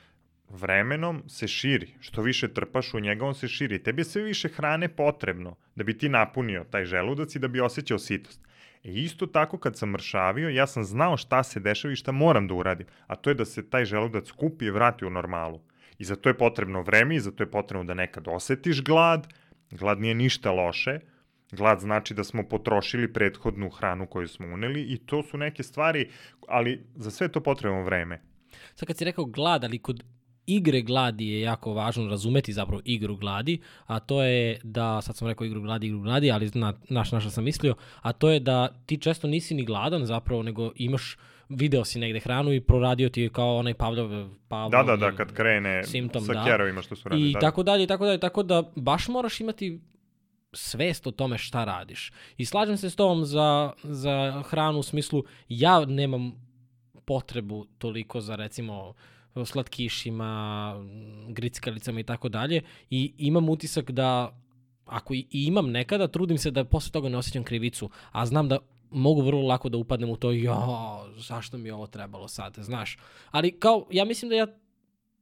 vremenom 0.48 1.22
se 1.28 1.48
širi. 1.48 1.94
Što 2.00 2.22
više 2.22 2.54
trpaš 2.54 2.94
u 2.94 3.00
njega, 3.00 3.24
on 3.24 3.34
se 3.34 3.48
širi. 3.48 3.82
Tebi 3.82 4.00
je 4.00 4.04
sve 4.04 4.22
više 4.22 4.48
hrane 4.48 4.88
potrebno 4.88 5.56
da 5.74 5.84
bi 5.84 5.98
ti 5.98 6.08
napunio 6.08 6.64
taj 6.70 6.84
želudac 6.84 7.34
i 7.34 7.38
da 7.38 7.48
bi 7.48 7.60
osjećao 7.60 7.98
sitost. 7.98 8.47
E 8.88 8.92
isto 8.92 9.26
tako 9.26 9.58
kad 9.58 9.76
sam 9.76 9.90
mršavio, 9.90 10.48
ja 10.48 10.66
sam 10.66 10.84
znao 10.84 11.16
šta 11.16 11.42
se 11.42 11.60
dešava 11.60 11.92
i 11.92 11.96
šta 11.96 12.12
moram 12.12 12.48
da 12.48 12.54
uradim. 12.54 12.86
A 13.06 13.16
to 13.16 13.30
je 13.30 13.34
da 13.34 13.44
se 13.44 13.70
taj 13.70 13.84
želudac 13.84 14.30
kupi 14.30 14.64
i 14.64 14.70
vrati 14.70 15.04
u 15.04 15.10
normalu. 15.10 15.60
I 15.98 16.04
za 16.04 16.16
to 16.16 16.28
je 16.28 16.38
potrebno 16.38 16.82
vreme 16.82 17.16
i 17.16 17.20
za 17.20 17.30
to 17.30 17.42
je 17.42 17.50
potrebno 17.50 17.84
da 17.84 17.94
nekad 17.94 18.28
osetiš 18.28 18.82
glad. 18.84 19.28
Glad 19.70 20.00
nije 20.00 20.14
ništa 20.14 20.52
loše. 20.52 21.00
Glad 21.52 21.80
znači 21.80 22.14
da 22.14 22.24
smo 22.24 22.42
potrošili 22.48 23.12
prethodnu 23.12 23.70
hranu 23.70 24.06
koju 24.06 24.28
smo 24.28 24.46
uneli 24.46 24.82
i 24.82 24.98
to 24.98 25.22
su 25.22 25.36
neke 25.36 25.62
stvari, 25.62 26.10
ali 26.48 26.86
za 26.94 27.10
sve 27.10 27.28
to 27.28 27.40
potrebno 27.40 27.82
vreme. 27.82 28.20
Sad 28.74 28.86
kad 28.86 28.96
si 28.96 29.04
rekao 29.04 29.24
glad, 29.24 29.64
ali 29.64 29.78
kod 29.78 30.04
igre 30.48 30.80
gladi 30.82 31.28
je 31.28 31.40
jako 31.40 31.72
važno 31.72 32.08
razumeti 32.08 32.52
zapravo 32.52 32.82
igru 32.84 33.16
gladi, 33.16 33.60
a 33.86 34.00
to 34.00 34.22
je 34.22 34.60
da, 34.62 35.02
sad 35.02 35.16
sam 35.16 35.28
rekao 35.28 35.44
igru 35.44 35.60
gladi, 35.60 35.86
igru 35.86 36.00
gladi, 36.00 36.30
ali 36.32 36.50
na, 36.54 36.72
naš, 36.88 37.12
naša 37.12 37.30
sam 37.30 37.44
mislio, 37.44 37.74
a 38.02 38.12
to 38.12 38.30
je 38.30 38.40
da 38.40 38.68
ti 38.86 38.96
često 38.96 39.26
nisi 39.26 39.54
ni 39.54 39.64
gladan 39.64 40.06
zapravo, 40.06 40.42
nego 40.42 40.72
imaš 40.76 41.16
video 41.48 41.84
si 41.84 41.98
negde 41.98 42.20
hranu 42.20 42.52
i 42.52 42.60
proradio 42.60 43.08
ti 43.08 43.22
je 43.22 43.28
kao 43.28 43.56
onaj 43.56 43.74
Pavlov, 43.74 44.28
Pavlov 44.48 44.70
Da, 44.70 44.82
da, 44.82 44.96
da, 44.96 45.16
kad 45.16 45.32
krene 45.32 45.84
simptom, 45.84 46.24
sa 46.24 46.32
da. 46.32 46.44
kerovima 46.44 46.82
što 46.82 46.96
su 46.96 47.08
radili. 47.08 47.30
I 47.30 47.32
da, 47.32 47.40
tako 47.40 47.62
dalje, 47.62 47.84
i 47.84 47.86
tako 47.86 48.04
dalje, 48.04 48.18
tako 48.18 48.42
da 48.42 48.62
baš 48.76 49.08
moraš 49.08 49.40
imati 49.40 49.80
svest 50.52 51.06
o 51.06 51.10
tome 51.10 51.38
šta 51.38 51.64
radiš. 51.64 52.12
I 52.36 52.44
slažem 52.44 52.76
se 52.76 52.90
s 52.90 52.96
tobom 52.96 53.24
za, 53.24 53.72
za 53.82 54.42
hranu 54.46 54.78
u 54.78 54.82
smislu, 54.82 55.24
ja 55.48 55.84
nemam 55.84 56.32
potrebu 57.04 57.66
toliko 57.78 58.20
za 58.20 58.36
recimo 58.36 58.94
slatkišima, 59.44 60.74
grickalicama 61.28 62.00
i 62.00 62.04
tako 62.04 62.28
dalje 62.28 62.62
i 62.90 63.12
imam 63.18 63.48
utisak 63.48 63.90
da 63.90 64.38
ako 64.86 65.14
i 65.14 65.26
imam 65.30 65.70
nekada, 65.70 66.08
trudim 66.08 66.38
se 66.38 66.50
da 66.50 66.64
posle 66.64 66.92
toga 66.92 67.08
ne 67.08 67.16
osjećam 67.16 67.44
krivicu, 67.44 67.90
a 68.12 68.26
znam 68.26 68.48
da 68.48 68.58
mogu 68.90 69.22
vrlo 69.22 69.46
lako 69.46 69.68
da 69.68 69.78
upadnem 69.78 70.10
u 70.10 70.16
to, 70.16 70.30
jo, 70.30 70.56
zašto 71.16 71.58
mi 71.58 71.70
ovo 71.70 71.86
trebalo 71.86 72.28
sad, 72.28 72.54
znaš. 72.58 72.98
Ali 73.30 73.60
kao, 73.60 73.86
ja 73.90 74.04
mislim 74.04 74.28
da 74.28 74.34
ja 74.34 74.46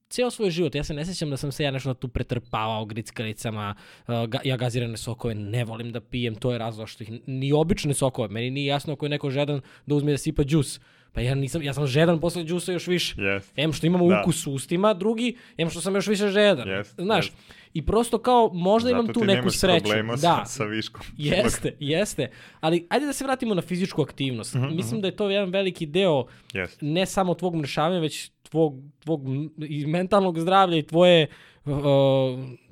ceo 0.09 0.31
svoj 0.31 0.51
život, 0.51 0.75
ja 0.75 0.85
se 0.85 0.95
ne 0.95 1.07
sjećam 1.07 1.31
da 1.31 1.37
sam 1.37 1.53
se 1.53 1.65
ja 1.65 1.71
nešto 1.71 1.95
tu 1.95 2.09
pretrpavao 2.09 2.85
grickalicama, 2.85 3.75
ga, 4.07 4.41
ja 4.45 4.57
gazirane 4.57 4.97
sokove 4.97 5.35
ne 5.35 5.65
volim 5.65 5.93
da 5.93 6.01
pijem, 6.01 6.35
to 6.35 6.53
je 6.53 6.59
razlog 6.59 6.89
što 6.89 7.05
ih, 7.05 7.11
ni 7.27 7.53
obične 7.53 7.95
sokove, 7.95 8.29
meni 8.29 8.51
nije 8.51 8.67
jasno 8.67 8.93
ako 8.93 9.05
je 9.05 9.11
neko 9.11 9.31
žedan 9.31 9.61
da 9.87 9.95
uzme 9.95 10.13
da 10.13 10.19
sipa 10.19 10.43
džus. 10.43 10.81
Pa 11.17 11.23
ja 11.23 11.35
nisam, 11.35 11.63
ja 11.63 11.73
sam 11.73 11.87
žedan 11.87 12.21
posle 12.21 12.45
džusa 12.45 12.73
još 12.73 12.87
više. 12.87 13.15
Jest. 13.19 13.53
Em 13.57 13.73
što 13.73 13.87
imamo 13.87 14.09
Da. 14.09 14.21
ukus 14.21 14.47
u 14.47 14.53
ustima, 14.53 14.95
drugi, 14.95 15.37
em 15.57 15.71
što 15.71 15.81
sam 15.81 15.95
još 15.95 16.07
više 16.07 16.29
žedan. 16.29 16.69
Jest, 16.69 16.95
Znaš, 16.95 17.27
jest. 17.27 17.37
i 17.75 17.87
prosto 17.87 18.19
kao 18.19 18.51
možda 18.55 18.91
imam 18.91 19.03
Zato 19.03 19.13
tu 19.13 19.21
ti 19.21 19.27
neku 19.27 19.37
nemaš 19.37 19.57
sreću. 19.57 19.85
problema 19.85 20.17
Da, 20.17 20.45
sa, 20.47 20.65
viškom. 20.65 21.03
Jeste, 21.17 21.77
jeste. 21.81 22.31
Ali 22.61 22.87
ajde 22.91 23.07
da 23.07 23.13
se 23.13 23.25
vratimo 23.25 23.55
na 23.55 23.63
fizičku 23.63 24.03
aktivnost. 24.03 24.55
Mislim 24.71 25.01
da 25.01 25.09
je 25.09 25.17
to 25.17 25.31
jedan 25.31 25.51
veliki 25.51 25.87
deo 25.87 26.25
Jest. 26.53 26.79
ne 26.83 27.07
samo 27.07 27.35
tvog 27.35 27.57
mrešavanja, 27.57 28.01
već 28.01 28.31
tvog, 28.43 28.75
tvog 28.99 29.21
i 29.61 29.87
mentalnog 29.87 30.41
zdravlja 30.41 30.77
i 30.77 30.83
tvoje 30.83 31.27
uh, 31.67 31.75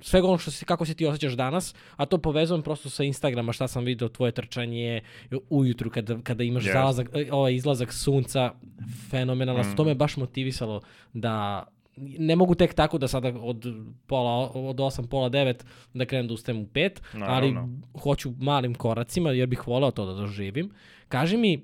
svega 0.01 0.26
ono 0.28 0.38
što 0.38 0.51
si, 0.51 0.64
kako 0.64 0.84
se 0.84 0.95
ti 0.95 1.07
osjećaš 1.07 1.32
danas, 1.32 1.74
a 1.97 2.07
to 2.07 2.18
povezujem 2.18 2.62
prosto 2.62 2.90
sa 2.90 3.05
Instagrama, 3.05 3.53
šta 3.53 3.68
sam 3.68 3.84
video, 3.84 4.09
tvoje 4.09 4.32
trčanje 4.32 5.01
ujutru 5.51 5.90
kada, 5.90 6.18
kada 6.22 6.45
imaš 6.45 6.64
Yes. 6.64 6.72
zalazak, 6.72 7.09
e, 7.14 7.28
ovaj 7.32 7.55
izlazak 7.55 7.92
sunca, 7.92 8.53
fenomenalno. 9.11 9.64
To 9.76 9.84
me 9.84 9.95
baš 9.95 10.16
motivisalo 10.16 10.80
da 11.12 11.64
ne 11.97 12.36
mogu 12.36 12.55
tek 12.55 12.74
tako 12.74 12.99
da 12.99 13.09
sada 13.09 13.32
od 13.40 13.64
pola 14.07 14.51
od 14.51 14.76
8 14.76 15.07
pola 15.07 15.30
9 15.30 15.55
da 15.95 16.05
krenem 16.05 16.28
da 16.28 16.34
ustajem 16.34 16.61
u 16.61 16.66
5, 16.66 16.90
ali 17.12 17.20
Naravno. 17.53 17.68
hoću 18.03 18.32
malim 18.38 18.74
koracima 18.74 19.30
jer 19.30 19.47
bih 19.49 19.68
voleo 19.68 19.90
to 19.90 20.07
da 20.07 20.12
doživim. 20.12 20.70
Kaži 21.09 21.36
mi 21.36 21.62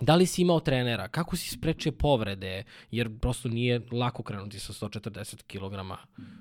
Da 0.00 0.14
li 0.14 0.26
si 0.26 0.42
imao 0.42 0.60
trenera? 0.60 1.08
Kako 1.08 1.36
si 1.36 1.50
sprečio 1.50 1.92
povrede? 1.92 2.64
Jer 2.90 3.18
prosto 3.20 3.48
nije 3.48 3.80
lako 3.92 4.22
krenuti 4.22 4.58
sa 4.58 4.72
140 4.72 5.42
kg. 5.42 5.98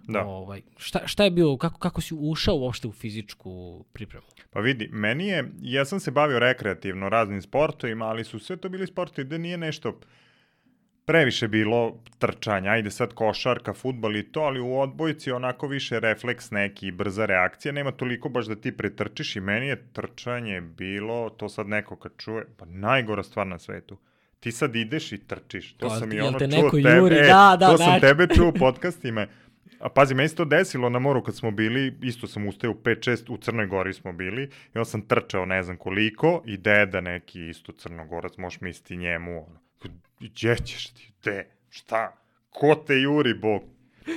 Da. 0.07 0.25
Ovaj, 0.25 0.61
šta, 0.77 1.07
šta 1.07 1.23
je 1.23 1.31
bilo, 1.31 1.57
kako, 1.57 1.79
kako 1.79 2.01
si 2.01 2.13
ušao 2.17 2.55
uopšte 2.55 2.87
u 2.87 2.91
fizičku 2.91 3.85
pripremu? 3.93 4.25
Pa 4.49 4.59
vidi, 4.59 4.89
meni 4.91 5.27
je, 5.27 5.51
ja 5.61 5.85
sam 5.85 5.99
se 5.99 6.11
bavio 6.11 6.39
rekreativno 6.39 7.09
raznim 7.09 7.41
sportovima, 7.41 8.05
ali 8.05 8.23
su 8.23 8.39
sve 8.39 8.57
to 8.57 8.69
bili 8.69 8.87
sportovi 8.87 9.25
gde 9.25 9.39
nije 9.39 9.57
nešto 9.57 9.99
previše 11.05 11.47
bilo 11.47 11.97
trčanja, 12.19 12.71
ajde 12.71 12.91
sad 12.91 13.13
košarka, 13.13 13.73
futbal 13.73 14.15
i 14.15 14.23
to, 14.31 14.41
ali 14.41 14.59
u 14.59 14.79
odbojci 14.79 15.31
onako 15.31 15.67
više 15.67 15.99
refleks 15.99 16.51
neki 16.51 16.91
brza 16.91 17.25
reakcija, 17.25 17.71
nema 17.71 17.91
toliko 17.91 18.29
baš 18.29 18.45
da 18.45 18.55
ti 18.55 18.77
pretrčiš 18.77 19.35
i 19.35 19.39
meni 19.39 19.67
je 19.67 19.83
trčanje 19.93 20.61
bilo, 20.61 21.29
to 21.29 21.49
sad 21.49 21.67
neko 21.67 21.95
kad 21.95 22.11
čuje, 22.17 22.45
pa 22.57 22.65
najgora 22.65 23.23
stvar 23.23 23.47
na 23.47 23.59
svetu. 23.59 23.97
Ti 24.39 24.51
sad 24.51 24.75
ideš 24.75 25.11
i 25.11 25.27
trčiš. 25.27 25.73
To 25.73 25.87
Pa, 25.87 25.95
sam 25.95 26.13
i 26.13 26.19
ono 26.19 26.39
te 26.39 26.47
čuo 26.51 26.63
neko 26.63 26.77
tebe, 26.77 26.97
juri? 26.97 27.15
e, 27.15 27.27
Da, 27.27 27.57
da, 27.59 27.67
to 27.67 27.77
sam 27.77 27.85
znači. 27.85 28.01
tebe 28.01 28.27
čuo 28.35 28.49
u 28.49 28.53
podcastima. 28.65 29.27
A 29.79 29.89
pazi, 29.89 30.15
meni 30.15 30.29
se 30.29 30.35
to 30.35 30.45
desilo 30.45 30.89
na 30.89 30.99
moru 30.99 31.23
kad 31.23 31.35
smo 31.35 31.51
bili, 31.51 31.97
isto 32.01 32.27
sam 32.27 32.47
ustao 32.47 32.71
u 32.71 32.73
5-6, 32.73 33.33
u 33.33 33.37
Crnoj 33.37 33.67
Gori 33.67 33.93
smo 33.93 34.13
bili, 34.13 34.43
i 34.43 34.49
onda 34.75 34.85
sam 34.85 35.01
trčao 35.01 35.45
ne 35.45 35.63
znam 35.63 35.77
koliko, 35.77 36.43
i 36.45 36.57
deda 36.57 37.01
neki 37.01 37.49
isto 37.49 37.71
crnogorac, 37.71 38.37
možeš 38.37 38.61
misliti 38.61 38.97
njemu, 38.97 39.45
ono, 39.47 39.59
gdje 40.21 40.55
ćeš 40.55 40.87
ti, 40.87 41.13
gde, 41.21 41.47
šta, 41.69 42.15
ko 42.49 42.75
te 42.87 43.01
juri, 43.01 43.33
bog. 43.33 43.63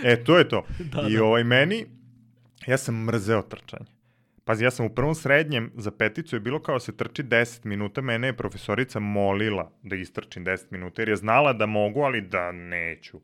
E, 0.04 0.24
to 0.24 0.38
je 0.38 0.48
to. 0.48 0.66
Da, 0.92 1.06
I 1.08 1.16
da. 1.16 1.24
ovaj 1.24 1.44
meni, 1.44 1.86
ja 2.66 2.78
sam 2.78 3.04
mrzeo 3.04 3.42
trčanje. 3.42 3.94
Pazi, 4.44 4.64
ja 4.64 4.70
sam 4.70 4.86
u 4.86 4.94
prvom 4.94 5.14
srednjem 5.14 5.70
za 5.74 5.90
peticu 5.90 6.36
je 6.36 6.40
bilo 6.40 6.62
kao 6.62 6.74
da 6.74 6.80
se 6.80 6.96
trči 6.96 7.22
10 7.22 7.64
minuta, 7.64 8.00
mene 8.00 8.26
je 8.26 8.36
profesorica 8.36 9.00
molila 9.00 9.70
da 9.82 9.96
istrčim 9.96 10.44
10 10.44 10.64
minuta, 10.70 11.02
jer 11.02 11.08
je 11.08 11.16
znala 11.16 11.52
da 11.52 11.66
mogu, 11.66 12.00
ali 12.00 12.20
da 12.20 12.52
neću. 12.52 13.20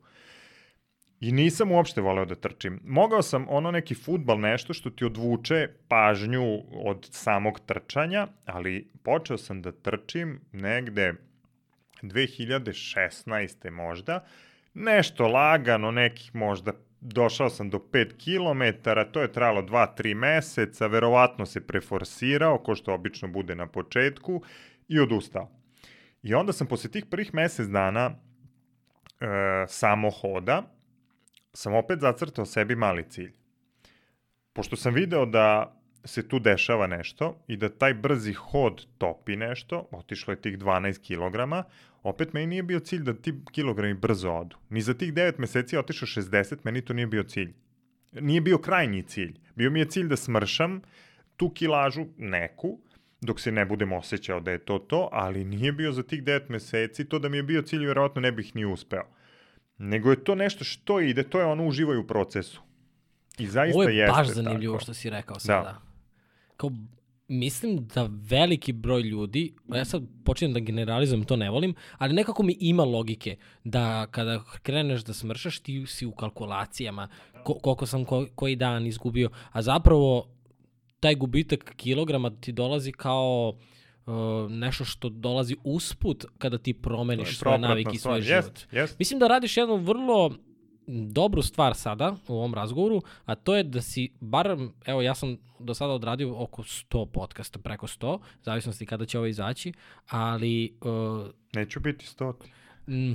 I 1.19 1.31
nisam 1.31 1.71
uopšte 1.71 2.01
voleo 2.01 2.25
da 2.25 2.35
trčim. 2.35 2.79
Mogao 2.83 3.21
sam 3.21 3.45
ono 3.49 3.71
neki 3.71 3.95
futbal, 3.95 4.39
nešto 4.39 4.73
što 4.73 4.89
ti 4.89 5.05
odvuče 5.05 5.67
pažnju 5.87 6.43
od 6.71 7.07
samog 7.11 7.59
trčanja, 7.65 8.27
ali 8.45 8.91
počeo 9.03 9.37
sam 9.37 9.61
da 9.61 9.71
trčim 9.71 10.39
negde 10.51 11.13
2016. 12.03 13.69
možda, 13.69 14.25
nešto 14.73 15.27
lagano, 15.27 15.91
nekih 15.91 16.35
možda 16.35 16.71
došao 17.01 17.49
sam 17.49 17.69
do 17.69 17.77
5 17.77 18.11
km, 18.17 18.89
to 19.11 19.21
je 19.21 19.31
trajalo 19.31 19.61
2-3 19.61 20.15
meseca, 20.15 20.87
verovatno 20.87 21.45
se 21.45 21.67
preforsirao, 21.67 22.57
ko 22.57 22.75
što 22.75 22.93
obično 22.93 23.27
bude 23.27 23.55
na 23.55 23.67
početku, 23.67 24.43
i 24.87 24.99
odustao. 24.99 25.49
I 26.23 26.33
onda 26.33 26.53
sam 26.53 26.67
posle 26.67 26.91
tih 26.91 27.05
prvih 27.05 27.33
mesec 27.33 27.67
dana 27.67 28.11
e, 28.11 29.25
samo 29.67 30.09
hoda, 30.09 30.63
sam 31.53 31.73
opet 31.73 31.99
zacrtao 31.99 32.45
sebi 32.45 32.75
mali 32.75 33.09
cilj. 33.09 33.33
Pošto 34.53 34.75
sam 34.75 34.93
video 34.93 35.25
da 35.25 35.77
se 36.05 36.27
tu 36.27 36.39
dešava 36.39 36.87
nešto 36.87 37.43
i 37.47 37.57
da 37.57 37.69
taj 37.69 37.93
brzi 37.93 38.33
hod 38.33 38.85
topi 38.97 39.35
nešto, 39.35 39.87
otišlo 39.91 40.33
je 40.33 40.41
tih 40.41 40.57
12 40.57 40.99
kg, 41.07 41.67
opet 42.03 42.33
meni 42.33 42.47
nije 42.47 42.63
bio 42.63 42.79
cilj 42.79 43.03
da 43.03 43.13
ti 43.13 43.33
kilogrami 43.51 43.93
brzo 43.93 44.31
odu. 44.31 44.55
Ni 44.69 44.81
za 44.81 44.93
tih 44.93 45.13
9 45.13 45.33
meseci 45.37 45.77
otišao 45.77 46.07
60, 46.07 46.57
meni 46.63 46.81
to 46.81 46.93
nije 46.93 47.07
bio 47.07 47.23
cilj. 47.23 47.53
Nije 48.11 48.41
bio 48.41 48.57
krajnji 48.57 49.03
cilj. 49.03 49.33
Bio 49.55 49.71
mi 49.71 49.79
je 49.79 49.85
cilj 49.85 50.07
da 50.07 50.15
smršam 50.15 50.81
tu 51.37 51.49
kilažu 51.49 52.05
neku, 52.17 52.79
dok 53.21 53.39
se 53.39 53.51
ne 53.51 53.65
budem 53.65 53.93
osjećao 53.93 54.39
da 54.39 54.51
je 54.51 54.57
to 54.57 54.79
to, 54.79 55.09
ali 55.11 55.45
nije 55.45 55.71
bio 55.71 55.91
za 55.91 56.03
tih 56.03 56.23
9 56.23 56.41
meseci, 56.49 57.05
to 57.05 57.19
da 57.19 57.29
mi 57.29 57.37
je 57.37 57.43
bio 57.43 57.61
cilj, 57.61 57.85
vjerovatno 57.85 58.21
ne 58.21 58.31
bih 58.31 58.55
ni 58.55 58.65
uspeo. 58.65 59.03
Nego 59.77 60.09
je 60.09 60.23
to 60.23 60.35
nešto 60.35 60.63
što 60.63 60.99
ide, 60.99 61.23
to 61.23 61.39
je 61.39 61.45
ono 61.45 61.65
uživaj 61.65 61.97
u 61.97 62.07
procesu. 62.07 62.61
I 63.37 63.47
zaista 63.47 63.77
Ovo 63.77 63.89
je 63.89 63.97
jeste 63.97 64.11
baš 64.11 64.27
zanimljivo 64.27 64.73
tako. 64.73 64.83
što 64.83 64.93
si 64.93 65.09
rekao 65.09 65.39
sada. 65.39 65.63
Da. 65.63 65.81
Kao, 66.57 66.71
mislim 67.31 67.87
da 67.87 68.09
veliki 68.11 68.73
broj 68.73 69.01
ljudi, 69.01 69.53
ja 69.75 69.85
sad 69.85 70.03
počinjem 70.25 70.53
da 70.53 70.59
generalizujem, 70.59 71.23
to 71.23 71.35
ne 71.35 71.49
volim, 71.49 71.75
ali 71.97 72.13
nekako 72.13 72.43
mi 72.43 72.57
ima 72.59 72.83
logike 72.83 73.35
da 73.63 74.07
kada 74.11 74.43
kreneš 74.61 75.03
da 75.03 75.13
smršaš, 75.13 75.59
ti 75.59 75.85
si 75.87 76.05
u 76.05 76.11
kalkulacijama 76.11 77.07
ko, 77.43 77.53
koliko 77.53 77.85
sam 77.85 78.05
ko, 78.05 78.25
koji 78.35 78.55
dan 78.55 78.87
izgubio, 78.87 79.29
a 79.51 79.61
zapravo 79.61 80.27
taj 80.99 81.15
gubitak 81.15 81.73
kilograma 81.75 82.29
ti 82.29 82.51
dolazi 82.51 82.91
kao 82.91 83.53
uh, 84.05 84.51
nešto 84.51 84.85
što 84.85 85.09
dolazi 85.09 85.55
usput 85.63 86.25
kada 86.37 86.57
ti 86.57 86.73
promeniš 86.73 87.37
svoje 87.37 87.59
navike 87.59 87.91
i 87.93 87.99
svoj 87.99 88.21
život. 88.21 88.45
Jest, 88.45 88.67
jest. 88.71 88.99
Mislim 88.99 89.19
da 89.19 89.27
radiš 89.27 89.57
jednu 89.57 89.75
vrlo 89.75 90.31
dobru 90.91 91.41
stvar 91.41 91.75
sada 91.75 92.15
u 92.27 92.33
ovom 92.33 92.53
razgovoru, 92.53 93.01
a 93.25 93.35
to 93.35 93.55
je 93.55 93.63
da 93.63 93.81
si, 93.81 94.09
barem, 94.19 94.73
evo 94.85 95.01
ja 95.01 95.15
sam 95.15 95.37
do 95.59 95.73
sada 95.73 95.93
odradio 95.93 96.43
oko 96.43 96.63
100 96.63 97.05
podcasta, 97.05 97.59
preko 97.59 97.87
100, 97.87 98.19
zavisnosti 98.43 98.85
kada 98.85 99.05
će 99.05 99.17
ovo 99.17 99.27
izaći, 99.27 99.73
ali... 100.09 100.77
Uh, 100.81 101.27
Neću 101.53 101.79
biti 101.79 102.05
stoti. 102.05 102.51
mm, 102.87 103.13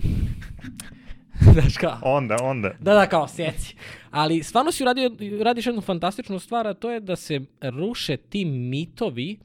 znaš 1.52 1.76
kao, 1.76 1.98
Onda, 2.02 2.36
onda. 2.42 2.68
Da, 2.80 2.94
da, 2.94 3.06
kao 3.06 3.28
sjeci. 3.28 3.76
Ali 4.10 4.42
stvarno 4.42 4.72
si 4.72 4.82
uradio, 4.82 5.10
radiš 5.42 5.66
jednu 5.66 5.80
fantastičnu 5.80 6.38
stvar, 6.38 6.66
a 6.66 6.74
to 6.74 6.90
je 6.90 7.00
da 7.00 7.16
se 7.16 7.40
ruše 7.62 8.16
ti 8.16 8.44
mitovi, 8.44 9.38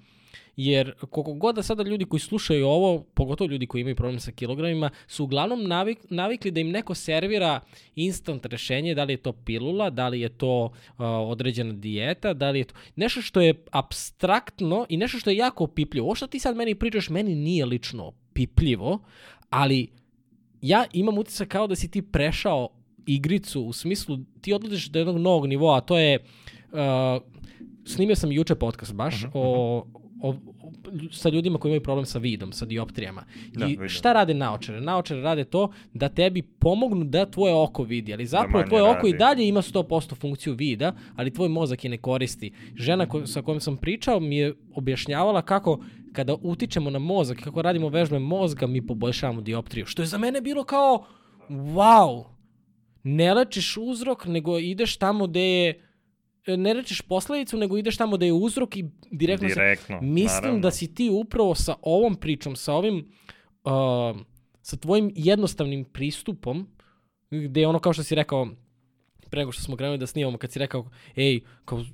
jer 0.66 0.94
koliko 1.10 1.34
god 1.34 1.56
da 1.56 1.64
sada 1.64 1.84
ljudi 1.84 2.06
koji 2.06 2.20
slušaju 2.20 2.68
ovo, 2.68 3.04
pogotovo 3.14 3.52
ljudi 3.52 3.68
koji 3.68 3.82
imaju 3.82 3.96
problem 3.96 4.20
sa 4.20 4.32
kilogramima, 4.32 4.90
su 5.08 5.24
uglavnom 5.24 5.68
navik, 5.68 6.00
navikli 6.10 6.52
da 6.52 6.60
im 6.60 6.72
neko 6.72 6.96
servira 6.96 7.60
instant 7.96 8.46
rešenje, 8.46 8.96
da 8.96 9.04
li 9.04 9.14
je 9.14 9.18
to 9.18 9.34
pilula, 9.34 9.90
da 9.90 10.08
li 10.08 10.22
je 10.22 10.30
to 10.30 10.64
uh, 10.66 10.72
određena 11.06 11.74
dijeta, 11.74 12.34
da 12.34 12.50
li 12.50 12.60
je 12.60 12.64
to 12.66 12.76
nešto 12.96 13.22
što 13.22 13.42
je 13.42 13.54
abstraktno 13.72 14.86
i 14.90 14.98
nešto 14.98 15.20
što 15.20 15.30
je 15.30 15.38
jako 15.38 15.64
opipljivo. 15.64 16.06
Ovo 16.06 16.16
što 16.16 16.28
ti 16.28 16.40
sad 16.40 16.56
meni 16.56 16.76
pričaš, 16.76 17.10
meni 17.10 17.36
nije 17.36 17.66
lično 17.66 18.04
opipljivo, 18.04 19.00
ali 19.50 19.88
ja 20.62 20.86
imam 20.94 21.18
utisak 21.18 21.48
kao 21.48 21.68
da 21.68 21.76
si 21.76 21.92
ti 21.92 22.02
prešao 22.02 22.70
igricu 23.06 23.62
u 23.62 23.74
smislu 23.74 24.18
ti 24.42 24.54
odlaziš 24.54 24.90
do 24.90 25.00
jednog 25.00 25.18
novog 25.18 25.48
nivoa, 25.48 25.78
a 25.78 25.82
to 25.82 25.98
je 25.98 26.20
uh, 26.20 26.80
snimio 27.86 28.16
sam 28.16 28.32
juče 28.32 28.56
podcast 28.56 28.94
baš 28.94 29.24
uh 29.24 29.30
-huh. 29.30 29.32
o, 29.34 29.86
o, 30.22 30.36
sa 31.12 31.30
ljudima 31.30 31.60
koji 31.60 31.70
imaju 31.70 31.84
problem 31.84 32.06
sa 32.06 32.20
vidom, 32.20 32.52
sa 32.52 32.66
dioptrijama. 32.66 33.24
Da, 33.54 33.66
I 33.66 33.70
vidim. 33.70 33.90
šta 33.90 34.14
rade 34.14 34.34
naočare? 34.34 34.82
Naočare 34.82 35.22
rade 35.22 35.44
to 35.44 35.72
da 35.94 36.10
tebi 36.10 36.42
pomognu 36.42 37.04
da 37.04 37.26
tvoje 37.26 37.54
oko 37.54 37.84
vidi, 37.84 38.14
ali 38.14 38.26
zapravo 38.26 38.58
manje 38.58 38.70
tvoje 38.70 38.84
oko 38.84 39.08
i 39.08 39.12
radi. 39.12 39.18
dalje 39.18 39.48
ima 39.48 39.62
100% 39.62 40.16
funkciju 40.16 40.54
vida, 40.54 40.96
ali 41.16 41.34
tvoj 41.34 41.50
mozak 41.50 41.84
je 41.84 41.90
ne 41.90 41.98
koristi. 41.98 42.52
Žena 42.76 43.06
ko, 43.06 43.28
sa 43.28 43.42
kojom 43.42 43.60
sam 43.60 43.78
pričao 43.78 44.20
mi 44.20 44.38
je 44.38 44.54
objašnjavala 44.76 45.42
kako 45.42 45.80
kada 46.14 46.36
utičemo 46.42 46.90
na 46.90 47.00
mozak, 47.00 47.38
kako 47.44 47.62
radimo 47.62 47.90
vežbe 47.90 48.20
mozga, 48.20 48.68
mi 48.68 48.88
poboljšavamo 48.88 49.42
dioptriju. 49.42 49.86
Što 49.86 50.02
je 50.02 50.06
za 50.06 50.18
mene 50.18 50.42
bilo 50.42 50.64
kao, 50.64 51.06
wow, 51.50 52.24
ne 53.04 53.34
lečiš 53.34 53.78
uzrok, 53.78 54.26
nego 54.26 54.60
ideš 54.60 54.98
tamo 54.98 55.28
gde 55.28 55.42
je 55.42 55.91
ne 56.48 56.74
lečiš 56.74 57.02
posledicu, 57.02 57.58
nego 57.58 57.78
ideš 57.78 57.98
tamo 57.98 58.18
da 58.18 58.26
je 58.26 58.34
uzrok 58.34 58.78
i 58.78 58.86
direktno, 59.12 59.48
Direktno, 59.48 60.00
se... 60.00 60.06
Mislim 60.06 60.26
naravno. 60.36 60.60
da 60.60 60.72
si 60.72 60.96
ti 60.96 61.10
upravo 61.12 61.56
sa 61.56 61.76
ovom 61.82 62.16
pričom, 62.16 62.56
sa 62.56 62.74
ovim, 62.74 63.12
uh, 63.64 63.72
sa 64.62 64.78
tvojim 64.78 65.12
jednostavnim 65.16 65.84
pristupom, 65.86 66.68
gde 67.32 67.62
je 67.62 67.68
ono 67.68 67.80
kao 67.80 67.94
što 67.94 68.04
si 68.04 68.16
rekao, 68.16 68.48
pre 69.30 69.40
nego 69.40 69.52
što 69.52 69.64
smo 69.64 69.76
krenuli 69.76 69.98
da 69.98 70.08
snimamo, 70.08 70.38
kad 70.38 70.52
si 70.52 70.60
rekao, 70.60 70.86
ej, 71.16 71.40
kao, 71.66 71.86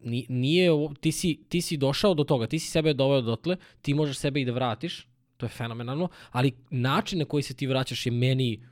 ni- 0.00 0.26
nije, 0.28 0.72
ovo- 0.72 0.94
ti 0.94 1.12
si, 1.12 1.44
ti 1.48 1.60
si 1.60 1.76
došao 1.76 2.14
do 2.14 2.24
toga, 2.24 2.46
ti 2.46 2.58
si 2.58 2.70
sebe 2.70 2.94
doveo 2.94 3.20
dotle, 3.20 3.56
ti 3.82 3.94
možeš 3.94 4.18
sebe 4.18 4.40
i 4.40 4.44
da 4.44 4.52
vratiš, 4.52 5.06
to 5.36 5.46
je 5.46 5.50
fenomenalno, 5.50 6.08
ali 6.30 6.52
način 6.70 7.18
na 7.18 7.24
koji 7.24 7.42
se 7.42 7.54
ti 7.54 7.66
vraćaš 7.66 8.06
je 8.06 8.12
meni, 8.12 8.66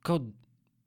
kao, 0.00 0.20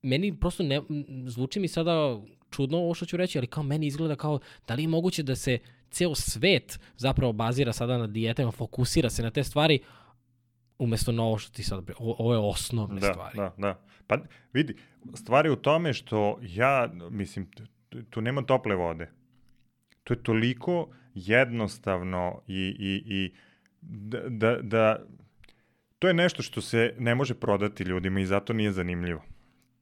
meni 0.02 0.40
prosto 0.40 0.64
ne, 0.64 0.82
zvuči 1.28 1.60
mi 1.60 1.68
sada 1.68 2.22
čudno 2.52 2.78
ovo 2.78 2.94
što 2.94 3.06
ću 3.06 3.18
reći, 3.18 3.38
ali 3.38 3.48
kao 3.48 3.64
meni 3.64 3.88
izgleda 3.88 4.16
kao, 4.16 4.40
da 4.68 4.74
li 4.74 4.84
je 4.84 4.88
moguće 4.88 5.24
da 5.24 5.36
se 5.36 5.60
ceo 5.92 6.16
svet 6.16 6.80
zapravo 6.98 7.34
bazira 7.34 7.74
sada 7.74 7.98
na 7.98 8.08
dijetama, 8.08 8.52
fokusira 8.52 9.10
se 9.10 9.24
na 9.24 9.30
te 9.32 9.44
stvari, 9.44 9.80
umesto 10.80 11.12
na 11.12 11.24
ovo 11.24 11.38
što 11.38 11.52
ti 11.52 11.64
sad, 11.64 11.90
ovo, 12.00 12.34
je 12.34 12.40
osnovne 12.40 13.00
Da, 13.00 13.14
stvari. 13.14 13.38
da, 13.38 13.54
da. 13.58 13.80
Pa 14.08 14.18
vidi, 14.54 14.76
stvar 15.14 15.46
je 15.46 15.52
u 15.52 15.56
tome 15.56 15.94
što 15.94 16.40
ja, 16.42 16.90
mislim, 17.10 17.48
tu 18.10 18.22
nema 18.22 18.42
tople 18.42 18.76
vode. 18.76 19.10
To 20.04 20.14
je 20.14 20.24
toliko 20.24 20.90
jednostavno 21.14 22.42
i, 22.48 22.76
i, 22.80 23.04
i 23.16 23.34
da, 23.82 24.20
da, 24.30 24.58
da, 24.62 25.06
to 26.00 26.08
je 26.08 26.14
nešto 26.14 26.44
što 26.44 26.62
se 26.62 26.96
ne 27.00 27.16
može 27.16 27.34
prodati 27.34 27.84
ljudima 27.84 28.20
i 28.20 28.26
zato 28.26 28.54
nije 28.54 28.72
zanimljivo. 28.72 29.24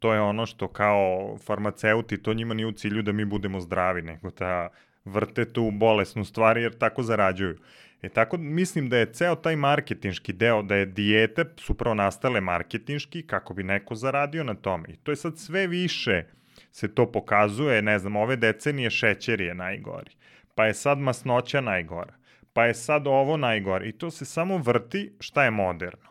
To 0.04 0.14
je 0.14 0.22
ono 0.22 0.45
što 0.45 0.68
kao 0.68 1.38
farmaceuti, 1.45 2.18
to 2.24 2.34
njima 2.34 2.54
nije 2.54 2.66
u 2.66 2.72
cilju 2.72 3.01
da 3.01 3.12
mi 3.12 3.26
budemo 3.26 3.60
zdravi, 3.60 4.01
nego 4.01 4.30
da 4.30 4.70
vrte 5.06 5.45
tu 5.45 5.72
bolesnu 5.72 6.26
stvar 6.26 6.58
jer 6.58 6.78
tako 6.78 7.04
zarađuju. 7.04 7.58
E 8.01 8.10
tako 8.10 8.38
mislim 8.38 8.89
da 8.89 8.97
je 8.97 9.14
ceo 9.14 9.36
taj 9.36 9.56
marketinški 9.56 10.34
deo, 10.34 10.62
da 10.62 10.76
je 10.76 10.86
dijete 10.86 11.45
su 11.58 11.74
prvo 11.74 11.95
nastale 11.95 12.41
marketinški 12.41 13.22
kako 13.28 13.54
bi 13.54 13.64
neko 13.64 13.95
zaradio 13.95 14.43
na 14.43 14.54
tome. 14.54 14.89
I 14.89 14.95
to 14.95 15.12
je 15.12 15.16
sad 15.16 15.38
sve 15.38 15.68
više 15.68 16.24
se 16.72 16.95
to 16.95 17.12
pokazuje, 17.12 17.82
ne 17.82 17.99
znam, 17.99 18.16
ove 18.16 18.36
decenije 18.36 18.89
šećer 18.89 19.41
je 19.41 19.56
najgori, 19.56 20.12
pa 20.56 20.66
je 20.66 20.74
sad 20.74 20.97
masnoća 20.97 21.62
najgora, 21.62 22.14
pa 22.54 22.66
je 22.66 22.74
sad 22.74 23.08
ovo 23.08 23.38
najgore 23.38 23.89
i 23.89 23.97
to 23.97 24.12
se 24.12 24.26
samo 24.26 24.58
vrti 24.58 25.14
šta 25.20 25.43
je 25.43 25.51
moderno. 25.51 26.10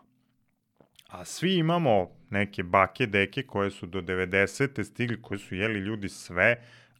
A 1.08 1.24
svi 1.24 1.56
imamo 1.56 2.21
neke 2.32 2.62
bake, 2.62 3.06
deke 3.06 3.42
koje 3.42 3.70
su 3.70 3.86
do 3.86 4.00
90. 4.00 4.84
stigli, 4.84 5.22
koji 5.22 5.38
su 5.38 5.54
jeli 5.54 5.78
ljudi 5.78 6.08
sve, 6.08 6.56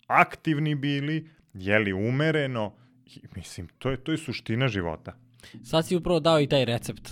aktivni 0.06 0.74
bili, 0.74 1.28
jeli 1.54 1.92
umereno, 1.92 2.72
i, 3.06 3.20
mislim, 3.36 3.68
to 3.78 3.90
je, 3.90 3.96
to 3.96 4.12
je 4.12 4.18
suština 4.18 4.68
života. 4.68 5.12
Sad 5.64 5.86
si 5.86 5.96
upravo 5.96 6.20
dao 6.20 6.40
i 6.40 6.46
taj 6.46 6.64
recept. 6.64 7.10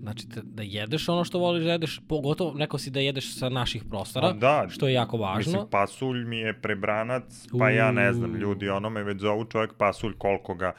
Znači, 0.00 0.26
da, 0.42 0.62
jedeš 0.62 1.08
ono 1.08 1.24
što 1.24 1.38
voliš 1.38 1.64
da 1.64 1.72
jedeš, 1.72 2.00
pogotovo 2.08 2.54
neko 2.54 2.78
si 2.78 2.90
da 2.90 3.00
jedeš 3.00 3.38
sa 3.38 3.48
naših 3.48 3.84
prostora, 3.84 4.28
A 4.28 4.32
da, 4.32 4.66
što 4.68 4.88
je 4.88 4.94
jako 4.94 5.16
važno. 5.16 5.52
Mislim, 5.52 5.70
pasulj 5.70 6.24
mi 6.24 6.38
je 6.38 6.60
prebranac, 6.60 7.46
pa 7.58 7.70
ja 7.70 7.92
ne 7.92 8.12
znam, 8.12 8.30
Uuu. 8.30 8.38
ljudi, 8.38 8.68
ono 8.68 8.90
me 8.90 9.02
već 9.02 9.20
zovu 9.20 9.44
čovjek 9.44 9.74
pasulj 9.74 10.12
koliko 10.18 10.54
ga 10.54 10.72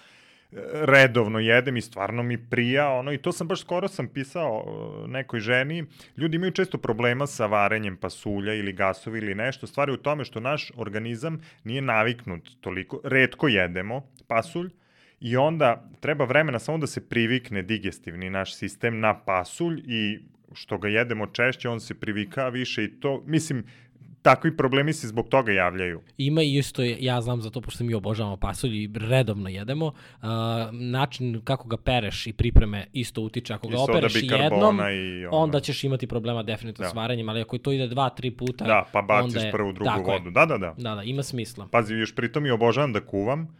redovno 0.73 1.39
jedem 1.39 1.77
i 1.77 1.81
stvarno 1.81 2.23
mi 2.23 2.37
prija, 2.49 2.89
ono, 2.89 3.13
i 3.13 3.17
to 3.17 3.31
sam 3.31 3.47
baš 3.47 3.61
skoro 3.61 3.87
sam 3.87 4.07
pisao 4.07 4.63
e, 4.65 5.07
nekoj 5.07 5.39
ženi, 5.39 5.85
ljudi 6.17 6.35
imaju 6.35 6.51
često 6.51 6.77
problema 6.77 7.27
sa 7.27 7.45
varenjem 7.45 7.97
pasulja 7.97 8.53
ili 8.53 8.73
gasovi 8.73 9.19
ili 9.19 9.35
nešto, 9.35 9.67
stvari 9.67 9.91
u 9.91 9.97
tome 9.97 10.25
što 10.25 10.39
naš 10.39 10.71
organizam 10.75 11.41
nije 11.63 11.81
naviknut 11.81 12.49
toliko, 12.61 13.01
redko 13.03 13.47
jedemo 13.47 14.07
pasulj, 14.27 14.69
I 15.19 15.37
onda 15.37 15.89
treba 15.99 16.25
vremena 16.25 16.59
samo 16.59 16.77
da 16.77 16.87
se 16.87 17.01
privikne 17.09 17.61
digestivni 17.61 18.29
naš 18.29 18.55
sistem 18.55 18.99
na 18.99 19.19
pasulj 19.25 19.81
i 19.85 20.19
što 20.53 20.77
ga 20.77 20.87
jedemo 20.87 21.27
češće, 21.27 21.69
on 21.69 21.79
se 21.79 21.99
privika 21.99 22.49
više 22.49 22.83
i 22.83 22.99
to, 22.99 23.23
mislim, 23.25 23.63
takvi 24.21 24.57
problemi 24.57 24.93
se 24.93 25.07
zbog 25.07 25.27
toga 25.27 25.51
javljaju. 25.51 26.01
Ima 26.17 26.41
i 26.41 26.55
isto, 26.57 26.81
ja 26.99 27.21
znam 27.21 27.41
za 27.41 27.49
to, 27.49 27.61
pošto 27.61 27.83
mi 27.83 27.93
obožavamo 27.93 28.37
pasulj 28.37 28.83
i 28.83 28.89
redovno 28.95 29.49
jedemo, 29.49 29.85
uh, 29.85 29.93
način 30.71 31.41
kako 31.43 31.67
ga 31.67 31.77
pereš 31.77 32.27
i 32.27 32.33
pripreme 32.33 32.85
isto 32.93 33.21
utiče. 33.21 33.53
Ako 33.53 33.67
ga 33.67 33.73
I 33.73 33.77
soda 33.77 33.91
opereš 33.91 34.13
bikarbona 34.13 34.87
jednom, 34.89 35.21
i 35.21 35.25
ono. 35.25 35.37
onda 35.37 35.59
ćeš 35.59 35.83
imati 35.83 36.07
problema 36.07 36.43
definitivno 36.43 36.85
Da. 36.85 36.89
s 36.91 36.95
varenjem, 36.95 37.29
ali 37.29 37.41
ako 37.41 37.57
to 37.57 37.71
ide 37.71 37.87
dva, 37.87 38.09
tri 38.09 38.31
puta, 38.31 38.65
Da, 38.65 38.85
pa 38.93 39.01
baciš 39.01 39.43
je, 39.43 39.51
prvu, 39.51 39.71
drugu 39.73 39.85
tako 39.89 40.11
je. 40.11 40.17
vodu. 40.17 40.31
Da, 40.31 40.45
da, 40.45 40.57
da. 40.57 40.73
Da, 40.77 40.95
da, 40.95 41.03
ima 41.03 41.23
smisla. 41.23 41.67
Pazi, 41.71 41.93
još 41.93 42.15
pritom 42.15 42.45
i 42.45 42.51
obožavam 42.51 42.93
da 42.93 43.01
kuvam 43.01 43.55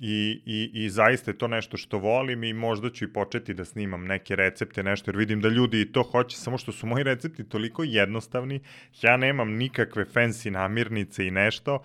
i, 0.00 0.42
i, 0.46 0.70
i 0.84 0.90
zaista 0.90 1.30
je 1.30 1.38
to 1.38 1.48
nešto 1.48 1.76
što 1.76 1.98
volim 1.98 2.44
i 2.44 2.52
možda 2.52 2.90
ću 2.90 3.04
i 3.04 3.12
početi 3.12 3.54
da 3.54 3.64
snimam 3.64 4.04
neke 4.04 4.36
recepte, 4.36 4.82
nešto, 4.82 5.10
jer 5.10 5.16
vidim 5.16 5.40
da 5.40 5.48
ljudi 5.48 5.80
i 5.80 5.92
to 5.92 6.02
hoće, 6.02 6.36
samo 6.36 6.58
što 6.58 6.72
su 6.72 6.86
moji 6.86 7.04
recepti 7.04 7.48
toliko 7.48 7.82
jednostavni, 7.84 8.60
ja 9.02 9.16
nemam 9.16 9.52
nikakve 9.52 10.04
fancy 10.04 10.50
namirnice 10.50 11.26
i 11.26 11.30
nešto, 11.30 11.82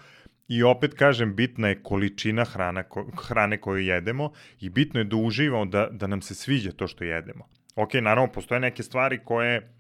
I 0.47 0.63
opet 0.63 0.93
kažem, 0.93 1.36
bitna 1.36 1.68
je 1.68 1.80
količina 1.84 2.43
hrana, 2.45 2.84
ko, 2.84 3.07
hrane 3.28 3.57
koju 3.57 3.80
jedemo 3.82 4.32
i 4.61 4.70
bitno 4.70 4.99
je 4.99 5.03
da 5.03 5.16
uživamo, 5.16 5.66
da, 5.66 5.88
da 5.91 6.07
nam 6.07 6.22
se 6.22 6.36
sviđa 6.36 6.72
to 6.72 6.88
što 6.88 7.03
jedemo. 7.03 7.47
Ok, 7.76 7.93
naravno, 7.93 8.32
postoje 8.32 8.59
neke 8.59 8.84
stvari 8.84 9.20
koje 9.26 9.74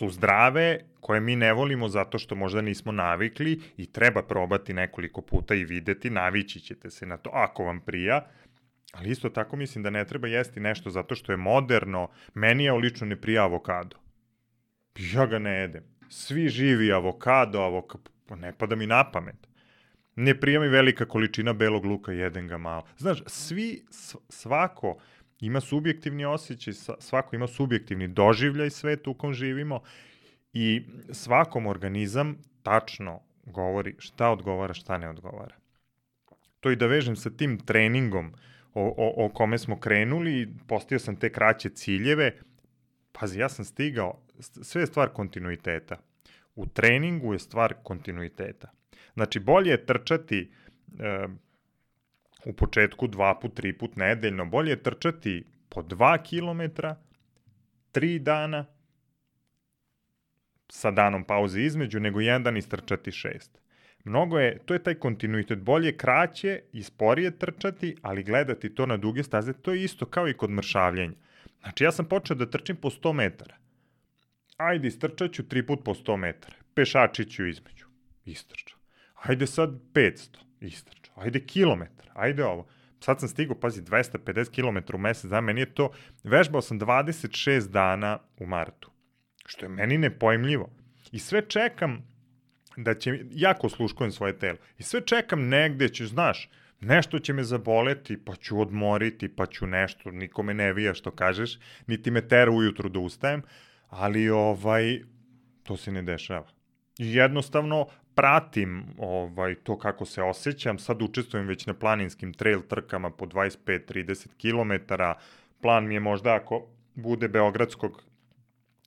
su 0.00 0.08
zdrave, 0.08 0.78
koje 1.00 1.20
mi 1.20 1.36
ne 1.36 1.52
volimo 1.52 1.88
zato 1.88 2.18
što 2.18 2.34
možda 2.34 2.60
nismo 2.60 2.92
navikli 2.92 3.60
i 3.76 3.86
treba 3.86 4.22
probati 4.22 4.72
nekoliko 4.74 5.20
puta 5.20 5.54
i 5.54 5.64
videti, 5.64 6.10
navići 6.10 6.60
ćete 6.60 6.90
se 6.90 7.06
na 7.06 7.16
to 7.16 7.30
ako 7.34 7.64
vam 7.64 7.80
prija, 7.80 8.26
ali 8.92 9.10
isto 9.10 9.28
tako 9.28 9.56
mislim 9.56 9.82
da 9.82 9.90
ne 9.90 10.04
treba 10.04 10.28
jesti 10.28 10.60
nešto 10.60 10.90
zato 10.90 11.14
što 11.14 11.32
je 11.32 11.36
moderno, 11.36 12.08
meni 12.34 12.64
je 12.64 12.72
lično 12.72 13.06
ne 13.06 13.16
prija 13.16 13.44
avokado. 13.44 13.96
Ja 15.12 15.26
ga 15.26 15.38
ne 15.38 15.50
jedem. 15.50 15.84
Svi 16.08 16.48
živi 16.48 16.92
avokado, 16.92 17.60
avokado, 17.60 18.10
ne 18.36 18.52
pada 18.58 18.76
mi 18.76 18.86
na 18.86 19.04
pamet. 19.10 19.48
Ne 20.16 20.34
prija 20.40 20.60
mi 20.60 20.68
velika 20.68 21.04
količina 21.04 21.52
belog 21.52 21.84
luka, 21.84 22.12
jedem 22.12 22.48
ga 22.48 22.58
malo. 22.58 22.86
Znaš, 22.96 23.22
svi, 23.26 23.84
svako 24.28 24.96
ima 25.40 25.60
subjektivni 25.60 26.24
osjećaj, 26.24 26.74
svako 26.98 27.36
ima 27.36 27.46
subjektivni 27.46 28.08
doživljaj 28.08 28.70
sveta 28.70 29.10
u 29.10 29.14
kom 29.14 29.34
živimo 29.34 29.80
i 30.52 30.82
svakom 31.12 31.66
organizam 31.66 32.36
tačno 32.62 33.20
govori 33.44 33.94
šta 33.98 34.30
odgovara, 34.30 34.74
šta 34.74 34.98
ne 34.98 35.08
odgovara. 35.08 35.54
To 36.60 36.70
i 36.70 36.76
da 36.76 36.86
vežem 36.86 37.16
sa 37.16 37.30
tim 37.30 37.58
treningom 37.58 38.32
o, 38.74 38.94
o, 38.96 39.26
o 39.26 39.28
kome 39.28 39.58
smo 39.58 39.80
krenuli, 39.80 40.48
postavio 40.66 40.98
sam 40.98 41.16
te 41.16 41.32
kraće 41.32 41.68
ciljeve, 41.70 42.32
pazi, 43.12 43.40
ja 43.40 43.48
sam 43.48 43.64
stigao, 43.64 44.22
sve 44.40 44.82
je 44.82 44.86
stvar 44.86 45.08
kontinuiteta. 45.08 45.96
U 46.54 46.66
treningu 46.66 47.32
je 47.32 47.38
stvar 47.38 47.74
kontinuiteta. 47.82 48.70
Znači, 49.14 49.40
bolje 49.40 49.70
je 49.70 49.86
trčati 49.86 50.52
e, 50.98 51.28
u 52.44 52.52
početku 52.52 53.06
dva 53.06 53.34
put, 53.40 53.54
tri 53.54 53.72
put 53.72 53.96
nedeljno, 53.96 54.44
bolje 54.44 54.70
je 54.70 54.82
trčati 54.82 55.44
po 55.68 55.82
dva 55.82 56.18
kilometra, 56.22 56.96
tri 57.92 58.18
dana, 58.18 58.66
sa 60.68 60.90
danom 60.90 61.24
pauze 61.24 61.62
između, 61.62 62.00
nego 62.00 62.20
jedan 62.20 62.42
dan 62.42 62.56
istrčati 62.56 63.12
šest. 63.12 63.60
Mnogo 64.04 64.38
je, 64.38 64.58
to 64.64 64.74
je 64.74 64.82
taj 64.82 64.94
kontinuitet, 64.94 65.58
bolje 65.58 65.96
kraće 65.96 66.62
i 66.72 66.82
sporije 66.82 67.38
trčati, 67.38 67.96
ali 68.02 68.22
gledati 68.22 68.74
to 68.74 68.86
na 68.86 68.96
duge 68.96 69.22
staze, 69.22 69.52
to 69.52 69.72
je 69.72 69.84
isto 69.84 70.06
kao 70.06 70.28
i 70.28 70.34
kod 70.34 70.50
mršavljenja. 70.50 71.16
Znači, 71.60 71.84
ja 71.84 71.92
sam 71.92 72.04
počeo 72.04 72.36
da 72.36 72.50
trčim 72.50 72.76
po 72.76 72.90
100 72.90 73.12
metara. 73.12 73.56
Ajde, 74.56 74.88
istrčat 74.88 75.32
ću 75.32 75.48
tri 75.48 75.66
put 75.66 75.84
po 75.84 75.94
100 75.94 76.16
metara. 76.16 76.56
Pešačiću 76.74 77.46
između. 77.46 77.86
Istrčao. 78.24 78.78
Ajde 79.14 79.46
sad 79.46 79.70
500. 79.92 80.49
Istrčao. 80.60 81.14
Ajde 81.16 81.40
kilometar. 81.46 82.10
Ajde 82.14 82.44
ovo. 82.44 82.66
Sad 83.00 83.20
sam 83.20 83.28
stigao, 83.28 83.60
pazi, 83.60 83.82
250 83.82 84.50
km 84.50 84.96
u 84.96 84.98
mesec 84.98 85.30
dana. 85.30 85.40
Meni 85.40 85.60
je 85.60 85.74
to, 85.74 85.90
vežbao 86.22 86.62
sam 86.62 86.80
26 86.80 87.68
dana 87.68 88.18
u 88.38 88.46
martu. 88.46 88.90
Što 89.46 89.64
je 89.64 89.68
meni 89.68 89.98
nepojmljivo. 89.98 90.70
I 91.12 91.18
sve 91.18 91.48
čekam 91.48 92.10
da 92.76 92.94
će, 92.94 93.24
jako 93.30 93.68
sluškujem 93.68 94.12
svoje 94.12 94.38
telo. 94.38 94.58
I 94.78 94.82
sve 94.82 95.00
čekam 95.00 95.48
negde 95.48 95.88
ću, 95.88 96.06
znaš, 96.06 96.50
nešto 96.80 97.18
će 97.18 97.32
me 97.32 97.44
zaboleti, 97.44 98.24
pa 98.24 98.34
ću 98.36 98.60
odmoriti, 98.60 99.28
pa 99.28 99.46
ću 99.46 99.66
nešto, 99.66 100.10
nikome 100.10 100.54
ne 100.54 100.72
vija 100.72 100.94
što 100.94 101.10
kažeš, 101.10 101.58
niti 101.86 102.10
me 102.10 102.28
tera 102.28 102.50
ujutru 102.50 102.88
da 102.88 102.98
ustajem, 102.98 103.42
ali 103.88 104.30
ovaj, 104.30 105.00
to 105.62 105.76
se 105.76 105.92
ne 105.92 106.02
dešava. 106.02 106.48
I 106.98 107.14
jednostavno 107.14 107.86
pratim 108.20 108.84
ovaj 108.98 109.54
to 109.54 109.78
kako 109.78 110.04
se 110.04 110.22
osjećam, 110.22 110.78
sad 110.78 111.02
učestvujem 111.02 111.46
već 111.46 111.66
na 111.66 111.74
planinskim 111.74 112.32
trail 112.32 112.60
trkama 112.62 113.10
po 113.10 113.26
25-30 113.26 114.26
km, 114.40 114.94
plan 115.60 115.86
mi 115.86 115.94
je 115.94 116.00
možda 116.00 116.34
ako 116.34 116.66
bude 116.94 117.28
Beogradskog 117.28 118.02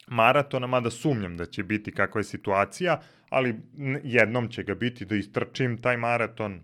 maratona, 0.07 0.67
mada 0.67 0.89
sumnjam 0.89 1.37
da 1.37 1.45
će 1.45 1.63
biti 1.63 1.91
kakva 1.91 2.19
je 2.19 2.23
situacija, 2.23 3.01
ali 3.29 3.55
jednom 4.03 4.49
će 4.49 4.63
ga 4.63 4.75
biti 4.75 5.05
da 5.05 5.15
istrčim 5.15 5.77
taj 5.81 5.97
maraton, 5.97 6.59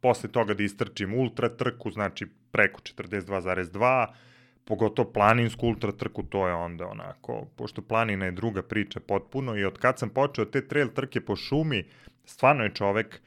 posle 0.00 0.30
toga 0.30 0.54
da 0.54 0.62
istrčim 0.62 1.14
ultra 1.14 1.48
trku, 1.48 1.90
znači 1.90 2.26
preko 2.52 2.80
42,2, 2.80 4.06
pogotovo 4.64 5.12
planinsku 5.12 5.66
ultra 5.66 5.92
trku, 5.92 6.22
to 6.22 6.48
je 6.48 6.54
onda 6.54 6.86
onako, 6.86 7.46
pošto 7.56 7.82
planina 7.82 8.24
je 8.24 8.30
druga 8.30 8.62
priča 8.62 9.00
potpuno 9.00 9.56
i 9.56 9.64
od 9.64 9.78
kad 9.78 9.98
sam 9.98 10.08
počeo 10.08 10.44
te 10.44 10.68
trail 10.68 10.88
trke 10.88 11.20
po 11.20 11.36
šumi, 11.36 11.84
stvarno 12.24 12.64
je 12.64 12.74
čovek 12.74 13.20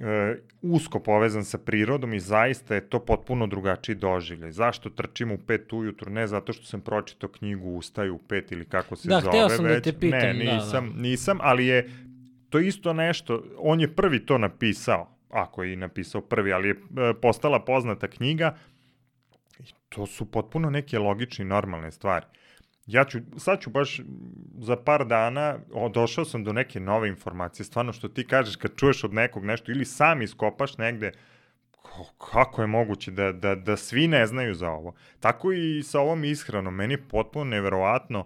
e, 0.00 0.36
usko 0.62 1.00
povezan 1.00 1.44
sa 1.44 1.58
prirodom 1.58 2.14
i 2.14 2.20
zaista 2.20 2.74
je 2.74 2.88
to 2.88 3.00
potpuno 3.04 3.46
drugačiji 3.46 3.94
doživljaj. 3.94 4.52
Zašto 4.52 4.90
trčim 4.90 5.32
u 5.32 5.38
pet 5.38 5.72
ujutru? 5.72 6.10
Ne 6.10 6.26
zato 6.26 6.52
što 6.52 6.64
sam 6.64 6.80
pročitao 6.80 7.30
knjigu 7.30 7.70
Ustaju 7.70 8.14
u 8.14 8.18
pet 8.18 8.52
ili 8.52 8.64
kako 8.64 8.96
se 8.96 9.08
da, 9.08 9.20
zove 9.20 9.42
već. 9.42 9.50
Da, 9.50 9.56
sam 9.56 9.64
da 9.64 9.80
te 9.80 9.92
pitam. 9.92 10.20
Ne, 10.20 10.34
nisam, 10.34 10.86
da, 10.86 10.94
da. 10.94 11.02
nisam, 11.02 11.38
ali 11.40 11.66
je 11.66 11.90
to 12.50 12.58
isto 12.58 12.92
nešto, 12.92 13.42
on 13.58 13.80
je 13.80 13.94
prvi 13.94 14.26
to 14.26 14.38
napisao, 14.38 15.16
ako 15.30 15.62
je 15.62 15.72
i 15.72 15.76
napisao 15.76 16.20
prvi, 16.20 16.52
ali 16.52 16.68
je 16.68 16.74
e, 16.74 17.14
postala 17.22 17.64
poznata 17.64 18.08
knjiga 18.08 18.56
to 19.90 20.06
su 20.06 20.30
potpuno 20.30 20.70
neke 20.70 20.98
logične 20.98 21.42
i 21.42 21.48
normalne 21.48 21.92
stvari. 21.92 22.26
Ja 22.86 23.04
ću, 23.04 23.18
sad 23.38 23.60
ću 23.60 23.70
baš 23.70 24.00
za 24.58 24.76
par 24.76 25.06
dana, 25.06 25.58
o, 25.72 25.88
došao 25.88 26.24
sam 26.24 26.44
do 26.44 26.52
neke 26.52 26.80
nove 26.80 27.08
informacije, 27.08 27.66
stvarno 27.66 27.92
što 27.92 28.08
ti 28.08 28.26
kažeš 28.26 28.56
kad 28.56 28.76
čuješ 28.76 29.04
od 29.04 29.14
nekog 29.14 29.44
nešto 29.44 29.72
ili 29.72 29.84
sam 29.84 30.22
iskopaš 30.22 30.78
negde, 30.78 31.12
kako 32.32 32.62
je 32.62 32.66
moguće 32.66 33.10
da, 33.10 33.32
da, 33.32 33.54
da 33.54 33.76
svi 33.76 34.08
ne 34.08 34.26
znaju 34.26 34.54
za 34.54 34.70
ovo. 34.70 34.94
Tako 35.20 35.52
i 35.52 35.82
sa 35.82 36.00
ovom 36.00 36.24
ishranom, 36.24 36.74
meni 36.74 36.94
je 36.94 37.08
potpuno 37.08 37.44
neverovatno 37.44 38.24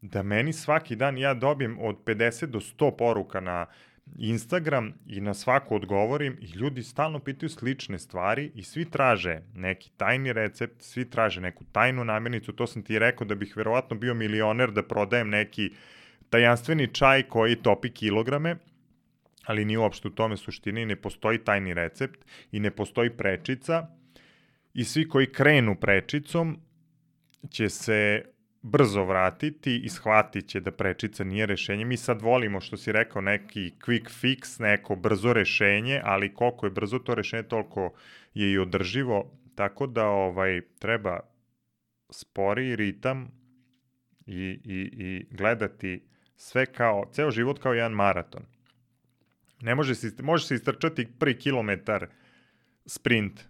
da 0.00 0.22
meni 0.22 0.52
svaki 0.52 0.96
dan 0.96 1.18
ja 1.18 1.34
dobijem 1.34 1.78
od 1.80 1.96
50 2.04 2.46
do 2.46 2.60
100 2.60 2.96
poruka 2.96 3.40
na 3.40 3.66
Instagram 4.14 4.92
i 5.06 5.20
na 5.20 5.34
svaku 5.34 5.74
odgovorim 5.74 6.38
i 6.40 6.58
ljudi 6.58 6.82
stalno 6.82 7.18
pitaju 7.18 7.50
slične 7.50 7.98
stvari 7.98 8.50
i 8.54 8.62
svi 8.62 8.90
traže 8.90 9.40
neki 9.54 9.90
tajni 9.96 10.32
recept, 10.32 10.82
svi 10.82 11.10
traže 11.10 11.40
neku 11.40 11.64
tajnu 11.72 12.04
namirnicu, 12.04 12.52
to 12.52 12.66
sam 12.66 12.82
ti 12.82 12.98
rekao 12.98 13.26
da 13.26 13.34
bih 13.34 13.56
verovatno 13.56 13.96
bio 13.96 14.14
milioner 14.14 14.70
da 14.70 14.82
prodajem 14.82 15.28
neki 15.28 15.70
tajanstveni 16.30 16.94
čaj 16.94 17.22
koji 17.22 17.56
topi 17.56 17.90
kilograme, 17.90 18.56
ali 19.44 19.64
nije 19.64 19.78
uopšte 19.78 20.08
u 20.08 20.10
tome 20.10 20.36
suštini, 20.36 20.86
ne 20.86 20.96
postoji 20.96 21.38
tajni 21.38 21.74
recept 21.74 22.24
i 22.52 22.60
ne 22.60 22.70
postoji 22.70 23.10
prečica. 23.10 23.86
I 24.74 24.84
svi 24.84 25.08
koji 25.08 25.32
krenu 25.32 25.74
prečicom 25.80 26.60
će 27.50 27.68
se 27.68 28.24
brzo 28.66 29.04
vratiti 29.04 29.76
i 29.84 29.88
shvatit 29.88 30.48
će 30.48 30.60
da 30.60 30.70
prečica 30.70 31.24
nije 31.24 31.46
rešenje. 31.46 31.84
Mi 31.84 31.96
sad 31.96 32.22
volimo, 32.22 32.60
što 32.60 32.76
si 32.76 32.92
rekao, 32.92 33.22
neki 33.22 33.72
quick 33.80 34.10
fix, 34.22 34.60
neko 34.60 34.96
brzo 34.96 35.32
rešenje, 35.32 36.00
ali 36.04 36.34
koliko 36.34 36.66
je 36.66 36.70
brzo 36.70 36.98
to 36.98 37.14
rešenje, 37.14 37.42
toliko 37.42 37.92
je 38.34 38.52
i 38.52 38.58
održivo, 38.58 39.30
tako 39.54 39.86
da 39.86 40.06
ovaj 40.06 40.60
treba 40.78 41.20
spori 42.10 42.76
ritam 42.76 43.28
i, 44.26 44.60
i, 44.64 44.90
i 44.92 45.26
gledati 45.30 46.02
sve 46.36 46.66
kao, 46.66 47.10
ceo 47.12 47.30
život 47.30 47.58
kao 47.58 47.74
jedan 47.74 47.92
maraton. 47.92 48.42
Ne 49.60 49.74
može 49.74 49.94
se, 49.94 50.22
može 50.22 50.46
se 50.46 50.54
istrčati 50.54 51.08
prvi 51.18 51.38
kilometar 51.38 52.06
sprint 52.86 53.40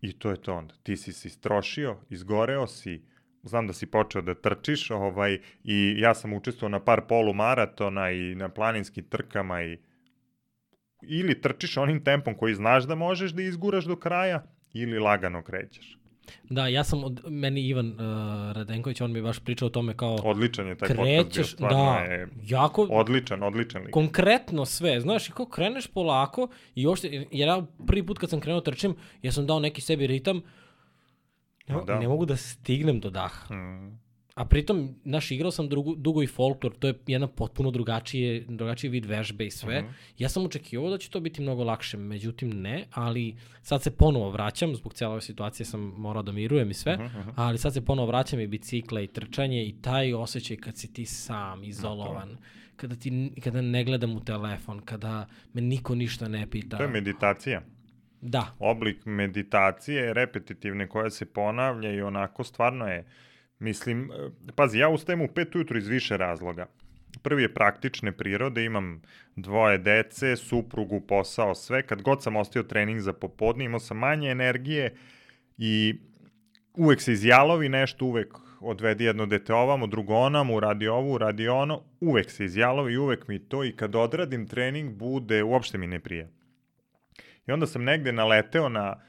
i 0.00 0.12
to 0.12 0.30
je 0.30 0.42
to 0.42 0.54
onda. 0.54 0.74
Ti 0.82 0.96
si 0.96 1.12
se 1.12 1.28
istrošio, 1.28 1.96
izgoreo 2.10 2.66
si, 2.66 3.02
znam 3.48 3.66
da 3.66 3.72
si 3.72 3.86
počeo 3.86 4.22
da 4.22 4.34
trčiš, 4.34 4.90
ovaj, 4.90 5.38
i 5.64 5.94
ja 5.98 6.14
sam 6.14 6.32
učestvovao 6.32 6.78
na 6.78 6.84
par 6.84 7.00
polumaratona 7.08 8.10
i 8.10 8.34
na 8.34 8.48
planinskim 8.48 9.04
trkama 9.04 9.62
i 9.62 9.78
ili 11.02 11.40
trčiš 11.40 11.76
onim 11.76 12.04
tempom 12.04 12.34
koji 12.34 12.54
znaš 12.54 12.84
da 12.84 12.94
možeš 12.94 13.30
da 13.30 13.42
izguraš 13.42 13.84
do 13.84 13.96
kraja, 13.96 14.42
ili 14.72 14.98
lagano 14.98 15.42
krećeš. 15.42 15.98
Da, 16.50 16.66
ja 16.66 16.84
sam, 16.84 17.04
od, 17.04 17.20
meni 17.28 17.68
Ivan 17.68 17.88
uh, 17.88 17.98
Radenković, 18.56 19.00
on 19.00 19.12
mi 19.12 19.22
baš 19.22 19.38
pričao 19.38 19.66
o 19.66 19.70
tome 19.70 19.96
kao... 19.96 20.16
Odličan 20.24 20.68
je 20.68 20.74
taj 20.78 20.88
krećeš, 20.88 21.24
podcast 21.24 21.58
bio, 21.58 21.68
da, 21.68 21.98
je 21.98 22.28
jako... 22.42 22.82
Odličan, 22.82 23.42
odličan 23.42 23.82
lik. 23.82 23.90
Konkretno 23.90 24.64
sve, 24.64 25.00
znaš, 25.00 25.28
i 25.28 25.32
kao 25.32 25.46
kreneš 25.46 25.86
polako 25.86 26.48
i 26.74 26.86
ošte, 26.86 27.26
jer 27.32 27.48
ja 27.48 27.66
prvi 27.86 28.06
put 28.06 28.18
kad 28.18 28.30
sam 28.30 28.40
krenuo 28.40 28.60
trčim, 28.60 28.94
ja 29.22 29.32
sam 29.32 29.46
dao 29.46 29.60
neki 29.60 29.80
sebi 29.80 30.06
ritam, 30.06 30.42
Ne, 31.68 31.76
da. 31.86 32.00
ne 32.00 32.08
mogu 32.08 32.26
da 32.26 32.36
stignem 32.36 33.00
do 33.00 33.10
daha. 33.10 33.54
Mm. 33.54 34.06
A 34.36 34.44
pritom, 34.44 34.94
naš, 35.04 35.30
igrao 35.30 35.50
sam 35.50 35.68
drugu, 35.68 35.94
dugo 35.94 36.22
i 36.22 36.26
folklor, 36.26 36.74
to 36.78 36.86
je 36.86 36.94
jedna 37.06 37.26
potpuno 37.26 37.70
drugačije, 37.70 38.44
drugačiji 38.48 38.90
vid 38.90 39.04
vežbe 39.04 39.46
i 39.46 39.50
sve. 39.50 39.82
Mm 39.82 39.84
-hmm. 39.84 39.92
Ja 40.18 40.28
sam 40.28 40.44
očekivao 40.44 40.90
da 40.90 40.98
će 40.98 41.10
to 41.10 41.20
biti 41.20 41.42
mnogo 41.42 41.64
lakše, 41.64 41.96
međutim 41.96 42.62
ne, 42.62 42.84
ali 42.90 43.36
sad 43.62 43.82
se 43.82 43.90
ponovo 43.90 44.30
vraćam, 44.30 44.74
zbog 44.74 44.94
cijela 44.94 45.12
ove 45.12 45.22
situacije 45.22 45.66
sam 45.66 45.80
morao 45.80 46.22
da 46.22 46.32
mirujem 46.32 46.70
i 46.70 46.74
sve, 46.74 46.96
mm 46.96 47.00
-hmm. 47.00 47.32
ali 47.36 47.58
sad 47.58 47.74
se 47.74 47.84
ponovo 47.84 48.08
vraćam 48.08 48.40
i 48.40 48.46
bicikla 48.46 49.00
i 49.00 49.06
trčanje 49.06 49.64
i 49.64 49.74
taj 49.82 50.14
osjećaj 50.14 50.56
kad 50.56 50.76
si 50.76 50.92
ti 50.92 51.06
sam, 51.06 51.64
izolovan, 51.64 52.28
no, 52.28 52.36
kada, 52.76 52.96
ti, 52.96 53.30
kada 53.44 53.60
ne 53.60 53.84
gledam 53.84 54.16
u 54.16 54.24
telefon, 54.24 54.80
kada 54.80 55.26
me 55.52 55.60
niko 55.60 55.94
ništa 55.94 56.28
ne 56.28 56.50
pita. 56.50 56.76
To 56.76 56.82
je 56.82 56.88
meditacija. 56.88 57.62
Da. 58.20 58.54
Oblik 58.58 59.06
meditacije, 59.06 60.14
repetitivne 60.14 60.88
koja 60.88 61.10
se 61.10 61.26
ponavlja 61.26 61.92
i 61.92 62.02
onako 62.02 62.44
stvarno 62.44 62.88
je, 62.88 63.04
mislim, 63.58 64.10
pazi, 64.54 64.78
ja 64.78 64.88
ustajem 64.88 65.20
u 65.20 65.28
pet 65.28 65.54
ujutru 65.54 65.78
iz 65.78 65.88
više 65.88 66.16
razloga. 66.16 66.66
Prvi 67.22 67.42
je 67.42 67.54
praktične 67.54 68.12
prirode, 68.12 68.64
imam 68.64 69.02
dvoje 69.36 69.78
dece, 69.78 70.36
suprugu, 70.36 71.00
posao, 71.00 71.54
sve. 71.54 71.82
Kad 71.82 72.02
god 72.02 72.22
sam 72.22 72.36
ostio 72.36 72.62
trening 72.62 73.00
za 73.00 73.12
popodne, 73.12 73.64
imao 73.64 73.80
sam 73.80 73.98
manje 73.98 74.30
energije 74.30 74.94
i 75.58 75.94
uvek 76.74 77.00
se 77.00 77.12
izjalovi 77.12 77.68
nešto, 77.68 78.04
uvek 78.04 78.34
odvedi 78.60 79.04
jedno 79.04 79.26
dete 79.26 79.54
ovamo, 79.54 79.86
drugo 79.86 80.14
onamo, 80.14 80.54
uradi 80.54 80.88
ovo, 80.88 81.12
uradi 81.12 81.48
ono, 81.48 81.82
uvek 82.00 82.30
se 82.30 82.44
izjalovi 82.44 82.96
uvek 82.96 83.28
mi 83.28 83.38
to 83.38 83.64
i 83.64 83.72
kad 83.72 83.96
odradim 83.96 84.46
trening 84.46 84.94
bude, 84.94 85.42
uopšte 85.42 85.78
mi 85.78 85.86
ne 85.86 86.00
prije. 86.00 86.28
I 87.46 87.52
onda 87.52 87.66
sam 87.66 87.84
negde 87.84 88.12
naleteo 88.12 88.68
na 88.68 89.00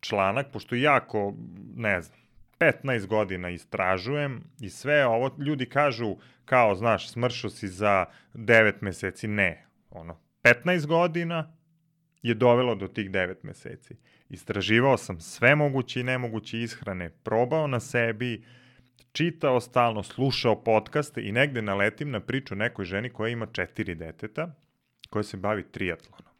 članak, 0.00 0.46
pošto 0.52 0.74
jako, 0.74 1.34
ne 1.76 2.02
znam, 2.02 2.18
15 2.58 3.06
godina 3.06 3.50
istražujem 3.50 4.44
i 4.60 4.70
sve 4.70 5.06
ovo, 5.06 5.36
ljudi 5.38 5.66
kažu 5.66 6.16
kao, 6.44 6.74
znaš, 6.74 7.10
smršao 7.10 7.50
si 7.50 7.68
za 7.68 8.04
9 8.34 8.72
meseci. 8.80 9.28
Ne, 9.28 9.66
ono, 9.90 10.20
15 10.42 10.86
godina 10.86 11.56
je 12.22 12.34
dovelo 12.34 12.74
do 12.74 12.88
tih 12.88 13.10
9 13.10 13.34
meseci. 13.42 13.96
Istraživao 14.28 14.96
sam 14.96 15.20
sve 15.20 15.54
moguće 15.54 16.00
i 16.00 16.04
nemoguće 16.04 16.58
ishrane, 16.58 17.10
probao 17.10 17.66
na 17.66 17.80
sebi, 17.80 18.44
čitao 19.12 19.60
stalno, 19.60 20.02
slušao 20.02 20.64
podcaste 20.64 21.22
i 21.22 21.32
negde 21.32 21.62
naletim 21.62 22.10
na 22.10 22.20
priču 22.20 22.54
nekoj 22.54 22.84
ženi 22.84 23.10
koja 23.10 23.30
ima 23.30 23.46
četiri 23.46 23.94
deteta, 23.94 24.54
koja 25.10 25.22
se 25.22 25.36
bavi 25.36 25.62
triatlonom. 25.62 26.31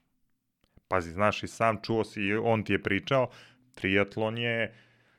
Pazi, 0.92 1.10
znaš 1.10 1.42
i 1.42 1.48
sam 1.48 1.78
čuo 1.82 2.04
si, 2.04 2.34
on 2.34 2.64
ti 2.64 2.72
je 2.72 2.82
pričao, 2.82 3.28
triatlon 3.74 4.38
je 4.38 4.74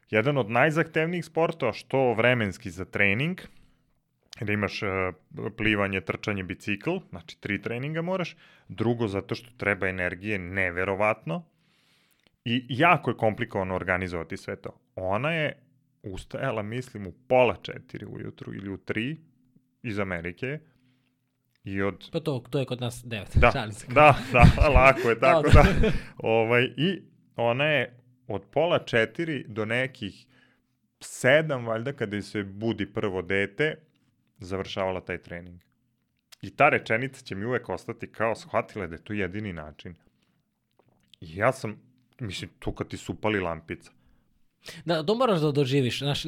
jedan 0.10 0.38
od 0.38 0.50
najzahtevnijih 0.50 1.26
sportova, 1.26 1.74
što 1.74 2.14
vremenski 2.14 2.70
za 2.70 2.86
trening, 2.86 3.42
da 4.42 4.54
imaš 4.54 4.84
uh, 4.84 4.90
plivanje, 5.58 6.02
trčanje, 6.02 6.44
bicikl, 6.44 6.98
znači 7.10 7.42
tri 7.42 7.62
treninga 7.62 8.02
moraš, 8.02 8.36
drugo 8.68 9.08
zato 9.08 9.36
što 9.36 9.50
treba 9.58 9.88
energije 9.88 10.40
neverovatno 10.40 11.44
i 12.46 12.66
jako 12.70 13.12
je 13.12 13.18
komplikovano 13.18 13.76
organizovati 13.76 14.38
sve 14.38 14.56
to. 14.56 14.80
Ona 14.96 15.32
je 15.32 15.58
ustajala, 16.04 16.62
mislim, 16.62 17.08
u 17.08 17.14
pola 17.28 17.56
četiri 17.62 18.06
ujutru 18.06 18.54
ili 18.54 18.70
u 18.70 18.78
tri 18.78 19.18
iz 19.84 20.00
Amerike, 20.00 20.60
I 21.64 21.82
od... 21.82 22.10
Pa 22.12 22.20
to, 22.20 22.44
to 22.50 22.60
je 22.60 22.66
kod 22.66 22.82
nas 22.82 23.04
9. 23.06 23.26
Da, 23.40 23.68
da, 23.94 24.18
da, 24.32 24.70
lako 24.76 25.10
je 25.10 25.20
tako 25.20 25.50
da. 25.50 25.64
da. 25.64 25.92
ovaj, 26.18 26.64
I 26.78 27.02
ona 27.36 27.66
je 27.66 28.00
od 28.28 28.42
pola 28.52 28.80
četiri 28.80 29.46
do 29.48 29.66
nekih 29.66 30.26
sedam, 31.00 31.66
valjda, 31.66 31.94
kada 31.94 32.22
se 32.22 32.44
budi 32.44 32.94
prvo 32.94 33.22
dete, 33.22 33.76
završavala 34.38 35.02
taj 35.02 35.18
trening. 35.18 35.62
I 36.42 36.50
ta 36.56 36.70
rečenica 36.70 37.22
će 37.22 37.36
mi 37.36 37.46
uvek 37.46 37.70
ostati 37.70 38.12
kao 38.12 38.36
shvatila 38.36 38.88
da 38.88 38.96
je 38.96 39.04
to 39.04 39.14
jedini 39.14 39.54
način. 39.54 39.96
I 41.22 41.36
ja 41.36 41.52
sam, 41.52 41.82
mislim, 42.20 42.50
tu 42.60 42.72
kad 42.72 42.88
ti 42.88 42.98
su 42.98 43.12
upali 43.12 43.40
lampica. 43.40 43.92
Da, 44.86 45.04
to 45.04 45.16
moraš 45.16 45.40
da 45.40 45.52
doživiš. 45.52 46.00
Znaš, 46.00 46.24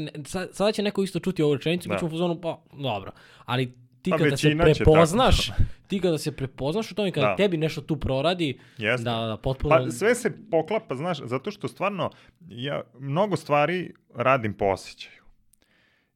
sada 0.52 0.72
će 0.72 0.84
neko 0.84 1.04
isto 1.04 1.20
čuti 1.20 1.44
ovu 1.44 1.56
rečenicu, 1.56 1.90
Da. 1.90 1.96
pa 1.96 2.00
ćemo 2.00 2.08
u 2.08 2.12
fazonu, 2.12 2.42
pa, 2.42 2.62
dobro. 2.74 3.12
Ali 3.46 3.74
ti 4.06 4.12
Pa 4.12 4.18
kada 4.18 4.38
se 4.38 4.58
prepoznaš, 4.58 5.52
ti 5.88 6.00
kada 6.00 6.18
se 6.18 6.32
prepoznaš 6.32 6.92
u 6.92 6.96
tome, 6.96 7.12
kada 7.12 7.28
Da. 7.28 7.36
tebi 7.36 7.58
nešto 7.58 7.82
tu 7.82 8.00
proradi, 8.00 8.60
Jeste. 8.78 9.04
da, 9.04 9.12
da, 9.12 9.38
potpuno... 9.38 9.76
Pa 9.76 9.92
sve 9.92 10.16
se 10.16 10.32
poklapa, 10.52 10.96
znaš, 10.96 11.20
zato 11.24 11.52
što 11.52 11.68
stvarno 11.68 12.12
ja 12.48 12.82
mnogo 13.00 13.36
stvari 13.36 13.94
radim 14.16 14.54
po 14.54 14.66
osjećaju. 14.66 15.24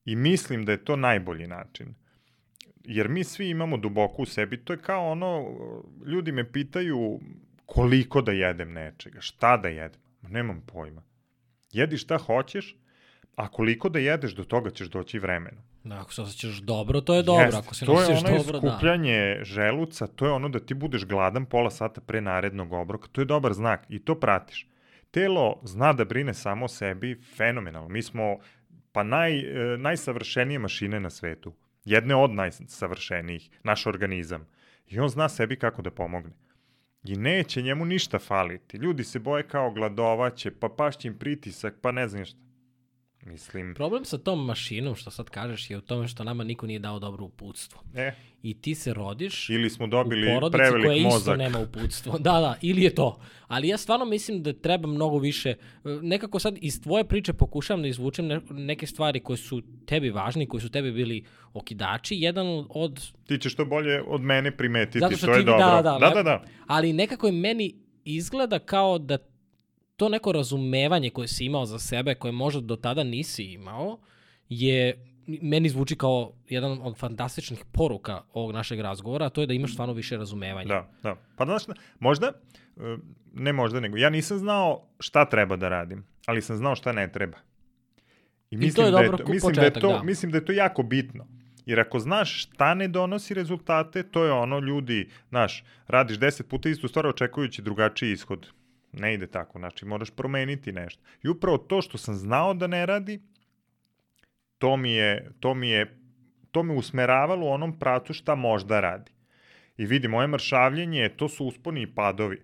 I 0.05 0.15
mislim 0.15 0.65
da 0.65 0.71
je 0.71 0.85
to 0.85 0.95
najbolji 0.95 1.47
način. 1.47 1.95
Jer 2.83 3.09
mi 3.09 3.23
svi 3.23 3.49
imamo 3.49 3.77
duboko 3.77 4.21
u 4.21 4.25
sebi. 4.25 4.57
To 4.57 4.73
je 4.73 4.81
kao 4.81 5.11
ono, 5.11 5.45
ljudi 6.05 6.31
me 6.31 6.51
pitaju 6.51 7.19
koliko 7.65 8.21
da 8.21 8.31
jedem 8.31 8.73
nečega, 8.73 9.21
šta 9.21 9.57
da 9.57 9.67
jedem. 9.67 10.01
Ma 10.21 10.29
Nemam 10.29 10.61
pojma. 10.65 11.01
Jedi 11.71 11.97
šta 11.97 12.17
hoćeš, 12.17 12.75
a 13.35 13.47
koliko 13.47 13.89
da 13.89 13.99
jedeš, 13.99 14.35
do 14.35 14.43
toga 14.43 14.69
ćeš 14.69 14.87
doći 14.87 15.19
vremenom. 15.19 15.63
Da, 15.83 15.99
ako 15.99 16.13
se 16.13 16.21
osjećaš 16.21 16.57
dobro, 16.57 17.01
to 17.01 17.15
je 17.15 17.23
dobro. 17.23 17.45
Jeste, 17.45 17.57
Ako 17.57 17.75
se 17.75 17.85
to 17.85 18.01
je 18.01 18.07
ono 18.07 18.37
dobro, 18.37 18.59
da. 18.59 19.43
želuca, 19.43 20.07
to 20.07 20.25
je 20.25 20.31
ono 20.31 20.49
da 20.49 20.59
ti 20.59 20.73
budeš 20.73 21.05
gladan 21.05 21.45
pola 21.45 21.69
sata 21.69 22.01
pre 22.01 22.21
narednog 22.21 22.73
obroka, 22.73 23.07
to 23.11 23.21
je 23.21 23.25
dobar 23.25 23.53
znak 23.53 23.85
i 23.89 23.99
to 23.99 24.19
pratiš. 24.19 24.67
Telo 25.11 25.59
zna 25.63 25.93
da 25.93 26.05
brine 26.05 26.33
samo 26.33 26.65
o 26.65 26.67
sebi 26.67 27.21
fenomenalno. 27.37 27.89
Mi 27.89 28.01
smo 28.01 28.37
pa 28.91 29.03
naj, 29.03 29.39
e, 29.39 29.77
najsavršenije 29.77 30.59
mašine 30.59 30.99
na 30.99 31.09
svetu. 31.09 31.53
Jedne 31.85 32.15
od 32.15 32.31
najsavršenijih, 32.31 33.49
naš 33.63 33.85
organizam. 33.87 34.47
I 34.87 34.99
on 34.99 35.09
zna 35.09 35.29
sebi 35.29 35.55
kako 35.55 35.81
da 35.81 35.91
pomogne. 35.91 36.31
I 37.03 37.15
neće 37.15 37.61
njemu 37.61 37.85
ništa 37.85 38.19
faliti. 38.19 38.77
Ljudi 38.77 39.03
se 39.03 39.19
boje 39.19 39.47
kao 39.47 39.71
gladovaće, 39.71 40.51
pa 40.51 40.69
pašće 40.69 41.07
im 41.07 41.17
pritisak, 41.17 41.75
pa 41.81 41.91
ne 41.91 42.07
znam 42.07 42.25
šta. 42.25 42.48
Mislim, 43.23 43.73
Problem 43.75 44.05
sa 44.05 44.17
tom 44.17 44.45
mašinom, 44.45 44.95
što 44.95 45.11
sad 45.11 45.29
kažeš, 45.29 45.69
je 45.69 45.77
u 45.77 45.81
tome 45.81 46.07
što 46.07 46.23
nama 46.23 46.43
niko 46.43 46.67
nije 46.67 46.79
dao 46.79 46.99
dobro 46.99 47.25
uputstvo. 47.25 47.81
e, 47.95 48.11
I 48.43 48.53
ti 48.53 48.75
se 48.75 48.93
rodiš 48.93 49.49
ili 49.49 49.69
smo 49.69 49.85
u 49.85 49.87
dobili 49.87 50.27
porodici 50.29 50.57
koja 50.59 50.71
prevelik 50.71 50.97
isto 50.97 51.09
mozak. 51.09 51.37
nema 51.37 51.59
uputstvo. 51.59 52.17
Da, 52.19 52.31
da, 52.31 52.55
ili 52.61 52.83
je 52.83 52.95
to. 52.95 53.19
Ali 53.47 53.67
ja 53.67 53.77
stvarno 53.77 54.05
mislim 54.05 54.43
da 54.43 54.53
treba 54.53 54.87
mnogo 54.87 55.17
više, 55.17 55.55
nekako 55.83 56.39
sad 56.39 56.57
iz 56.57 56.81
tvoje 56.81 57.03
priče 57.03 57.33
pokušavam 57.33 57.81
da 57.81 57.87
izvučem 57.87 58.27
ne, 58.27 58.41
neke 58.49 58.87
stvari 58.87 59.19
koje 59.19 59.37
su 59.37 59.61
tebi 59.85 60.09
važni, 60.09 60.45
koji 60.45 60.61
su 60.61 60.69
tebi 60.69 60.91
bili 60.91 61.23
okidači. 61.53 62.15
Jedan 62.15 62.47
od 62.69 63.07
Ti 63.25 63.37
ćeš 63.37 63.55
to 63.55 63.65
bolje 63.65 64.01
od 64.01 64.21
mene 64.21 64.57
primetiti, 64.57 64.99
Zato 64.99 65.17
što 65.17 65.25
to 65.25 65.33
je 65.33 65.39
ti- 65.39 65.45
dobro. 65.45 65.65
da, 65.65 65.81
da, 65.81 65.97
da, 65.99 66.09
da, 66.09 66.23
da. 66.23 66.43
ali 66.67 66.93
nekako 66.93 67.27
je 67.27 67.33
meni 67.33 67.73
izgleda 68.05 68.59
kao 68.59 68.99
da 68.99 69.17
to 69.99 70.09
neko 70.09 70.31
razumevanje 70.31 71.09
koje 71.09 71.27
si 71.27 71.45
imao 71.45 71.65
za 71.65 71.79
sebe, 71.79 72.15
koje 72.15 72.31
možda 72.31 72.61
do 72.61 72.75
tada 72.75 73.03
nisi 73.03 73.43
imao, 73.43 73.97
je 74.49 75.05
meni 75.41 75.69
zvuči 75.69 75.95
kao 75.95 76.33
jedan 76.49 76.79
od 76.81 76.97
fantastičnih 76.97 77.65
poruka 77.71 78.21
ovog 78.33 78.51
našeg 78.51 78.79
razgovora, 78.79 79.25
a 79.25 79.29
to 79.29 79.41
je 79.41 79.47
da 79.47 79.53
imaš 79.53 79.73
stvarno 79.73 79.93
više 79.93 80.17
razumevanja. 80.17 80.67
Da, 80.67 80.89
da. 81.03 81.15
Pa 81.35 81.45
znaš, 81.45 81.63
možda, 81.99 82.27
e, 82.27 82.97
ne 83.33 83.53
možda, 83.53 83.79
nego, 83.79 83.97
ja 83.97 84.09
nisam 84.09 84.37
znao 84.37 84.87
šta 84.99 85.25
treba 85.25 85.55
da 85.55 85.69
radim, 85.69 86.05
ali 86.25 86.41
sam 86.41 86.57
znao 86.57 86.75
šta 86.75 86.91
ne 86.91 87.11
treba. 87.11 87.37
I 88.51 88.55
to 88.55 88.59
mislim, 88.59 88.85
je 88.85 88.91
da, 88.91 88.99
je 88.99 89.05
dobro 89.05 89.17
to, 89.17 89.25
ko 89.25 89.31
mislim, 89.31 89.53
da 89.53 89.61
početak, 89.61 89.83
je 89.83 89.89
to, 89.89 89.97
da. 89.97 90.03
mislim 90.03 90.31
da 90.31 90.37
je 90.37 90.45
to 90.45 90.51
jako 90.51 90.83
bitno. 90.83 91.27
Jer 91.65 91.79
ako 91.79 91.99
znaš 91.99 92.43
šta 92.43 92.73
ne 92.73 92.87
donosi 92.87 93.33
rezultate, 93.33 94.03
to 94.03 94.23
je 94.25 94.31
ono 94.31 94.59
ljudi, 94.59 95.09
znaš, 95.29 95.63
radiš 95.87 96.17
deset 96.17 96.47
puta 96.47 96.69
istu 96.69 96.87
stvar 96.87 97.07
očekujući 97.07 97.61
drugačiji 97.61 98.11
ishod. 98.11 98.47
Ne 98.93 99.13
ide 99.13 99.27
tako, 99.27 99.59
znači 99.59 99.85
moraš 99.85 100.09
promeniti 100.09 100.71
nešto. 100.71 101.03
I 101.23 101.29
upravo 101.29 101.57
to 101.57 101.81
što 101.81 101.97
sam 101.97 102.15
znao 102.15 102.53
da 102.53 102.67
ne 102.67 102.85
radi, 102.85 103.21
to 104.57 104.77
mi 104.77 104.93
je, 104.93 105.31
to 105.39 105.53
mi 105.53 105.69
je, 105.69 105.99
to 106.51 106.63
me 106.63 106.73
usmeravalo 106.73 107.45
u 107.45 107.49
onom 107.49 107.79
pracu 107.79 108.13
šta 108.13 108.35
možda 108.35 108.79
radi. 108.79 109.11
I 109.77 109.85
vidi, 109.85 110.07
moje 110.07 110.27
mršavljenje, 110.27 111.09
to 111.09 111.29
su 111.29 111.45
usponi 111.45 111.81
i 111.81 111.95
padovi. 111.95 112.41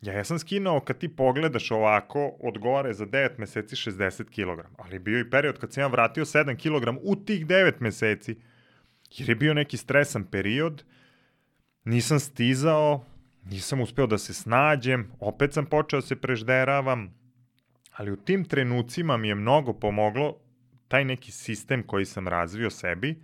Ja, 0.00 0.14
ja 0.14 0.24
sam 0.24 0.38
skinuo, 0.38 0.80
kad 0.80 0.98
ti 0.98 1.08
pogledaš 1.16 1.70
ovako, 1.70 2.36
od 2.40 2.58
gore 2.58 2.94
za 2.94 3.06
9 3.06 3.38
meseci 3.38 3.76
60 3.76 4.24
kg. 4.24 4.66
Ali 4.78 4.98
bio 4.98 5.20
i 5.20 5.30
period 5.30 5.58
kad 5.58 5.72
sam 5.72 5.80
ja 5.80 5.86
vratio 5.86 6.24
7 6.24 6.56
kg 6.56 6.98
u 7.02 7.16
tih 7.16 7.46
9 7.46 7.72
meseci. 7.80 8.36
Jer 9.10 9.28
je 9.28 9.34
bio 9.34 9.54
neki 9.54 9.76
stresan 9.76 10.24
period, 10.24 10.84
nisam 11.84 12.20
stizao, 12.20 13.04
nisam 13.50 13.80
uspeo 13.80 14.06
da 14.06 14.18
se 14.18 14.34
snađem, 14.34 15.10
opet 15.20 15.52
sam 15.52 15.66
počeo 15.66 16.00
da 16.00 16.06
se 16.06 16.16
prežderavam, 16.16 17.14
ali 17.92 18.12
u 18.12 18.16
tim 18.16 18.44
trenucima 18.44 19.16
mi 19.16 19.28
je 19.28 19.34
mnogo 19.34 19.72
pomoglo 19.72 20.36
taj 20.88 21.04
neki 21.04 21.32
sistem 21.32 21.82
koji 21.82 22.04
sam 22.04 22.28
razvio 22.28 22.70
sebi, 22.70 23.22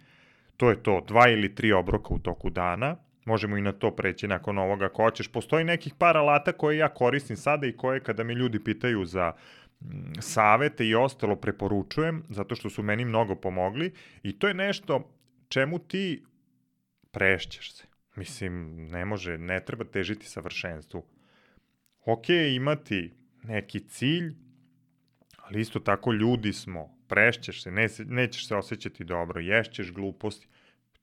to 0.56 0.70
je 0.70 0.82
to, 0.82 1.04
dva 1.08 1.28
ili 1.28 1.54
tri 1.54 1.72
obroka 1.72 2.14
u 2.14 2.18
toku 2.18 2.50
dana, 2.50 2.96
možemo 3.24 3.56
i 3.56 3.62
na 3.62 3.72
to 3.72 3.90
preći 3.90 4.28
nakon 4.28 4.58
ovoga 4.58 4.84
ako 4.86 5.02
hoćeš. 5.02 5.28
Postoji 5.28 5.64
nekih 5.64 5.94
par 5.98 6.16
alata 6.16 6.52
koje 6.52 6.78
ja 6.78 6.88
koristim 6.88 7.36
sada 7.36 7.66
i 7.66 7.76
koje 7.76 8.00
kada 8.00 8.24
me 8.24 8.34
ljudi 8.34 8.64
pitaju 8.64 9.04
za 9.04 9.32
mm, 9.80 9.86
savete 10.20 10.86
i 10.86 10.94
ostalo 10.94 11.36
preporučujem, 11.36 12.22
zato 12.28 12.54
što 12.54 12.70
su 12.70 12.82
meni 12.82 13.04
mnogo 13.04 13.34
pomogli 13.34 13.92
i 14.22 14.38
to 14.38 14.48
je 14.48 14.54
nešto 14.54 15.10
čemu 15.48 15.78
ti 15.78 16.24
prešćeš 17.10 17.72
se. 17.72 17.93
Mislim, 18.16 18.86
ne 18.86 19.04
može, 19.04 19.38
ne 19.38 19.64
treba 19.64 19.84
težiti 19.84 20.26
savršenstvu. 20.26 21.04
Ok, 22.04 22.28
imati 22.28 23.12
neki 23.42 23.80
cilj, 23.80 24.34
ali 25.36 25.60
isto 25.60 25.80
tako 25.80 26.12
ljudi 26.12 26.52
smo, 26.52 26.98
prešćeš 27.08 27.62
se, 27.62 27.70
ne, 27.70 27.88
nećeš 28.06 28.48
se 28.48 28.56
osjećati 28.56 29.04
dobro, 29.04 29.40
ješćeš 29.40 29.92
gluposti. 29.92 30.48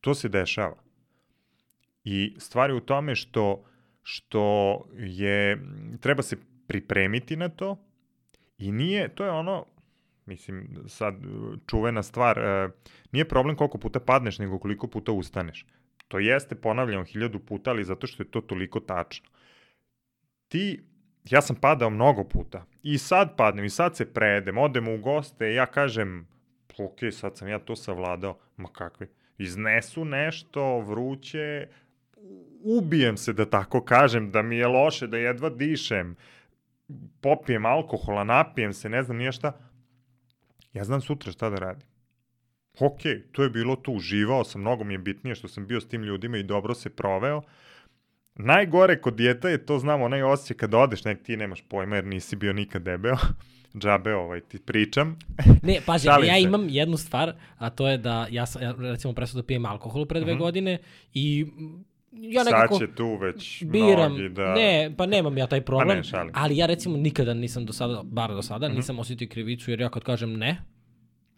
To 0.01 0.15
se 0.15 0.29
dešava. 0.29 0.83
I 2.03 2.35
stvar 2.37 2.69
je 2.69 2.75
u 2.75 2.79
tome 2.79 3.15
što, 3.15 3.65
što 4.03 4.75
je, 4.97 5.61
treba 5.99 6.23
se 6.23 6.37
pripremiti 6.67 7.35
na 7.35 7.49
to 7.49 7.77
i 8.57 8.71
nije, 8.71 9.15
to 9.15 9.25
je 9.25 9.31
ono, 9.31 9.65
mislim, 10.25 10.83
sad 10.87 11.15
čuvena 11.67 12.03
stvar, 12.03 12.39
e, 12.39 12.69
nije 13.11 13.27
problem 13.27 13.55
koliko 13.55 13.77
puta 13.77 13.99
padneš, 13.99 14.39
nego 14.39 14.59
koliko 14.59 14.87
puta 14.87 15.11
ustaneš. 15.11 15.65
To 16.11 16.19
jeste 16.19 16.55
ponavljamo 16.55 17.03
hiljadu 17.03 17.39
puta, 17.39 17.69
ali 17.69 17.83
zato 17.83 18.07
što 18.07 18.23
je 18.23 18.31
to 18.31 18.41
toliko 18.41 18.79
tačno. 18.79 19.29
Ti, 20.47 20.83
ja 21.29 21.41
sam 21.41 21.55
padao 21.55 21.89
mnogo 21.89 22.23
puta 22.23 22.65
i 22.83 22.97
sad 22.97 23.35
padnem 23.37 23.65
i 23.65 23.69
sad 23.69 23.95
se 23.95 24.13
predem, 24.13 24.57
odemo 24.57 24.93
u 24.93 24.97
goste, 24.97 25.53
ja 25.53 25.65
kažem, 25.65 26.27
ok, 26.77 26.99
sad 27.11 27.37
sam 27.37 27.47
ja 27.47 27.59
to 27.59 27.75
savladao, 27.75 28.37
ma 28.57 28.69
kakve, 28.73 29.07
iznesu 29.37 30.05
nešto 30.05 30.79
vruće, 30.79 31.67
ubijem 32.63 33.17
se 33.17 33.33
da 33.33 33.49
tako 33.49 33.81
kažem, 33.83 34.31
da 34.31 34.41
mi 34.41 34.57
je 34.57 34.67
loše, 34.67 35.07
da 35.07 35.17
jedva 35.17 35.49
dišem, 35.49 36.15
popijem 37.21 37.65
alkohola, 37.65 38.23
napijem 38.23 38.73
se, 38.73 38.89
ne 38.89 39.03
znam 39.03 39.17
nije 39.17 39.31
šta, 39.31 39.53
ja 40.73 40.83
znam 40.83 41.01
sutra 41.01 41.31
šta 41.31 41.49
da 41.49 41.55
radim. 41.55 41.90
Ok, 42.75 42.99
to 43.31 43.43
je 43.43 43.49
bilo 43.49 43.75
tu, 43.75 43.93
uživao 43.93 44.43
sam, 44.43 44.61
mnogo 44.61 44.83
mi 44.83 44.93
je 44.93 44.97
bitnije 44.97 45.35
što 45.35 45.47
sam 45.47 45.67
bio 45.67 45.81
s 45.81 45.87
tim 45.87 46.03
ljudima 46.03 46.37
i 46.37 46.43
dobro 46.43 46.73
se 46.73 46.89
proveo. 46.89 47.41
Najgore 48.35 48.97
kod 48.97 49.13
dijeta 49.13 49.49
je 49.49 49.65
to, 49.65 49.79
znam, 49.79 50.01
onaj 50.01 50.23
osjećaj 50.23 50.57
kada 50.57 50.77
odeš, 50.77 51.03
nek 51.03 51.23
ti 51.23 51.37
nemaš 51.37 51.61
pojma 51.61 51.95
jer 51.95 52.05
nisi 52.05 52.35
bio 52.35 52.53
nikad 52.53 52.81
debeo, 52.81 53.15
džabe 53.81 54.13
ovaj, 54.15 54.41
ti 54.41 54.59
pričam. 54.59 55.19
Ne, 55.63 55.79
pazi, 55.85 56.07
ja 56.07 56.37
imam 56.37 56.67
jednu 56.69 56.97
stvar, 56.97 57.33
a 57.57 57.69
to 57.69 57.87
je 57.87 57.97
da 57.97 58.27
ja, 58.29 58.45
sam, 58.45 58.61
ja 58.61 58.75
recimo 58.79 59.13
prestao 59.13 59.41
da 59.41 59.47
pijem 59.47 59.65
alkohol 59.65 60.05
pre 60.05 60.19
dve 60.19 60.33
Mhm. 60.33 60.39
godine 60.39 60.77
i 61.13 61.45
mm, 61.47 61.83
ja 62.13 62.43
nekako 62.43 62.75
Sad 62.75 62.87
će 62.87 62.95
tu 62.95 63.15
već 63.15 63.63
biram, 63.65 64.11
mnogi 64.11 64.29
da... 64.29 64.53
ne, 64.53 64.93
pa 64.97 65.05
nemam 65.05 65.37
ja 65.37 65.47
taj 65.47 65.61
problem, 65.61 65.97
ne, 65.97 66.03
šalim. 66.03 66.31
ali 66.35 66.57
ja 66.57 66.65
recimo 66.65 66.97
nikada 66.97 67.33
nisam 67.33 67.65
do 67.65 67.73
sada, 67.73 68.01
bar 68.03 68.29
do 68.29 68.41
sada, 68.41 68.67
Mhm. 68.67 68.75
nisam 68.75 68.99
osjetio 68.99 69.27
krivicu 69.27 69.71
jer 69.71 69.81
ja 69.81 69.89
kad 69.89 70.03
kažem 70.03 70.33
ne, 70.33 70.57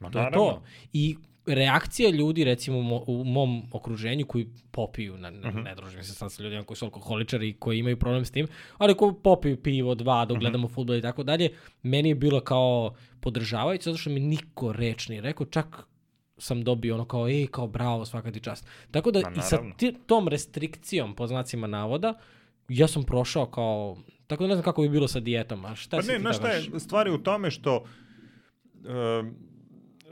Ma, 0.03 0.11
to 0.11 0.19
je 0.19 0.23
naravno. 0.23 0.45
to. 0.45 0.61
I 0.93 1.15
reakcija 1.45 2.09
ljudi 2.09 2.43
recimo 2.43 2.80
u 2.80 2.84
mo- 2.84 3.03
u 3.07 3.23
mom 3.23 3.63
okruženju 3.71 4.25
koji 4.25 4.47
popiju, 4.71 5.17
ne, 5.17 5.31
ne, 5.31 5.49
Mhm. 5.49 5.59
ne 5.59 5.75
družim 5.75 6.03
se 6.03 6.13
sad 6.13 6.31
sa 6.31 6.43
ljudima 6.43 6.63
koji 6.63 6.77
su 6.77 6.85
alkoholičari 6.85 7.49
i 7.49 7.53
koji 7.53 7.80
imaju 7.80 7.97
problem 7.97 8.25
s 8.25 8.31
tim, 8.31 8.47
ali 8.77 8.95
ko 8.95 9.13
popiju 9.13 9.57
pivo, 9.57 9.95
dva, 9.95 10.25
dok 10.25 10.38
gledamo 10.39 10.67
futbol 10.67 10.95
i 10.95 11.01
tako 11.01 11.23
dalje, 11.23 11.49
meni 11.84 12.09
je 12.09 12.15
bilo 12.15 12.39
kao 12.41 12.93
podržavajuće 13.19 13.84
zato 13.84 13.97
što 13.97 14.09
mi 14.09 14.19
niko 14.19 14.73
reč 14.73 15.07
nije 15.07 15.21
rekao, 15.21 15.45
čak 15.45 15.88
sam 16.38 16.63
dobio 16.63 16.95
ono 16.95 17.05
kao, 17.05 17.27
ej, 17.30 17.47
kao 17.47 17.67
bravo, 17.67 18.05
svaka 18.05 18.31
ti 18.31 18.39
čast. 18.39 18.67
Tako 18.91 19.11
da 19.11 19.19
Ma, 19.21 19.31
i 19.31 19.41
sa 19.41 19.57
tom 20.05 20.27
restrikcijom, 20.27 21.15
po 21.15 21.27
znacima 21.27 21.67
navoda, 21.67 22.13
ja 22.69 22.88
sam 22.88 23.03
prošao 23.03 23.45
kao, 23.45 23.97
tako 24.27 24.43
da 24.43 24.47
ne 24.47 24.55
znam 24.55 24.63
kako 24.63 24.81
bi 24.81 24.89
bilo 24.89 25.07
sa 25.07 25.19
dijetom, 25.19 25.65
a 25.65 25.75
šta 25.75 25.97
Pa 25.97 26.03
si 26.03 26.07
ne, 26.07 26.15
ti 26.15 26.21
znaš 26.21 26.35
da 26.35 26.39
šta 26.39 26.51
je, 26.51 26.80
stvar 26.80 27.07
je 27.07 27.13
u 27.13 27.17
tome 27.17 27.51
što 27.51 27.84
uh, 28.75 29.27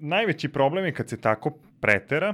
najveći 0.01 0.49
problem 0.49 0.85
je 0.85 0.93
kad 0.93 1.09
se 1.09 1.21
tako 1.21 1.57
pretera, 1.81 2.33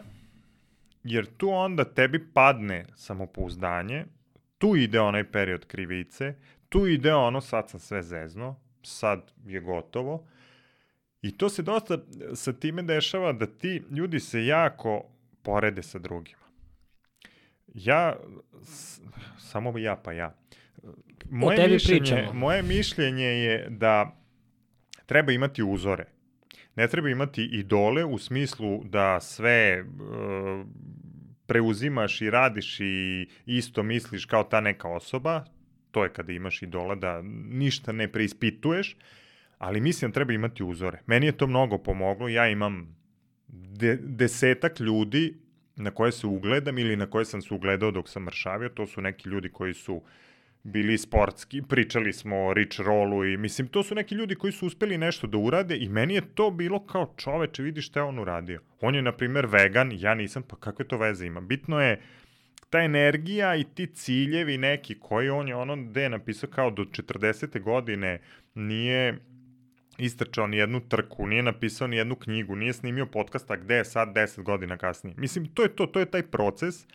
jer 1.03 1.25
tu 1.37 1.49
onda 1.49 1.83
tebi 1.83 2.27
padne 2.33 2.85
samopouzdanje, 2.95 4.05
tu 4.57 4.75
ide 4.75 4.99
onaj 4.99 5.31
period 5.31 5.65
krivice, 5.65 6.35
tu 6.69 6.87
ide 6.87 7.13
ono 7.13 7.41
sad 7.41 7.69
sam 7.69 7.79
sve 7.79 8.03
zezno, 8.03 8.55
sad 8.83 9.31
je 9.45 9.59
gotovo. 9.59 10.27
I 11.21 11.37
to 11.37 11.49
se 11.49 11.61
dosta 11.61 11.97
sa 12.33 12.53
time 12.53 12.81
dešava 12.81 13.33
da 13.33 13.45
ti 13.45 13.83
ljudi 13.91 14.19
se 14.19 14.45
jako 14.45 15.03
porede 15.41 15.83
sa 15.83 15.99
drugima. 15.99 16.47
Ja, 17.73 18.15
s, 18.63 19.01
samo 19.37 19.77
ja 19.77 19.95
pa 19.95 20.11
ja. 20.11 20.35
Moje 21.29 21.67
mišljenje, 21.67 21.99
pričamo. 21.99 22.33
moje 22.33 22.63
mišljenje 22.63 23.25
je 23.25 23.67
da 23.69 24.17
treba 25.05 25.31
imati 25.31 25.63
uzore. 25.63 26.05
Ne 26.77 26.87
treba 26.87 27.09
imati 27.09 27.43
idole 27.43 28.05
u 28.05 28.17
smislu 28.17 28.83
da 28.83 29.19
sve 29.19 29.83
uh, 29.83 30.65
preuzimaš 31.47 32.21
i 32.21 32.29
radiš 32.29 32.79
i 32.79 33.27
isto 33.45 33.83
misliš 33.83 34.25
kao 34.25 34.43
ta 34.43 34.61
neka 34.61 34.87
osoba, 34.87 35.45
to 35.91 36.03
je 36.03 36.13
kada 36.13 36.31
imaš 36.31 36.61
idola 36.61 36.95
da 36.95 37.21
ništa 37.49 37.91
ne 37.91 38.11
preispituješ, 38.11 38.97
ali 39.57 39.81
mislim 39.81 40.11
da 40.11 40.13
treba 40.13 40.33
imati 40.33 40.63
uzore. 40.63 41.01
Meni 41.05 41.25
je 41.25 41.37
to 41.37 41.47
mnogo 41.47 41.77
pomoglo, 41.77 42.27
ja 42.27 42.47
imam 42.47 42.95
de, 43.47 43.97
desetak 44.01 44.79
ljudi 44.79 45.37
na 45.75 45.91
koje 45.91 46.11
se 46.11 46.27
ugledam 46.27 46.77
ili 46.77 46.95
na 46.95 47.05
koje 47.05 47.25
sam 47.25 47.41
se 47.41 47.53
ugledao 47.53 47.91
dok 47.91 48.09
sam 48.09 48.23
mršavio, 48.23 48.69
to 48.69 48.87
su 48.87 49.01
neki 49.01 49.29
ljudi 49.29 49.49
koji 49.49 49.73
su 49.73 50.01
bili 50.67 50.97
sportski, 50.97 51.61
pričali 51.61 52.13
smo 52.13 52.45
o 52.45 52.53
rich 52.53 52.79
rollu 52.79 53.25
i 53.25 53.37
mislim, 53.37 53.67
to 53.67 53.83
su 53.83 53.95
neki 53.95 54.15
ljudi 54.15 54.35
koji 54.35 54.53
su 54.53 54.67
uspeli 54.67 54.97
nešto 54.97 55.27
da 55.27 55.37
urade 55.37 55.77
i 55.77 55.89
meni 55.89 56.13
je 56.13 56.21
to 56.35 56.51
bilo 56.51 56.85
kao 56.85 57.13
čoveče, 57.17 57.63
vidi 57.63 57.81
šta 57.81 57.99
je 57.99 58.03
on 58.03 58.19
uradio. 58.19 58.61
On 58.81 58.95
je, 58.95 59.01
na 59.01 59.11
primer, 59.11 59.45
vegan, 59.45 59.91
ja 59.95 60.15
nisam, 60.15 60.43
pa 60.43 60.55
kakve 60.55 60.87
to 60.87 60.97
veze 60.97 61.25
ima? 61.25 61.41
Bitno 61.41 61.81
je 61.81 62.01
ta 62.69 62.79
energija 62.79 63.55
i 63.55 63.63
ti 63.63 63.87
ciljevi 63.87 64.57
neki 64.57 64.99
koji 64.99 65.29
on 65.29 65.47
je 65.47 65.55
ono 65.55 65.75
gde 65.75 66.01
je 66.01 66.09
napisao 66.09 66.49
kao 66.49 66.71
do 66.71 66.83
40. 66.83 67.61
godine 67.61 68.19
nije 68.55 69.19
istrčao 69.97 70.47
ni 70.47 70.57
jednu 70.57 70.79
trku, 70.79 71.27
nije 71.27 71.43
napisao 71.43 71.87
ni 71.87 71.95
jednu 71.95 72.15
knjigu, 72.15 72.55
nije 72.55 72.73
snimio 72.73 73.05
podcasta 73.05 73.55
gde 73.55 73.75
je 73.75 73.85
sad 73.85 74.15
10 74.15 74.43
godina 74.43 74.77
kasnije. 74.77 75.15
Mislim, 75.17 75.45
to 75.45 75.63
je 75.63 75.75
to, 75.75 75.85
to 75.85 75.99
je 75.99 76.05
taj 76.05 76.23
proces 76.23 76.87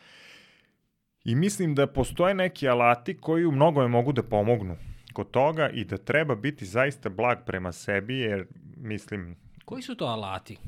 i 1.25 1.35
mislim 1.35 1.75
da 1.75 1.87
postoje 1.87 2.35
neki 2.35 2.69
alati 2.69 3.17
koji 3.17 3.45
u 3.45 3.53
mnogome 3.53 3.89
mogu 3.89 4.13
da 4.13 4.23
pomognu 4.23 4.77
kod 5.13 5.31
toga 5.31 5.69
i 5.69 5.85
da 5.85 5.97
treba 5.97 6.35
biti 6.35 6.67
zaista 6.67 7.09
blag 7.09 7.39
prema 7.47 7.73
sebi, 7.73 8.19
jer 8.19 8.47
mislim... 8.77 9.37
Koji 9.65 9.83
su 9.83 9.95
to 9.95 10.05
alati? 10.05 10.59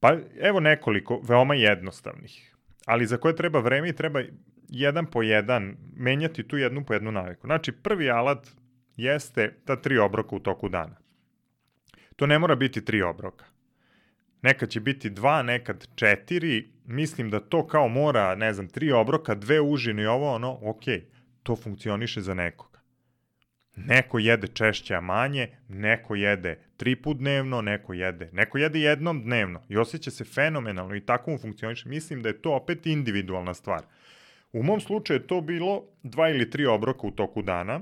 Pa 0.00 0.16
evo 0.40 0.60
nekoliko, 0.60 1.20
veoma 1.28 1.54
jednostavnih 1.54 2.56
ali 2.86 3.06
za 3.06 3.16
koje 3.16 3.36
treba 3.36 3.60
vreme 3.60 3.88
i 3.88 3.96
treba 3.96 4.22
jedan 4.68 5.06
po 5.06 5.22
jedan 5.22 5.76
menjati 5.96 6.48
tu 6.48 6.56
jednu 6.56 6.84
po 6.84 6.94
jednu 6.94 7.12
naviku. 7.12 7.46
Znači, 7.46 7.72
prvi 7.72 8.10
alat 8.10 8.48
jeste 8.96 9.58
ta 9.64 9.76
tri 9.76 9.98
obroka 9.98 10.36
u 10.36 10.40
toku 10.40 10.68
dana. 10.68 10.96
To 12.16 12.26
ne 12.26 12.38
mora 12.38 12.54
biti 12.54 12.84
tri 12.84 13.02
obroka. 13.02 13.44
Nekad 14.42 14.68
će 14.68 14.80
biti 14.80 15.10
dva, 15.10 15.42
nekad 15.42 15.88
četiri. 15.94 16.68
Mislim 16.84 17.30
da 17.30 17.40
to 17.40 17.66
kao 17.66 17.88
mora, 17.88 18.34
ne 18.34 18.52
znam, 18.52 18.68
tri 18.68 18.92
obroka, 18.92 19.34
dve 19.34 19.60
užine 19.60 20.02
i 20.02 20.06
ovo, 20.06 20.34
ono, 20.34 20.58
ok, 20.62 20.82
to 21.42 21.56
funkcioniše 21.56 22.20
za 22.20 22.34
nekog. 22.34 22.76
Neko 23.76 24.18
jede 24.18 24.46
češće, 24.46 24.94
a 24.94 25.00
manje, 25.00 25.48
neko 25.68 26.14
jede 26.14 26.58
tri 26.76 26.96
put 26.96 27.16
dnevno, 27.16 27.62
neko 27.62 27.92
jede, 27.92 28.30
neko 28.32 28.58
jede 28.58 28.80
jednom 28.80 29.22
dnevno 29.22 29.62
i 29.68 29.76
osjeća 29.76 30.10
se 30.10 30.24
fenomenalno 30.24 30.94
i 30.94 31.00
tako 31.00 31.30
mu 31.30 31.38
funkcioniše. 31.38 31.88
Mislim 31.88 32.22
da 32.22 32.28
je 32.28 32.42
to 32.42 32.54
opet 32.54 32.86
individualna 32.86 33.54
stvar. 33.54 33.82
U 34.52 34.62
mom 34.62 34.80
slučaju 34.80 35.20
je 35.20 35.26
to 35.26 35.40
bilo 35.40 35.84
dva 36.02 36.28
ili 36.28 36.50
tri 36.50 36.66
obroka 36.66 37.06
u 37.06 37.10
toku 37.10 37.42
dana 37.42 37.80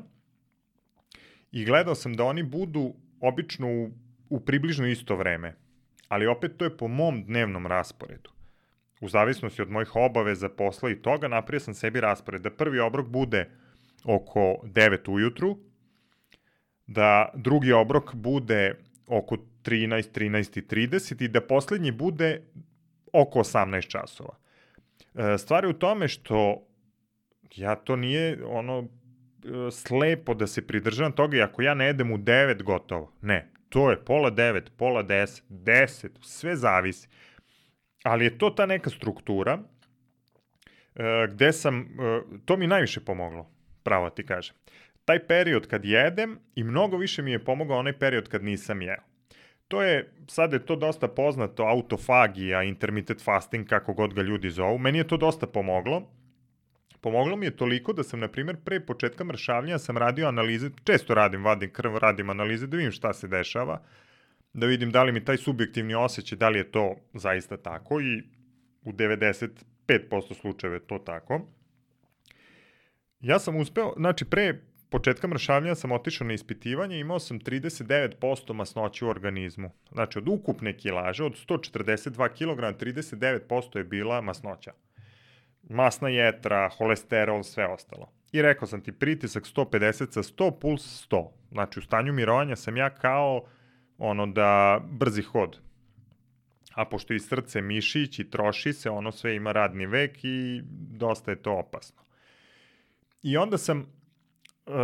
i 1.52 1.64
gledao 1.64 1.94
sam 1.94 2.14
da 2.14 2.24
oni 2.24 2.42
budu 2.42 2.94
obično 3.20 3.68
u, 3.68 3.90
u 4.28 4.40
približno 4.40 4.86
isto 4.86 5.16
vreme, 5.16 5.54
ali 6.14 6.26
opet 6.26 6.56
to 6.56 6.64
je 6.64 6.76
po 6.76 6.88
mom 6.88 7.24
dnevnom 7.24 7.66
rasporedu. 7.66 8.30
U 9.00 9.08
zavisnosti 9.08 9.62
od 9.62 9.70
mojih 9.70 9.96
obaveza, 9.96 10.48
posla 10.48 10.90
i 10.90 11.02
toga, 11.02 11.28
napravio 11.28 11.60
sam 11.60 11.74
sebi 11.74 12.00
raspored 12.00 12.42
da 12.42 12.50
prvi 12.50 12.78
obrok 12.80 13.08
bude 13.08 13.50
oko 14.04 14.40
9 14.62 15.10
ujutru, 15.10 15.58
da 16.86 17.32
drugi 17.34 17.72
obrok 17.72 18.14
bude 18.14 18.74
oko 19.06 19.36
13, 19.62 20.20
13 20.20 20.58
i 20.58 20.62
30 20.62 21.24
i 21.24 21.28
da 21.28 21.40
poslednji 21.40 21.92
bude 21.92 22.42
oko 23.12 23.38
18 23.38 23.88
časova. 23.88 24.36
E, 25.14 25.38
stvar 25.38 25.64
je 25.64 25.70
u 25.70 25.78
tome 25.78 26.08
što 26.08 26.66
ja 27.56 27.74
to 27.74 27.96
nije 27.96 28.44
ono 28.46 28.78
e, 28.78 28.86
slepo 29.70 30.34
da 30.34 30.46
se 30.46 30.66
pridržavam 30.66 31.12
toga 31.12 31.36
i 31.36 31.42
ako 31.42 31.62
ja 31.62 31.74
ne 31.74 31.86
jedem 31.86 32.12
u 32.12 32.18
9 32.18 32.62
gotovo. 32.62 33.12
Ne, 33.22 33.53
to 33.74 33.90
je 33.90 33.98
pola 34.04 34.30
9, 34.30 34.70
pola 34.76 35.02
10, 35.02 35.42
10, 35.50 36.08
sve 36.20 36.56
zavisi. 36.56 37.08
Ali 38.04 38.24
je 38.24 38.38
to 38.38 38.50
ta 38.50 38.66
neka 38.66 38.90
struktura 38.90 39.58
e, 40.94 41.26
gde 41.30 41.52
sam, 41.52 41.88
to 42.44 42.56
mi 42.56 42.66
najviše 42.66 43.00
pomoglo, 43.00 43.50
pravo 43.82 44.10
ti 44.10 44.26
kažem 44.26 44.54
taj 45.04 45.26
period 45.26 45.66
kad 45.66 45.84
jedem 45.84 46.38
i 46.54 46.64
mnogo 46.64 46.96
više 46.96 47.22
mi 47.22 47.30
je 47.30 47.44
pomogao 47.44 47.78
onaj 47.78 47.98
period 47.98 48.28
kad 48.28 48.44
nisam 48.44 48.82
jeo. 48.82 49.02
To 49.68 49.82
je, 49.82 50.12
sad 50.28 50.52
je 50.52 50.66
to 50.66 50.76
dosta 50.76 51.08
poznato, 51.08 51.62
autofagija, 51.62 52.62
intermittent 52.62 53.24
fasting, 53.24 53.68
kako 53.68 53.94
god 53.94 54.14
ga 54.14 54.22
ljudi 54.22 54.50
zovu. 54.50 54.78
Meni 54.78 54.98
je 54.98 55.06
to 55.06 55.16
dosta 55.16 55.46
pomoglo. 55.46 56.02
Pomoglo 57.04 57.36
mi 57.36 57.46
je 57.46 57.56
toliko 57.56 57.92
da 57.92 58.02
sam, 58.02 58.20
na 58.20 58.28
primjer, 58.28 58.56
pre 58.64 58.80
početka 58.80 59.24
mršavljanja 59.24 59.78
sam 59.78 59.98
radio 59.98 60.28
analize, 60.28 60.70
često 60.84 61.14
radim, 61.14 61.44
vadim 61.44 61.72
krv, 61.72 61.96
radim 61.96 62.30
analize, 62.30 62.66
da 62.66 62.76
vidim 62.76 62.92
šta 62.92 63.12
se 63.12 63.28
dešava, 63.28 63.82
da 64.52 64.66
vidim 64.66 64.90
da 64.90 65.02
li 65.02 65.12
mi 65.12 65.24
taj 65.24 65.36
subjektivni 65.36 65.94
osjećaj, 65.94 66.38
da 66.38 66.48
li 66.48 66.58
je 66.58 66.70
to 66.70 66.94
zaista 67.14 67.56
tako 67.56 68.00
i 68.00 68.22
u 68.84 68.92
95% 68.92 70.34
slučajeva 70.40 70.76
je 70.76 70.86
to 70.86 70.98
tako. 70.98 71.40
Ja 73.20 73.38
sam 73.38 73.56
uspeo, 73.56 73.92
znači 73.96 74.24
pre 74.24 74.60
početka 74.90 75.28
mršavljanja 75.28 75.74
sam 75.74 75.92
otišao 75.92 76.26
na 76.26 76.34
ispitivanje 76.34 76.96
i 76.96 77.00
imao 77.00 77.18
sam 77.18 77.40
39% 77.40 78.52
masnoće 78.52 79.04
u 79.04 79.08
organizmu. 79.08 79.70
Znači, 79.92 80.18
od 80.18 80.28
ukupne 80.28 80.76
kilaže, 80.76 81.24
od 81.24 81.32
142 81.48 82.28
kg, 82.28 82.80
39% 82.80 83.78
je 83.78 83.84
bila 83.84 84.20
masnoća. 84.20 84.72
Masna 85.68 86.08
jetra, 86.08 86.68
holesterol, 86.68 87.42
sve 87.42 87.66
ostalo. 87.66 88.12
I 88.32 88.42
rekao 88.42 88.68
sam 88.68 88.80
ti, 88.80 88.92
pritisak 88.92 89.44
150 89.44 90.12
sa 90.12 90.22
100, 90.22 90.58
puls 90.60 91.06
100. 91.10 91.28
Znači, 91.52 91.78
u 91.78 91.82
stanju 91.82 92.12
mirovanja 92.12 92.56
sam 92.56 92.76
ja 92.76 92.90
kao 92.90 93.44
ono 93.98 94.26
da 94.26 94.80
brzi 94.90 95.22
hod. 95.22 95.60
A 96.74 96.84
pošto 96.84 97.14
i 97.14 97.20
srce 97.20 97.60
mišić 97.60 98.18
i 98.18 98.30
troši 98.30 98.72
se, 98.72 98.90
ono 98.90 99.12
sve 99.12 99.36
ima 99.36 99.52
radni 99.52 99.86
vek 99.86 100.24
i 100.24 100.62
dosta 100.90 101.30
je 101.30 101.42
to 101.42 101.52
opasno. 101.52 102.02
I 103.22 103.36
onda 103.36 103.58
sam 103.58 103.78
uh, 103.78 104.74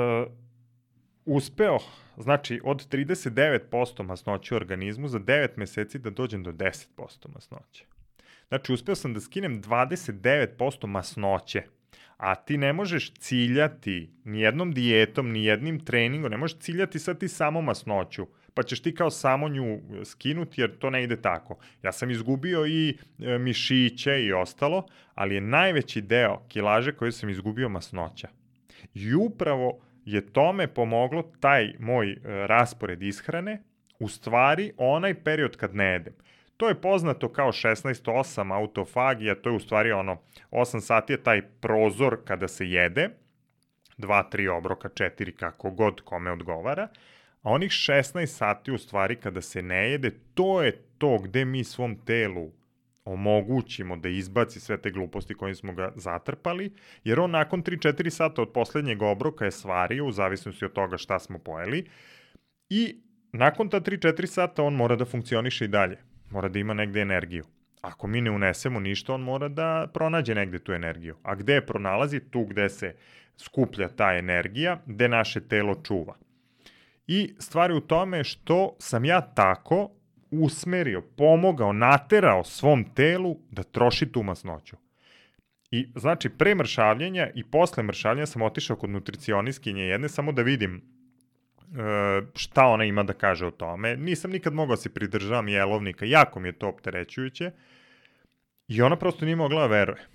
uspeo, 1.25 1.79
znači 2.17 2.61
od 2.65 2.89
39% 2.89 4.03
masnoće 4.03 4.55
u 4.55 4.57
organizmu 4.57 5.09
za 5.09 5.19
9 5.19 5.49
meseci 5.57 5.99
da 5.99 6.11
dođem 6.11 6.43
do 6.43 6.53
10% 6.53 6.87
masnoće. 7.35 7.85
Znači 8.51 8.73
uspeo 8.73 8.95
sam 8.95 9.15
da 9.15 9.21
skinem 9.21 9.63
29% 9.63 10.87
masnoće, 10.87 11.63
a 12.17 12.35
ti 12.35 12.59
ne 12.59 12.73
možeš 12.73 13.13
ciljati 13.15 14.11
ni 14.25 14.41
jednom 14.41 14.73
dijetom, 14.73 15.31
ni 15.31 15.45
jednim 15.45 15.85
treningom, 15.85 16.31
ne 16.31 16.37
možeš 16.37 16.59
ciljati 16.59 16.99
sad 16.99 17.19
ti 17.19 17.29
samo 17.29 17.61
masnoću, 17.61 18.27
pa 18.55 18.63
ćeš 18.63 18.83
ti 18.83 18.95
kao 18.95 19.11
samo 19.11 19.49
nju 19.49 19.81
skinuti 20.05 20.61
jer 20.61 20.79
to 20.79 20.91
ne 20.91 21.03
ide 21.03 21.23
tako. 21.23 21.59
Ja 21.83 21.93
sam 21.93 22.11
izgubio 22.11 22.67
i 22.67 22.99
e, 23.19 23.39
mišiće 23.39 24.23
i 24.23 24.33
ostalo, 24.33 24.87
ali 25.15 25.35
je 25.35 25.41
najveći 25.41 26.01
deo 26.01 26.43
kilaže 26.49 26.93
koju 26.93 27.13
sam 27.13 27.31
izgubio 27.31 27.69
masnoća. 27.69 28.29
I 28.95 29.15
upravo 29.15 29.81
je 30.05 30.33
tome 30.33 30.67
pomoglo 30.67 31.33
taj 31.41 31.75
moj 31.79 32.13
e, 32.13 32.17
raspored 32.25 33.03
ishrane, 33.03 33.63
u 33.99 34.09
stvari 34.09 34.73
onaj 34.77 35.15
period 35.15 35.57
kad 35.57 35.75
ne 35.75 35.85
jedem. 35.85 36.15
To 36.61 36.69
je 36.69 36.81
poznato 36.81 37.29
kao 37.29 37.53
16-8 37.53 38.55
autofagija, 38.55 39.35
to 39.35 39.49
je 39.49 39.57
u 39.57 39.61
stvari 39.61 39.93
ono, 39.93 40.19
8 40.51 40.81
sati 40.81 41.13
je 41.13 41.23
taj 41.23 41.43
prozor 41.43 42.17
kada 42.25 42.49
se 42.49 42.71
jede, 42.71 43.09
2-3 43.99 44.51
obroka, 44.51 44.89
4 44.89 45.37
kako 45.37 45.71
god 45.71 46.01
kome 46.01 46.31
odgovara, 46.31 46.89
a 47.43 47.51
onih 47.51 47.71
16 47.71 48.27
sati 48.27 48.73
u 48.73 48.79
stvari 48.79 49.17
kada 49.17 49.41
se 49.41 49.63
ne 49.63 49.91
jede, 49.91 50.11
to 50.35 50.63
je 50.63 50.73
to 50.99 51.19
gde 51.19 51.45
mi 51.45 51.65
svom 51.65 51.97
telu 52.05 52.51
omogućimo 53.05 53.97
da 53.97 54.09
izbaci 54.09 54.61
sve 54.61 54.83
te 54.83 54.91
gluposti 54.91 55.35
kojim 55.35 55.55
smo 55.55 55.73
ga 55.73 55.93
zatrpali, 55.97 56.73
jer 57.05 57.21
on 57.21 57.31
nakon 57.31 57.63
3-4 57.63 58.11
sata 58.11 58.43
od 58.43 58.53
poslednjeg 58.53 59.03
obroka 59.03 59.45
je 59.45 59.51
svario, 59.51 60.07
u 60.07 60.13
zavisnosti 60.13 60.65
od 60.65 60.73
toga 60.73 60.99
šta 60.99 61.19
smo 61.19 61.39
pojeli, 61.39 61.89
i 62.69 63.01
nakon 63.33 63.69
ta 63.69 63.81
3-4 63.81 64.27
sata 64.27 64.63
on 64.63 64.75
mora 64.75 64.97
da 64.97 65.05
funkcioniše 65.05 65.65
i 65.65 65.69
dalje, 65.69 66.10
mora 66.31 66.49
da 66.49 66.59
ima 66.59 66.75
negde 66.75 67.01
energiju. 67.01 67.45
Ako 67.81 68.07
mi 68.07 68.21
ne 68.21 68.31
unesemo 68.31 68.81
ništa, 68.81 69.15
on 69.15 69.21
mora 69.21 69.49
da 69.49 69.91
pronađe 69.95 70.35
negde 70.35 70.59
tu 70.59 70.73
energiju. 70.73 71.17
A 71.23 71.35
gde 71.35 71.55
je 71.55 71.67
pronalazi? 71.67 72.21
Tu 72.21 72.45
gde 72.45 72.69
se 72.69 72.95
skuplja 73.37 73.89
ta 73.89 74.15
energija, 74.17 74.81
gde 74.87 75.09
naše 75.09 75.41
telo 75.41 75.75
čuva. 75.83 76.15
I 77.07 77.35
stvar 77.39 77.71
je 77.71 77.77
u 77.77 77.81
tome 77.81 78.25
što 78.25 78.77
sam 78.79 79.05
ja 79.05 79.21
tako 79.21 79.91
usmerio, 80.31 81.03
pomogao, 81.17 81.73
naterao 81.73 82.45
svom 82.45 82.85
telu 82.95 83.37
da 83.51 83.63
troši 83.63 84.13
tu 84.13 84.23
masnoću. 84.23 84.77
I 85.71 85.89
znači, 85.95 86.29
pre 86.29 86.55
mršavljenja 86.55 87.31
i 87.35 87.45
posle 87.45 87.83
mršavljenja 87.83 88.27
sam 88.27 88.43
otišao 88.43 88.77
kod 88.77 88.91
nutricionistkinje 88.91 89.83
jedne 89.83 90.09
samo 90.09 90.33
da 90.33 90.43
vidim 90.43 90.83
šta 92.35 92.67
ona 92.67 92.85
ima 92.85 93.03
da 93.03 93.13
kaže 93.13 93.47
o 93.47 93.51
tome. 93.51 93.97
Nisam 93.97 94.31
nikad 94.31 94.55
mogao 94.55 94.77
da 94.77 94.83
se 94.83 94.95
pridržavam 94.95 95.49
jelovnika, 95.49 96.05
jako 96.05 96.41
mi 96.41 96.49
je 96.49 96.59
to 96.59 96.69
opterećujuće. 96.69 97.51
I 98.69 98.83
ona 98.83 98.97
prosto 98.97 99.25
nije 99.25 99.37
mogla 99.37 99.61
da 99.61 99.67
veruje. 99.67 100.07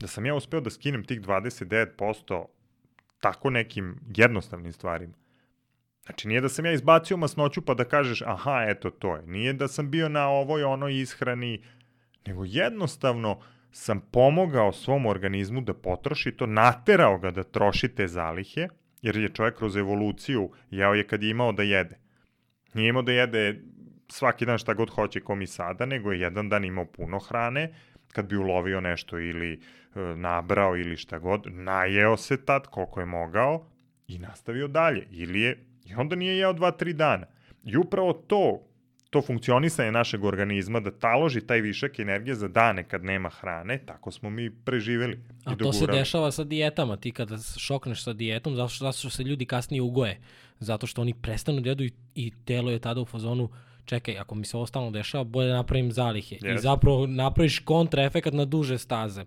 Da 0.00 0.06
sam 0.06 0.26
ja 0.26 0.34
uspeo 0.34 0.60
da 0.60 0.70
skinem 0.70 1.04
tih 1.04 1.20
29% 1.20 2.44
tako 3.20 3.50
nekim 3.50 4.00
jednostavnim 4.16 4.72
stvarima. 4.72 5.14
Znači, 6.04 6.28
nije 6.28 6.40
da 6.40 6.48
sam 6.48 6.66
ja 6.66 6.72
izbacio 6.72 7.16
masnoću 7.16 7.62
pa 7.62 7.74
da 7.74 7.84
kažeš, 7.84 8.22
aha, 8.22 8.64
eto, 8.68 8.90
to 8.90 9.16
je. 9.16 9.22
Nije 9.26 9.52
da 9.52 9.68
sam 9.68 9.90
bio 9.90 10.08
na 10.08 10.28
ovoj 10.28 10.64
onoj 10.64 11.00
ishrani, 11.00 11.62
nego 12.26 12.44
jednostavno 12.44 13.40
sam 13.70 14.00
pomogao 14.00 14.72
svom 14.72 15.06
organizmu 15.06 15.60
da 15.60 15.74
potroši 15.74 16.32
to, 16.32 16.46
naterao 16.46 17.18
ga 17.18 17.30
da 17.30 17.42
troši 17.42 17.88
te 17.88 18.08
zalihe, 18.08 18.68
jer 19.02 19.16
je 19.16 19.28
čovjek 19.28 19.56
kroz 19.56 19.76
evoluciju 19.76 20.50
jeo 20.70 20.94
je 20.94 21.06
kad 21.06 21.22
je 21.22 21.30
imao 21.30 21.52
da 21.52 21.62
jede. 21.62 21.98
Nije 22.74 22.88
imao 22.88 23.02
da 23.02 23.12
jede 23.12 23.60
svaki 24.08 24.46
dan 24.46 24.58
šta 24.58 24.74
god 24.74 24.90
hoće 24.90 25.20
ko 25.20 25.34
mi 25.34 25.46
sada, 25.46 25.86
nego 25.86 26.12
je 26.12 26.20
jedan 26.20 26.48
dan 26.48 26.64
imao 26.64 26.84
puno 26.84 27.18
hrane, 27.18 27.74
kad 28.12 28.28
bi 28.28 28.36
ulovio 28.36 28.80
nešto 28.80 29.18
ili 29.18 29.52
e, 29.52 30.00
nabrao 30.16 30.76
ili 30.76 30.96
šta 30.96 31.18
god, 31.18 31.46
najeo 31.46 32.16
se 32.16 32.44
tad 32.44 32.66
koliko 32.66 33.00
je 33.00 33.06
mogao 33.06 33.66
i 34.08 34.18
nastavio 34.18 34.68
dalje. 34.68 35.06
Ili 35.10 35.40
je, 35.40 35.58
i 35.84 35.94
onda 35.94 36.16
nije 36.16 36.36
jeo 36.36 36.52
dva, 36.52 36.70
tri 36.70 36.92
dana. 36.92 37.26
I 37.64 37.76
upravo 37.76 38.12
to 38.12 38.71
to 39.12 39.22
funkcionisanje 39.22 39.92
našeg 39.92 40.24
organizma 40.24 40.80
da 40.80 40.90
taloži 40.90 41.40
taj 41.40 41.60
višak 41.60 41.98
energije 41.98 42.34
za 42.34 42.48
dane 42.48 42.84
kad 42.84 43.04
nema 43.04 43.28
hrane, 43.28 43.78
tako 43.86 44.10
smo 44.10 44.30
mi 44.30 44.50
preživeli. 44.50 45.20
A 45.44 45.56
to 45.56 45.72
se 45.72 45.86
dešava 45.86 46.30
sa 46.30 46.44
dijetama, 46.44 46.96
ti 46.96 47.12
kada 47.12 47.38
šokneš 47.58 48.02
sa 48.02 48.12
dijetom, 48.12 48.56
zato 48.56 48.68
što, 48.68 48.84
zato 48.84 48.98
što 48.98 49.10
se 49.10 49.22
ljudi 49.22 49.46
kasnije 49.46 49.82
ugoje, 49.82 50.20
zato 50.60 50.86
što 50.86 51.00
oni 51.00 51.14
prestanu 51.14 51.60
da 51.60 51.68
jedu 51.68 51.84
i, 51.84 51.92
i 52.14 52.32
telo 52.44 52.70
je 52.70 52.78
tada 52.78 53.00
u 53.00 53.04
fazonu, 53.04 53.48
čekaj, 53.84 54.18
ako 54.18 54.34
mi 54.34 54.44
se 54.44 54.56
ovo 54.56 54.66
stalno 54.66 54.90
dešava, 54.90 55.24
bolje 55.24 55.48
da 55.48 55.56
napravim 55.56 55.92
zalihe. 55.92 56.36
Yes. 56.36 56.54
I 56.54 56.58
zapravo 56.58 57.06
napraviš 57.06 57.58
kontraefekat 57.58 58.32
na 58.32 58.44
duže 58.44 58.78
staze. 58.78 59.24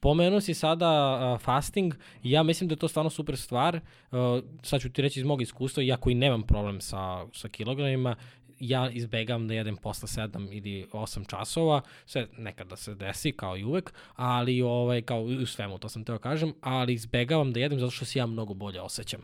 Pomenuo 0.00 0.40
si 0.40 0.54
sada 0.54 0.88
uh, 0.90 1.40
fasting 1.40 1.94
i 2.22 2.30
ja 2.30 2.42
mislim 2.42 2.68
da 2.68 2.72
je 2.72 2.78
to 2.78 2.88
stvarno 2.88 3.10
super 3.10 3.36
stvar. 3.36 3.80
Uh, 4.10 4.18
sad 4.62 4.80
ću 4.80 4.92
ti 4.92 5.02
reći 5.02 5.20
iz 5.20 5.26
mog 5.26 5.42
iskustva, 5.42 5.82
iako 5.82 6.10
i 6.10 6.14
nemam 6.14 6.42
problem 6.42 6.80
sa, 6.80 7.26
sa 7.32 7.48
kilogramima, 7.48 8.16
ja 8.60 8.90
izbegam 8.90 9.48
da 9.48 9.54
jedem 9.54 9.76
posle 9.76 10.28
7 10.28 10.48
ili 10.52 10.86
8 10.92 11.28
časova, 11.30 11.80
sve 12.06 12.26
nekada 12.38 12.76
se 12.76 12.94
desi 12.94 13.32
kao 13.32 13.56
i 13.56 13.64
uvek, 13.64 13.92
ali 14.14 14.62
ovaj, 14.62 15.02
kao 15.02 15.22
u 15.22 15.46
svemu, 15.46 15.78
to 15.78 15.88
sam 15.88 16.04
teo 16.04 16.18
kažem, 16.18 16.52
ali 16.60 16.92
izbegavam 16.92 17.52
da 17.52 17.60
jedem 17.60 17.80
zato 17.80 17.90
što 17.90 18.04
se 18.04 18.18
ja 18.18 18.26
mnogo 18.26 18.54
bolje 18.54 18.80
osjećam. 18.80 19.20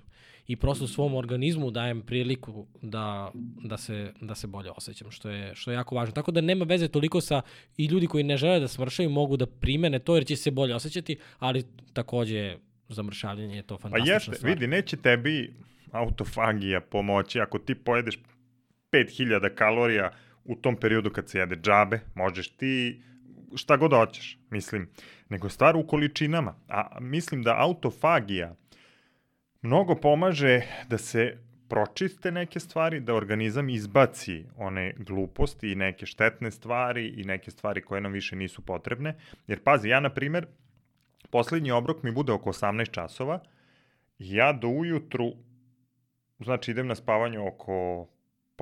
I 0.47 0.57
prosto 0.57 0.87
svom 0.87 1.15
organizmu 1.15 1.71
dajem 1.71 2.03
priliku 2.03 2.67
da, 2.83 3.31
da, 3.65 3.77
se, 3.77 4.13
da 4.21 4.35
se 4.35 4.47
bolje 4.47 4.71
osjećam, 4.71 5.11
što 5.11 5.31
je, 5.31 5.55
što 5.55 5.71
je 5.71 5.75
jako 5.75 5.95
važno. 5.95 6.13
Tako 6.15 6.31
da 6.31 6.41
nema 6.41 6.65
veze 6.65 6.89
toliko 6.89 7.21
sa 7.21 7.43
i 7.77 7.87
ljudi 7.87 8.07
koji 8.07 8.25
ne 8.25 8.37
žele 8.37 8.61
da 8.61 8.69
smršaju 8.69 9.11
mogu 9.11 9.37
da 9.37 9.47
primene 9.47 9.99
to 9.99 10.15
jer 10.15 10.27
će 10.27 10.37
se 10.37 10.51
bolje 10.51 10.75
osjećati, 10.75 11.19
ali 11.39 11.65
takođe 11.93 12.57
za 12.89 13.03
mršavljenje 13.03 13.57
je 13.57 13.63
to 13.63 13.79
fantastična 13.79 14.13
pa 14.13 14.15
jeste, 14.15 14.35
stvar. 14.35 14.53
vidi, 14.53 14.67
neće 14.67 14.97
tebi 14.97 15.55
autofagija 15.93 16.81
pomoći 16.81 17.41
ako 17.41 17.59
ti 17.59 17.75
pojedeš 17.75 18.19
5000 18.93 19.55
kalorija 19.55 20.11
u 20.45 20.57
tom 20.57 20.77
periodu 20.77 21.11
kad 21.11 21.29
se 21.29 21.39
jede 21.39 21.57
džabe, 21.57 22.01
možeš 22.15 22.57
ti 22.57 23.03
šta 23.55 23.77
god 23.77 23.93
hoćeš, 23.93 24.39
mislim, 24.51 24.89
nego 25.29 25.49
stvar 25.49 25.77
u 25.77 25.87
količinama. 25.87 26.55
A 26.69 26.99
mislim 27.01 27.43
da 27.43 27.57
autofagija 27.59 28.55
mnogo 29.63 29.95
pomaže 29.95 30.61
da 30.89 30.99
se 30.99 31.39
pročiste 31.69 32.33
neke 32.33 32.61
stvari, 32.61 33.01
da 33.01 33.15
organizam 33.15 33.69
izbaci 33.69 34.45
one 34.57 34.95
gluposti 34.99 35.73
i 35.73 35.75
neke 35.75 36.07
štetne 36.07 36.51
stvari 36.51 37.07
i 37.09 37.25
neke 37.25 37.51
stvari 37.51 37.83
koje 37.83 38.01
nam 38.01 38.13
više 38.13 38.37
nisu 38.37 38.63
potrebne. 38.63 39.15
Jer 39.47 39.63
pazi, 39.63 39.89
ja 39.89 40.01
na 40.01 40.11
primer, 40.11 40.47
poslednji 41.31 41.71
obrok 41.71 42.03
mi 42.03 42.13
bude 42.13 42.33
oko 42.33 42.51
18 42.51 42.91
časova, 42.91 43.41
ja 44.19 44.53
do 44.53 44.69
ujutru, 44.69 45.33
znači 46.41 46.71
idem 46.71 46.87
na 46.87 46.95
spavanje 46.95 47.39
oko 47.39 48.09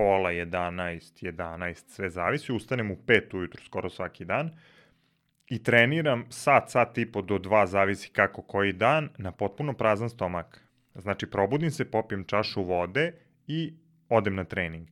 pola 0.01 0.31
11, 0.31 1.21
11, 1.21 1.83
sve 1.87 2.09
zavisi, 2.09 2.53
ustanem 2.53 2.91
u 2.91 2.95
5 2.95 3.35
ujutru 3.35 3.61
skoro 3.65 3.89
svaki 3.89 4.25
dan 4.25 4.49
i 5.47 5.63
treniram 5.63 6.25
sat, 6.29 6.71
sat 6.71 6.97
i 6.97 7.05
po 7.11 7.21
do 7.21 7.37
2, 7.37 7.65
zavisi 7.65 8.09
kako 8.09 8.41
koji 8.41 8.73
dan, 8.73 9.09
na 9.17 9.31
potpuno 9.31 9.73
prazan 9.73 10.09
stomak. 10.09 10.61
Znači, 10.95 11.25
probudim 11.25 11.71
se, 11.71 11.91
popijem 11.91 12.23
čašu 12.23 12.63
vode 12.63 13.13
i 13.47 13.73
odem 14.09 14.35
na 14.35 14.43
trening. 14.43 14.87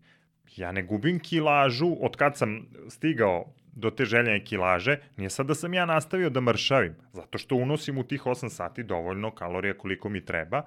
Ja 0.56 0.72
ne 0.72 0.84
gubim 0.84 1.19
kilažu, 1.19 1.95
od 2.02 2.15
kad 2.15 2.38
sam 2.38 2.68
stigao 2.90 3.53
do 3.73 3.90
te 3.90 4.06
željene 4.06 4.45
kilaže, 4.45 4.98
nije 5.18 5.30
sad 5.30 5.48
da 5.48 5.56
sam 5.56 5.73
ja 5.73 5.86
nastavio 5.86 6.30
da 6.30 6.41
mršavim, 6.41 6.95
zato 7.14 7.38
što 7.38 7.56
unosim 7.56 7.98
u 7.98 8.03
tih 8.03 8.23
8 8.23 8.49
sati 8.49 8.84
dovoljno 8.84 9.31
kalorija 9.31 9.73
koliko 9.77 10.10
mi 10.10 10.26
treba, 10.26 10.61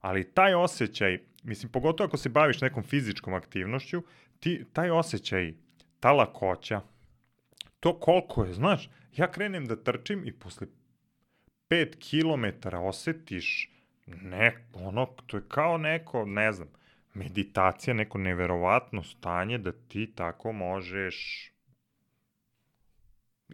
ali 0.00 0.30
taj 0.32 0.54
osjećaj, 0.54 1.18
mislim, 1.48 1.72
pogotovo 1.72 2.06
ako 2.06 2.16
se 2.16 2.28
baviš 2.28 2.60
nekom 2.60 2.82
fizičkom 2.82 3.34
aktivnošću, 3.34 4.02
ti, 4.40 4.64
taj 4.72 4.90
osjećaj, 4.90 5.54
ta 6.00 6.12
lakoća, 6.12 6.80
to 7.80 8.00
koliko 8.00 8.44
je, 8.44 8.54
znaš, 8.54 8.90
ja 9.16 9.30
krenem 9.30 9.66
da 9.66 9.82
trčim 9.82 10.26
i 10.26 10.32
posle 10.32 10.66
5 11.70 11.94
km 12.00 12.76
osetiš 12.76 13.70
ne, 14.06 14.66
ono, 14.74 15.06
to 15.06 15.36
je 15.36 15.42
kao 15.48 15.78
neko, 15.78 16.24
ne 16.26 16.52
znam, 16.52 16.68
meditacija, 17.14 17.94
neko 17.94 18.18
neverovatno 18.18 19.02
stanje 19.02 19.58
da 19.58 19.72
ti 19.72 20.12
tako 20.14 20.52
možeš 20.52 21.48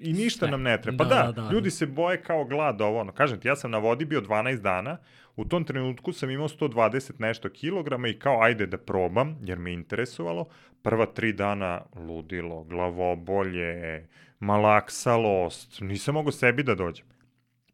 I 0.01 0.13
ništa 0.13 0.39
Sve. 0.39 0.51
nam 0.51 0.63
ne 0.63 0.83
treba. 0.83 1.05
Pa 1.05 1.11
da, 1.11 1.23
da, 1.23 1.33
da, 1.33 1.43
da, 1.43 1.51
ljudi 1.51 1.71
se 1.71 1.87
boje 1.87 2.23
kao 2.23 2.45
glad 2.45 2.81
ovo. 2.81 3.01
Ono. 3.01 3.13
Kažem 3.13 3.41
ti, 3.41 3.49
ja 3.49 3.57
sam 3.57 3.71
na 3.71 3.79
vodi 3.79 4.05
bio 4.05 4.21
12 4.21 4.61
dana, 4.61 4.97
u 5.37 5.45
tom 5.45 5.65
trenutku 5.65 6.13
sam 6.13 6.31
imao 6.31 6.49
120 6.49 7.13
nešto 7.19 7.49
kilograma 7.51 8.09
i 8.09 8.19
kao 8.19 8.43
ajde 8.43 8.67
da 8.67 8.79
probam, 8.79 9.39
jer 9.43 9.59
me 9.59 9.73
interesovalo. 9.73 10.49
Prva 10.83 11.07
tri 11.07 11.33
dana 11.33 11.83
ludilo, 11.95 12.65
glavobolje, 12.65 14.09
malaksalost, 14.39 15.81
nisam 15.81 16.15
mogo 16.15 16.33
sebi 16.33 16.63
da 16.63 16.75
dođem. 16.75 17.07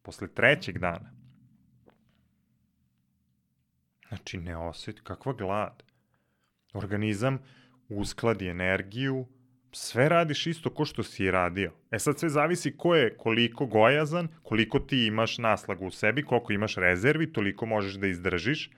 Posle 0.03 0.29
trećeg 0.29 0.79
dana, 0.79 1.13
znači 4.09 4.39
ne 4.39 4.57
osjeti, 4.57 5.01
kakva 5.05 5.33
glad. 5.33 5.83
Organizam 6.73 7.39
uskladi 7.89 8.49
energiju, 8.49 9.27
sve 9.73 10.09
radiš 10.09 10.47
isto 10.47 10.71
ko 10.71 10.85
što 10.85 11.03
si 11.03 11.31
radio. 11.31 11.73
E 11.91 11.99
sad 11.99 12.19
sve 12.19 12.29
zavisi 12.29 12.77
ko 12.77 12.95
je 12.95 13.17
koliko 13.17 13.67
gojazan, 13.67 14.29
koliko 14.43 14.79
ti 14.79 15.07
imaš 15.07 15.39
naslagu 15.39 15.87
u 15.87 15.91
sebi, 15.91 16.23
koliko 16.23 16.53
imaš 16.53 16.75
rezervi, 16.75 17.33
toliko 17.33 17.67
možeš 17.67 17.95
da 17.95 18.07
izdržiš, 18.07 18.71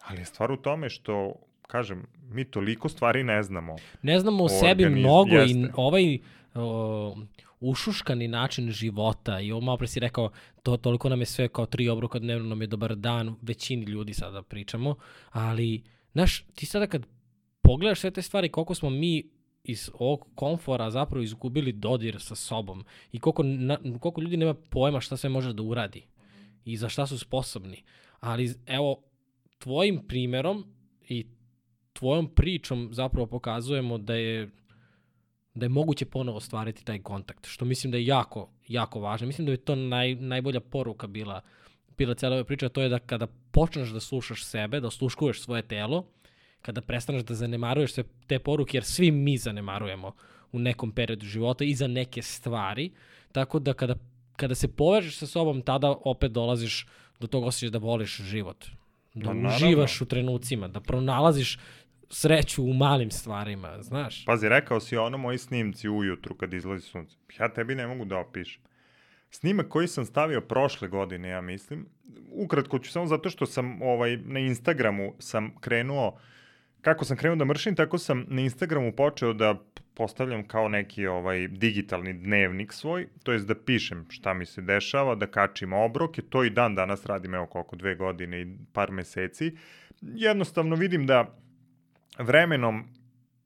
ali 0.00 0.18
je 0.18 0.24
stvar 0.24 0.52
u 0.52 0.56
tome 0.56 0.90
što, 0.90 1.34
kažem, 1.66 2.06
mi 2.28 2.44
toliko 2.44 2.88
stvari 2.88 3.24
ne 3.24 3.42
znamo. 3.42 3.76
Ne 4.02 4.20
znamo 4.20 4.44
o 4.44 4.48
sebi 4.48 4.88
mnogo 4.88 5.36
jeste. 5.36 5.58
i 5.58 5.66
ovaj 5.74 6.18
o, 6.54 7.16
ušuškani 7.60 8.28
način 8.28 8.70
života 8.70 9.40
i 9.40 9.52
ovo 9.52 9.60
malo 9.60 9.78
pre 9.78 9.86
si 9.86 10.00
rekao, 10.00 10.30
to, 10.62 10.76
toliko 10.76 11.08
nam 11.08 11.20
je 11.20 11.26
sve 11.26 11.48
kao 11.48 11.66
tri 11.66 11.88
obroka 11.88 12.18
dnevno, 12.18 12.48
nam 12.48 12.60
je 12.60 12.66
dobar 12.66 12.96
dan, 12.96 13.34
većini 13.42 13.84
ljudi 13.84 14.14
sada 14.14 14.42
pričamo, 14.42 14.94
ali, 15.30 15.82
znaš, 16.12 16.44
ti 16.54 16.66
sada 16.66 16.86
kad 16.86 17.06
pogledaš 17.62 18.00
sve 18.00 18.10
te 18.10 18.22
stvari, 18.22 18.48
koliko 18.48 18.74
smo 18.74 18.90
mi 18.90 19.35
iz 19.68 19.90
ovog 19.98 20.26
komfora 20.34 20.90
zapravo 20.90 21.22
izgubili 21.22 21.72
dodir 21.72 22.20
sa 22.20 22.34
sobom 22.34 22.84
i 23.12 23.18
koliko, 23.18 23.42
na, 23.42 23.78
koliko 24.00 24.20
ljudi 24.20 24.36
nema 24.36 24.54
pojma 24.54 25.00
šta 25.00 25.16
sve 25.16 25.30
može 25.30 25.52
da 25.52 25.62
uradi 25.62 26.06
i 26.64 26.76
za 26.76 26.88
šta 26.88 27.06
su 27.06 27.18
sposobni. 27.18 27.82
Ali 28.20 28.54
evo, 28.66 29.02
tvojim 29.58 30.06
primerom 30.08 30.64
i 31.08 31.26
tvojom 31.92 32.28
pričom 32.34 32.88
zapravo 32.92 33.26
pokazujemo 33.26 33.98
da 33.98 34.14
je 34.14 34.50
da 35.54 35.64
je 35.64 35.70
moguće 35.70 36.04
ponovo 36.04 36.40
stvariti 36.40 36.84
taj 36.84 37.02
kontakt, 37.02 37.46
što 37.46 37.64
mislim 37.64 37.90
da 37.90 37.96
je 37.96 38.06
jako, 38.06 38.50
jako 38.68 39.00
važno. 39.00 39.26
Mislim 39.26 39.46
da 39.46 39.52
je 39.52 39.56
to 39.56 39.74
naj, 39.74 40.14
najbolja 40.14 40.60
poruka 40.60 41.06
bila, 41.06 41.40
bila 41.98 42.14
cijela 42.14 42.36
ova 42.36 42.44
priča, 42.44 42.68
to 42.68 42.82
je 42.82 42.88
da 42.88 42.98
kada 42.98 43.26
počneš 43.52 43.88
da 43.88 44.00
slušaš 44.00 44.44
sebe, 44.44 44.80
da 44.80 44.86
osluškuješ 44.86 45.40
svoje 45.40 45.62
telo, 45.62 46.04
kada 46.66 46.80
prestaneš 46.80 47.22
da 47.22 47.34
zanemaruješ 47.34 47.92
sve 47.92 48.04
te 48.26 48.38
poruke, 48.38 48.76
jer 48.76 48.84
svi 48.84 49.10
mi 49.10 49.36
zanemarujemo 49.38 50.12
u 50.52 50.58
nekom 50.58 50.92
periodu 50.92 51.26
života 51.26 51.64
i 51.64 51.74
za 51.74 51.86
neke 51.86 52.22
stvari, 52.22 52.90
tako 53.32 53.58
da 53.58 53.72
kada, 53.72 53.94
kada 54.36 54.54
se 54.54 54.68
povežeš 54.68 55.18
sa 55.18 55.26
sobom, 55.26 55.62
tada 55.62 55.94
opet 56.04 56.32
dolaziš 56.32 56.86
do 57.20 57.26
tog 57.26 57.44
osjećaja 57.44 57.70
da 57.70 57.78
voliš 57.78 58.16
život. 58.16 58.66
Da 59.14 59.32
Ma, 59.32 59.48
uživaš 59.48 60.00
u 60.00 60.06
trenucima, 60.06 60.68
da 60.68 60.80
pronalaziš 60.80 61.58
sreću 62.10 62.64
u 62.64 62.74
malim 62.74 63.10
stvarima, 63.10 63.82
znaš. 63.82 64.24
Pazi, 64.24 64.48
rekao 64.48 64.80
si 64.80 64.96
ono 64.96 65.18
moji 65.18 65.38
snimci 65.38 65.88
ujutru 65.88 66.34
kad 66.34 66.54
izlazi 66.54 66.82
sunce. 66.82 67.16
Ja 67.38 67.48
tebi 67.48 67.74
ne 67.74 67.86
mogu 67.86 68.04
da 68.04 68.18
opišem. 68.18 68.62
Snimak 69.30 69.68
koji 69.68 69.88
sam 69.88 70.04
stavio 70.04 70.40
prošle 70.40 70.88
godine, 70.88 71.28
ja 71.28 71.40
mislim, 71.40 71.86
ukratko 72.32 72.78
ću 72.78 72.90
samo 72.90 73.06
zato 73.06 73.30
što 73.30 73.46
sam 73.46 73.82
ovaj 73.82 74.16
na 74.16 74.40
Instagramu 74.40 75.14
sam 75.18 75.54
krenuo 75.60 76.18
kako 76.86 77.04
sam 77.04 77.16
krenuo 77.16 77.36
da 77.36 77.44
mršim, 77.44 77.74
tako 77.74 77.98
sam 77.98 78.24
na 78.28 78.40
Instagramu 78.40 78.92
počeo 78.92 79.32
da 79.32 79.54
postavljam 79.94 80.46
kao 80.48 80.68
neki 80.68 81.06
ovaj 81.06 81.48
digitalni 81.48 82.12
dnevnik 82.12 82.72
svoj, 82.72 83.08
to 83.22 83.32
jest 83.32 83.46
da 83.46 83.54
pišem 83.54 84.06
šta 84.08 84.34
mi 84.34 84.46
se 84.46 84.62
dešava, 84.62 85.14
da 85.14 85.26
kačim 85.26 85.72
obroke, 85.72 86.22
to 86.22 86.44
i 86.44 86.50
dan 86.50 86.74
danas 86.74 87.06
radim 87.06 87.34
evo 87.34 87.46
koliko 87.46 87.76
dve 87.76 87.94
godine 87.94 88.42
i 88.42 88.46
par 88.72 88.92
meseci. 88.92 89.56
Jednostavno 90.00 90.76
vidim 90.76 91.06
da 91.06 91.36
vremenom 92.18 92.84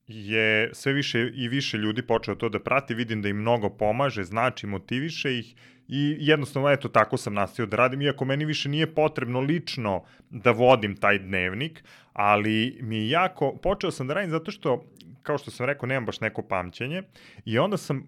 je 0.07 0.71
sve 0.75 0.93
više 0.93 1.31
i 1.35 1.49
više 1.49 1.79
ljudi 1.79 2.03
počeo 2.03 2.35
to 2.35 2.49
da 2.49 2.61
prati, 2.61 2.95
vidim 2.95 3.23
da 3.23 3.29
im 3.29 3.37
mnogo 3.37 3.71
pomaže, 3.71 4.25
znači 4.25 4.67
motiviše 4.67 5.39
ih 5.39 5.55
i 5.89 6.17
jednostavno 6.19 6.71
eto 6.71 6.89
tako 6.89 7.17
sam 7.17 7.35
nastavio 7.35 7.67
da 7.67 7.77
radim, 7.77 8.03
iako 8.03 8.25
meni 8.25 8.45
više 8.45 8.69
nije 8.69 8.95
potrebno 8.95 9.41
lično 9.41 10.05
da 10.31 10.51
vodim 10.51 10.97
taj 10.97 11.19
dnevnik, 11.19 11.85
ali 12.21 12.79
mi 12.83 13.09
jako, 13.09 13.57
počeo 13.63 13.91
sam 13.91 14.07
da 14.07 14.15
radim 14.15 14.31
zato 14.31 14.51
što, 14.51 14.85
kao 15.23 15.39
što 15.39 15.51
sam 15.51 15.67
rekao, 15.67 15.87
nemam 15.87 16.07
baš 16.07 16.21
neko 16.21 16.43
pamćenje 16.43 17.03
i 17.45 17.59
onda 17.59 17.77
sam, 17.77 18.05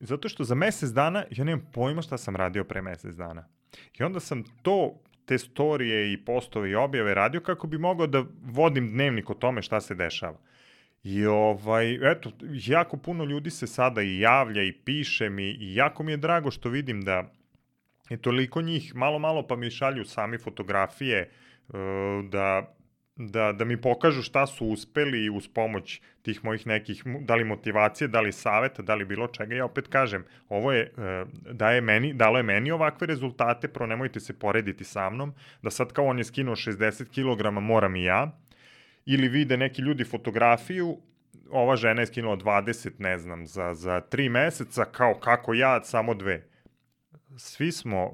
zato 0.00 0.28
što 0.28 0.44
za 0.44 0.54
mesec 0.54 0.90
dana 0.90 1.24
ja 1.30 1.44
nemam 1.44 1.66
pojma 1.72 2.02
šta 2.02 2.18
sam 2.18 2.36
radio 2.36 2.64
pre 2.64 2.82
mesec 2.82 3.14
dana. 3.14 3.48
I 3.98 4.02
onda 4.02 4.20
sam 4.20 4.44
to 4.62 5.00
te 5.24 5.38
storije 5.38 6.12
i 6.12 6.24
postove 6.24 6.70
i 6.70 6.74
objave 6.74 7.14
radio 7.14 7.40
kako 7.40 7.66
bi 7.66 7.78
mogao 7.78 8.06
da 8.06 8.24
vodim 8.42 8.88
dnevnik 8.88 9.30
o 9.30 9.34
tome 9.34 9.62
šta 9.62 9.80
se 9.80 9.94
dešava. 9.94 10.38
I 11.04 11.26
ovaj, 11.26 12.12
eto, 12.12 12.30
jako 12.66 12.96
puno 12.96 13.24
ljudi 13.24 13.50
se 13.50 13.66
sada 13.66 14.02
i 14.02 14.18
javlja 14.20 14.62
i 14.62 14.72
piše 14.72 15.30
mi 15.30 15.50
i 15.50 15.74
jako 15.74 16.02
mi 16.02 16.12
je 16.12 16.16
drago 16.16 16.50
što 16.50 16.68
vidim 16.68 17.02
da 17.02 17.32
je 18.10 18.16
toliko 18.16 18.62
njih, 18.62 18.94
malo 18.94 19.18
malo 19.18 19.46
pa 19.46 19.56
mi 19.56 19.70
šalju 19.70 20.04
sami 20.04 20.38
fotografije 20.38 21.18
eh, 21.20 21.72
da 22.30 22.74
da, 23.28 23.52
da 23.52 23.64
mi 23.64 23.76
pokažu 23.76 24.22
šta 24.22 24.46
su 24.46 24.66
uspeli 24.66 25.30
uz 25.30 25.48
pomoć 25.48 26.00
tih 26.22 26.44
mojih 26.44 26.66
nekih, 26.66 27.02
da 27.20 27.34
li 27.34 27.44
motivacije, 27.44 28.08
da 28.08 28.20
li 28.20 28.32
saveta, 28.32 28.82
da 28.82 28.94
li 28.94 29.04
bilo 29.04 29.26
čega. 29.26 29.54
Ja 29.54 29.64
opet 29.64 29.88
kažem, 29.88 30.24
ovo 30.48 30.72
je, 30.72 30.82
eh, 30.82 31.24
da 31.52 31.70
je 31.70 31.80
meni, 31.80 32.12
dalo 32.14 32.38
je 32.38 32.42
meni 32.42 32.70
ovakve 32.70 33.06
rezultate, 33.06 33.68
pro 33.68 33.86
nemojte 33.86 34.20
se 34.20 34.38
porediti 34.38 34.84
sa 34.84 35.10
mnom, 35.10 35.34
da 35.62 35.70
sad 35.70 35.92
kao 35.92 36.04
on 36.04 36.18
je 36.18 36.24
skinuo 36.24 36.56
60 36.56 37.04
kg, 37.12 37.60
moram 37.60 37.96
i 37.96 38.04
ja, 38.04 38.38
ili 39.06 39.28
vide 39.28 39.56
neki 39.56 39.82
ljudi 39.82 40.04
fotografiju, 40.04 40.98
ova 41.50 41.76
žena 41.76 42.02
je 42.02 42.06
skinula 42.06 42.36
20, 42.36 42.90
ne 42.98 43.18
znam, 43.18 43.46
za, 43.46 43.74
za 43.74 44.00
3 44.10 44.28
meseca, 44.28 44.84
kao 44.84 45.14
kako 45.14 45.54
ja, 45.54 45.84
samo 45.84 46.14
dve. 46.14 46.49
Svi 47.36 47.72
smo 47.72 48.04
uh, 48.04 48.12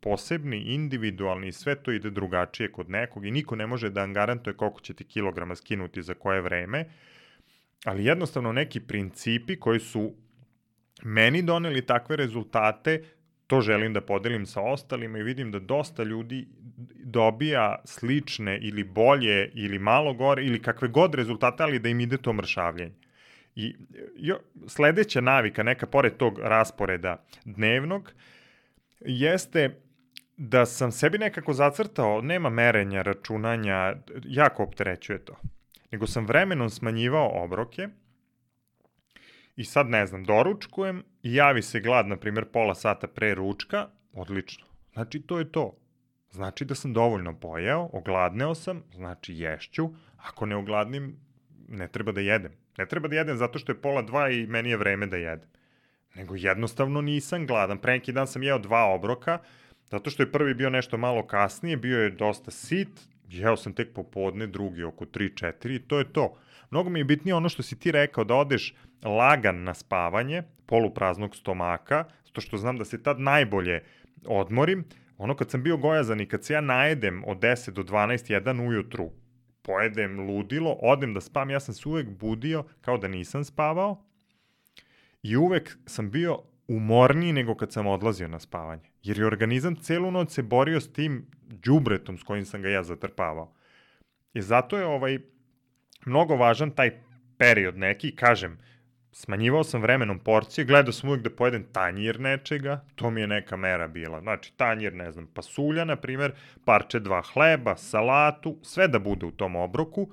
posebni, 0.00 0.58
individualni 0.58 1.48
i 1.48 1.52
sve 1.52 1.74
to 1.82 1.92
ide 1.92 2.10
drugačije 2.10 2.72
kod 2.72 2.90
nekog 2.90 3.26
i 3.26 3.30
niko 3.30 3.56
ne 3.56 3.66
može 3.66 3.90
da 3.90 4.00
vam 4.00 4.12
garantuje 4.12 4.56
koliko 4.56 4.80
ćete 4.80 5.04
kilograma 5.04 5.54
skinuti 5.54 6.02
za 6.02 6.14
koje 6.14 6.40
vreme, 6.40 6.84
ali 7.84 8.04
jednostavno 8.04 8.52
neki 8.52 8.80
principi 8.80 9.56
koji 9.56 9.80
su 9.80 10.14
meni 11.02 11.42
doneli 11.42 11.86
takve 11.86 12.16
rezultate, 12.16 13.02
to 13.46 13.60
želim 13.60 13.92
da 13.92 14.00
podelim 14.00 14.46
sa 14.46 14.60
ostalima 14.60 15.18
i 15.18 15.22
vidim 15.22 15.50
da 15.50 15.58
dosta 15.58 16.02
ljudi 16.02 16.46
dobija 17.04 17.76
slične 17.84 18.58
ili 18.62 18.84
bolje 18.84 19.50
ili 19.54 19.78
malo 19.78 20.14
gore 20.14 20.44
ili 20.44 20.62
kakve 20.62 20.88
god 20.88 21.14
rezultate, 21.14 21.62
ali 21.62 21.78
da 21.78 21.88
im 21.88 22.00
ide 22.00 22.16
to 22.16 22.32
mršavljenje. 22.32 22.94
I 23.56 23.74
jo, 24.16 24.38
sledeća 24.66 25.20
navika, 25.20 25.62
neka 25.62 25.86
pored 25.86 26.16
tog 26.16 26.38
rasporeda 26.38 27.24
dnevnog, 27.44 28.12
jeste 29.00 29.80
da 30.36 30.66
sam 30.66 30.92
sebi 30.92 31.18
nekako 31.18 31.52
zacrtao, 31.52 32.20
nema 32.20 32.50
merenja, 32.50 33.02
računanja, 33.02 33.96
jako 34.24 34.62
opterećuje 34.62 35.24
to. 35.24 35.36
Nego 35.92 36.06
sam 36.06 36.26
vremenom 36.26 36.70
smanjivao 36.70 37.44
obroke 37.44 37.88
i 39.56 39.64
sad 39.64 39.88
ne 39.88 40.06
znam, 40.06 40.24
doručkujem 40.24 41.02
i 41.22 41.34
javi 41.34 41.62
se 41.62 41.80
glad, 41.80 42.06
na 42.06 42.16
primjer, 42.16 42.44
pola 42.44 42.74
sata 42.74 43.06
pre 43.06 43.34
ručka, 43.34 43.88
odlično. 44.12 44.66
Znači, 44.92 45.22
to 45.22 45.38
je 45.38 45.52
to 45.52 45.84
znači 46.34 46.64
da 46.64 46.74
sam 46.74 46.92
dovoljno 46.92 47.40
pojeo, 47.40 47.88
ogladneo 47.92 48.54
sam, 48.54 48.82
znači 48.94 49.34
ješću, 49.34 49.88
ako 50.16 50.46
ne 50.46 50.56
ogladnim, 50.56 51.16
ne 51.68 51.88
treba 51.88 52.12
da 52.12 52.20
jedem. 52.20 52.52
Ne 52.78 52.86
treba 52.86 53.08
da 53.08 53.16
jedem 53.16 53.36
zato 53.36 53.58
što 53.58 53.72
je 53.72 53.80
pola 53.80 54.02
dva 54.02 54.30
i 54.30 54.46
meni 54.46 54.70
je 54.70 54.76
vreme 54.76 55.06
da 55.06 55.16
jedem. 55.16 55.48
Nego 56.14 56.34
jednostavno 56.36 57.00
nisam 57.00 57.46
gladan. 57.46 57.78
Pre 57.78 57.92
neki 57.92 58.12
dan 58.12 58.26
sam 58.26 58.42
jeo 58.42 58.58
dva 58.58 58.84
obroka, 58.84 59.38
zato 59.90 60.10
što 60.10 60.22
je 60.22 60.32
prvi 60.32 60.54
bio 60.54 60.70
nešto 60.70 60.96
malo 60.96 61.26
kasnije, 61.26 61.76
bio 61.76 62.02
je 62.02 62.10
dosta 62.10 62.50
sit, 62.50 63.00
jeo 63.28 63.56
sam 63.56 63.72
tek 63.72 63.94
popodne, 63.94 64.46
drugi 64.46 64.82
oko 64.82 65.04
3-4 65.04 65.76
i 65.76 65.78
to 65.78 65.98
je 65.98 66.12
to. 66.12 66.36
Mnogo 66.70 66.90
mi 66.90 67.00
je 67.00 67.04
bitnije 67.04 67.34
ono 67.34 67.48
što 67.48 67.62
si 67.62 67.78
ti 67.78 67.92
rekao, 67.92 68.24
da 68.24 68.34
odeš 68.34 68.74
lagan 69.04 69.62
na 69.62 69.74
spavanje, 69.74 70.42
polupraznog 70.66 71.36
stomaka, 71.36 72.04
zato 72.24 72.40
što 72.40 72.56
znam 72.56 72.78
da 72.78 72.84
se 72.84 73.02
tad 73.02 73.20
najbolje 73.20 73.82
odmorim, 74.26 74.84
Ono 75.18 75.36
kad 75.36 75.50
sam 75.50 75.62
bio 75.62 75.76
gojazan 75.76 76.20
i 76.20 76.26
kad 76.26 76.44
se 76.44 76.52
ja 76.52 76.60
najedem 76.60 77.24
od 77.26 77.38
10 77.38 77.70
do 77.70 77.82
12, 77.82 78.40
1 78.40 78.68
ujutru, 78.68 79.10
pojedem 79.62 80.20
ludilo, 80.20 80.78
odem 80.82 81.14
da 81.14 81.20
spam, 81.20 81.50
ja 81.50 81.60
sam 81.60 81.74
se 81.74 81.88
uvek 81.88 82.08
budio 82.08 82.64
kao 82.80 82.98
da 82.98 83.08
nisam 83.08 83.44
spavao 83.44 84.04
i 85.24 85.36
uvek 85.36 85.78
sam 85.86 86.10
bio 86.10 86.38
umorniji 86.68 87.32
nego 87.32 87.54
kad 87.54 87.72
sam 87.72 87.86
odlazio 87.86 88.28
na 88.28 88.38
spavanje. 88.38 88.82
Jer 89.02 89.18
je 89.18 89.26
organizam 89.26 89.76
celu 89.76 90.10
noć 90.10 90.30
se 90.30 90.42
borio 90.42 90.80
s 90.80 90.92
tim 90.92 91.26
džubretom 91.62 92.18
s 92.18 92.22
kojim 92.22 92.44
sam 92.44 92.62
ga 92.62 92.68
ja 92.68 92.82
zatrpavao. 92.82 93.52
I 94.34 94.42
zato 94.42 94.78
je 94.78 94.86
ovaj 94.86 95.18
mnogo 96.06 96.36
važan 96.36 96.70
taj 96.70 96.90
period 97.38 97.78
neki, 97.78 98.16
kažem, 98.16 98.58
smanjivao 99.12 99.64
sam 99.64 99.82
vremenom 99.82 100.18
porcije, 100.18 100.64
gledao 100.64 100.92
sam 100.92 101.08
uvijek 101.10 101.24
da 101.24 101.30
pojedem 101.30 101.64
tanjir 101.72 102.20
nečega, 102.20 102.84
to 102.94 103.10
mi 103.10 103.20
je 103.20 103.26
neka 103.26 103.56
mera 103.56 103.88
bila. 103.88 104.20
Znači, 104.20 104.52
tanjir, 104.56 104.94
ne 104.94 105.12
znam, 105.12 105.26
pasulja, 105.26 105.84
na 105.84 105.96
primer, 105.96 106.32
parče 106.64 107.00
dva 107.00 107.22
hleba, 107.32 107.76
salatu, 107.76 108.58
sve 108.62 108.88
da 108.88 108.98
bude 108.98 109.26
u 109.26 109.30
tom 109.30 109.56
obroku, 109.56 110.10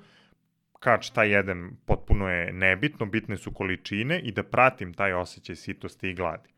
kad 0.82 1.02
šta 1.02 1.24
jedem 1.24 1.76
potpuno 1.86 2.28
je 2.28 2.52
nebitno, 2.52 3.06
bitne 3.06 3.36
su 3.36 3.52
količine 3.52 4.20
i 4.20 4.32
da 4.32 4.42
pratim 4.42 4.94
taj 4.94 5.12
osjećaj 5.12 5.56
sitosti 5.56 6.10
i 6.10 6.14
gladi. 6.14 6.48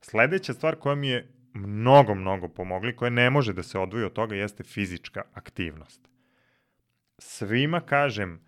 Sledeća 0.00 0.54
stvar 0.54 0.76
koja 0.76 0.94
mi 0.94 1.08
je 1.08 1.28
mnogo, 1.54 2.14
mnogo 2.14 2.48
pomogli, 2.48 2.96
koja 2.96 3.10
ne 3.10 3.30
može 3.30 3.52
da 3.52 3.62
se 3.62 3.78
odvoji 3.78 4.04
od 4.04 4.12
toga, 4.12 4.34
jeste 4.34 4.64
fizička 4.64 5.22
aktivnost. 5.34 6.08
Svima 7.18 7.80
kažem, 7.80 8.40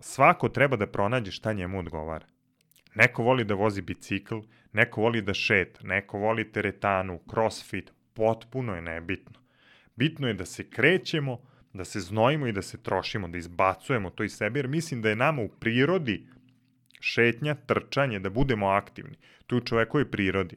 svako 0.00 0.48
treba 0.48 0.76
da 0.76 0.86
pronađe 0.86 1.30
šta 1.30 1.52
njemu 1.52 1.78
odgovara. 1.78 2.26
Neko 2.94 3.22
voli 3.22 3.44
da 3.44 3.54
vozi 3.54 3.82
bicikl, 3.82 4.38
neko 4.72 5.00
voli 5.00 5.22
da 5.22 5.34
šet, 5.34 5.78
neko 5.82 6.18
voli 6.18 6.52
teretanu, 6.52 7.20
crossfit, 7.30 7.92
potpuno 8.14 8.74
je 8.74 8.82
nebitno. 8.82 9.40
Bitno 9.96 10.28
je 10.28 10.34
da 10.34 10.44
se 10.44 10.70
krećemo, 10.70 11.40
da 11.78 11.84
se 11.84 12.00
znojimo 12.00 12.46
i 12.46 12.52
da 12.52 12.62
se 12.62 12.82
trošimo, 12.82 13.28
da 13.28 13.38
izbacujemo 13.38 14.10
to 14.10 14.24
iz 14.24 14.36
sebe, 14.36 14.58
jer 14.58 14.68
mislim 14.68 15.02
da 15.02 15.08
je 15.08 15.16
nama 15.16 15.42
u 15.42 15.48
prirodi 15.48 16.26
šetnja, 17.00 17.54
trčanje, 17.54 18.18
da 18.18 18.30
budemo 18.30 18.66
aktivni. 18.66 19.16
To 19.46 19.56
je 19.56 19.58
u 19.62 19.64
čovekovoj 19.64 20.10
prirodi. 20.10 20.56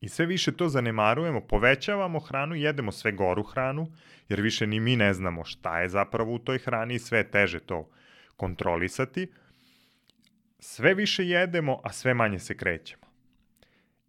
I 0.00 0.08
sve 0.08 0.26
više 0.26 0.52
to 0.52 0.68
zanemarujemo, 0.68 1.40
povećavamo 1.40 2.20
hranu, 2.20 2.54
jedemo 2.54 2.92
sve 2.92 3.12
goru 3.12 3.42
hranu, 3.42 3.86
jer 4.28 4.40
više 4.40 4.66
ni 4.66 4.80
mi 4.80 4.96
ne 4.96 5.12
znamo 5.14 5.44
šta 5.44 5.80
je 5.80 5.88
zapravo 5.88 6.34
u 6.34 6.38
toj 6.38 6.58
hrani 6.58 6.94
i 6.94 6.98
sve 6.98 7.22
teže 7.30 7.60
to 7.60 7.90
kontrolisati. 8.36 9.28
Sve 10.58 10.94
više 10.94 11.26
jedemo, 11.26 11.80
a 11.84 11.92
sve 11.92 12.14
manje 12.14 12.38
se 12.38 12.56
krećemo. 12.56 13.06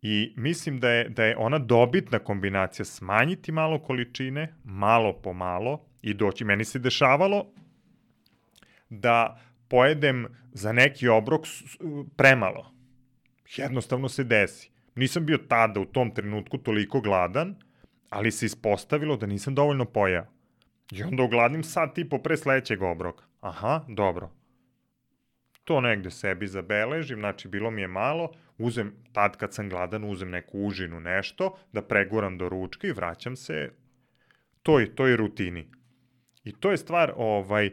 I 0.01 0.33
mislim 0.37 0.79
da 0.79 0.89
je, 0.89 1.09
da 1.09 1.25
je 1.25 1.37
ona 1.37 1.57
dobitna 1.59 2.19
kombinacija 2.19 2.85
smanjiti 2.85 3.51
malo 3.51 3.79
količine, 3.79 4.53
malo 4.63 5.13
po 5.21 5.33
malo 5.33 5.88
i 6.01 6.13
doći. 6.13 6.45
Meni 6.45 6.65
se 6.65 6.79
dešavalo 6.79 7.45
da 8.89 9.39
pojedem 9.67 10.27
za 10.53 10.71
neki 10.71 11.07
obrok 11.07 11.41
premalo. 12.15 12.71
Jednostavno 13.57 14.09
se 14.09 14.23
desi. 14.23 14.71
Nisam 14.95 15.25
bio 15.25 15.37
tada 15.37 15.79
u 15.79 15.85
tom 15.85 16.13
trenutku 16.13 16.57
toliko 16.57 17.01
gladan, 17.01 17.55
ali 18.09 18.31
se 18.31 18.45
ispostavilo 18.45 19.17
da 19.17 19.25
nisam 19.25 19.55
dovoljno 19.55 19.85
pojao. 19.85 20.25
I 20.91 21.03
onda 21.03 21.23
ogladnim 21.23 21.63
sad 21.63 21.95
tipo 21.95 22.17
pre 22.17 22.37
sledećeg 22.37 22.81
obroka. 22.81 23.23
Aha, 23.41 23.85
dobro. 23.87 24.29
To 25.63 25.81
negde 25.81 26.11
sebi 26.11 26.47
zabeležim, 26.47 27.19
znači 27.19 27.47
bilo 27.47 27.71
mi 27.71 27.81
je 27.81 27.87
malo, 27.87 28.31
uzem, 28.57 28.93
tad 29.13 29.37
kad 29.37 29.53
sam 29.53 29.69
gladan, 29.69 30.03
uzem 30.03 30.29
neku 30.29 30.59
užinu, 30.59 30.99
nešto, 30.99 31.57
da 31.73 31.81
preguram 31.81 32.37
do 32.37 32.49
ručka 32.49 32.87
i 32.87 32.91
vraćam 32.91 33.35
se 33.35 33.71
toj, 34.63 34.95
toj 34.95 35.15
rutini. 35.15 35.71
I 36.43 36.51
to 36.51 36.71
je 36.71 36.77
stvar, 36.77 37.13
ovaj, 37.15 37.71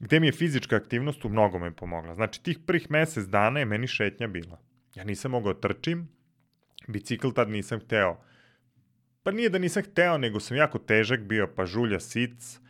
gde 0.00 0.20
mi 0.20 0.26
je 0.26 0.32
fizička 0.32 0.76
aktivnost 0.76 1.24
u 1.24 1.28
mnogome 1.28 1.70
pomogla. 1.76 2.14
Znači, 2.14 2.42
tih 2.42 2.58
prvih 2.66 2.90
mesec 2.90 3.24
dana 3.24 3.58
je 3.58 3.64
meni 3.64 3.86
šetnja 3.86 4.26
bila. 4.26 4.60
Ja 4.94 5.04
nisam 5.04 5.30
mogao 5.30 5.52
da 5.52 5.60
trčim, 5.60 6.08
bicikl 6.88 7.30
tad 7.30 7.50
nisam 7.50 7.80
hteo. 7.80 8.20
Pa 9.22 9.30
nije 9.30 9.48
da 9.48 9.58
nisam 9.58 9.82
hteo, 9.82 10.18
nego 10.18 10.40
sam 10.40 10.56
jako 10.56 10.78
težak 10.78 11.20
bio, 11.20 11.46
pa 11.56 11.66
žulja 11.66 12.00
sic, 12.00 12.60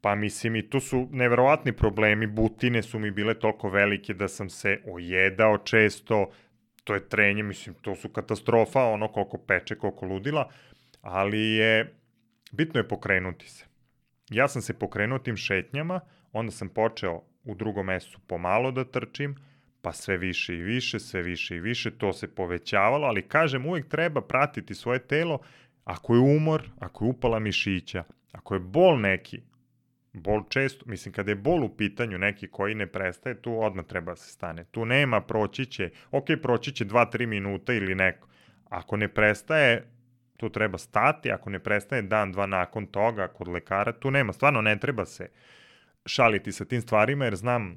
pa 0.00 0.14
mislim 0.14 0.56
i 0.56 0.70
tu 0.70 0.80
su 0.80 1.08
neverovatni 1.12 1.72
problemi, 1.72 2.26
butine 2.26 2.82
su 2.82 2.98
mi 2.98 3.10
bile 3.10 3.34
toliko 3.34 3.68
velike 3.68 4.14
da 4.14 4.28
sam 4.28 4.50
se 4.50 4.80
ojedao 4.86 5.58
često, 5.58 6.30
to 6.84 6.94
je 6.94 7.08
trenje, 7.08 7.42
mislim, 7.42 7.74
to 7.74 7.94
su 7.94 8.08
katastrofa, 8.08 8.84
ono 8.84 9.08
koliko 9.08 9.38
peče, 9.38 9.74
koliko 9.74 10.06
ludila, 10.06 10.50
ali 11.00 11.40
je, 11.40 11.94
bitno 12.52 12.80
je 12.80 12.88
pokrenuti 12.88 13.48
se. 13.48 13.64
Ja 14.30 14.48
sam 14.48 14.62
se 14.62 14.78
pokrenuo 14.78 15.18
tim 15.18 15.36
šetnjama, 15.36 16.00
onda 16.32 16.52
sam 16.52 16.68
počeo 16.68 17.22
u 17.44 17.54
drugom 17.54 17.86
mesecu 17.86 18.18
pomalo 18.26 18.70
da 18.70 18.84
trčim, 18.84 19.36
pa 19.82 19.92
sve 19.92 20.16
više 20.16 20.54
i 20.54 20.62
više, 20.62 21.00
sve 21.00 21.22
više 21.22 21.56
i 21.56 21.60
više, 21.60 21.90
to 21.90 22.12
se 22.12 22.34
povećavalo, 22.34 23.06
ali 23.06 23.28
kažem, 23.28 23.66
uvek 23.66 23.88
treba 23.88 24.20
pratiti 24.20 24.74
svoje 24.74 24.98
telo, 24.98 25.38
ako 25.84 26.14
je 26.14 26.20
umor, 26.20 26.70
ako 26.78 27.04
je 27.04 27.10
upala 27.10 27.38
mišića, 27.38 28.04
ako 28.32 28.54
je 28.54 28.60
bol 28.60 29.00
neki, 29.00 29.42
bol 30.12 30.42
često, 30.48 30.84
mislim 30.86 31.14
kada 31.14 31.30
je 31.30 31.36
bol 31.36 31.64
u 31.64 31.76
pitanju 31.76 32.18
neki 32.18 32.48
koji 32.48 32.74
ne 32.74 32.86
prestaje, 32.86 33.42
tu 33.42 33.60
odmah 33.60 33.84
treba 33.84 34.12
da 34.12 34.16
se 34.16 34.32
stane. 34.32 34.64
Tu 34.64 34.84
nema, 34.84 35.20
proći 35.20 35.66
će, 35.66 35.90
ok, 36.10 36.24
proći 36.42 36.72
će 36.72 36.84
2-3 36.84 37.26
minuta 37.26 37.72
ili 37.72 37.94
neko. 37.94 38.28
Ako 38.64 38.96
ne 38.96 39.08
prestaje, 39.08 39.84
tu 40.44 40.50
treba 40.52 40.78
stati, 40.78 41.32
ako 41.32 41.50
ne 41.50 41.58
prestaje 41.58 42.02
dan, 42.02 42.32
dva 42.32 42.46
nakon 42.46 42.86
toga 42.86 43.28
kod 43.28 43.48
lekara, 43.48 43.92
tu 43.92 44.10
nema, 44.10 44.32
stvarno 44.32 44.60
ne 44.60 44.76
treba 44.78 45.04
se 45.04 45.28
šaliti 46.06 46.52
sa 46.52 46.64
tim 46.64 46.82
stvarima, 46.82 47.24
jer 47.24 47.36
znam 47.36 47.76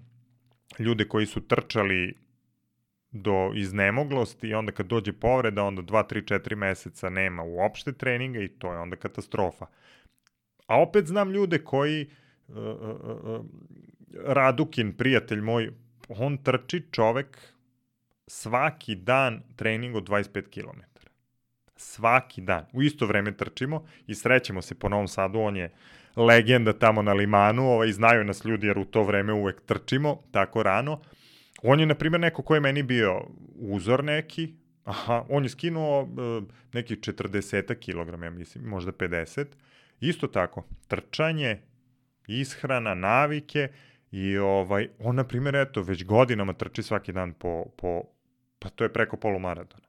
ljude 0.80 1.08
koji 1.08 1.26
su 1.26 1.48
trčali 1.48 2.18
do 3.12 3.52
iznemoglosti 3.56 4.48
i 4.48 4.54
onda 4.54 4.72
kad 4.72 4.86
dođe 4.86 5.14
povreda, 5.14 5.64
onda 5.64 5.82
2, 5.82 6.04
3, 6.14 6.40
4 6.40 6.56
meseca 6.56 7.10
nema 7.10 7.44
uopšte 7.44 7.94
treninga 7.94 8.40
i 8.40 8.48
to 8.48 8.74
je 8.74 8.80
onda 8.80 8.96
katastrofa. 8.96 9.66
A 10.68 10.82
opet 10.82 11.06
znam 11.06 11.32
ljude 11.32 11.64
koji 11.64 12.10
uh, 12.48 12.56
uh, 12.58 13.24
uh, 13.24 13.46
Radukin, 14.26 14.94
prijatelj 14.94 15.42
moj, 15.42 15.72
on 16.10 16.38
trči 16.38 16.84
čovek 16.92 17.38
svaki 18.28 18.96
dan 18.96 19.42
trening 19.56 19.96
od 19.96 20.10
25 20.10 20.50
km. 20.50 20.97
Svaki 21.78 22.42
dan. 22.42 22.66
U 22.74 22.84
isto 22.84 23.06
vreme 23.06 23.38
trčimo 23.38 23.86
i 24.08 24.16
srećemo 24.16 24.62
se 24.62 24.76
po 24.76 24.90
Novom 24.90 25.08
Sadu, 25.08 25.40
on 25.40 25.58
je 25.58 25.72
legenda 26.16 26.74
tamo 26.74 27.02
na 27.02 27.14
limanu, 27.14 27.70
ovaj, 27.70 27.92
znaju 27.92 28.24
nas 28.24 28.46
ljudi 28.46 28.68
jer 28.68 28.78
u 28.78 28.86
to 28.86 29.04
vreme 29.04 29.34
uvek 29.34 29.62
trčimo, 29.62 30.24
tako 30.32 30.64
rano. 30.64 31.02
On 31.64 31.80
je, 31.80 31.86
na 31.86 31.96
primjer, 31.96 32.22
neko 32.22 32.42
ko 32.42 32.56
je 32.56 32.62
meni 32.62 32.84
bio 32.84 33.22
uzor 33.56 34.04
neki, 34.04 34.54
aha, 34.84 35.26
on 35.30 35.44
je 35.44 35.50
skinuo 35.50 36.02
uh, 36.02 36.44
neki 36.74 36.96
40 36.96 37.76
kg, 37.76 38.24
ja 38.24 38.30
mislim, 38.30 38.64
možda 38.64 38.92
50. 38.92 39.46
Isto 40.00 40.28
tako, 40.28 40.64
trčanje, 40.88 41.60
ishrana, 42.28 42.94
navike 42.94 43.70
i 44.12 44.38
ovaj, 44.38 44.90
on, 45.00 45.16
na 45.16 45.24
primjer, 45.24 45.56
eto, 45.56 45.82
već 45.82 46.06
godinama 46.06 46.54
trči 46.54 46.84
svaki 46.84 47.12
dan 47.12 47.34
po, 47.34 47.66
po 47.78 48.04
pa 48.60 48.70
to 48.70 48.84
je 48.84 48.94
preko 48.94 49.18
polumaratona 49.18 49.87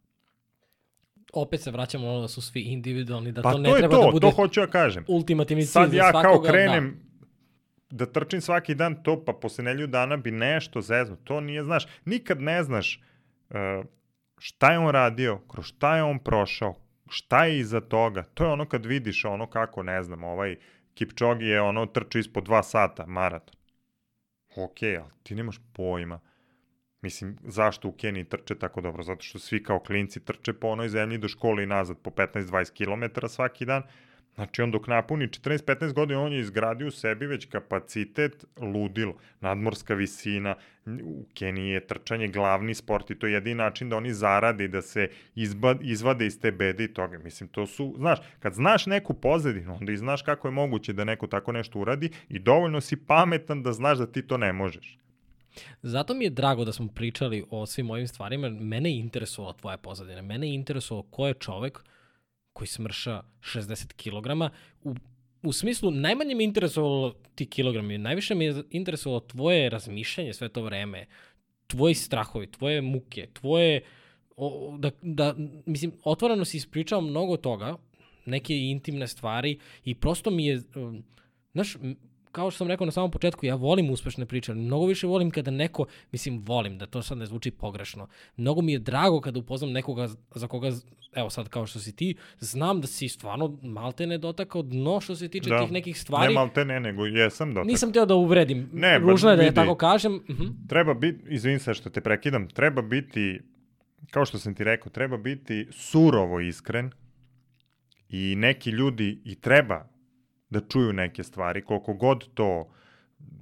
opet 1.32 1.60
se 1.60 1.70
vraćamo 1.70 2.08
ono 2.08 2.20
da 2.20 2.28
su 2.28 2.42
svi 2.42 2.60
individualni, 2.60 3.32
da 3.32 3.42
pa 3.42 3.52
to 3.52 3.58
ne 3.58 3.70
treba 3.78 3.94
to, 3.96 4.04
da 4.04 4.10
bude 4.10 4.26
to 4.26 4.30
hoću 4.30 4.60
ja 4.60 4.66
kažem. 4.66 5.04
ultimativni 5.08 5.62
cilj 5.62 5.72
Sad 5.72 5.92
ja 5.92 6.10
svakoga. 6.10 6.22
kao 6.22 6.42
krenem 6.42 7.00
da. 7.90 8.04
da 8.04 8.12
trčim 8.12 8.40
svaki 8.40 8.74
dan 8.74 9.02
to, 9.02 9.24
pa 9.24 9.32
posle 9.32 9.64
nelju 9.64 9.86
dana 9.86 10.16
bi 10.16 10.30
nešto 10.30 10.80
zezno. 10.80 11.16
To 11.24 11.40
nije, 11.40 11.64
znaš, 11.64 11.86
nikad 12.04 12.40
ne 12.40 12.62
znaš 12.62 13.02
uh, 13.50 13.56
šta 14.38 14.72
je 14.72 14.78
on 14.78 14.90
radio, 14.90 15.38
kroz 15.48 15.64
šta 15.64 15.96
je 15.96 16.02
on 16.02 16.18
prošao, 16.18 16.74
šta 17.08 17.44
je 17.44 17.58
iza 17.58 17.80
toga. 17.80 18.22
To 18.22 18.44
je 18.44 18.50
ono 18.50 18.68
kad 18.68 18.86
vidiš 18.86 19.24
ono 19.24 19.46
kako, 19.46 19.82
ne 19.82 20.02
znam, 20.02 20.24
ovaj 20.24 20.56
Kipčogi 20.94 21.46
je 21.46 21.60
ono 21.60 21.86
trči 21.86 22.18
ispod 22.18 22.44
dva 22.44 22.62
sata, 22.62 23.06
maraton. 23.06 23.54
Ok, 24.56 24.82
ali 24.82 25.10
ti 25.22 25.34
nemaš 25.34 25.60
pojma 25.72 26.20
Mislim, 27.02 27.36
zašto 27.44 27.88
u 27.88 27.92
Keniji 27.92 28.24
trče 28.24 28.54
tako 28.54 28.80
dobro? 28.80 29.02
Zato 29.02 29.22
što 29.22 29.38
svi 29.38 29.62
kao 29.62 29.80
klinci 29.80 30.24
trče 30.24 30.52
po 30.52 30.68
onoj 30.68 30.88
zemlji 30.88 31.18
do 31.18 31.28
škole 31.28 31.62
i 31.62 31.66
nazad 31.66 31.98
po 32.02 32.10
15-20 32.10 32.72
km 32.72 33.26
svaki 33.26 33.64
dan. 33.64 33.82
Znači, 34.38 34.62
on 34.62 34.70
dok 34.70 34.86
napuni 34.86 35.28
14-15 35.28 35.92
godina, 35.92 36.20
on 36.20 36.32
je 36.32 36.40
izgradio 36.40 36.88
u 36.88 36.90
sebi 36.90 37.26
već 37.26 37.46
kapacitet 37.46 38.44
ludilo, 38.56 39.16
nadmorska 39.40 39.94
visina. 39.94 40.54
U 41.04 41.24
Keniji 41.34 41.70
je 41.70 41.86
trčanje 41.86 42.28
glavni 42.28 42.74
sport 42.74 43.10
i 43.10 43.18
to 43.18 43.26
je 43.26 43.32
jedini 43.32 43.54
način 43.54 43.88
da 43.88 43.96
oni 43.96 44.12
zarade 44.12 44.64
i 44.64 44.68
da 44.68 44.82
se 44.82 45.08
izba, 45.34 45.74
izvade 45.80 46.26
iz 46.26 46.40
te 46.40 46.52
bede 46.52 46.84
i 46.84 46.94
toga. 46.94 47.18
Mislim, 47.18 47.48
to 47.48 47.66
su, 47.66 47.94
znaš, 47.96 48.18
kad 48.38 48.54
znaš 48.54 48.86
neku 48.86 49.14
pozadinu, 49.14 49.76
onda 49.80 49.92
i 49.92 49.96
znaš 49.96 50.22
kako 50.22 50.48
je 50.48 50.52
moguće 50.52 50.92
da 50.92 51.04
neko 51.04 51.26
tako 51.26 51.52
nešto 51.52 51.78
uradi 51.78 52.10
i 52.28 52.38
dovoljno 52.38 52.80
si 52.80 52.96
pametan 52.96 53.62
da 53.62 53.72
znaš 53.72 53.98
da 53.98 54.06
ti 54.06 54.22
to 54.22 54.36
ne 54.36 54.52
možeš. 54.52 54.98
Zato 55.82 56.14
mi 56.14 56.24
je 56.24 56.30
drago 56.30 56.64
da 56.64 56.72
smo 56.72 56.88
pričali 56.88 57.44
o 57.50 57.66
svim 57.66 57.90
ovim 57.90 58.08
stvarima. 58.08 58.48
Mene 58.48 58.90
je 58.90 58.98
interesovalo 58.98 59.52
tvoja 59.52 59.76
pozadina. 59.76 60.22
Mene 60.22 60.48
je 60.48 60.54
interesovalo 60.54 61.02
ko 61.10 61.26
je 61.26 61.34
čovek 61.34 61.84
koji 62.52 62.68
smrša 62.68 63.22
60 63.40 63.92
kg. 63.92 64.54
U, 64.82 64.94
u 65.42 65.52
smislu, 65.52 65.90
najmanje 65.90 66.34
mi 66.34 66.42
je 66.42 66.46
interesovalo 66.46 67.14
ti 67.34 67.46
kilogrami. 67.46 67.98
Najviše 67.98 68.34
mi 68.34 68.44
je 68.44 68.62
interesovalo 68.70 69.20
tvoje 69.20 69.70
razmišljanje 69.70 70.32
sve 70.32 70.48
to 70.48 70.62
vreme. 70.62 71.06
Tvoji 71.66 71.94
strahovi, 71.94 72.50
tvoje 72.50 72.82
muke, 72.82 73.28
tvoje... 73.32 73.82
O, 74.36 74.76
da, 74.78 74.90
da, 75.02 75.34
mislim, 75.66 75.92
otvoreno 76.04 76.44
si 76.44 76.56
ispričao 76.56 77.00
mnogo 77.00 77.36
toga, 77.36 77.76
neke 78.26 78.56
intimne 78.56 79.06
stvari 79.06 79.58
i 79.84 79.94
prosto 79.94 80.30
mi 80.30 80.46
je... 80.46 80.62
Um, 80.74 81.04
znaš, 81.52 81.76
kao 82.32 82.50
što 82.50 82.58
sam 82.58 82.68
rekao 82.68 82.84
na 82.84 82.92
samom 82.92 83.10
početku, 83.10 83.46
ja 83.46 83.54
volim 83.54 83.90
uspešne 83.90 84.26
priče, 84.26 84.52
ali 84.52 84.60
mnogo 84.60 84.86
više 84.86 85.06
volim 85.06 85.30
kada 85.30 85.50
neko, 85.50 85.86
mislim, 86.12 86.42
volim, 86.46 86.78
da 86.78 86.86
to 86.86 87.02
sad 87.02 87.18
ne 87.18 87.26
zvuči 87.26 87.50
pogrešno. 87.50 88.08
Mnogo 88.36 88.62
mi 88.62 88.72
je 88.72 88.78
drago 88.78 89.20
kada 89.20 89.38
upoznam 89.38 89.72
nekoga 89.72 90.08
za 90.34 90.46
koga, 90.48 90.70
evo 91.14 91.30
sad 91.30 91.48
kao 91.48 91.66
što 91.66 91.78
si 91.78 91.96
ti, 91.96 92.14
znam 92.38 92.80
da 92.80 92.86
si 92.86 93.08
stvarno 93.08 93.58
malte 93.62 94.06
ne 94.06 94.18
dotakao 94.18 94.62
dno 94.62 95.00
što 95.00 95.16
se 95.16 95.28
tiče 95.28 95.50
da. 95.50 95.60
tih 95.62 95.72
nekih 95.72 96.00
stvari. 96.00 96.28
Ne 96.28 96.34
malte 96.34 96.64
ne, 96.64 96.80
nego 96.80 97.06
jesam 97.06 97.48
dotakao. 97.48 97.70
Nisam 97.70 97.92
teo 97.92 98.06
da 98.06 98.14
uvredim. 98.14 98.70
Ne, 98.72 98.98
Ružno 98.98 99.30
je 99.30 99.36
da 99.36 99.42
je 99.42 99.54
tako 99.54 99.74
kažem. 99.74 100.14
Uh 100.14 100.20
-huh. 100.22 100.68
Treba 100.68 100.94
biti, 100.94 101.24
izvin 101.28 101.58
se 101.58 101.74
što 101.74 101.90
te 101.90 102.00
prekidam, 102.00 102.48
treba 102.48 102.82
biti, 102.82 103.40
kao 104.10 104.24
što 104.24 104.38
sam 104.38 104.54
ti 104.54 104.64
rekao, 104.64 104.90
treba 104.90 105.16
biti 105.16 105.66
surovo 105.70 106.40
iskren 106.40 106.90
i 108.08 108.34
neki 108.36 108.70
ljudi 108.70 109.20
i 109.24 109.34
treba 109.34 109.97
da 110.50 110.60
čuju 110.60 110.92
neke 110.92 111.22
stvari, 111.22 111.64
koliko 111.64 111.94
god 111.94 112.34
to 112.34 112.70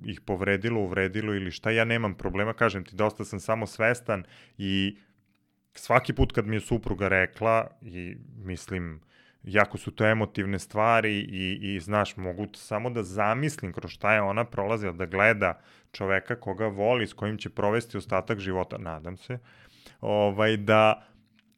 ih 0.05 0.21
povredilo, 0.21 0.81
uvredilo 0.81 1.35
ili 1.35 1.51
šta, 1.51 1.71
ja 1.71 1.85
nemam 1.85 2.15
problema, 2.15 2.53
kažem 2.53 2.85
ti, 2.85 2.97
dosta 2.97 3.25
sam 3.25 3.41
samo 3.41 3.67
svestan 3.67 4.25
i 4.59 4.99
svaki 5.75 6.13
put 6.13 6.33
kad 6.33 6.47
mi 6.47 6.57
je 6.57 6.61
supruga 6.61 7.09
rekla 7.09 7.69
i 7.83 8.17
mislim, 8.37 9.01
jako 9.43 9.79
su 9.79 9.91
to 9.91 10.07
emotivne 10.07 10.59
stvari 10.59 11.19
i, 11.19 11.59
i 11.63 11.81
znaš, 11.81 12.17
mogu 12.17 12.47
samo 12.55 12.91
da 12.91 13.03
zamislim 13.03 13.73
kroz 13.73 13.91
šta 13.91 14.15
je 14.15 14.23
ona 14.23 14.45
prolazila, 14.45 14.93
da 14.93 15.07
gleda 15.07 15.61
čoveka 15.93 16.41
koga 16.41 16.67
voli, 16.67 17.07
s 17.07 17.13
kojim 17.13 17.39
će 17.39 17.51
provesti 17.51 17.97
ostatak 17.97 18.39
života, 18.39 18.79
nadam 18.79 19.17
se, 19.17 19.39
ovaj, 20.01 20.57
da, 20.57 21.07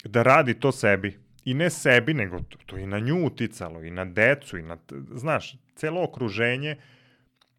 da 0.05 0.23
radi 0.23 0.55
to 0.55 0.73
sebi 0.73 1.28
i 1.51 1.55
ne 1.55 1.70
sebi, 1.70 2.15
nego 2.15 2.39
to, 2.39 2.59
to 2.66 2.79
i 2.79 2.87
na 2.87 2.99
nju 2.99 3.27
uticalo, 3.27 3.83
i 3.83 3.91
na 3.91 4.05
decu, 4.05 4.59
i 4.59 4.62
na, 4.62 4.77
znaš, 5.11 5.57
celo 5.75 6.03
okruženje, 6.05 6.77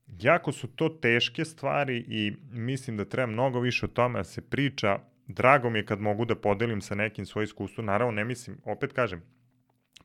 jako 0.07 0.52
su 0.52 0.68
to 0.68 0.90
teške 0.90 1.45
stvari 1.45 2.06
i 2.07 2.34
mislim 2.52 2.98
da 2.98 3.06
treba 3.06 3.32
mnogo 3.32 3.60
više 3.60 3.86
o 3.86 3.90
tome 3.90 4.20
da 4.20 4.24
se 4.24 4.41
priča. 4.41 4.99
Drago 5.28 5.70
mi 5.70 5.80
je 5.80 5.86
kad 5.86 5.99
mogu 6.02 6.26
da 6.26 6.36
podelim 6.36 6.82
sa 6.82 6.95
nekim 6.95 7.26
svoje 7.26 7.44
iskustvo. 7.44 7.84
Naravno, 7.84 8.11
ne 8.11 8.26
mislim, 8.26 8.57
opet 8.66 8.94
kažem, 8.94 9.22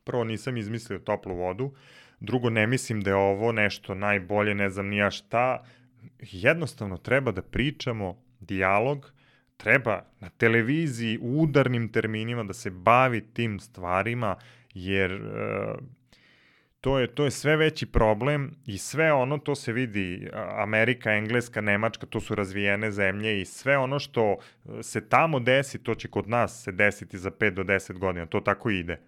prvo 0.05 0.25
nisam 0.25 0.57
izmislio 0.57 0.99
toplu 0.99 1.37
vodu, 1.37 1.75
drugo 2.21 2.51
ne 2.51 2.67
mislim 2.67 3.01
da 3.01 3.11
je 3.11 3.17
ovo 3.17 3.53
nešto 3.53 3.95
najbolje, 3.95 4.55
ne 4.55 4.71
znam 4.71 4.87
nija 4.87 5.11
šta. 5.11 5.65
Jednostavno 6.21 6.97
treba 6.97 7.33
da 7.33 7.43
pričamo 7.43 8.23
dijalog, 8.41 9.13
treba 9.57 10.03
na 10.21 10.29
televiziji 10.29 11.19
u 11.23 11.43
udarnim 11.43 11.89
terminima 11.89 12.45
da 12.45 12.53
se 12.53 12.71
bavi 12.71 13.21
tim 13.21 13.61
stvarima, 13.61 14.37
jer 14.75 15.13
uh, 15.13 15.79
to 16.85 16.99
je, 16.99 17.07
to 17.07 17.25
je 17.25 17.31
sve 17.31 17.57
veći 17.57 17.87
problem 17.87 18.51
i 18.67 18.79
sve 18.79 19.13
ono, 19.13 19.39
to 19.39 19.55
se 19.55 19.73
vidi, 19.73 20.29
Amerika, 20.57 21.13
Engleska, 21.13 21.61
Nemačka, 21.61 22.07
to 22.07 22.21
su 22.21 22.35
razvijene 22.35 22.91
zemlje 22.91 23.41
i 23.41 23.45
sve 23.45 23.79
ono 23.79 23.99
što 23.99 24.33
e, 24.33 24.83
se 24.83 25.09
tamo 25.09 25.41
desi, 25.41 25.83
to 25.83 25.95
će 25.95 26.09
kod 26.09 26.29
nas 26.29 26.63
se 26.63 26.73
desiti 26.73 27.19
za 27.19 27.31
5 27.31 27.51
do 27.51 27.63
10 27.63 27.99
godina, 27.99 28.27
to 28.27 28.41
tako 28.41 28.71
ide. 28.71 29.01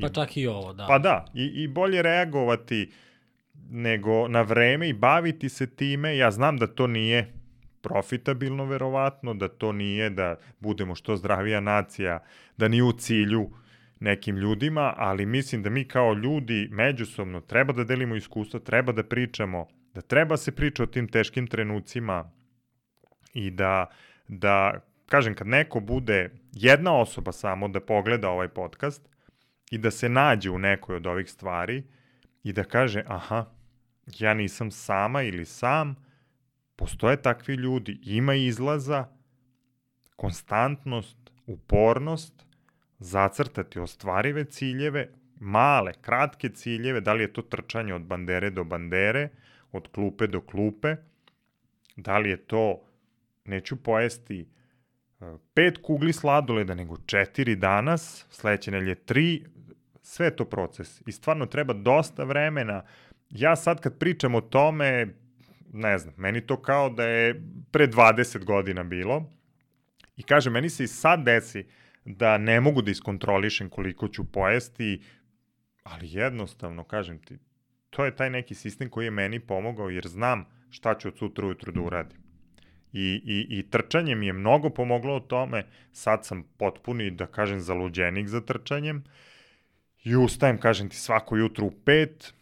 Pa 0.00 0.08
čak 0.08 0.36
i 0.36 0.46
ovo, 0.46 0.72
da. 0.72 0.86
Pa 0.86 0.98
da, 0.98 1.24
i, 1.34 1.44
i 1.44 1.68
bolje 1.68 2.02
reagovati 2.02 2.92
nego 3.70 4.28
na 4.28 4.42
vreme 4.42 4.88
i 4.88 4.92
baviti 4.92 5.48
se 5.48 5.66
time. 5.66 6.16
Ja 6.16 6.30
znam 6.30 6.56
da 6.56 6.66
to 6.66 6.86
nije 6.86 7.32
profitabilno 7.88 8.64
verovatno, 8.64 9.34
da 9.34 9.48
to 9.48 9.72
nije 9.72 10.10
da 10.10 10.36
budemo 10.60 10.94
što 10.94 11.16
zdravija 11.16 11.60
nacija, 11.60 12.18
da 12.56 12.68
nije 12.68 12.82
u 12.82 12.92
cilju 12.92 13.50
nekim 14.00 14.36
ljudima, 14.36 14.94
ali 14.96 15.26
mislim 15.26 15.62
da 15.62 15.70
mi 15.70 15.84
kao 15.84 16.14
ljudi 16.14 16.68
međusobno 16.70 17.40
treba 17.40 17.72
da 17.72 17.84
delimo 17.84 18.16
iskustva, 18.16 18.60
treba 18.60 18.92
da 18.92 19.02
pričamo, 19.02 19.66
da 19.94 20.00
treba 20.00 20.36
se 20.36 20.52
priča 20.52 20.82
o 20.82 20.86
tim 20.86 21.08
teškim 21.08 21.46
trenucima 21.46 22.30
i 23.34 23.50
da, 23.50 23.86
da 24.28 24.80
kažem, 25.06 25.34
kad 25.34 25.46
neko 25.46 25.80
bude 25.80 26.30
jedna 26.52 26.96
osoba 26.96 27.32
samo 27.32 27.68
da 27.68 27.80
pogleda 27.80 28.30
ovaj 28.30 28.48
podcast 28.48 29.08
i 29.70 29.78
da 29.78 29.90
se 29.90 30.08
nađe 30.08 30.50
u 30.50 30.58
nekoj 30.58 30.96
od 30.96 31.06
ovih 31.06 31.30
stvari 31.30 31.82
i 32.42 32.52
da 32.52 32.64
kaže, 32.64 33.02
aha, 33.06 33.44
ja 34.18 34.34
nisam 34.34 34.70
sama 34.70 35.22
ili 35.22 35.44
sam, 35.44 36.05
postoje 36.76 37.22
takvi 37.22 37.54
ljudi, 37.54 38.00
ima 38.02 38.34
izlaza, 38.34 39.08
konstantnost, 40.16 41.16
upornost, 41.46 42.46
zacrtati 42.98 43.78
ostvarive 43.78 44.44
ciljeve, 44.44 45.08
male, 45.40 45.92
kratke 46.00 46.48
ciljeve, 46.48 47.00
da 47.00 47.12
li 47.12 47.22
je 47.22 47.32
to 47.32 47.42
trčanje 47.42 47.94
od 47.94 48.02
bandere 48.02 48.50
do 48.50 48.64
bandere, 48.64 49.28
od 49.72 49.88
klupe 49.88 50.26
do 50.26 50.40
klupe, 50.40 50.96
da 51.96 52.18
li 52.18 52.30
je 52.30 52.36
to, 52.36 52.82
neću 53.44 53.76
pojesti 53.76 54.40
e, 54.40 55.24
pet 55.54 55.78
kugli 55.82 56.12
sladoleda, 56.12 56.74
nego 56.74 56.96
četiri 57.06 57.56
danas, 57.56 58.26
sledeće 58.30 58.70
nelje 58.70 58.94
tri, 58.94 59.44
sve 60.02 60.36
to 60.36 60.44
proces. 60.44 61.02
I 61.06 61.12
stvarno 61.12 61.46
treba 61.46 61.74
dosta 61.74 62.24
vremena. 62.24 62.82
Ja 63.30 63.56
sad 63.56 63.80
kad 63.80 63.98
pričam 63.98 64.34
o 64.34 64.40
tome, 64.40 65.14
ne 65.76 65.98
znam, 65.98 66.14
meni 66.16 66.40
to 66.46 66.62
kao 66.62 66.90
da 66.90 67.04
je 67.04 67.42
pre 67.70 67.86
20 67.86 68.44
godina 68.44 68.82
bilo. 68.82 69.32
I 70.16 70.22
kaže, 70.22 70.50
meni 70.50 70.70
se 70.70 70.84
i 70.84 70.88
sad 70.88 71.24
desi 71.24 71.66
da 72.04 72.38
ne 72.38 72.60
mogu 72.60 72.82
da 72.82 72.90
iskontrolišem 72.90 73.68
koliko 73.68 74.08
ću 74.08 74.24
pojesti, 74.32 75.02
ali 75.82 76.12
jednostavno, 76.12 76.84
kažem 76.84 77.18
ti, 77.18 77.38
to 77.90 78.04
je 78.04 78.16
taj 78.16 78.30
neki 78.30 78.54
sistem 78.54 78.90
koji 78.90 79.04
je 79.04 79.10
meni 79.10 79.40
pomogao, 79.40 79.90
jer 79.90 80.06
znam 80.06 80.44
šta 80.70 80.98
ću 80.98 81.08
od 81.08 81.18
sutra 81.18 81.46
ujutru 81.46 81.72
da 81.72 81.80
uradim. 81.80 82.18
I, 82.92 83.22
i, 83.24 83.58
I 83.58 83.70
trčanje 83.70 84.14
mi 84.14 84.26
je 84.26 84.32
mnogo 84.32 84.70
pomoglo 84.70 85.16
u 85.16 85.20
tome, 85.20 85.66
sad 85.92 86.24
sam 86.24 86.42
potpuni, 86.56 87.10
da 87.10 87.26
kažem, 87.26 87.60
zaluđenik 87.60 88.28
za 88.28 88.40
trčanjem, 88.40 89.04
i 90.04 90.16
ustajem, 90.16 90.58
kažem 90.58 90.88
ti, 90.88 90.96
svako 90.96 91.36
jutro 91.36 91.66
u 91.66 91.70
pet, 91.70 92.34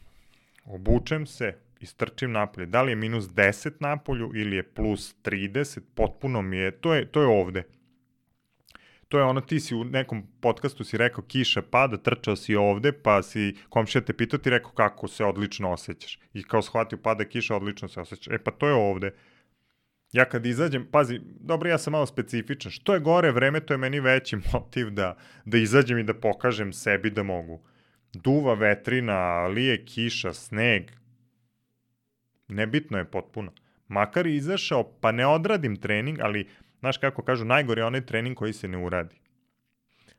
obučem 0.65 1.27
se, 1.27 1.59
istrčim 1.85 2.33
napolje. 2.33 2.67
Da 2.67 2.83
li 2.83 2.93
je 2.93 2.97
minus 2.97 3.25
10 3.25 3.81
napolju 3.81 4.31
ili 4.35 4.57
je 4.57 4.63
plus 4.63 5.15
30, 5.25 5.81
potpuno 5.95 6.43
mi 6.43 6.57
je, 6.57 6.71
to 6.71 6.95
je, 6.95 7.07
to 7.07 7.21
je 7.21 7.27
ovde. 7.27 7.65
To 9.09 9.19
je 9.19 9.25
ono, 9.25 9.41
ti 9.41 9.61
si 9.61 9.75
u 9.75 9.85
nekom 9.85 10.23
podcastu 10.41 10.85
si 10.85 10.97
rekao 10.99 11.25
kiša 11.25 11.63
pada, 11.63 11.97
trčao 11.97 12.37
si 12.37 12.57
ovde, 12.57 12.93
pa 12.93 13.23
si 13.23 13.55
komšija 13.69 14.03
te 14.03 14.13
pitao 14.13 14.39
ti 14.39 14.51
rekao 14.51 14.73
kako 14.73 15.09
se 15.09 15.25
odlično 15.25 15.71
osjećaš. 15.71 16.19
I 16.33 16.43
kao 16.43 16.63
shvatio 16.63 16.99
pada 16.99 17.25
kiša, 17.25 17.57
odlično 17.57 17.89
se 17.89 18.01
osjećaš. 18.01 18.35
E 18.35 18.39
pa 18.39 18.51
to 18.51 18.69
je 18.69 18.75
ovde. 18.75 19.13
Ja 20.13 20.25
kad 20.25 20.47
izađem, 20.47 20.87
pazi, 20.91 21.21
dobro, 21.41 21.71
ja 21.71 21.79
sam 21.79 21.93
malo 21.93 22.07
specifičan. 22.07 22.73
Što 22.73 22.95
je 22.95 23.01
gore 23.01 23.31
vreme, 23.31 23.61
to 23.61 23.75
je 23.75 23.79
meni 23.79 24.01
veći 24.01 24.37
motiv 24.53 24.91
da, 24.91 25.17
da 25.45 25.59
izađem 25.59 25.99
i 25.99 26.03
da 26.05 26.15
pokažem 26.15 26.73
sebi 26.73 27.11
da 27.11 27.23
mogu. 27.23 27.63
Duva 28.13 28.55
vetrina, 28.55 29.47
lije 29.47 29.85
kiša, 29.85 30.33
sneg, 30.33 30.91
nebitno 32.55 32.99
je 32.99 33.05
potpuno. 33.05 33.53
Makar 33.89 34.27
izašao, 34.27 34.93
pa 35.01 35.13
ne 35.13 35.27
odradim 35.27 35.77
trening, 35.77 36.21
ali, 36.21 36.49
znaš 36.81 36.99
kako 36.99 37.23
kažu, 37.23 37.45
najgore 37.45 37.81
je 37.81 37.87
onaj 37.87 38.07
trening 38.07 38.37
koji 38.37 38.53
se 38.53 38.69
ne 38.69 38.79
uradi. 38.79 39.17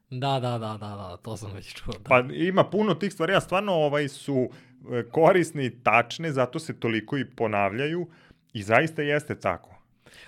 Da, 0.09 0.39
da, 0.39 0.57
da, 0.57 0.77
da, 0.79 0.95
da, 0.95 1.17
to 1.17 1.37
sam 1.37 1.51
već 1.53 1.73
čuo. 1.73 1.93
Da. 1.93 2.09
Pa 2.09 2.23
ima 2.33 2.63
puno 2.63 2.93
tih 2.93 3.13
stvari, 3.13 3.33
a 3.33 3.41
stvarno 3.41 3.73
ovaj 3.73 4.07
su 4.07 4.49
e, 4.91 5.03
korisni 5.11 5.65
i 5.65 5.83
tačne, 5.83 6.31
zato 6.31 6.59
se 6.59 6.79
toliko 6.79 7.17
i 7.17 7.25
ponavljaju 7.25 8.07
i 8.53 8.63
zaista 8.63 9.01
jeste 9.01 9.39
tako. 9.39 9.75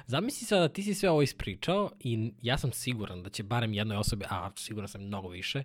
Zamisli 0.06 0.46
sada 0.46 0.62
da 0.62 0.74
ti 0.74 0.84
si 0.84 0.94
sve 0.94 1.10
ovo 1.10 1.22
ispričao 1.22 1.92
i 2.00 2.32
ja 2.42 2.58
sam 2.58 2.72
siguran 2.72 3.24
da 3.24 3.30
će 3.30 3.44
barem 3.44 3.74
jednoj 3.74 3.98
osobi, 3.98 4.26
a 4.30 4.50
siguran 4.56 4.88
sam 4.88 5.04
mnogo 5.04 5.28
više, 5.28 5.64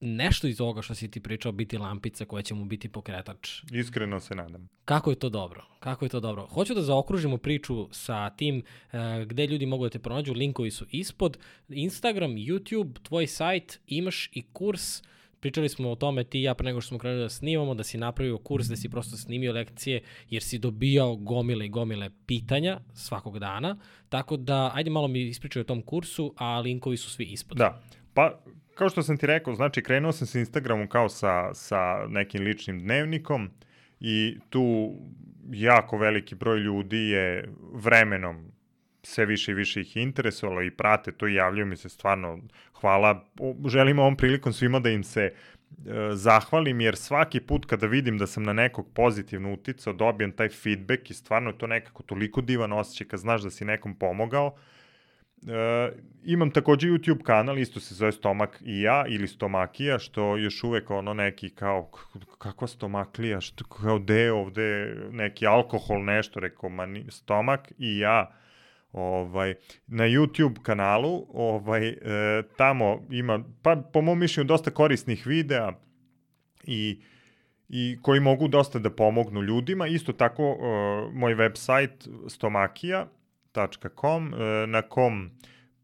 nešto 0.00 0.46
iz 0.46 0.60
ovoga 0.60 0.82
što 0.82 0.94
si 0.94 1.10
ti 1.10 1.20
pričao 1.20 1.52
biti 1.52 1.78
lampica 1.78 2.24
koja 2.24 2.42
će 2.42 2.54
mu 2.54 2.64
biti 2.64 2.88
pokretač. 2.88 3.62
Iskreno 3.72 4.20
se 4.20 4.34
nadam. 4.34 4.68
Kako 4.84 5.10
je 5.10 5.16
to 5.16 5.28
dobro? 5.28 5.64
Kako 5.80 6.04
je 6.04 6.08
to 6.08 6.20
dobro? 6.20 6.46
Hoću 6.46 6.74
da 6.74 6.82
zaokružimo 6.82 7.38
priču 7.38 7.88
sa 7.90 8.30
tim 8.30 8.62
uh, 8.92 8.98
gde 9.26 9.46
ljudi 9.46 9.66
mogu 9.66 9.84
da 9.84 9.90
te 9.90 9.98
pronađu, 9.98 10.32
linkovi 10.32 10.70
su 10.70 10.86
ispod, 10.90 11.38
Instagram, 11.68 12.30
YouTube, 12.30 13.02
tvoj 13.02 13.26
sajt, 13.26 13.80
imaš 13.86 14.28
i 14.32 14.42
kurs 14.52 15.02
Pričali 15.44 15.68
smo 15.68 15.90
o 15.90 15.94
tome 15.94 16.24
ti 16.24 16.38
i 16.38 16.42
ja 16.42 16.54
pre 16.54 16.64
nego 16.64 16.80
što 16.80 16.88
smo 16.88 16.98
krenuli 16.98 17.22
da 17.22 17.28
snimamo, 17.28 17.74
da 17.74 17.84
si 17.84 17.98
napravio 17.98 18.38
kurs, 18.38 18.66
da 18.66 18.76
si 18.76 18.88
prosto 18.88 19.16
snimio 19.16 19.52
lekcije, 19.52 20.02
jer 20.30 20.42
si 20.42 20.58
dobijao 20.58 21.16
gomile 21.16 21.66
i 21.66 21.68
gomile 21.68 22.10
pitanja 22.26 22.80
svakog 22.94 23.38
dana. 23.38 23.76
Tako 24.08 24.36
da, 24.36 24.70
ajde 24.74 24.90
malo 24.90 25.08
mi 25.08 25.22
ispričaj 25.22 25.60
o 25.60 25.64
tom 25.64 25.82
kursu, 25.82 26.34
a 26.36 26.60
linkovi 26.60 26.96
su 26.96 27.10
svi 27.10 27.24
ispod. 27.24 27.58
Da, 27.58 27.82
pa 28.14 28.40
kao 28.74 28.88
što 28.88 29.02
sam 29.02 29.16
ti 29.16 29.26
rekao, 29.26 29.54
znači 29.54 29.82
krenuo 29.82 30.12
sam 30.12 30.26
sa 30.26 30.38
Instagramom 30.38 30.88
kao 30.88 31.08
sa, 31.08 31.54
sa 31.54 32.06
nekim 32.08 32.42
ličnim 32.42 32.80
dnevnikom 32.80 33.50
i 34.00 34.38
tu 34.50 34.94
jako 35.50 35.98
veliki 35.98 36.34
broj 36.34 36.58
ljudi 36.58 37.08
je 37.08 37.48
vremenom 37.72 38.54
sve 39.02 39.26
više 39.26 39.52
i 39.52 39.54
više 39.54 39.80
ih 39.80 39.96
interesovalo 39.96 40.62
i 40.62 40.70
prate 40.70 41.12
to 41.12 41.26
javljaju 41.26 41.66
mi 41.66 41.76
se 41.76 41.88
stvarno 41.88 42.38
hvala. 42.80 43.24
Želim 43.66 43.98
ovom 43.98 44.16
prilikom 44.16 44.52
svima 44.52 44.80
da 44.80 44.90
im 44.90 45.04
se 45.04 45.22
e, 45.22 45.32
zahvalim 46.12 46.80
jer 46.80 46.96
svaki 46.96 47.40
put 47.40 47.66
kada 47.66 47.86
vidim 47.86 48.18
da 48.18 48.26
sam 48.26 48.42
na 48.42 48.52
nekog 48.52 48.88
pozitivno 48.94 49.52
uticao, 49.52 49.92
dobijem 49.92 50.32
taj 50.32 50.48
feedback 50.48 51.10
i 51.10 51.14
stvarno 51.14 51.50
je 51.50 51.58
to 51.58 51.66
nekako 51.66 52.02
toliko 52.02 52.40
divan 52.40 52.72
osjećaj 52.72 53.06
kad 53.06 53.20
znaš 53.20 53.42
da 53.42 53.50
si 53.50 53.64
nekom 53.64 53.94
pomogao. 53.94 54.56
E, 55.48 55.92
imam 56.24 56.50
takođe 56.50 56.88
YouTube 56.88 57.22
kanal, 57.22 57.58
isto 57.58 57.80
se 57.80 57.94
zove 57.94 58.12
Stomak 58.12 58.62
i 58.64 58.80
ja 58.80 59.04
ili 59.08 59.28
Stomakija, 59.28 59.98
što 59.98 60.36
još 60.36 60.64
uvek 60.64 60.90
ono 60.90 61.14
neki 61.14 61.50
kao, 61.50 61.90
kakva 62.38 62.66
stomaklija, 62.66 63.40
što 63.40 63.64
kao 63.64 63.98
deo 63.98 64.36
ovde 64.36 64.96
neki 65.10 65.46
alkohol 65.46 66.04
nešto, 66.04 66.40
rekao, 66.40 66.68
mani, 66.68 67.04
stomak 67.08 67.72
i 67.78 67.98
ja, 67.98 68.30
ovaj, 68.92 69.54
na 69.86 70.04
YouTube 70.04 70.62
kanalu, 70.62 71.26
ovaj, 71.28 71.88
e, 71.88 71.96
tamo 72.56 73.02
ima, 73.10 73.44
pa 73.62 73.76
po 73.92 74.00
mom 74.00 74.18
mišljenju, 74.18 74.46
dosta 74.46 74.70
korisnih 74.70 75.26
videa 75.26 75.72
i 76.64 77.02
i 77.68 77.98
koji 78.02 78.20
mogu 78.20 78.48
dosta 78.48 78.78
da 78.78 78.90
pomognu 78.90 79.42
ljudima. 79.42 79.86
Isto 79.86 80.12
tako, 80.12 80.50
uh, 80.50 80.58
moj 81.14 81.34
website 81.34 82.08
stomakija.com, 82.28 83.23
uh, 84.32 84.68
na 84.68 84.82
kom 84.82 85.30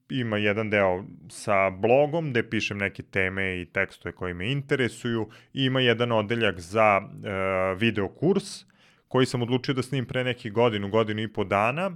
ima 0.09 0.39
jedan 0.39 0.71
deo 0.71 1.05
sa 1.29 1.71
blogom 1.71 2.31
gde 2.31 2.51
pišem 2.51 2.79
neke 2.79 3.03
teme 3.03 3.61
i 3.61 3.67
tekstove 3.67 4.13
koje 4.13 4.35
me 4.35 4.53
interesuju 4.53 5.29
i 5.53 5.65
ima 5.65 5.81
jedan 5.81 6.13
odeljak 6.13 6.61
za 6.61 7.01
uh, 7.01 7.81
video 7.81 8.09
kurs 8.09 8.65
koji 9.11 9.27
sam 9.27 9.43
odlučio 9.43 9.75
da 9.75 9.83
snim 9.83 10.07
pre 10.07 10.25
neki 10.25 10.51
godinu, 10.51 10.89
godinu 10.89 11.23
i 11.23 11.33
po 11.33 11.45
dana. 11.45 11.91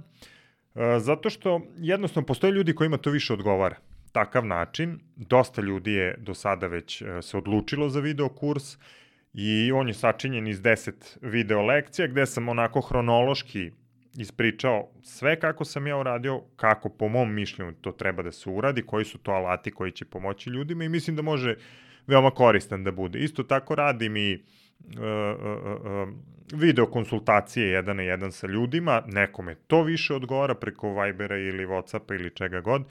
E, 0.75 0.99
zato 0.99 1.29
što 1.29 1.61
jednostavno 1.77 2.25
postoje 2.25 2.51
ljudi 2.51 2.75
kojima 2.75 2.97
to 2.97 3.09
više 3.09 3.33
odgovara. 3.33 3.75
Takav 4.11 4.45
način, 4.45 4.99
dosta 5.15 5.61
ljudi 5.61 5.93
je 5.93 6.15
do 6.17 6.33
sada 6.33 6.67
već 6.67 7.01
e, 7.01 7.21
se 7.21 7.37
odlučilo 7.37 7.89
za 7.89 7.99
video 7.99 8.29
kurs 8.29 8.77
i 9.33 9.71
on 9.71 9.87
je 9.87 9.93
sačinjen 9.93 10.47
iz 10.47 10.61
10 10.61 11.17
video 11.21 11.61
lekcija 11.61 12.07
gde 12.07 12.25
sam 12.25 12.49
onako 12.49 12.81
hronološki 12.81 13.71
ispričao 14.17 14.87
sve 15.01 15.39
kako 15.39 15.65
sam 15.65 15.87
ja 15.87 15.97
uradio, 15.97 16.41
kako 16.55 16.89
po 16.89 17.07
mom 17.07 17.33
mišljenju 17.33 17.73
to 17.81 17.91
treba 17.91 18.23
da 18.23 18.31
se 18.31 18.49
uradi, 18.49 18.81
koji 18.81 19.05
su 19.05 19.17
to 19.17 19.31
alati 19.31 19.71
koji 19.71 19.91
će 19.91 20.05
pomoći 20.05 20.49
ljudima 20.49 20.83
i 20.83 20.89
mislim 20.89 21.15
da 21.15 21.21
može 21.21 21.55
veoma 22.07 22.31
koristan 22.31 22.83
da 22.83 22.91
bude. 22.91 23.19
Isto 23.19 23.43
tako 23.43 23.75
radim 23.75 24.17
i 24.17 24.43
uh, 24.79 25.01
uh, 25.01 26.07
uh, 26.07 26.09
video 26.53 26.85
konsultacije 26.85 27.69
jedan 27.69 27.97
na 27.97 28.03
jedan 28.03 28.31
sa 28.31 28.47
ljudima, 28.47 29.03
nekome 29.07 29.55
to 29.55 29.83
više 29.83 30.13
odgovara 30.13 30.55
preko 30.55 31.01
Vibera 31.01 31.37
ili 31.37 31.65
Whatsappa 31.65 32.15
ili 32.15 32.35
čega 32.35 32.61
god, 32.61 32.83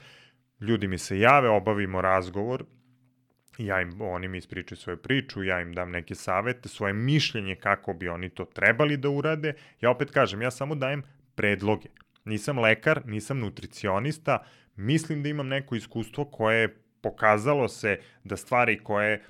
ljudi 0.61 0.87
mi 0.87 0.97
se 0.97 1.19
jave, 1.19 1.49
obavimo 1.49 2.01
razgovor 2.01 2.65
ja 3.57 3.81
im, 3.81 4.01
oni 4.01 4.27
mi 4.27 4.37
ispričaju 4.37 4.77
svoju 4.77 4.97
priču, 4.97 5.43
ja 5.43 5.61
im 5.61 5.73
dam 5.73 5.91
neke 5.91 6.15
savete, 6.15 6.69
svoje 6.69 6.93
mišljenje 6.93 7.55
kako 7.55 7.93
bi 7.93 8.09
oni 8.09 8.29
to 8.29 8.45
trebali 8.45 8.97
da 8.97 9.09
urade. 9.09 9.53
Ja 9.81 9.89
opet 9.89 10.11
kažem, 10.11 10.41
ja 10.41 10.51
samo 10.51 10.75
dajem 10.75 11.03
predloge. 11.35 11.89
Nisam 12.25 12.59
lekar, 12.59 13.01
nisam 13.05 13.39
nutricionista, 13.39 14.45
mislim 14.75 15.23
da 15.23 15.29
imam 15.29 15.47
neko 15.47 15.75
iskustvo 15.75 16.25
koje 16.25 16.61
je 16.61 16.77
pokazalo 17.01 17.67
se 17.67 17.99
da 18.23 18.37
stvari 18.37 18.79
koje 18.83 19.23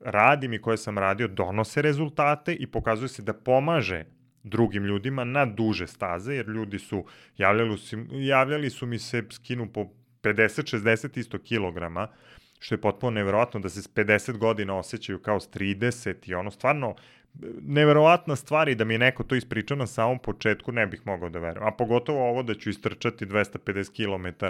radim 0.00 0.52
i 0.52 0.60
koje 0.60 0.76
sam 0.76 0.98
radio 0.98 1.28
donose 1.28 1.82
rezultate 1.82 2.54
i 2.54 2.66
pokazuje 2.66 3.08
se 3.08 3.22
da 3.22 3.32
pomaže 3.32 4.04
drugim 4.42 4.84
ljudima 4.84 5.24
na 5.24 5.46
duže 5.46 5.86
staze, 5.86 6.34
jer 6.34 6.48
ljudi 6.48 6.78
su, 6.78 7.04
javljali 7.38 7.78
su, 7.78 7.96
javljali 8.10 8.70
su 8.70 8.86
mi 8.86 8.98
se 8.98 9.22
skinu 9.30 9.72
po 9.72 9.86
50-60 10.22 11.18
isto 11.18 11.38
kilograma, 11.38 12.08
što 12.58 12.74
je 12.74 12.80
potpuno 12.80 13.10
nevjerojatno 13.10 13.60
da 13.60 13.68
se 13.68 13.82
s 13.82 13.94
50 13.94 14.38
godina 14.38 14.78
osjećaju 14.78 15.22
kao 15.22 15.40
s 15.40 15.50
30 15.50 16.30
i 16.30 16.34
ono 16.34 16.50
stvarno 16.50 16.94
neverovatna 17.60 18.36
stvar 18.36 18.68
i 18.68 18.74
da 18.74 18.84
mi 18.84 18.94
je 18.94 18.98
neko 18.98 19.22
to 19.22 19.34
ispričao 19.34 19.76
na 19.76 19.86
samom 19.86 20.18
početku 20.18 20.72
ne 20.72 20.86
bih 20.86 21.00
mogao 21.04 21.28
da 21.28 21.38
verujem. 21.38 21.68
A 21.68 21.70
pogotovo 21.70 22.28
ovo 22.28 22.42
da 22.42 22.54
ću 22.54 22.70
istrčati 22.70 23.26
250 23.26 23.90
km, 23.96 24.44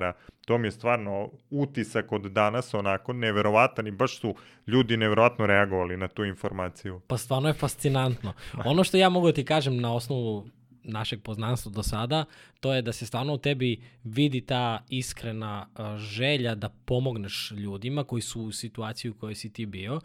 to 0.47 0.59
mi 0.59 0.67
je 0.67 0.73
stvarno 0.73 1.31
utisak 1.51 2.13
od 2.13 2.23
danas 2.23 2.75
onako 2.75 3.13
neverovatan 3.13 3.87
i 3.87 3.91
baš 3.91 4.21
su 4.21 4.35
ljudi 4.67 4.97
neverovatno 4.97 5.47
reagovali 5.47 5.97
na 5.97 6.09
tu 6.09 6.25
informaciju. 6.25 7.01
Pa 7.07 7.17
stvarno 7.17 7.49
je 7.49 7.55
fascinantno. 7.55 8.33
Ono 8.65 8.85
što 8.85 8.97
ja 8.97 9.09
mogu 9.09 9.27
da 9.27 9.33
ti 9.33 9.45
kažem 9.45 9.81
na 9.81 9.95
osnovu 9.95 10.47
našeg 10.85 11.23
poznanstva 11.23 11.73
do 11.73 11.83
sada, 11.83 12.25
to 12.61 12.75
je 12.75 12.83
da 12.83 12.93
se 12.93 13.07
stvarno 13.07 13.35
u 13.35 13.39
tebi 13.39 13.81
vidi 14.05 14.41
ta 14.41 14.85
iskrena 14.89 15.67
želja 15.99 16.55
da 16.55 16.69
pomogneš 16.69 17.51
ljudima 17.57 18.05
koji 18.05 18.23
su 18.23 18.43
u 18.43 18.53
situaciji 18.53 19.11
u 19.11 19.15
kojoj 19.15 19.35
si 19.35 19.53
ti 19.53 19.67
bio. 19.67 20.01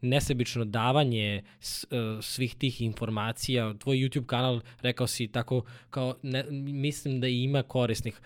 Nesebično 0.00 0.64
davanje 0.64 1.42
svih 2.22 2.54
tih 2.54 2.80
informacija, 2.80 3.74
tvoj 3.78 3.96
YouTube 3.96 4.26
kanal, 4.26 4.60
rekao 4.82 5.06
si 5.06 5.28
tako, 5.28 5.62
kao, 5.90 6.14
ne, 6.22 6.44
mislim 6.50 7.20
da 7.20 7.28
ima 7.28 7.62
korisnih. 7.62 8.20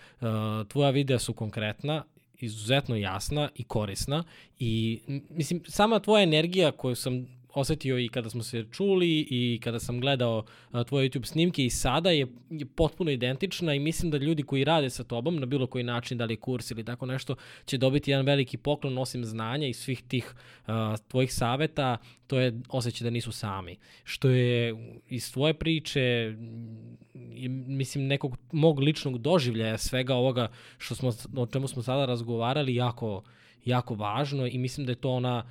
Tvoja 0.67 0.89
videa 0.89 1.19
su 1.19 1.33
konkretna 1.33 2.03
izuzetno 2.39 2.95
jasna 2.95 3.49
i 3.55 3.63
korisna 3.63 4.23
i 4.59 4.99
mislim 5.29 5.63
sama 5.67 5.99
tvoja 5.99 6.23
energija 6.23 6.71
koju 6.71 6.95
sam 6.95 7.38
osetio 7.53 7.99
i 7.99 8.09
kada 8.09 8.29
smo 8.29 8.43
se 8.43 8.65
čuli 8.71 9.27
i 9.29 9.59
kada 9.63 9.79
sam 9.79 9.99
gledao 9.99 10.43
tvoje 10.87 11.09
YouTube 11.09 11.25
snimke 11.25 11.65
i 11.65 11.69
sada 11.69 12.09
je, 12.09 12.27
je 12.49 12.65
potpuno 12.65 13.11
identična 13.11 13.73
i 13.73 13.79
mislim 13.79 14.11
da 14.11 14.17
ljudi 14.17 14.43
koji 14.43 14.63
rade 14.63 14.89
sa 14.89 15.03
tobom 15.03 15.39
na 15.39 15.45
bilo 15.45 15.67
koji 15.67 15.83
način, 15.83 16.17
da 16.17 16.25
li 16.25 16.35
kurs 16.35 16.71
ili 16.71 16.85
tako 16.85 17.05
nešto, 17.05 17.35
će 17.65 17.77
dobiti 17.77 18.11
jedan 18.11 18.25
veliki 18.25 18.57
poklon 18.57 18.97
osim 18.97 19.25
znanja 19.25 19.67
i 19.67 19.73
svih 19.73 20.03
tih 20.07 20.33
a, 20.67 20.95
tvojih 21.07 21.33
saveta, 21.33 21.97
to 22.27 22.39
je 22.39 22.61
osjećaj 22.69 23.05
da 23.05 23.09
nisu 23.09 23.31
sami. 23.31 23.77
Što 24.03 24.29
je 24.29 24.75
iz 25.07 25.33
tvoje 25.33 25.53
priče, 25.53 26.35
mislim, 27.67 28.07
nekog 28.07 28.37
mog 28.51 28.79
ličnog 28.79 29.17
doživljaja 29.17 29.77
svega 29.77 30.15
ovoga 30.15 30.47
što 30.77 30.95
smo, 30.95 31.11
o 31.35 31.45
čemu 31.45 31.67
smo 31.67 31.83
sada 31.83 32.05
razgovarali 32.05 32.75
jako, 32.75 33.23
jako 33.65 33.95
važno 33.95 34.47
i 34.47 34.57
mislim 34.57 34.85
da 34.85 34.91
je 34.91 34.95
to 34.95 35.09
ona 35.09 35.43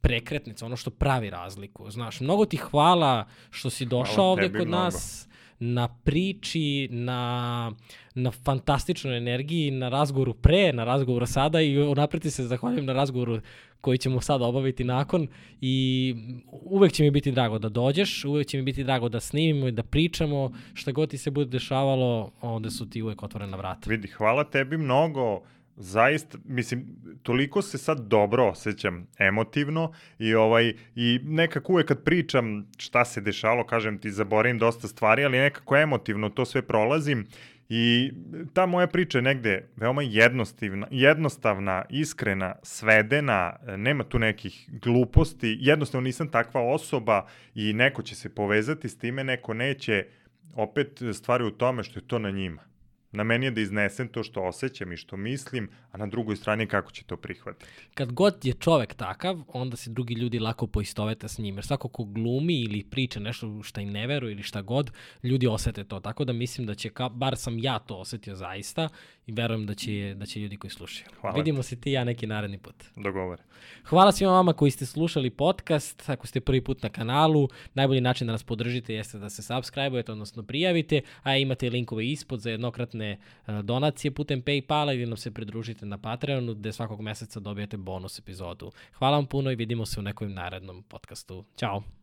prekretnica, 0.00 0.66
ono 0.66 0.76
što 0.76 0.90
pravi 0.90 1.30
razliku. 1.30 1.90
Znaš, 1.90 2.20
mnogo 2.20 2.44
ti 2.44 2.56
hvala 2.56 3.26
što 3.50 3.70
si 3.70 3.86
došao 3.86 4.24
ovde 4.24 4.48
kod 4.48 4.68
mnogo. 4.68 4.84
nas 4.84 5.28
na 5.60 5.88
priči, 5.88 6.88
na, 6.90 7.72
na 8.14 8.30
fantastičnoj 8.30 9.16
energiji, 9.16 9.70
na 9.70 9.88
razgovoru 9.88 10.34
pre, 10.34 10.72
na 10.72 10.84
razgovoru 10.84 11.26
sada 11.26 11.60
i 11.60 11.78
unapred 11.78 12.22
ti 12.22 12.30
se 12.30 12.44
zahvaljujem 12.44 12.86
na 12.86 12.92
razgovoru 12.92 13.40
koji 13.80 13.98
ćemo 13.98 14.20
sada 14.20 14.44
obaviti 14.44 14.84
nakon 14.84 15.28
i 15.60 16.14
uvek 16.52 16.92
će 16.92 17.02
mi 17.02 17.10
biti 17.10 17.32
drago 17.32 17.58
da 17.58 17.68
dođeš, 17.68 18.24
uvek 18.24 18.46
će 18.46 18.56
mi 18.56 18.62
biti 18.62 18.84
drago 18.84 19.08
da 19.08 19.20
snimimo 19.20 19.68
i 19.68 19.72
da 19.72 19.82
pričamo, 19.82 20.52
šta 20.74 20.92
god 20.92 21.10
ti 21.10 21.18
se 21.18 21.30
bude 21.30 21.50
dešavalo, 21.50 22.32
onda 22.40 22.70
su 22.70 22.90
ti 22.90 23.02
uvek 23.02 23.22
otvorena 23.22 23.56
vrata. 23.56 23.90
Vidi, 23.90 24.08
hvala 24.08 24.44
tebi 24.44 24.76
mnogo 24.76 25.42
zaista, 25.80 26.38
mislim, 26.44 26.86
toliko 27.22 27.62
se 27.62 27.78
sad 27.78 28.00
dobro 28.00 28.48
osjećam 28.48 29.06
emotivno 29.18 29.92
i 30.18 30.34
ovaj 30.34 30.74
i 30.94 31.20
nekako 31.22 31.72
uvek 31.72 31.88
kad 31.88 32.04
pričam 32.04 32.66
šta 32.78 33.04
se 33.04 33.20
dešalo, 33.20 33.66
kažem 33.66 33.98
ti 33.98 34.10
zaboravim 34.10 34.58
dosta 34.58 34.88
stvari, 34.88 35.24
ali 35.24 35.38
nekako 35.38 35.76
emotivno 35.76 36.28
to 36.28 36.44
sve 36.44 36.62
prolazim 36.62 37.26
i 37.68 38.12
ta 38.52 38.66
moja 38.66 38.86
priča 38.86 39.18
je 39.18 39.22
negde 39.22 39.68
veoma 39.76 40.02
jednostavna, 40.02 40.86
jednostavna, 40.90 41.84
iskrena, 41.88 42.54
svedena, 42.62 43.56
nema 43.76 44.04
tu 44.04 44.18
nekih 44.18 44.68
gluposti, 44.82 45.58
jednostavno 45.60 46.04
nisam 46.04 46.28
takva 46.28 46.60
osoba 46.60 47.26
i 47.54 47.72
neko 47.72 48.02
će 48.02 48.14
se 48.14 48.34
povezati 48.34 48.88
s 48.88 48.98
time, 48.98 49.24
neko 49.24 49.54
neće, 49.54 50.06
opet 50.54 51.02
stvari 51.12 51.44
u 51.44 51.50
tome 51.50 51.82
što 51.82 51.98
je 51.98 52.06
to 52.06 52.18
na 52.18 52.30
njima. 52.30 52.69
Na 53.12 53.24
meni 53.24 53.46
je 53.46 53.50
da 53.50 53.60
iznesem 53.60 54.08
to 54.08 54.22
što 54.22 54.42
osjećam 54.42 54.92
i 54.92 54.96
što 54.96 55.16
mislim, 55.16 55.68
a 55.92 55.98
na 55.98 56.06
drugoj 56.06 56.36
strani 56.36 56.66
kako 56.66 56.90
će 56.90 57.04
to 57.04 57.16
prihvatiti. 57.16 57.70
Kad 57.94 58.12
god 58.12 58.44
je 58.44 58.52
čovek 58.52 58.94
takav, 58.94 59.42
onda 59.48 59.76
se 59.76 59.90
drugi 59.90 60.14
ljudi 60.14 60.38
lako 60.38 60.66
poistovete 60.66 61.28
s 61.28 61.38
njim. 61.38 61.56
Jer 61.56 61.66
svako 61.66 61.88
ko 61.88 62.04
glumi 62.04 62.60
ili 62.60 62.84
priča 62.90 63.20
nešto 63.20 63.62
šta 63.62 63.80
im 63.80 63.90
ne 63.90 64.06
veruje 64.06 64.32
ili 64.32 64.42
šta 64.42 64.62
god, 64.62 64.90
ljudi 65.22 65.46
osete 65.46 65.84
to. 65.84 66.00
Tako 66.00 66.24
da 66.24 66.32
mislim 66.32 66.66
da 66.66 66.74
će, 66.74 66.90
ka, 66.90 67.08
bar 67.08 67.36
sam 67.36 67.58
ja 67.58 67.78
to 67.78 67.96
osetio 67.96 68.34
zaista 68.34 68.88
i 69.30 69.32
verujem 69.32 69.66
da 69.66 69.74
će, 69.74 70.14
da 70.16 70.26
će 70.26 70.40
ljudi 70.40 70.56
koji 70.56 70.70
slušaju. 70.70 71.10
Hvala 71.20 71.36
Vidimo 71.36 71.62
se 71.62 71.80
ti 71.80 71.92
ja 71.92 72.04
neki 72.04 72.26
naredni 72.26 72.58
put. 72.58 72.74
Dogovore. 72.96 73.42
Hvala 73.84 74.12
svima 74.12 74.32
vama 74.32 74.52
koji 74.52 74.70
ste 74.70 74.86
slušali 74.86 75.30
podcast. 75.30 76.08
Ako 76.08 76.26
ste 76.26 76.40
prvi 76.40 76.60
put 76.64 76.82
na 76.82 76.88
kanalu, 76.88 77.48
najbolji 77.74 78.00
način 78.00 78.26
da 78.26 78.32
nas 78.32 78.42
podržite 78.42 78.94
jeste 78.94 79.18
da 79.18 79.30
se 79.30 79.42
subscribe-ujete, 79.42 80.12
odnosno 80.12 80.42
prijavite, 80.42 81.00
a 81.22 81.36
imate 81.36 81.70
linkove 81.70 82.06
ispod 82.06 82.40
za 82.40 82.50
jednokratne 82.50 83.18
donacije 83.62 84.10
putem 84.10 84.42
Paypala 84.42 84.94
ili 84.94 85.06
nam 85.06 85.16
se 85.16 85.30
pridružite 85.30 85.86
na 85.86 85.98
Patreonu 85.98 86.54
gde 86.54 86.72
svakog 86.72 87.00
meseca 87.00 87.40
dobijete 87.40 87.76
bonus 87.76 88.18
epizodu. 88.18 88.72
Hvala 88.92 89.16
vam 89.16 89.26
puno 89.26 89.50
i 89.50 89.56
vidimo 89.56 89.86
se 89.86 90.00
u 90.00 90.02
nekom 90.02 90.32
narednom 90.34 90.82
podcastu. 90.82 91.44
Ćao! 91.56 91.99